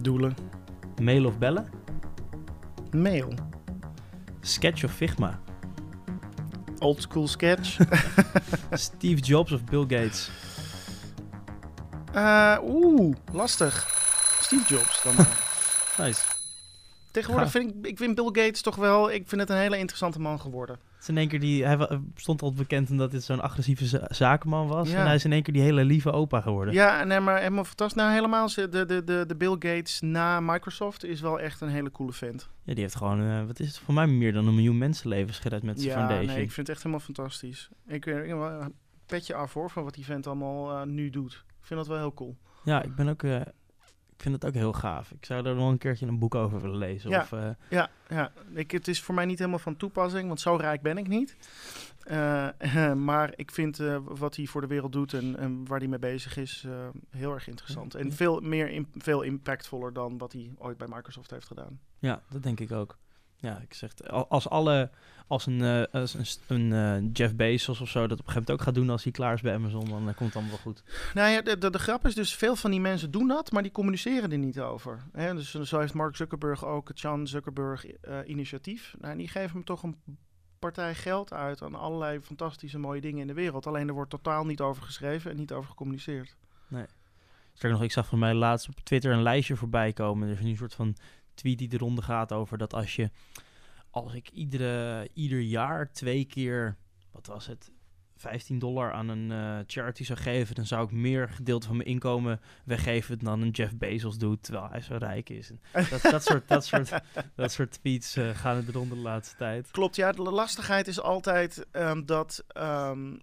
Doelen. 0.01 0.35
Mailen 1.03 1.27
of 1.31 1.39
bellen? 1.39 1.69
Mail. 2.91 3.35
Sketch 4.41 4.85
of 4.85 4.93
Figma? 4.93 5.41
Old 6.79 7.03
school 7.03 7.29
sketch. 7.29 7.79
Steve 8.73 9.21
Jobs 9.21 9.53
of 9.53 9.65
Bill 9.65 9.85
Gates? 9.89 10.31
Eh, 12.13 12.57
Oeh, 12.63 13.15
lastig. 13.33 13.87
Steve 14.41 14.65
Jobs 14.69 15.03
dan 15.03 15.15
maar. 15.15 15.51
Nice. 15.99 16.23
Tegenwoordig 17.13 17.53
Gaaf. 17.53 17.63
vind 17.63 17.75
ik, 17.77 17.87
ik 17.87 17.99
vind 17.99 18.15
Bill 18.15 18.25
Gates 18.45 18.63
toch 18.63 18.77
wel, 18.77 19.11
ik 19.11 19.29
vind 19.29 19.41
het 19.41 19.51
een 19.51 19.57
hele 19.57 19.79
interessante 19.79 20.21
man 20.21 20.41
geworden. 20.41 20.77
Het 20.93 21.03
is 21.03 21.09
in 21.09 21.17
één 21.17 21.29
keer 21.29 21.41
die, 21.41 21.65
hij 21.67 22.01
stond 22.15 22.43
al 22.43 22.53
bekend 22.53 22.91
omdat 22.91 23.11
dit 23.11 23.23
zo'n 23.23 23.41
agressieve 23.41 23.87
za- 23.87 24.07
zakenman 24.09 24.67
was. 24.69 24.91
Ja. 24.91 24.99
En 24.99 25.07
hij 25.07 25.15
is 25.15 25.25
in 25.25 25.33
één 25.33 25.43
keer 25.43 25.55
die 25.55 25.63
hele 25.63 25.85
lieve 25.85 26.13
opa 26.13 26.41
geworden. 26.41 26.75
Ja, 26.75 27.05
nee, 27.05 27.21
maar 27.21 27.39
helemaal 27.39 27.65
fantastisch. 27.65 28.03
Nou, 28.03 28.13
helemaal, 28.15 28.49
de, 28.55 28.69
de, 28.87 29.05
de, 29.05 29.25
de 29.27 29.37
Bill 29.37 29.51
Gates 29.59 30.01
na 30.01 30.41
Microsoft 30.41 31.05
is 31.05 31.21
wel 31.21 31.41
echt 31.41 31.61
een 31.61 31.69
hele 31.69 31.91
coole 31.91 32.13
vent. 32.13 32.49
Ja, 32.63 32.73
die 32.75 32.83
heeft 32.83 32.97
gewoon, 32.97 33.21
eh, 33.23 33.45
wat 33.47 33.61
is 33.61 33.67
het, 33.67 33.79
voor 33.79 33.95
mij 33.95 34.07
meer 34.07 34.33
dan 34.33 34.47
een 34.47 34.55
miljoen 34.55 34.79
mensenlevens 34.79 35.39
gered 35.39 35.63
met 35.63 35.81
zijn 35.81 35.91
ja, 35.93 35.97
foundation. 35.99 36.27
nee, 36.35 36.43
ik 36.45 36.53
vind 36.53 36.67
het 36.67 36.69
echt 36.77 36.83
helemaal 36.85 37.05
fantastisch. 37.05 37.69
Ik, 37.87 38.07
eh, 38.07 38.15
heb 38.15 38.27
wel 38.27 38.51
een 38.51 38.75
petje 39.07 39.35
af 39.35 39.53
hoor, 39.53 39.71
van 39.71 39.85
wat 39.85 39.95
die 39.95 40.05
vent 40.05 40.27
allemaal 40.27 40.71
eh, 40.77 40.87
nu 40.87 41.11
doet. 41.11 41.33
Ik 41.33 41.67
vind 41.67 41.81
dat 41.81 41.89
wel 41.89 41.99
heel 41.99 42.15
cool. 42.15 42.37
Ja, 42.65 42.83
ik 42.83 42.95
ben 42.95 43.09
ook, 43.09 43.23
eh, 43.23 43.41
vind 44.23 44.35
het 44.35 44.45
ook 44.45 44.55
heel 44.55 44.73
gaaf. 44.73 45.11
Ik 45.11 45.25
zou 45.25 45.47
er 45.47 45.55
nog 45.55 45.71
een 45.71 45.79
keertje 45.79 46.07
een 46.07 46.19
boek 46.19 46.35
over 46.35 46.61
willen 46.61 46.77
lezen. 46.79 47.11
Ja. 47.11 47.21
Of, 47.21 47.33
eh, 47.33 47.49
Ja, 47.71 47.91
ja. 48.09 48.33
Ik, 48.55 48.71
het 48.71 48.89
is 48.89 49.03
voor 49.03 49.15
mij 49.15 49.25
niet 49.25 49.39
helemaal 49.39 49.59
van 49.59 49.77
toepassing, 49.77 50.27
want 50.27 50.41
zo 50.41 50.57
rijk 50.57 50.83
ben 50.83 50.99
ik 50.99 51.09
niet. 51.09 51.37
Eh, 52.03 52.49
maar 53.09 53.33
ik 53.37 53.51
vind 53.51 53.81
eh, 53.81 53.97
wat 54.05 54.37
hij 54.37 54.47
voor 54.47 54.61
de 54.61 54.67
wereld 54.67 54.93
doet 54.93 55.13
en, 55.15 55.37
en 55.39 55.67
waar 55.67 55.79
hij 55.79 55.89
mee 55.89 55.99
bezig 55.99 56.37
is 56.37 56.65
eh, 56.67 56.73
heel 57.11 57.33
erg 57.35 57.49
interessant. 57.49 57.95
En 57.95 58.13
veel 58.13 58.41
meer 58.41 58.71
im- 58.71 58.89
veel 58.97 59.23
impactvoller 59.23 59.93
dan 59.93 60.19
wat 60.19 60.33
hij 60.33 60.51
ooit 60.59 60.77
bij 60.79 60.89
Microsoft 60.91 61.31
heeft 61.31 61.47
gedaan. 61.47 61.81
ja, 61.99 62.23
dat 62.31 62.43
denk 62.43 62.61
ik 62.61 62.73
ook. 62.73 62.99
Ja, 63.43 63.59
ik 63.61 63.75
zeg, 63.75 63.93
als 64.29 64.49
alle, 64.49 64.91
als 65.27 65.47
een, 65.47 65.63
eh, 65.63 66.01
als 66.01 66.15
een, 66.15 66.27
een 66.47 66.73
eh, 66.73 67.11
Jeff 67.13 67.35
Bezos 67.35 67.81
of 67.81 67.89
zo 67.89 68.07
dat 68.07 68.19
op 68.21 68.27
een 68.27 68.33
gegeven 68.33 68.41
moment 68.41 68.51
ook 68.51 68.63
gaat 68.63 68.75
doen 68.75 68.91
als 68.91 69.03
hij 69.03 69.13
klaar 69.13 69.35
is 69.35 69.41
bij 69.41 69.55
Amazon, 69.55 69.89
dan 69.89 70.09
eh, 70.09 70.15
komt 70.15 70.29
het 70.29 70.35
allemaal 70.35 70.53
wel 70.53 70.73
goed. 70.73 70.83
Nou 71.15 71.31
ja, 71.31 71.43
de, 71.43 71.59
de, 71.59 71.71
de 71.71 71.79
grap 71.79 72.07
is 72.07 72.15
dus, 72.15 72.35
veel 72.35 72.57
van 72.57 72.71
die 72.71 72.81
mensen 72.81 73.11
doen 73.11 73.29
dat, 73.29 73.53
maar 73.53 73.63
die 73.63 73.73
communiceren 73.73 74.33
er 74.33 74.39
niet 74.39 74.61
over. 74.61 75.03
Hè? 75.13 75.35
Dus 75.35 75.51
zo 75.55 75.79
heeft 75.79 75.95
Mark 75.95 76.17
Zuckerberg 76.17 76.65
ook 76.65 76.89
het 76.89 77.01
Chan 77.01 77.27
Zuckerberg 77.27 77.87
eh, 77.87 78.19
initiatief. 78.27 78.95
Nou, 79.01 79.17
die 79.17 79.29
geven 79.29 79.53
hem 79.53 79.65
toch 79.65 79.83
een 79.83 79.97
partij 80.59 80.95
geld 80.95 81.33
uit 81.33 81.63
aan 81.63 81.75
allerlei 81.75 82.21
fantastische 82.21 82.79
mooie 82.79 83.01
dingen 83.01 83.21
in 83.21 83.27
de 83.27 83.35
wereld. 83.35 83.67
Alleen 83.67 83.89
er 83.89 83.95
wordt 83.95 84.11
totaal 84.11 84.45
niet 84.45 84.61
over 84.61 84.83
geschreven 84.83 85.31
en 85.31 85.37
niet 85.37 85.53
over 85.53 85.69
gecommuniceerd. 85.69 86.37
Sterker 87.55 87.79
nog, 87.79 87.83
ik 87.83 87.93
zag 87.93 88.07
van 88.07 88.19
mij 88.19 88.35
laatst 88.35 88.69
op 88.69 88.81
Twitter 88.81 89.13
een 89.13 89.23
lijstje 89.23 89.57
voorbij 89.57 89.93
komen. 89.93 90.29
Er 90.29 90.39
is 90.39 90.45
een 90.45 90.57
soort 90.57 90.75
van 90.75 90.97
tweet 91.35 91.59
die 91.59 91.69
de 91.69 91.77
ronde 91.77 92.03
gaat 92.03 92.33
over 92.33 92.59
dat 92.59 92.75
als 92.75 92.97
je, 92.97 93.11
als 93.91 94.15
ik 94.15 94.31
iedere, 94.31 95.09
ieder 95.15 95.41
jaar 95.41 95.93
twee 95.93 96.25
keer, 96.25 96.77
wat 97.11 97.27
was 97.27 97.47
het, 97.47 97.71
15 98.23 98.59
dollar 98.59 98.93
aan 98.93 99.09
een 99.09 99.33
eh, 99.33 99.59
charity 99.67 100.05
zou 100.05 100.19
geven, 100.19 100.55
dan 100.55 100.67
zou 100.67 100.85
ik 100.85 100.91
meer 100.91 101.29
gedeelte 101.29 101.67
van 101.67 101.77
mijn 101.77 101.89
inkomen 101.89 102.41
weggeven 102.65 103.19
dan 103.19 103.43
een 103.43 103.51
Jeff 103.51 103.77
Bezos 103.77 104.19
doet, 104.19 104.43
terwijl 104.43 104.69
hij 104.71 104.81
zo 104.81 104.97
rijk 104.97 105.29
is. 105.29 105.51
En 105.51 105.87
dat, 105.91 106.03
dat, 106.03 106.25
soort, 106.25 106.49
dat, 106.49 106.65
soort, 106.65 106.93
dat 107.37 107.53
soort 107.53 107.73
tweets 107.73 108.17
eh, 108.17 108.29
gaan 108.29 108.65
de 108.65 108.73
ronde 108.73 108.95
de 108.95 109.01
laatste 109.01 109.37
tijd. 109.37 109.71
Klopt, 109.71 109.97
ja, 109.97 110.13
de 110.13 110.23
lastigheid 110.23 110.87
is 110.87 111.01
altijd 111.01 111.67
ehm, 111.71 112.05
dat 112.05 112.45
ehm, 112.49 113.17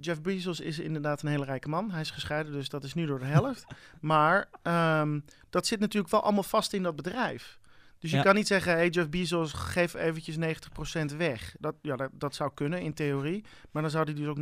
Jeff 0.00 0.20
Bezos 0.20 0.60
is 0.60 0.78
inderdaad 0.78 1.22
een 1.22 1.28
hele 1.28 1.44
rijke 1.44 1.68
man. 1.68 1.90
Hij 1.90 2.00
is 2.00 2.10
gescheiden, 2.10 2.52
dus 2.52 2.68
dat 2.68 2.84
is 2.84 2.94
nu 2.94 3.06
door 3.06 3.18
de 3.18 3.24
helft. 3.24 3.64
maar 4.00 4.48
ehm, 4.62 5.20
dat 5.50 5.66
zit 5.66 5.80
natuurlijk 5.80 6.12
wel 6.12 6.22
allemaal 6.22 6.42
vast 6.42 6.72
in 6.72 6.82
dat 6.82 6.96
bedrijf. 6.96 7.58
Dus 8.04 8.12
je 8.12 8.18
Ja. 8.18 8.24
kan 8.24 8.34
niet 8.34 8.46
zeggen, 8.46 8.72
hey 8.72 8.88
Jeff 8.88 9.08
Bezos, 9.08 9.52
geef 9.52 9.94
eventjes 9.94 10.36
90% 10.36 11.16
weg. 11.16 11.56
Dat, 11.58 11.74
ja, 11.82 11.96
dat, 11.96 12.10
dat 12.12 12.34
zou 12.34 12.50
kunnen 12.54 12.80
in 12.80 12.94
theorie. 12.94 13.44
Maar 13.70 13.82
dan 13.82 13.90
zou 13.90 14.04
hij 14.04 14.14
dus 14.14 14.26
ook 14.26 14.38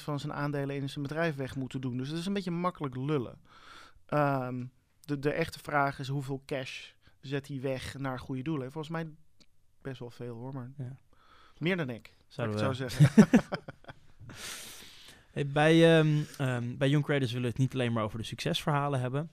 90% 0.00 0.02
van 0.02 0.20
zijn 0.20 0.32
aandelen 0.32 0.76
in 0.76 0.88
zijn 0.90 1.02
bedrijf 1.06 1.34
weg 1.36 1.56
moeten 1.56 1.80
doen. 1.80 1.96
Dus 1.96 2.08
dat 2.08 2.18
is 2.18 2.26
een 2.26 2.32
beetje 2.32 2.50
makkelijk 2.50 2.96
lullen. 2.96 3.38
Ehm, 4.06 4.64
de, 5.00 5.18
de 5.18 5.30
echte 5.32 5.58
vraag 5.58 5.98
is 5.98 6.08
hoeveel 6.08 6.42
cash 6.46 6.90
zet 7.20 7.48
hij 7.48 7.60
weg 7.60 7.98
naar 7.98 8.18
goede 8.18 8.42
doelen. 8.42 8.72
Volgens 8.72 8.92
mij 8.92 9.08
best 9.82 9.98
wel 9.98 10.10
veel 10.10 10.34
hoor, 10.36 10.52
maar 10.54 10.70
Ja. 10.76 10.96
meer 11.58 11.76
dan 11.76 11.90
ik, 11.90 12.12
zou 12.28 12.48
ik 12.48 12.58
het 12.58 12.62
zo 12.64 12.72
zeggen. 12.88 13.28
Hey, 15.30 15.46
bij, 15.46 15.98
ehm, 15.98 16.22
ehm, 16.38 16.76
bij 16.76 16.88
Young 16.88 17.04
Creators 17.04 17.30
willen 17.32 17.46
we 17.46 17.52
het 17.52 17.58
niet 17.62 17.74
alleen 17.74 17.92
maar 17.92 18.04
over 18.04 18.18
de 18.18 18.24
succesverhalen 18.24 19.00
hebben. 19.00 19.30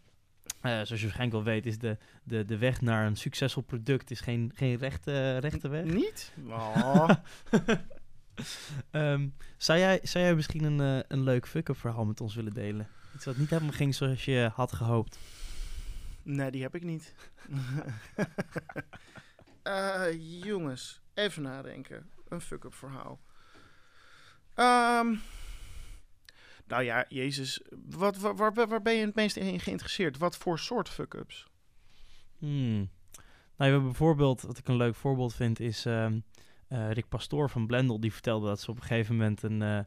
Eh, 0.63 0.71
zoals 0.71 0.87
je 0.89 1.01
waarschijnlijk 1.01 1.31
wel 1.31 1.53
weet, 1.53 1.65
is 1.65 1.77
de, 1.77 1.97
de, 2.23 2.45
de 2.45 2.57
weg 2.57 2.81
naar 2.81 3.05
een 3.05 3.15
succesvol 3.15 3.63
product 3.63 4.11
is 4.11 4.19
geen, 4.19 4.51
geen 4.55 4.77
rechte, 4.77 5.37
rechte 5.37 5.67
weg. 5.67 5.83
Niet? 5.83 6.33
Oh. 6.49 7.09
Ehm, 8.91 9.27
zou, 9.57 9.79
jij, 9.79 9.99
zou 10.03 10.23
jij 10.23 10.35
misschien 10.35 10.63
een, 10.63 10.79
eh, 10.79 11.05
een 11.07 11.23
leuk 11.23 11.47
fuck-up 11.47 11.77
verhaal 11.77 12.05
met 12.05 12.21
ons 12.21 12.35
willen 12.35 12.53
delen? 12.53 12.87
Iets 13.15 13.25
wat 13.25 13.37
niet 13.37 13.49
helemaal 13.49 13.71
ging 13.73 13.95
zoals 13.95 14.25
je 14.25 14.51
had 14.53 14.71
gehoopt. 14.71 15.17
nee, 16.23 16.51
die 16.51 16.61
heb 16.61 16.75
ik 16.75 16.83
niet. 16.83 17.13
Eh, 19.63 20.05
jongens, 20.43 21.01
even 21.13 21.41
nadenken. 21.41 22.09
Een 22.27 22.41
fuck-up 22.41 22.73
verhaal. 22.73 23.19
Ehm, 24.53 25.15
nou 26.67 26.83
ja, 26.83 27.05
Jezus. 27.09 27.61
Wat, 27.89 28.17
waar, 28.17 28.35
waar, 28.35 28.67
waar 28.67 28.81
ben 28.81 28.93
je 28.93 29.05
het 29.05 29.15
meest 29.15 29.35
in 29.37 29.59
geïnteresseerd? 29.59 30.17
Wat 30.17 30.37
voor 30.37 30.59
soort 30.59 30.89
fuck-ups? 30.89 31.47
Hmm. 32.37 32.89
Nou, 33.57 33.71
we 33.71 33.77
hebben 33.77 33.83
bijvoorbeeld, 33.83 34.41
wat 34.41 34.57
ik 34.57 34.67
een 34.67 34.75
leuk 34.75 34.95
voorbeeld 34.95 35.33
vind, 35.35 35.59
is 35.59 35.85
ehm, 35.85 36.19
eh, 36.67 36.91
Rick 36.91 37.09
Pastoor 37.09 37.49
van 37.49 37.67
Blendel. 37.67 37.99
Die 37.99 38.13
vertelde 38.13 38.47
dat 38.47 38.61
ze 38.61 38.69
op 38.71 38.75
een 38.75 38.81
gegeven 38.81 39.15
moment 39.15 39.43
een... 39.43 39.61
eh, 39.61 39.79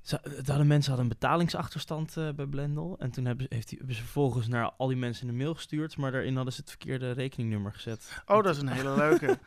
ze, 0.00 0.18
hadden 0.46 0.66
mensen 0.66 0.92
hadden 0.92 1.10
een 1.10 1.18
betalingsachterstand 1.18 2.16
eh, 2.16 2.28
bij 2.30 2.46
Blendel. 2.46 2.96
En 2.98 3.10
toen 3.10 3.24
hebben 3.24 3.46
heeft 3.48 3.68
hij, 3.68 3.78
hebben 3.78 3.96
ze 3.96 4.02
vervolgens 4.02 4.48
naar 4.48 4.70
al 4.76 4.86
die 4.86 4.96
mensen 4.96 5.28
een 5.28 5.36
mail 5.36 5.54
gestuurd. 5.54 5.96
Maar 5.96 6.12
daarin 6.12 6.34
hadden 6.36 6.52
ze 6.54 6.60
het 6.60 6.68
verkeerde 6.70 7.10
rekeningnummer 7.10 7.72
gezet. 7.72 8.22
Oh, 8.26 8.42
dat 8.42 8.54
is 8.54 8.60
een 8.62 8.68
hele 8.68 8.96
leuke. 8.96 9.38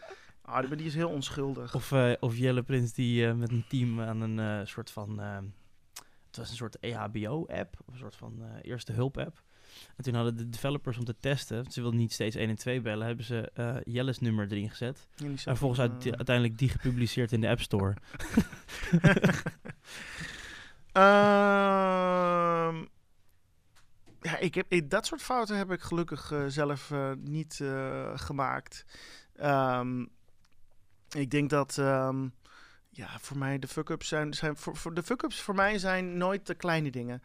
Ah, 0.46 0.70
die- 0.70 0.86
is 0.86 0.96
heel 0.96 1.10
onschuldig. 1.10 1.76
Of, 1.76 1.92
of 2.20 2.38
Jelle 2.38 2.64
Prins 2.64 2.94
die 2.94 3.34
met 3.34 3.52
een 3.52 3.66
team 3.68 4.02
aan 4.02 4.22
een 4.22 4.68
soort 4.68 4.92
van... 4.92 5.22
het 6.36 6.42
was 6.42 6.50
een 6.50 6.56
soort 6.56 6.78
EHBO-app, 6.80 7.80
een 7.92 7.98
soort 7.98 8.16
van 8.16 8.34
eh, 8.42 8.50
eerste 8.62 8.92
hulp-app. 8.92 9.42
En 9.96 10.04
toen 10.04 10.14
hadden 10.14 10.38
de 10.38 10.50
developers 10.50 10.98
om 10.98 11.04
te 11.06 11.16
testen, 11.20 11.72
ze 11.72 11.82
wilden 11.82 12.00
niet 12.00 12.14
steeds 12.14 12.36
1 12.36 12.50
en 12.50 12.56
2 12.56 12.82
bellen, 12.82 13.08
hebben 13.08 13.26
ze 13.26 13.52
eh, 13.54 13.76
Jelle's 13.84 14.20
nummer 14.20 14.52
erin 14.52 14.70
gezet. 14.70 15.08
En 15.18 15.38
vervolgens 15.38 15.80
uit, 15.80 16.06
eh, 16.06 16.12
uiteindelijk 16.12 16.58
die 16.58 16.70
gepubliceerd 16.70 17.32
in 17.32 17.42
de 17.42 17.48
App 17.50 17.62
Store. 17.62 17.94
Ehm, 20.94 22.76
ja, 24.22 24.38
ik 24.40 24.56
heb, 24.56 24.66
ik- 24.70 24.90
dat 24.90 25.06
soort 25.06 25.22
fouten 25.22 25.58
heb 25.58 25.72
ik 25.72 25.82
gelukkig 25.82 26.34
zelf 26.48 26.94
niet 27.24 27.64
gemaakt. 28.16 28.86
Ehm, 29.36 30.06
ik 31.10 31.32
denk 31.32 31.50
dat 31.50 31.78
ehm, 31.78 32.28
ja, 32.96 33.20
voor 33.20 33.38
mij 33.38 33.60
de 33.60 33.68
fuck-ups 33.68 34.08
zijn, 34.08 34.34
zijn 34.34 34.58
voor, 34.58 34.94
de 34.94 35.04
fuck-ups 35.04 35.42
voor 35.42 35.56
mij 35.56 35.78
zijn 35.78 36.18
nooit 36.18 36.48
de 36.48 36.56
kleine 36.56 36.92
dingen. 36.92 37.22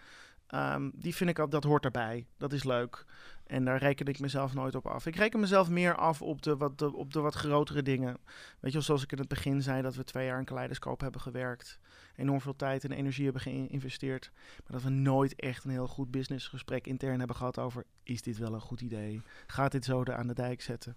Ehm, 0.47 0.91
die 0.95 1.15
vind 1.15 1.31
ik 1.31 1.39
al, 1.39 1.49
dat 1.49 1.65
hoort 1.65 1.85
erbij. 1.85 2.27
Dat 2.37 2.53
is 2.53 2.65
leuk. 2.65 3.05
En 3.47 3.65
daar 3.65 3.79
reken 3.79 4.07
ik 4.07 4.19
mezelf 4.19 4.55
nooit 4.55 4.75
op 4.75 4.87
af. 4.87 5.07
Ik 5.07 5.17
reken 5.17 5.41
mezelf 5.41 5.69
meer 5.69 5.95
af 5.95 6.23
op 6.23 6.43
de 6.43 6.57
wat, 6.57 6.83
op 6.83 7.13
de 7.13 7.21
wat 7.21 7.35
grotere 7.35 7.83
dingen. 7.83 8.17
Weet 8.61 8.73
je, 8.73 8.81
zoals 8.81 9.03
ik 9.03 9.13
in 9.13 9.19
het 9.19 9.29
begin 9.29 9.63
zei, 9.63 9.83
dat 9.83 9.95
we 9.95 10.05
twee 10.05 10.27
jaar 10.27 10.39
in 10.39 10.45
Kaleidoscoop 10.45 11.01
hebben 11.01 11.21
gewerkt 11.21 11.79
enorm 12.19 12.41
veel 12.41 12.57
tijd 12.57 12.85
en 12.85 12.93
energie 12.93 13.25
hebben 13.25 13.43
geïnvesteerd. 13.43 14.31
Maar 14.35 14.73
dat 14.73 14.83
we 14.83 14.91
nooit 14.91 15.35
echt 15.35 15.65
een 15.65 15.71
heel 15.71 15.87
goed 15.87 16.11
businessgesprek 16.11 16.87
intern 16.87 17.19
hebben 17.19 17.37
gehad 17.37 17.59
over... 17.59 17.85
is 18.03 18.23
dit 18.23 18.39
wel 18.39 18.55
een 18.55 18.61
goed 18.61 18.81
idee? 18.81 19.23
Gaat 19.47 19.73
dit 19.73 19.85
zo 19.85 20.05
aan 20.05 20.27
de 20.27 20.35
dijk 20.35 20.63
zetten? 20.63 20.97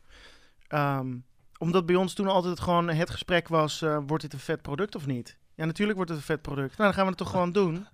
Ehm, 0.68 1.18
omdat 1.62 1.86
bij 1.86 1.96
ons 1.96 2.14
toen 2.14 2.28
altijd 2.28 2.60
gewoon 2.60 2.88
het 2.88 3.10
gesprek 3.10 3.48
was... 3.48 3.82
eh, 3.82 3.98
wordt 4.08 4.24
dit 4.24 4.34
een 4.34 4.40
vet 4.40 4.62
product 4.62 4.96
of 4.96 5.06
niet? 5.06 5.38
Ja, 5.56 5.66
natuurlijk 5.66 5.98
wordt 5.98 6.12
het 6.12 6.20
een 6.20 6.26
vet 6.26 6.42
product. 6.42 6.78
Nou, 6.78 6.84
dan 6.84 6.94
gaan 6.94 7.04
we 7.04 7.10
het 7.10 7.18
toch 7.18 7.30
gewoon 7.36 7.52
doen. 7.52 7.88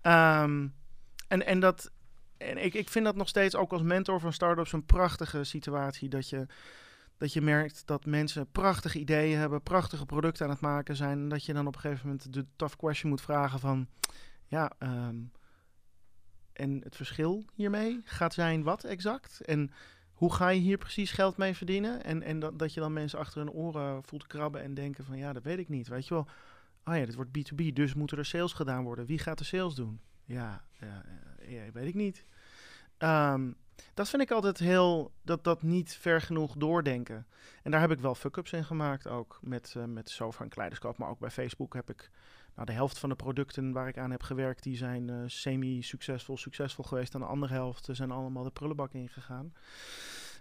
Ehm, 0.00 0.68
en, 1.28 1.46
en 1.46 1.60
dat... 1.60 1.90
En 2.36 2.64
ik, 2.64 2.74
ik 2.74 2.88
vind 2.88 3.04
dat 3.04 3.16
nog 3.16 3.28
steeds 3.28 3.54
ook 3.54 3.72
als 3.72 3.82
mentor 3.82 4.20
van 4.20 4.32
startups 4.32 4.72
een 4.72 4.84
prachtige 4.84 5.44
situatie. 5.44 6.08
Dat 6.08 6.28
je, 6.28 6.46
Dat 7.16 7.32
je 7.32 7.40
merkt 7.40 7.86
dat 7.86 8.06
mensen 8.06 8.50
prachtige 8.52 8.98
ideeën 8.98 9.38
hebben, 9.38 9.62
prachtige 9.62 10.06
producten 10.06 10.44
aan 10.44 10.52
het 10.52 10.60
maken 10.60 10.96
zijn. 10.96 11.18
En 11.18 11.28
dat 11.28 11.44
je 11.44 11.52
dan 11.52 11.66
op 11.66 11.74
een 11.74 11.80
gegeven 11.80 12.06
moment 12.06 12.32
de 12.32 12.46
tough 12.56 12.76
question 12.76 13.10
moet 13.10 13.20
vragen 13.20 13.58
van... 13.58 13.88
Ja, 14.46 14.72
ehm, 14.78 15.16
en 16.52 16.80
het 16.84 16.96
verschil 16.96 17.44
hiermee 17.54 18.00
gaat 18.04 18.34
zijn 18.34 18.62
wat 18.62 18.84
exact? 18.84 19.40
En 19.40 19.70
hoe 20.22 20.32
ga 20.32 20.48
je 20.48 20.60
hier 20.60 20.78
precies 20.78 21.10
geld 21.10 21.36
mee 21.36 21.54
verdienen? 21.54 22.04
En, 22.04 22.22
en 22.22 22.38
dat, 22.38 22.58
dat 22.58 22.74
je 22.74 22.80
dan 22.80 22.92
mensen 22.92 23.18
achter 23.18 23.38
hun 23.38 23.50
oren 23.50 24.02
voelt 24.04 24.26
krabben 24.26 24.62
en 24.62 24.74
denken 24.74 25.04
van... 25.04 25.16
Ja, 25.16 25.32
dat 25.32 25.42
weet 25.42 25.58
ik 25.58 25.68
niet, 25.68 25.88
weet 25.88 26.06
je 26.06 26.14
wel. 26.14 26.26
Oh 26.84 26.96
ja, 26.96 27.04
dit 27.04 27.14
wordt 27.14 27.30
B2B, 27.38 27.72
dus 27.72 27.94
moeten 27.94 28.18
er 28.18 28.24
sales 28.24 28.52
gedaan 28.52 28.84
worden. 28.84 29.06
Wie 29.06 29.18
gaat 29.18 29.38
de 29.38 29.44
sales 29.44 29.74
doen? 29.74 30.00
Ja, 30.24 30.64
ja, 30.80 31.02
weet 31.72 31.86
ik 31.86 31.94
niet. 31.94 32.24
Um, 32.98 33.56
dat 33.94 34.08
vind 34.08 34.22
ik 34.22 34.30
altijd 34.30 34.58
heel, 34.58 35.12
dat, 35.22 35.44
dat 35.44 35.62
niet 35.62 35.94
ver 35.94 36.20
genoeg 36.20 36.54
doordenken. 36.56 37.26
En 37.62 37.70
daar 37.70 37.80
heb 37.80 37.90
ik 37.90 38.00
wel 38.00 38.14
fuck-ups 38.14 38.52
in 38.52 38.64
gemaakt 38.64 39.06
ook. 39.06 39.38
Met, 39.40 39.74
uh, 39.76 39.84
met 39.84 40.20
en 40.38 40.48
Kleiderskoop, 40.48 40.98
maar 40.98 41.08
ook 41.08 41.18
bij 41.18 41.30
Facebook 41.30 41.74
heb 41.74 41.90
ik... 41.90 42.10
Nou, 42.54 42.66
de 42.66 42.72
helft 42.72 42.98
van 42.98 43.08
de 43.08 43.14
producten 43.14 43.72
waar 43.72 43.88
ik 43.88 43.98
aan 43.98 44.10
heb 44.10 44.22
gewerkt, 44.22 44.62
die 44.62 44.76
zijn 44.76 45.08
uh, 45.08 45.16
semi-succesvol, 45.26 46.36
succesvol 46.36 46.84
geweest. 46.84 47.14
En 47.14 47.20
de 47.20 47.26
andere 47.26 47.52
helft 47.52 47.88
zijn 47.92 48.10
allemaal 48.10 48.42
de 48.42 48.50
prullenbak 48.50 48.92
ingegaan. 48.92 49.52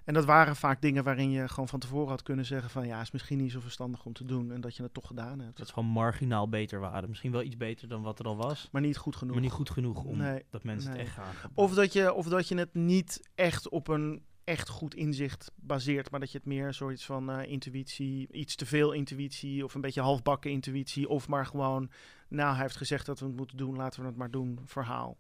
En 0.04 0.14
dat 0.14 0.26
waren 0.26 0.56
vaak 0.56 0.82
dingen 0.82 1.04
waarin 1.04 1.32
je 1.32 1.48
gewoon 1.48 1.68
van 1.68 1.80
tevoren 1.80 2.10
had 2.10 2.24
kunnen 2.24 2.46
zeggen 2.46 2.70
van 2.70 2.88
ja, 2.88 3.02
is 3.02 3.12
misschien 3.12 3.38
niet 3.38 3.52
zo 3.52 3.60
verstandig 3.60 4.06
om 4.06 4.14
te 4.14 4.26
doen 4.26 4.52
en 4.52 4.62
dat 4.62 4.76
je 4.76 4.84
het 4.84 4.94
toch 4.94 5.08
gedaan 5.08 5.40
hebt. 5.40 5.58
Dat 5.58 5.68
is 5.68 5.74
gewoon 5.74 5.90
marginaal 5.90 6.50
beter 6.50 6.80
waren. 6.80 7.10
Misschien 7.10 7.32
wel 7.32 7.42
iets 7.42 7.58
beter 7.58 7.88
dan 7.88 8.02
wat 8.02 8.20
er 8.20 8.26
al 8.26 8.36
was. 8.36 8.70
Maar 8.72 8.82
niet 8.82 8.98
goed 8.98 9.16
genoeg. 9.16 9.34
Maar 9.34 9.44
niet 9.44 9.52
goed 9.52 9.70
genoeg 9.70 10.04
om 10.04 10.22
dat 10.50 10.64
mensen 10.64 10.92
het 10.92 11.00
echt 11.00 11.14
gaan. 11.14 11.52
Of 11.54 11.74
dat, 11.74 11.94
je, 11.94 12.14
of 12.14 12.28
dat 12.28 12.48
je 12.48 12.56
het 12.56 12.74
niet 12.74 13.30
echt 13.36 13.70
op 13.70 13.88
een 13.88 14.24
echt 14.52 14.70
goed 14.70 14.96
inzicht 14.96 15.52
baseert, 15.56 16.12
maar 16.12 16.20
dat 16.20 16.32
je 16.32 16.38
het 16.38 16.48
meer 16.48 16.74
zoiets 16.74 17.06
van 17.06 17.40
uh, 17.40 17.48
intuïtie, 17.48 18.28
iets 18.32 18.56
te 18.56 18.66
veel 18.66 18.92
intuïtie 18.92 19.64
of 19.64 19.74
een 19.74 19.82
beetje 19.82 20.02
halfbakken 20.02 20.52
intuïtie 20.52 21.10
of 21.10 21.28
maar 21.28 21.46
gewoon, 21.46 21.92
nou 22.28 22.54
hij 22.54 22.62
heeft 22.62 22.76
gezegd 22.76 23.06
dat 23.06 23.20
we 23.20 23.26
het 23.26 23.36
moeten 23.36 23.58
doen, 23.58 23.76
laten 23.76 24.02
we 24.02 24.08
het 24.08 24.18
maar 24.18 24.32
doen, 24.32 24.60
verhaal. 24.66 25.18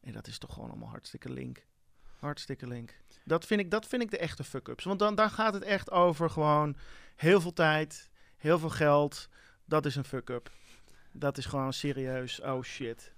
En 0.00 0.12
dat 0.12 0.26
is 0.26 0.38
toch 0.38 0.52
gewoon 0.54 0.68
allemaal 0.68 0.88
hartstikke 0.88 1.32
link. 1.32 1.66
Hartstikke 2.18 2.66
link. 2.66 2.96
Dat 3.24 3.46
vind 3.46 3.60
ik, 3.60 3.70
dat 3.70 3.86
vind 3.86 4.02
ik 4.02 4.10
de 4.10 4.18
echte 4.18 4.44
fuck-ups. 4.44 4.84
Want 4.84 4.98
dan, 4.98 5.14
dan 5.14 5.30
gaat 5.30 5.54
het 5.54 5.62
echt 5.62 5.90
over 5.90 6.30
gewoon 6.30 6.76
heel 7.16 7.40
veel 7.40 7.52
tijd, 7.52 8.10
heel 8.36 8.58
veel 8.58 8.70
geld. 8.70 9.28
Dat 9.64 9.86
is 9.86 9.96
een 9.96 10.04
fuck-up. 10.04 10.50
Dat 11.12 11.38
is 11.38 11.46
gewoon 11.46 11.72
serieus. 11.72 12.40
Oh 12.40 12.62
shit. 12.62 13.12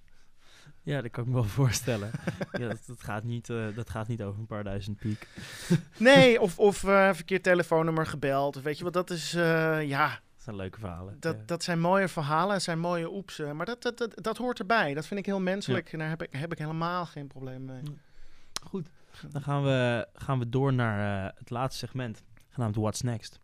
Ja, 0.83 1.03
dat 1.03 1.11
kan 1.11 1.23
ik 1.23 1.29
me 1.29 1.35
wel 1.35 1.45
voorstellen. 1.63 2.11
ja, 2.53 2.69
dat, 2.69 2.87
dat, 2.87 3.03
gaat 3.03 3.25
niet, 3.25 3.49
uh, 3.49 3.75
dat 3.75 3.91
gaat 3.91 4.09
niet 4.09 4.23
over 4.23 4.41
een 4.41 4.47
paar 4.47 4.65
duizend 4.65 4.97
piek. 4.97 5.29
nee, 5.97 6.41
of, 6.41 6.59
of 6.59 6.83
uh, 6.83 7.13
verkeerd 7.13 7.43
telefoonnummer 7.43 8.07
gebeld. 8.07 8.63
Weet 8.63 8.79
je 8.79 8.85
wat, 8.85 8.93
dat 8.93 9.11
is, 9.11 9.35
uh, 9.35 9.89
ja... 9.89 10.09
Dat 10.09 10.43
zijn 10.43 10.57
leuke 10.57 10.79
verhalen. 10.79 11.17
Dat, 11.21 11.37
ja. 11.37 11.43
dat 11.47 11.63
zijn 11.63 11.81
mooie 11.81 12.09
verhalen, 12.09 12.53
dat 12.53 12.63
zijn 12.63 12.79
mooie 12.79 13.13
oepsen. 13.13 13.57
Maar 13.57 13.67
dat, 13.67 13.83
dat, 13.83 13.99
dat, 13.99 14.23
dat 14.23 14.37
hoort 14.37 14.59
erbij. 14.59 14.95
Dat 14.95 15.07
vind 15.07 15.21
ik 15.21 15.27
heel 15.27 15.41
menselijk. 15.41 15.87
Ja. 15.87 15.93
En 15.93 15.99
daar 15.99 16.09
heb 16.09 16.23
ik, 16.23 16.33
heb 16.33 16.53
ik 16.53 16.59
helemaal 16.59 17.07
geen 17.07 17.27
probleem 17.27 17.65
mee. 17.65 17.83
Goed. 18.63 18.89
Dan 19.31 19.43
gaan 19.43 19.63
we, 19.63 20.09
gaan 20.15 20.39
we 20.39 20.49
door 20.49 20.73
naar 20.73 21.33
het 21.39 21.51
laatste 21.51 21.87
segment, 21.87 22.23
genaamd 22.49 22.77
What's 22.77 23.01
Next. 23.01 23.41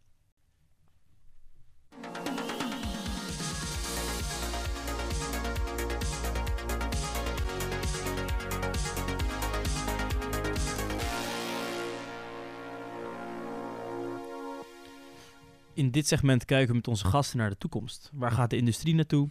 In 15.77 15.91
dit 15.91 16.07
segment 16.07 16.45
kijken 16.45 16.69
we 16.69 16.75
met 16.75 16.89
onze 16.89 17.05
gasten 17.05 17.39
naar 17.39 17.51
de 17.51 17.59
toekomst. 17.59 18.11
Waar 18.13 18.31
gaat 18.31 18.51
de 18.51 18.57
industrie 18.57 18.95
naartoe? 18.95 19.31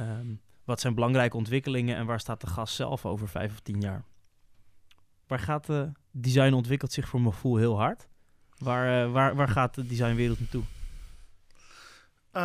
Um, 0.00 0.40
wat 0.64 0.80
zijn 0.80 0.94
belangrijke 0.94 1.36
ontwikkelingen 1.36 1.96
en 1.96 2.06
waar 2.06 2.20
staat 2.20 2.40
de 2.40 2.46
gast 2.46 2.74
zelf 2.74 3.06
over 3.06 3.28
vijf 3.28 3.52
of 3.52 3.60
tien 3.60 3.80
jaar? 3.80 4.04
Waar 5.26 5.38
gaat 5.38 5.66
de 5.66 5.92
design 6.10 6.52
ontwikkelt 6.52 6.92
zich 6.92 7.08
voor 7.08 7.20
mijn 7.20 7.32
gevoel 7.32 7.56
heel 7.56 7.78
hard? 7.78 8.08
Waar, 8.58 9.06
uh, 9.06 9.12
waar, 9.12 9.34
waar 9.34 9.48
gaat 9.48 9.74
de 9.74 9.86
designwereld 9.86 10.38
naartoe? 10.38 10.62
Uh, 12.32 12.42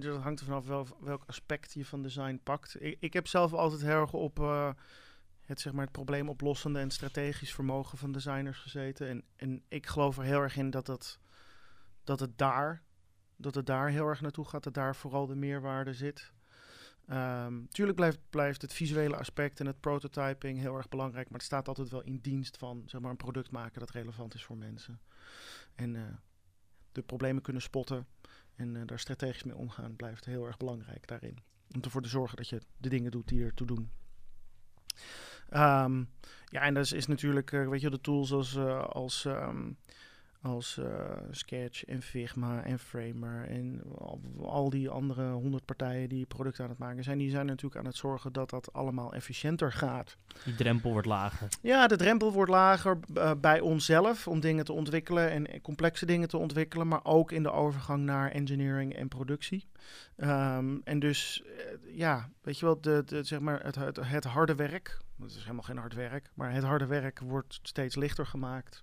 dat 0.00 0.22
hangt 0.22 0.40
er 0.40 0.46
vanaf 0.46 0.66
wel, 0.66 0.86
welk 1.00 1.22
aspect 1.26 1.74
je 1.74 1.84
van 1.84 2.02
design 2.02 2.40
pakt. 2.42 2.82
Ik, 2.82 2.96
ik 3.00 3.12
heb 3.12 3.26
zelf 3.26 3.52
altijd 3.52 3.80
heel 3.80 4.00
erg 4.00 4.12
op 4.12 4.38
het, 5.48 5.60
zeg 5.60 5.72
maar, 5.72 5.82
het 5.82 5.92
probleemoplossende 5.92 6.78
en 6.78 6.90
strategisch 6.90 7.54
vermogen 7.54 7.98
van 7.98 8.12
designers 8.12 8.58
gezeten. 8.58 9.08
En, 9.08 9.24
en 9.36 9.62
ik 9.68 9.86
geloof 9.86 10.18
er 10.18 10.24
heel 10.24 10.40
erg 10.40 10.56
in 10.56 10.70
dat 10.70 10.86
het, 10.86 11.18
dat 12.04 12.20
het 12.20 12.38
daar 12.38 12.82
dat 13.38 13.54
het 13.54 13.66
daar 13.66 13.88
heel 13.88 14.06
erg 14.06 14.20
naartoe 14.20 14.44
gaat, 14.44 14.62
dat 14.62 14.74
daar 14.74 14.96
vooral 14.96 15.26
de 15.26 15.34
meerwaarde 15.34 15.94
zit. 15.94 16.32
Um, 17.10 17.68
tuurlijk 17.68 17.96
blijft, 17.96 18.18
blijft 18.30 18.62
het 18.62 18.72
visuele 18.72 19.16
aspect 19.16 19.60
en 19.60 19.66
het 19.66 19.80
prototyping 19.80 20.58
heel 20.58 20.76
erg 20.76 20.88
belangrijk, 20.88 21.28
maar 21.28 21.38
het 21.38 21.46
staat 21.46 21.68
altijd 21.68 21.88
wel 21.88 22.02
in 22.02 22.18
dienst 22.18 22.56
van 22.56 22.82
zeg 22.86 23.00
maar, 23.00 23.10
een 23.10 23.16
product 23.16 23.50
maken 23.50 23.80
dat 23.80 23.90
relevant 23.90 24.34
is 24.34 24.44
voor 24.44 24.56
mensen. 24.56 25.00
En 25.74 25.94
uh, 25.94 26.02
de 26.92 27.02
problemen 27.02 27.42
kunnen 27.42 27.62
spotten 27.62 28.06
en 28.54 28.74
uh, 28.74 28.82
daar 28.86 28.98
strategisch 28.98 29.42
mee 29.42 29.56
omgaan 29.56 29.96
blijft 29.96 30.24
heel 30.24 30.46
erg 30.46 30.56
belangrijk 30.56 31.06
daarin. 31.06 31.38
Om 31.74 31.82
ervoor 31.82 32.02
te 32.02 32.08
zorgen 32.08 32.36
dat 32.36 32.48
je 32.48 32.60
de 32.76 32.88
dingen 32.88 33.10
doet 33.10 33.28
die 33.28 33.44
ertoe 33.44 33.66
doen. 33.66 33.90
Um, 35.50 36.08
ja, 36.50 36.60
en 36.60 36.74
dat 36.74 36.84
is, 36.84 36.92
is 36.92 37.06
natuurlijk, 37.06 37.52
uh, 37.52 37.68
weet 37.68 37.80
je, 37.80 37.90
de 37.90 38.00
tools 38.00 38.32
als, 38.32 38.56
als 38.88 39.24
um, 39.24 39.76
als 40.42 40.76
uh, 40.80 40.86
Sketch 41.30 41.84
en 41.84 42.02
Figma 42.02 42.62
en 42.62 42.78
Framer 42.78 43.48
en 43.48 43.82
al, 43.98 44.20
al, 44.42 44.70
die 44.70 44.88
andere 44.88 45.30
honderd 45.30 45.64
partijen 45.64 46.08
die 46.08 46.26
producten 46.26 46.64
aan 46.64 46.70
het 46.70 46.78
maken 46.78 47.04
zijn, 47.04 47.18
die 47.18 47.30
zijn 47.30 47.46
natuurlijk 47.46 47.76
aan 47.76 47.86
het 47.86 47.96
zorgen 47.96 48.32
dat 48.32 48.50
dat 48.50 48.72
allemaal 48.72 49.12
efficiënter 49.12 49.72
gaat. 49.72 50.16
Die 50.44 50.54
drempel 50.54 50.90
wordt 50.90 51.06
lager. 51.06 51.48
Ja, 51.62 51.86
de 51.86 51.96
drempel 51.96 52.32
wordt 52.32 52.50
lager 52.50 52.98
bij 53.40 53.60
onszelf 53.60 54.28
om 54.28 54.40
dingen 54.40 54.64
te 54.64 54.72
ontwikkelen 54.72 55.30
en, 55.30 55.60
complexe 55.60 56.06
dingen 56.06 56.28
te 56.28 56.36
ontwikkelen, 56.36 56.88
maar 56.88 57.04
ook 57.04 57.32
in 57.32 57.42
de 57.42 57.52
overgang 57.52 58.04
naar 58.04 58.30
engineering 58.30 58.94
en 58.94 59.08
productie. 59.08 59.68
Um, 60.16 60.80
en 60.84 60.98
dus, 60.98 61.42
ja, 61.86 62.28
weet 62.42 62.58
je 62.58 62.64
wel, 62.64 62.80
de, 62.80 63.02
de, 63.06 63.24
zeg 63.24 63.40
maar 63.40 63.64
het, 63.64 63.74
het, 63.74 63.98
het 64.02 64.24
harde 64.24 64.54
werk, 64.54 64.98
dat 65.18 65.30
is 65.30 65.42
helemaal 65.42 65.62
geen 65.62 65.76
hard 65.76 65.94
werk, 65.94 66.30
maar 66.34 66.52
het 66.52 66.64
harde 66.64 66.86
werk 66.86 67.18
wordt 67.18 67.58
steeds 67.62 67.96
lichter 67.96 68.26
gemaakt. 68.26 68.82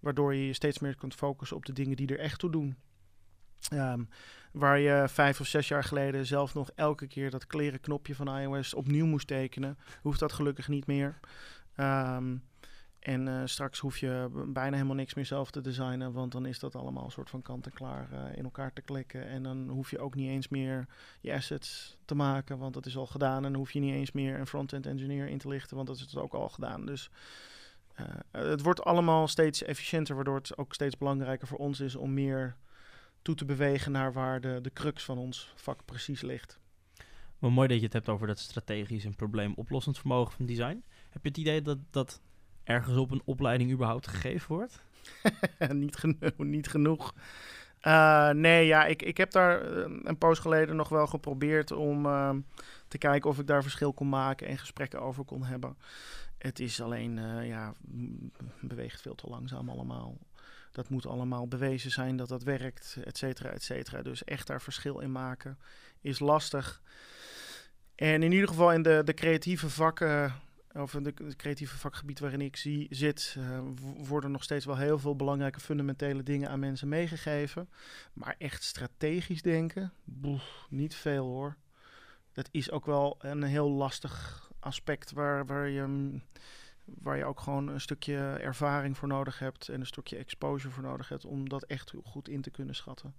Waardoor 0.00 0.34
je 0.34 0.46
je 0.46 0.52
steeds 0.52 0.78
meer 0.78 0.96
kunt 0.96 1.14
focussen 1.14 1.56
op 1.56 1.66
de 1.66 1.72
dingen 1.72 1.96
die 1.96 2.08
er 2.08 2.18
echt 2.18 2.38
toe 2.38 2.50
doen. 2.50 2.76
Um, 3.72 4.08
waar 4.52 4.78
je 4.78 5.04
vijf 5.08 5.40
of 5.40 5.46
zes 5.46 5.68
jaar 5.68 5.84
geleden 5.84 6.26
zelf 6.26 6.54
nog 6.54 6.70
elke 6.74 7.06
keer 7.06 7.30
dat 7.30 7.46
kleren 7.46 7.80
knopje 7.80 8.14
van 8.14 8.38
iOS 8.38 8.74
opnieuw 8.74 9.06
moest 9.06 9.26
tekenen, 9.26 9.78
hoeft 10.00 10.20
dat 10.20 10.32
gelukkig 10.32 10.68
niet 10.68 10.86
meer. 10.86 11.20
Um, 11.76 12.42
en 13.02 13.26
uh, 13.26 13.42
straks 13.44 13.78
hoef 13.78 13.98
je 13.98 14.44
bijna 14.46 14.76
helemaal 14.76 14.96
niks 14.96 15.14
meer 15.14 15.26
zelf 15.26 15.50
te 15.50 15.60
designen, 15.60 16.12
want 16.12 16.32
dan 16.32 16.46
is 16.46 16.58
dat 16.58 16.76
allemaal 16.76 17.04
een 17.04 17.10
soort 17.10 17.30
van 17.30 17.42
kant-en-klaar 17.42 18.08
uh, 18.12 18.36
in 18.36 18.44
elkaar 18.44 18.72
te 18.72 18.82
klikken. 18.82 19.26
En 19.26 19.42
dan 19.42 19.68
hoef 19.68 19.90
je 19.90 19.98
ook 19.98 20.14
niet 20.14 20.28
eens 20.28 20.48
meer 20.48 20.86
je 21.20 21.32
assets 21.32 21.96
te 22.04 22.14
maken, 22.14 22.58
want 22.58 22.74
dat 22.74 22.86
is 22.86 22.96
al 22.96 23.06
gedaan. 23.06 23.36
En 23.36 23.42
dan 23.42 23.54
hoef 23.54 23.72
je 23.72 23.80
niet 23.80 23.94
eens 23.94 24.12
meer 24.12 24.38
een 24.38 24.46
front-end 24.46 24.86
engineer 24.86 25.28
in 25.28 25.38
te 25.38 25.48
lichten, 25.48 25.76
want 25.76 25.88
dat 25.88 25.96
is 25.96 26.16
ook 26.16 26.32
al 26.32 26.48
gedaan. 26.48 26.86
Dus 26.86 27.10
uh, 28.00 28.06
het 28.30 28.62
wordt 28.62 28.84
allemaal 28.84 29.28
steeds 29.28 29.62
efficiënter, 29.62 30.14
waardoor 30.14 30.36
het 30.36 30.58
ook 30.58 30.74
steeds 30.74 30.98
belangrijker 30.98 31.48
voor 31.48 31.58
ons 31.58 31.80
is 31.80 31.96
om 31.96 32.14
meer 32.14 32.56
toe 33.22 33.34
te 33.34 33.44
bewegen 33.44 33.92
naar 33.92 34.12
waar 34.12 34.40
de, 34.40 34.58
de 34.62 34.72
crux 34.72 35.04
van 35.04 35.18
ons 35.18 35.52
vak 35.56 35.84
precies 35.84 36.20
ligt. 36.20 36.58
Maar 37.38 37.52
mooi 37.52 37.68
dat 37.68 37.78
je 37.78 37.84
het 37.84 37.92
hebt 37.92 38.08
over 38.08 38.26
dat 38.26 38.38
strategisch 38.38 39.04
en 39.04 39.14
probleemoplossend 39.14 39.98
vermogen 39.98 40.32
van 40.32 40.46
design. 40.46 40.84
Heb 41.10 41.22
je 41.22 41.28
het 41.28 41.38
idee 41.38 41.62
dat 41.62 41.78
dat 41.90 42.20
ergens 42.64 42.96
op 42.96 43.10
een 43.10 43.22
opleiding 43.24 43.72
überhaupt 43.72 44.06
gegeven 44.06 44.54
wordt? 44.54 44.82
niet, 45.72 45.96
genoeg, 45.96 46.36
niet 46.36 46.68
genoeg. 46.68 47.14
Uh, 47.82 48.30
nee, 48.30 48.66
ja, 48.66 48.84
ik, 48.86 49.02
ik 49.02 49.16
heb 49.16 49.30
daar 49.30 49.66
een 49.82 50.18
poos 50.18 50.38
geleden 50.38 50.76
nog 50.76 50.88
wel 50.88 51.06
geprobeerd 51.06 51.70
om 51.70 52.06
uh, 52.06 52.30
te 52.88 52.98
kijken 52.98 53.30
of 53.30 53.38
ik 53.38 53.46
daar 53.46 53.62
verschil 53.62 53.92
kon 53.92 54.08
maken 54.08 54.46
en 54.46 54.58
gesprekken 54.58 55.00
over 55.00 55.24
kon 55.24 55.44
hebben. 55.44 55.76
Het 56.38 56.60
is 56.60 56.80
alleen, 56.80 57.16
uh, 57.16 57.48
ja, 57.48 57.74
beweegt 58.60 59.00
veel 59.00 59.14
te 59.14 59.28
langzaam 59.28 59.68
allemaal. 59.68 60.18
Dat 60.72 60.88
moet 60.88 61.06
allemaal 61.06 61.48
bewezen 61.48 61.90
zijn 61.90 62.16
dat 62.16 62.28
dat 62.28 62.42
werkt, 62.42 62.96
et 63.04 63.18
cetera, 63.18 63.48
et 63.48 63.62
cetera. 63.62 64.02
Dus 64.02 64.24
echt 64.24 64.46
daar 64.46 64.62
verschil 64.62 64.98
in 64.98 65.12
maken 65.12 65.58
is 66.00 66.18
lastig. 66.18 66.82
En 67.94 68.22
in 68.22 68.32
ieder 68.32 68.48
geval 68.48 68.72
in 68.72 68.82
de, 68.82 69.02
de 69.04 69.14
creatieve 69.14 69.70
vakken 69.70 70.34
of 70.74 70.94
in 70.94 71.04
het 71.04 71.36
creatieve 71.36 71.78
vakgebied 71.78 72.18
waarin 72.18 72.40
ik 72.40 72.56
zie, 72.56 72.86
zit, 72.90 73.36
uh, 73.38 73.60
worden 73.96 74.30
nog 74.30 74.42
steeds 74.42 74.64
wel 74.64 74.76
heel 74.76 74.98
veel 74.98 75.16
belangrijke 75.16 75.60
fundamentele 75.60 76.22
dingen 76.22 76.48
aan 76.48 76.58
mensen 76.58 76.88
meegegeven. 76.88 77.68
Maar 78.12 78.34
echt 78.38 78.62
strategisch 78.62 79.42
denken, 79.42 79.92
boef, 80.04 80.66
niet 80.68 80.94
veel 80.94 81.26
hoor. 81.26 81.56
Dat 82.32 82.48
is 82.50 82.70
ook 82.70 82.86
wel 82.86 83.16
een 83.18 83.42
heel 83.42 83.70
lastig 83.70 84.50
aspect 84.58 85.12
waar, 85.12 85.46
waar 85.46 85.68
je 85.68 86.20
waar 86.84 87.16
je 87.16 87.24
ook 87.24 87.40
gewoon 87.40 87.68
een 87.68 87.80
stukje 87.80 88.16
ervaring 88.40 88.96
voor 88.96 89.08
nodig 89.08 89.38
hebt 89.38 89.68
en 89.68 89.80
een 89.80 89.86
stukje 89.86 90.16
exposure 90.16 90.74
voor 90.74 90.82
nodig 90.82 91.08
hebt 91.08 91.24
om 91.24 91.48
dat 91.48 91.62
echt 91.62 91.94
goed 92.04 92.28
in 92.28 92.42
te 92.42 92.50
kunnen 92.50 92.74
schatten. 92.74 93.14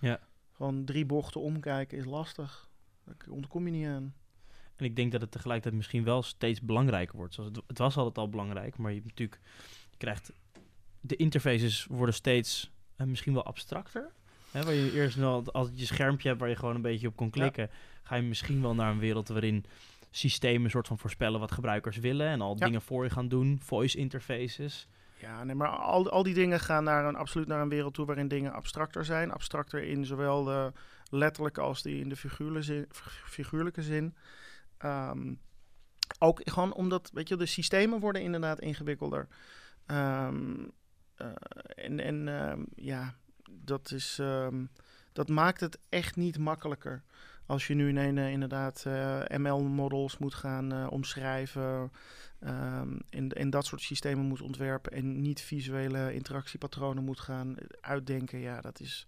Ja. 0.00 0.20
Gewoon 0.52 0.84
drie 0.84 1.06
bochten 1.06 1.40
omkijken 1.40 1.98
is 1.98 2.04
lastig. 2.04 2.68
Daar 3.04 3.16
ontkom 3.28 3.66
je 3.66 3.72
niet 3.72 3.86
aan. 3.86 4.14
En 4.78 4.84
ik 4.84 4.96
denk 4.96 5.12
dat 5.12 5.20
het 5.20 5.30
tegelijkertijd 5.30 5.74
misschien 5.74 6.04
wel 6.04 6.22
steeds 6.22 6.60
belangrijker 6.60 7.16
wordt. 7.16 7.34
Zoals 7.34 7.50
het, 7.54 7.62
het 7.66 7.78
was 7.78 7.96
altijd 7.96 8.18
al 8.18 8.28
belangrijk, 8.28 8.76
maar 8.76 8.90
je, 8.90 8.96
hebt 8.96 9.08
natuurlijk, 9.08 9.40
je 9.90 9.96
krijgt 9.96 10.32
de 11.00 11.16
interfaces 11.16 11.86
worden 11.90 12.14
steeds 12.14 12.70
uh, 12.96 13.06
misschien 13.06 13.34
wel 13.34 13.44
abstracter. 13.44 14.10
Hè, 14.50 14.64
waar 14.64 14.74
je 14.74 14.92
eerst 14.92 15.16
wel 15.16 15.44
altijd 15.52 15.78
je 15.78 15.86
schermpje 15.86 16.28
hebt 16.28 16.40
waar 16.40 16.48
je 16.48 16.56
gewoon 16.56 16.74
een 16.74 16.82
beetje 16.82 17.08
op 17.08 17.16
kon 17.16 17.30
klikken, 17.30 17.70
ga 18.02 18.14
je 18.14 18.22
misschien 18.22 18.62
wel 18.62 18.74
naar 18.74 18.90
een 18.90 18.98
wereld 18.98 19.28
waarin 19.28 19.64
systemen 20.10 20.64
een 20.64 20.70
soort 20.70 20.86
van 20.86 20.98
voorspellen 20.98 21.40
wat 21.40 21.52
gebruikers 21.52 21.96
willen 21.96 22.26
en 22.26 22.40
al 22.40 22.56
Ja. 22.58 22.64
dingen 22.64 22.82
voor 22.82 23.04
je 23.04 23.10
gaan 23.10 23.28
doen, 23.28 23.60
voice 23.62 23.98
interfaces. 23.98 24.88
Ja, 25.20 25.44
nee, 25.44 25.54
maar 25.54 25.68
al, 25.68 26.10
al 26.10 26.22
die 26.22 26.34
dingen 26.34 26.60
gaan 26.60 26.84
naar 26.84 27.04
een, 27.04 27.16
absoluut 27.16 27.46
naar 27.46 27.60
een 27.60 27.68
wereld 27.68 27.94
toe 27.94 28.06
waarin 28.06 28.28
dingen 28.28 28.52
abstracter 28.52 29.04
zijn. 29.04 29.32
Abstracter 29.32 29.82
in 29.82 30.06
zowel 30.06 30.44
de 30.44 30.72
letterlijke 31.10 31.60
als 31.60 31.82
die 31.82 32.00
in 32.00 32.08
de 32.08 32.16
figuurlijke 32.16 32.62
zin. 32.62 32.86
Figuurlijke 33.24 33.82
zin. 33.82 34.14
Ehm, 34.78 35.34
ook 36.18 36.40
gewoon 36.44 36.74
omdat, 36.74 37.10
weet 37.12 37.28
je, 37.28 37.36
de 37.36 37.46
systemen 37.46 38.00
worden 38.00 38.22
inderdaad 38.22 38.60
ingewikkelder. 38.60 39.28
Ehm, 39.86 40.64
eh, 41.14 41.26
en 41.74 42.00
en 42.00 42.28
ehm, 42.28 42.64
ja, 42.74 43.14
dat, 43.50 43.90
is, 43.90 44.20
dat 45.12 45.28
maakt 45.28 45.60
het 45.60 45.78
echt 45.88 46.16
niet 46.16 46.38
makkelijker. 46.38 47.02
Als 47.48 47.66
je 47.66 47.74
nu 47.74 47.88
in, 47.88 48.18
eh, 48.18 48.30
inderdaad 48.30 48.84
eh, 48.86 49.20
ML-models 49.28 50.18
moet 50.18 50.34
gaan 50.34 50.88
omschrijven 50.90 51.92
um, 52.40 53.00
en, 53.10 53.28
en 53.28 53.50
dat 53.50 53.66
soort 53.66 53.80
systemen 53.80 54.24
moet 54.24 54.40
ontwerpen 54.40 54.92
en 54.92 55.20
niet 55.20 55.40
visuele 55.40 56.14
interactiepatronen 56.14 57.04
moet 57.04 57.20
gaan 57.20 57.56
uitdenken, 57.80 58.38
ja, 58.38 58.60
dat 58.60 58.80
is, 58.80 59.06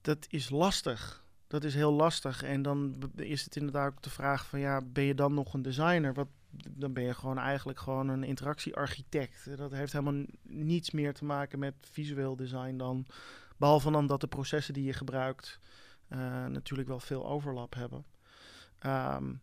dat 0.00 0.26
is 0.30 0.50
lastig. 0.50 1.24
Dat 1.48 1.64
is 1.64 1.74
heel 1.74 1.92
lastig. 1.92 2.42
En 2.42 2.62
dan 2.62 2.94
is 3.16 3.44
het 3.44 3.56
inderdaad 3.56 3.92
ook 3.92 4.02
de 4.02 4.10
vraag 4.10 4.46
van, 4.46 4.58
ja, 4.60 4.80
ben 4.84 5.04
je 5.04 5.14
dan 5.14 5.34
nog 5.34 5.54
een 5.54 5.62
designer? 5.62 6.14
Wat, 6.14 6.28
dan 6.68 6.92
ben 6.92 7.02
je 7.02 7.14
gewoon 7.14 7.38
eigenlijk 7.38 7.78
gewoon 7.78 8.08
een 8.08 8.24
interactiearchitect. 8.24 9.56
Dat 9.56 9.72
heeft 9.72 9.92
helemaal 9.92 10.24
niets 10.42 10.90
meer 10.90 11.14
te 11.14 11.24
maken 11.24 11.58
met 11.58 11.74
visueel 11.80 12.36
design 12.36 12.76
dan, 12.76 13.06
behalve 13.56 13.90
dan 13.90 14.06
dat 14.06 14.20
de 14.20 14.26
processen 14.26 14.74
die 14.74 14.84
je 14.84 14.92
gebruikt 14.92 15.58
uh, 16.08 16.46
natuurlijk 16.46 16.88
wel 16.88 17.00
veel 17.00 17.26
overlap 17.26 17.74
hebben. 17.74 18.04
Um, 18.86 19.40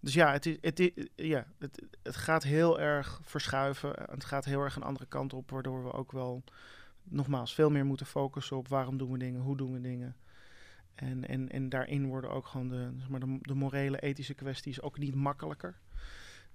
dus 0.00 0.14
ja, 0.14 0.32
het, 0.32 0.46
is, 0.46 0.56
het, 0.60 0.80
is, 0.80 0.90
ja 1.16 1.46
het, 1.58 1.82
het, 2.02 2.16
gaat 2.16 2.42
heel 2.42 2.80
erg 2.80 3.20
verschuiven. 3.22 3.92
Het 4.10 4.24
gaat 4.24 4.44
heel 4.44 4.60
erg 4.60 4.76
een 4.76 4.82
andere 4.82 5.06
kant 5.06 5.32
op, 5.32 5.50
waardoor 5.50 5.84
we 5.84 5.92
ook 5.92 6.12
wel 6.12 6.44
nogmaals 7.02 7.54
veel 7.54 7.70
meer 7.70 7.84
moeten 7.84 8.06
focussen 8.06 8.56
op 8.56 8.68
waarom 8.68 8.96
doen 8.96 9.12
we 9.12 9.18
dingen, 9.18 9.40
hoe 9.40 9.56
doen 9.56 9.72
we 9.72 9.80
dingen. 9.80 10.16
En, 10.94 11.28
en, 11.28 11.48
en 11.48 11.68
daarin 11.68 12.06
worden 12.06 12.30
ook 12.30 12.46
gewoon 12.46 12.68
de, 12.68 12.90
zeg 12.98 13.08
maar 13.08 13.20
de, 13.20 13.38
de 13.40 13.54
morele, 13.54 13.98
ethische 14.00 14.34
kwesties 14.34 14.80
ook 14.80 14.98
niet 14.98 15.14
makkelijker. 15.14 15.74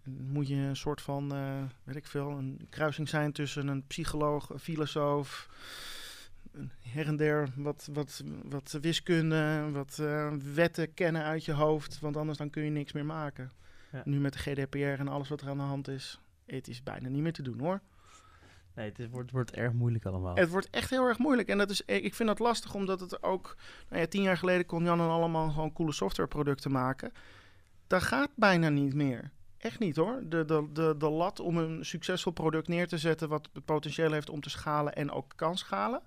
En 0.04 0.32
moet 0.32 0.48
je 0.48 0.56
een 0.56 0.76
soort 0.76 1.02
van, 1.02 1.36
uh, 1.36 1.64
weet 1.84 1.96
ik 1.96 2.06
veel, 2.06 2.30
een 2.30 2.68
kruising 2.70 3.10
zijn 3.10 3.32
tussen 3.32 3.68
een 3.68 3.88
psycholoog, 3.88 4.50
een 4.50 4.60
filosoof, 4.60 5.50
her 6.82 7.08
en 7.08 7.16
der 7.16 7.50
wat, 7.56 7.90
wat, 7.94 8.24
wat 8.44 8.78
wiskunde, 8.82 9.70
wat 9.72 9.98
uh, 10.02 10.34
wetten 10.54 10.94
kennen 10.94 11.24
uit 11.24 11.46
je 11.46 11.52
hoofd. 11.52 12.00
Want 12.00 12.18
anders 12.18 12.38
dan 12.38 12.50
kun 12.50 12.64
je 12.64 12.70
niks 12.70 12.92
meer 12.92 13.06
maken. 13.06 13.52
Ja. 13.92 14.02
Nu 14.06 14.20
met 14.20 14.34
de 14.34 14.40
GDPR 14.40 14.78
en 14.78 15.08
alles 15.08 15.30
wat 15.30 15.42
er 15.42 15.50
aan 15.50 15.58
de 15.58 15.64
hand 15.64 15.88
is. 15.88 16.20
Het 16.46 16.68
is 16.68 16.84
bijna 16.84 17.10
niet 17.10 17.22
meer 17.22 17.34
te 17.34 17.42
doen 17.42 17.60
hoor. 17.60 17.82
Nee, 18.78 18.90
het 18.90 19.00
is, 19.00 19.08
wordt, 19.10 19.32
wordt 19.32 19.52
erg 19.52 19.74
moeilijk 19.74 20.06
allemaal. 20.06 20.36
Het 20.36 20.50
wordt 20.50 20.70
echt 20.70 20.90
heel 20.90 21.08
erg 21.08 21.18
moeilijk. 21.18 21.48
En 21.48 21.58
dat 21.58 21.70
is, 21.70 21.82
ik 21.82 22.16
vind 22.16 22.30
dat 22.30 22.40
lastig 22.40 22.74
omdat 22.74 23.00
het 23.00 23.24
ook... 23.24 23.56
Nou 23.90 24.02
ja, 24.02 24.08
tien 24.08 24.22
jaar 24.22 24.38
geleden 24.38 24.66
kon 24.66 24.84
Jan 24.84 25.00
en 25.00 25.08
allemaal 25.08 25.50
gewoon 25.50 25.74
coole 25.74 25.92
softwareproducten 25.92 26.72
maken. 26.72 27.12
Dat 27.88 28.04
gaat 28.04 28.30
bijna 28.36 28.70
niet 28.70 28.94
meer. 28.94 29.32
Echt 29.58 29.80
niet 29.80 29.96
hoor. 29.96 30.24
De, 30.24 30.46
de, 30.46 30.68
de, 30.74 30.96
de 30.98 31.10
lat 31.10 31.40
om 31.40 31.58
een 31.58 31.86
succesvol 31.86 32.32
product 32.32 32.68
neer 32.68 32.88
te 32.88 32.98
zetten... 32.98 33.30
wat 33.30 33.50
het 33.54 33.66
potentieel 33.66 34.12
heeft 34.12 34.30
om 34.30 34.42
te 34.42 34.50
schalen 34.50 34.96
en 34.96 35.12
ook 35.12 35.34
kan 35.36 35.58
schalen 35.58 36.02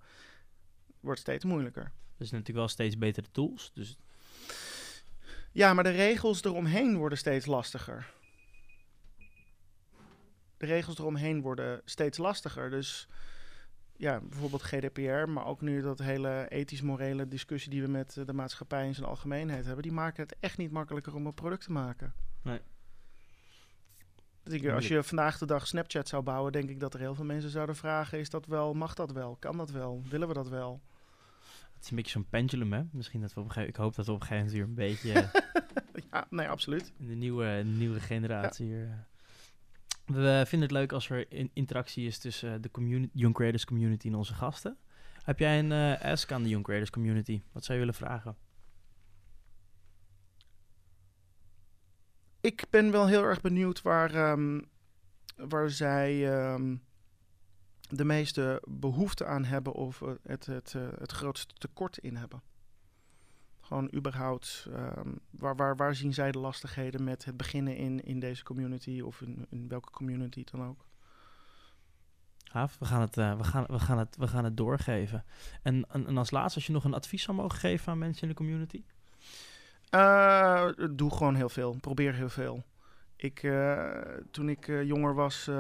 wordt 1.01 1.21
steeds 1.21 1.45
moeilijker. 1.45 1.83
Er 1.83 2.27
zijn 2.27 2.41
natuurlijk 2.41 2.59
wel 2.59 2.69
steeds 2.69 2.99
betere 2.99 3.27
tools. 3.31 3.71
Dus... 3.75 3.97
Ja, 5.53 5.75
maar 5.75 5.85
de 5.85 5.91
regels 5.91 6.43
eromheen 6.43 6.97
worden 6.97 7.19
steeds 7.19 7.47
lastiger. 7.47 8.13
De 10.61 10.67
regels 10.67 10.99
eromheen 10.99 11.41
worden 11.41 11.81
steeds 11.85 12.19
lastiger. 12.19 12.71
Dus 12.71 13.09
ja, 13.97 14.21
bijvoorbeeld 14.21 14.63
GDPR, 14.63 15.29
maar 15.29 15.47
ook 15.47 15.61
nu 15.61 15.83
dat 15.83 15.99
hele 15.99 16.47
ethisch-morele 16.49 17.29
discussie 17.29 17.71
die 17.71 17.83
we 17.83 17.89
met 17.89 18.23
de 18.27 18.33
maatschappij 18.33 18.87
in 18.87 18.95
zijn 18.95 19.07
algemeenheid 19.07 19.65
hebben, 19.65 19.83
die 19.83 19.93
maken 19.93 20.23
het 20.23 20.37
echt 20.41 20.59
niet 20.59 20.71
makkelijker 20.71 21.15
om 21.15 21.27
een 21.27 21.35
product 21.35 21.65
te 21.65 21.73
maken. 21.73 22.15
Nee. 22.43 22.61
Dus 24.43 24.69
als 24.69 24.89
je 24.89 25.03
vandaag 25.03 25.39
de 25.39 25.47
dag 25.47 25.67
Snapchat 25.67 26.09
zou 26.09 26.23
bouwen, 26.23 26.53
denk 26.53 26.71
ik 26.71 26.81
dat 26.81 26.95
er 26.95 27.01
heel 27.01 27.15
veel 27.15 27.25
mensen 27.25 27.51
zouden 27.51 27.77
vragen: 27.77 28.19
is 28.19 28.31
dat 28.31 28.47
wel, 28.47 28.75
mag 28.75 28.95
dat 28.95 29.13
wel, 29.13 29.37
kan 29.37 29.57
dat 29.57 29.71
wel, 29.71 30.03
willen 30.09 30.29
we 30.29 30.35
dat 30.35 30.49
wel? 30.49 30.81
Het 31.75 31.85
is 31.85 31.91
een 31.91 31.97
beetje 31.97 32.11
zo'n 32.11 32.29
pendulum, 32.29 32.73
hè? 32.73 32.83
Misschien 32.93 33.21
dat 33.21 33.35
we 33.35 33.41
op 33.41 33.47
een 33.47 33.53
gegeven 33.53 33.75
ik 33.75 33.81
hoop 33.81 33.95
dat 33.95 34.07
we 34.07 34.13
op 34.13 34.21
een 34.21 34.27
gegeven 34.27 34.59
moment 34.59 34.77
weer 34.77 34.85
een 34.85 35.31
beetje. 35.31 35.31
ja, 36.13 36.27
nee, 36.31 36.49
absoluut. 36.49 36.93
In 36.99 37.07
de 37.07 37.15
nieuwe, 37.15 37.63
nieuwe 37.65 38.01
generatie 38.01 38.67
ja. 38.67 38.75
hier. 38.75 39.09
Eh. 40.11 40.17
We 40.17 40.43
vinden 40.47 40.69
het 40.69 40.77
leuk 40.77 40.93
als 40.93 41.11
er 41.11 41.33
in 41.33 41.51
interactie 41.53 42.07
is 42.07 42.19
tussen 42.19 42.63
de 42.63 42.71
community, 42.71 43.11
Young 43.19 43.35
Creators 43.35 43.65
community 43.65 44.07
en 44.07 44.15
onze 44.15 44.35
gasten. 44.35 44.77
Heb 45.23 45.39
jij 45.39 45.59
een 45.59 45.71
uh, 45.71 46.01
ask 46.01 46.33
aan 46.33 46.43
de 46.43 46.49
Young 46.49 46.65
Creators 46.65 46.91
community? 46.91 47.43
Wat 47.53 47.65
zou 47.65 47.79
je 47.79 47.85
willen 47.85 48.01
vragen? 48.01 48.37
Ik 52.41 52.65
ben 52.71 52.91
wel 52.91 53.07
heel 53.07 53.23
erg 53.23 53.41
benieuwd 53.41 53.83
waar, 53.83 54.31
um, 54.31 54.69
waar 55.37 55.71
zij 55.71 56.43
um, 56.53 56.83
de 57.89 58.05
meeste 58.05 58.63
behoefte 58.69 59.25
aan 59.25 59.45
hebben 59.45 59.73
of 59.73 60.03
het, 60.23 60.47
het, 60.47 60.73
uh, 60.77 60.89
het 60.99 61.13
grootste 61.13 61.55
tekort 61.55 61.99
in 61.99 62.17
hebben. 62.17 62.43
Gewoon 63.71 63.91
überhaupt, 63.95 64.67
um, 64.69 65.19
waar, 65.31 65.57
waar, 65.57 65.77
waar 65.77 65.95
zien 65.95 66.15
zij 66.15 66.33
de 66.33 66.39
lastigheden 66.39 67.05
met 67.05 67.25
het 67.25 67.37
beginnen 67.37 67.77
in, 67.77 68.05
in 68.05 68.21
deze 68.21 68.45
community 68.45 69.01
of 69.01 69.21
in, 69.21 69.47
in 69.49 69.69
welke 69.69 69.91
community 69.91 70.45
dan 70.51 70.67
ook? 70.67 70.87
Haaf, 72.45 72.79
we 72.79 72.85
gaan 72.85 73.01
het, 73.01 73.17
uh, 73.17 73.37
we 73.37 73.45
gaan, 73.45 73.65
we 73.67 73.79
gaan 73.79 73.99
het, 73.99 74.17
we 74.17 74.29
gaan 74.29 74.45
het 74.45 74.57
doorgeven. 74.57 75.25
En, 75.63 75.85
en, 75.91 76.07
en 76.07 76.17
als 76.17 76.31
laatste, 76.31 76.55
als 76.55 76.67
je 76.67 76.73
nog 76.73 76.85
een 76.85 76.95
advies 76.95 77.23
zou 77.23 77.37
mogen 77.37 77.59
geven 77.59 77.93
aan 77.93 77.99
mensen 77.99 78.23
in 78.23 78.29
de 78.29 78.35
community? 78.35 78.83
Uh, 79.91 80.69
doe 80.91 81.11
gewoon 81.11 81.35
heel 81.35 81.49
veel. 81.49 81.77
Probeer 81.81 82.15
heel 82.15 82.29
veel. 82.29 82.65
Ik, 83.17 83.43
uh, 83.43 83.91
toen 84.31 84.49
ik 84.49 84.67
jonger 84.67 85.15
was, 85.15 85.51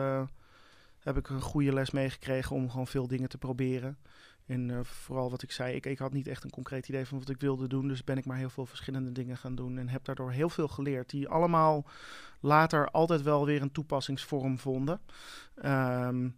heb 0.99 1.17
ik 1.17 1.29
een 1.29 1.41
goede 1.41 1.73
les 1.73 1.91
meegekregen 1.91 2.57
om 2.57 2.71
gewoon 2.71 2.87
veel 2.87 3.07
dingen 3.07 3.29
te 3.29 3.39
proberen. 3.39 3.99
En 4.51 4.85
vooral 4.85 5.31
wat 5.31 5.43
ik 5.43 5.53
zei, 5.53 5.75
ik, 5.75 5.87
ik 5.87 5.99
had 5.99 6.13
niet 6.13 6.27
echt 6.27 6.45
een 6.45 6.51
concreet 6.51 6.89
idee 6.89 7.07
van 7.07 7.19
wat 7.19 7.29
ik 7.29 7.41
wilde 7.41 7.69
doen. 7.69 7.89
Dus 7.89 8.05
ben 8.05 8.19
ik 8.19 8.25
maar 8.25 8.37
heel 8.37 8.51
veel 8.51 8.67
verschillende 8.67 9.13
dingen 9.13 9.37
gaan 9.37 9.55
doen. 9.55 9.79
En 9.79 9.89
heb 9.89 10.05
daardoor 10.05 10.31
heel 10.31 10.51
veel 10.51 10.69
geleerd. 10.69 11.11
Die 11.11 11.29
allemaal 11.29 11.87
later 12.41 12.91
altijd 12.91 13.23
wel 13.23 13.47
weer 13.47 13.63
een 13.63 13.73
toepassingsvorm 13.73 14.59
vonden. 14.59 15.01
Um, 15.65 16.37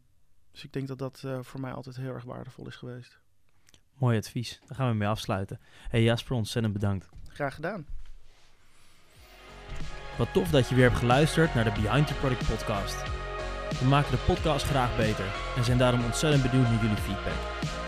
dus 0.51 0.65
ik 0.65 0.73
denk 0.73 0.89
dat 0.89 0.99
dat 0.99 1.25
voor 1.41 1.61
mij 1.61 1.73
altijd 1.73 1.97
heel 1.97 2.15
erg 2.15 2.25
waardevol 2.25 2.67
is 2.67 2.77
geweest. 2.77 3.21
Mooi 3.95 4.19
advies. 4.19 4.61
Daar 4.67 4.77
gaan 4.77 4.91
we 4.91 4.97
mee 4.97 5.09
afsluiten. 5.09 5.61
Hey 5.89 6.03
Jasper, 6.03 6.37
ontzettend 6.37 6.75
bedankt. 6.75 7.09
Graag 7.29 7.55
gedaan. 7.55 7.87
Wat 10.19 10.33
tof 10.33 10.51
dat 10.51 10.69
je 10.69 10.75
weer 10.75 10.89
hebt 10.89 10.99
geluisterd 10.99 11.55
naar 11.55 11.65
de 11.65 11.81
Behind 11.81 12.07
the 12.07 12.15
Product 12.15 12.47
podcast. 12.49 13.22
We 13.79 13.87
maken 13.89 14.11
de 14.11 14.33
podcast 14.33 14.67
graag 14.67 14.97
beter 14.97 15.25
en 15.57 15.65
zijn 15.65 15.79
daarom 15.79 16.05
ontzettend 16.05 16.43
benieuwd 16.43 16.69
naar 16.69 16.83
jullie 16.83 16.97
feedback. 16.97 17.41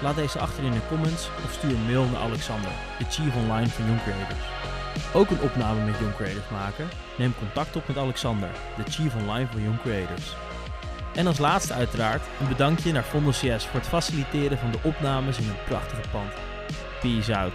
Laat 0.02 0.16
deze 0.16 0.39
achter 0.39 0.65
in 0.65 0.73
de 0.73 0.86
comments 0.89 1.28
of 1.44 1.52
stuur 1.52 1.70
een 1.70 1.86
mail 1.86 2.05
naar 2.05 2.20
Alexander, 2.20 2.70
de 2.98 3.05
Chief 3.05 3.35
Online 3.35 3.69
van 3.69 3.85
Young 3.85 4.02
Creators. 4.02 4.44
Ook 5.12 5.31
een 5.31 5.40
opname 5.40 5.85
met 5.85 5.98
Young 5.98 6.15
Creators 6.15 6.48
maken? 6.51 6.89
Neem 7.19 7.35
contact 7.39 7.77
op 7.77 7.86
met 7.86 7.98
Alexander, 7.98 8.48
de 8.77 8.90
Chief 8.90 9.15
Online 9.15 9.48
van 9.51 9.62
Young 9.62 9.81
Creators. 9.81 10.36
En 11.15 11.27
als 11.27 11.39
laatste 11.39 11.73
uiteraard 11.73 12.23
een 12.40 12.48
bedankje 12.48 12.93
naar 12.93 13.02
Fondo 13.02 13.31
CS 13.31 13.66
voor 13.66 13.81
het 13.81 13.89
faciliteren 13.89 14.59
van 14.59 14.70
de 14.70 14.78
opnames 14.82 15.39
in 15.39 15.48
een 15.48 15.65
prachtige 15.65 16.09
pand. 16.11 16.32
Peace 17.01 17.36
out. 17.36 17.55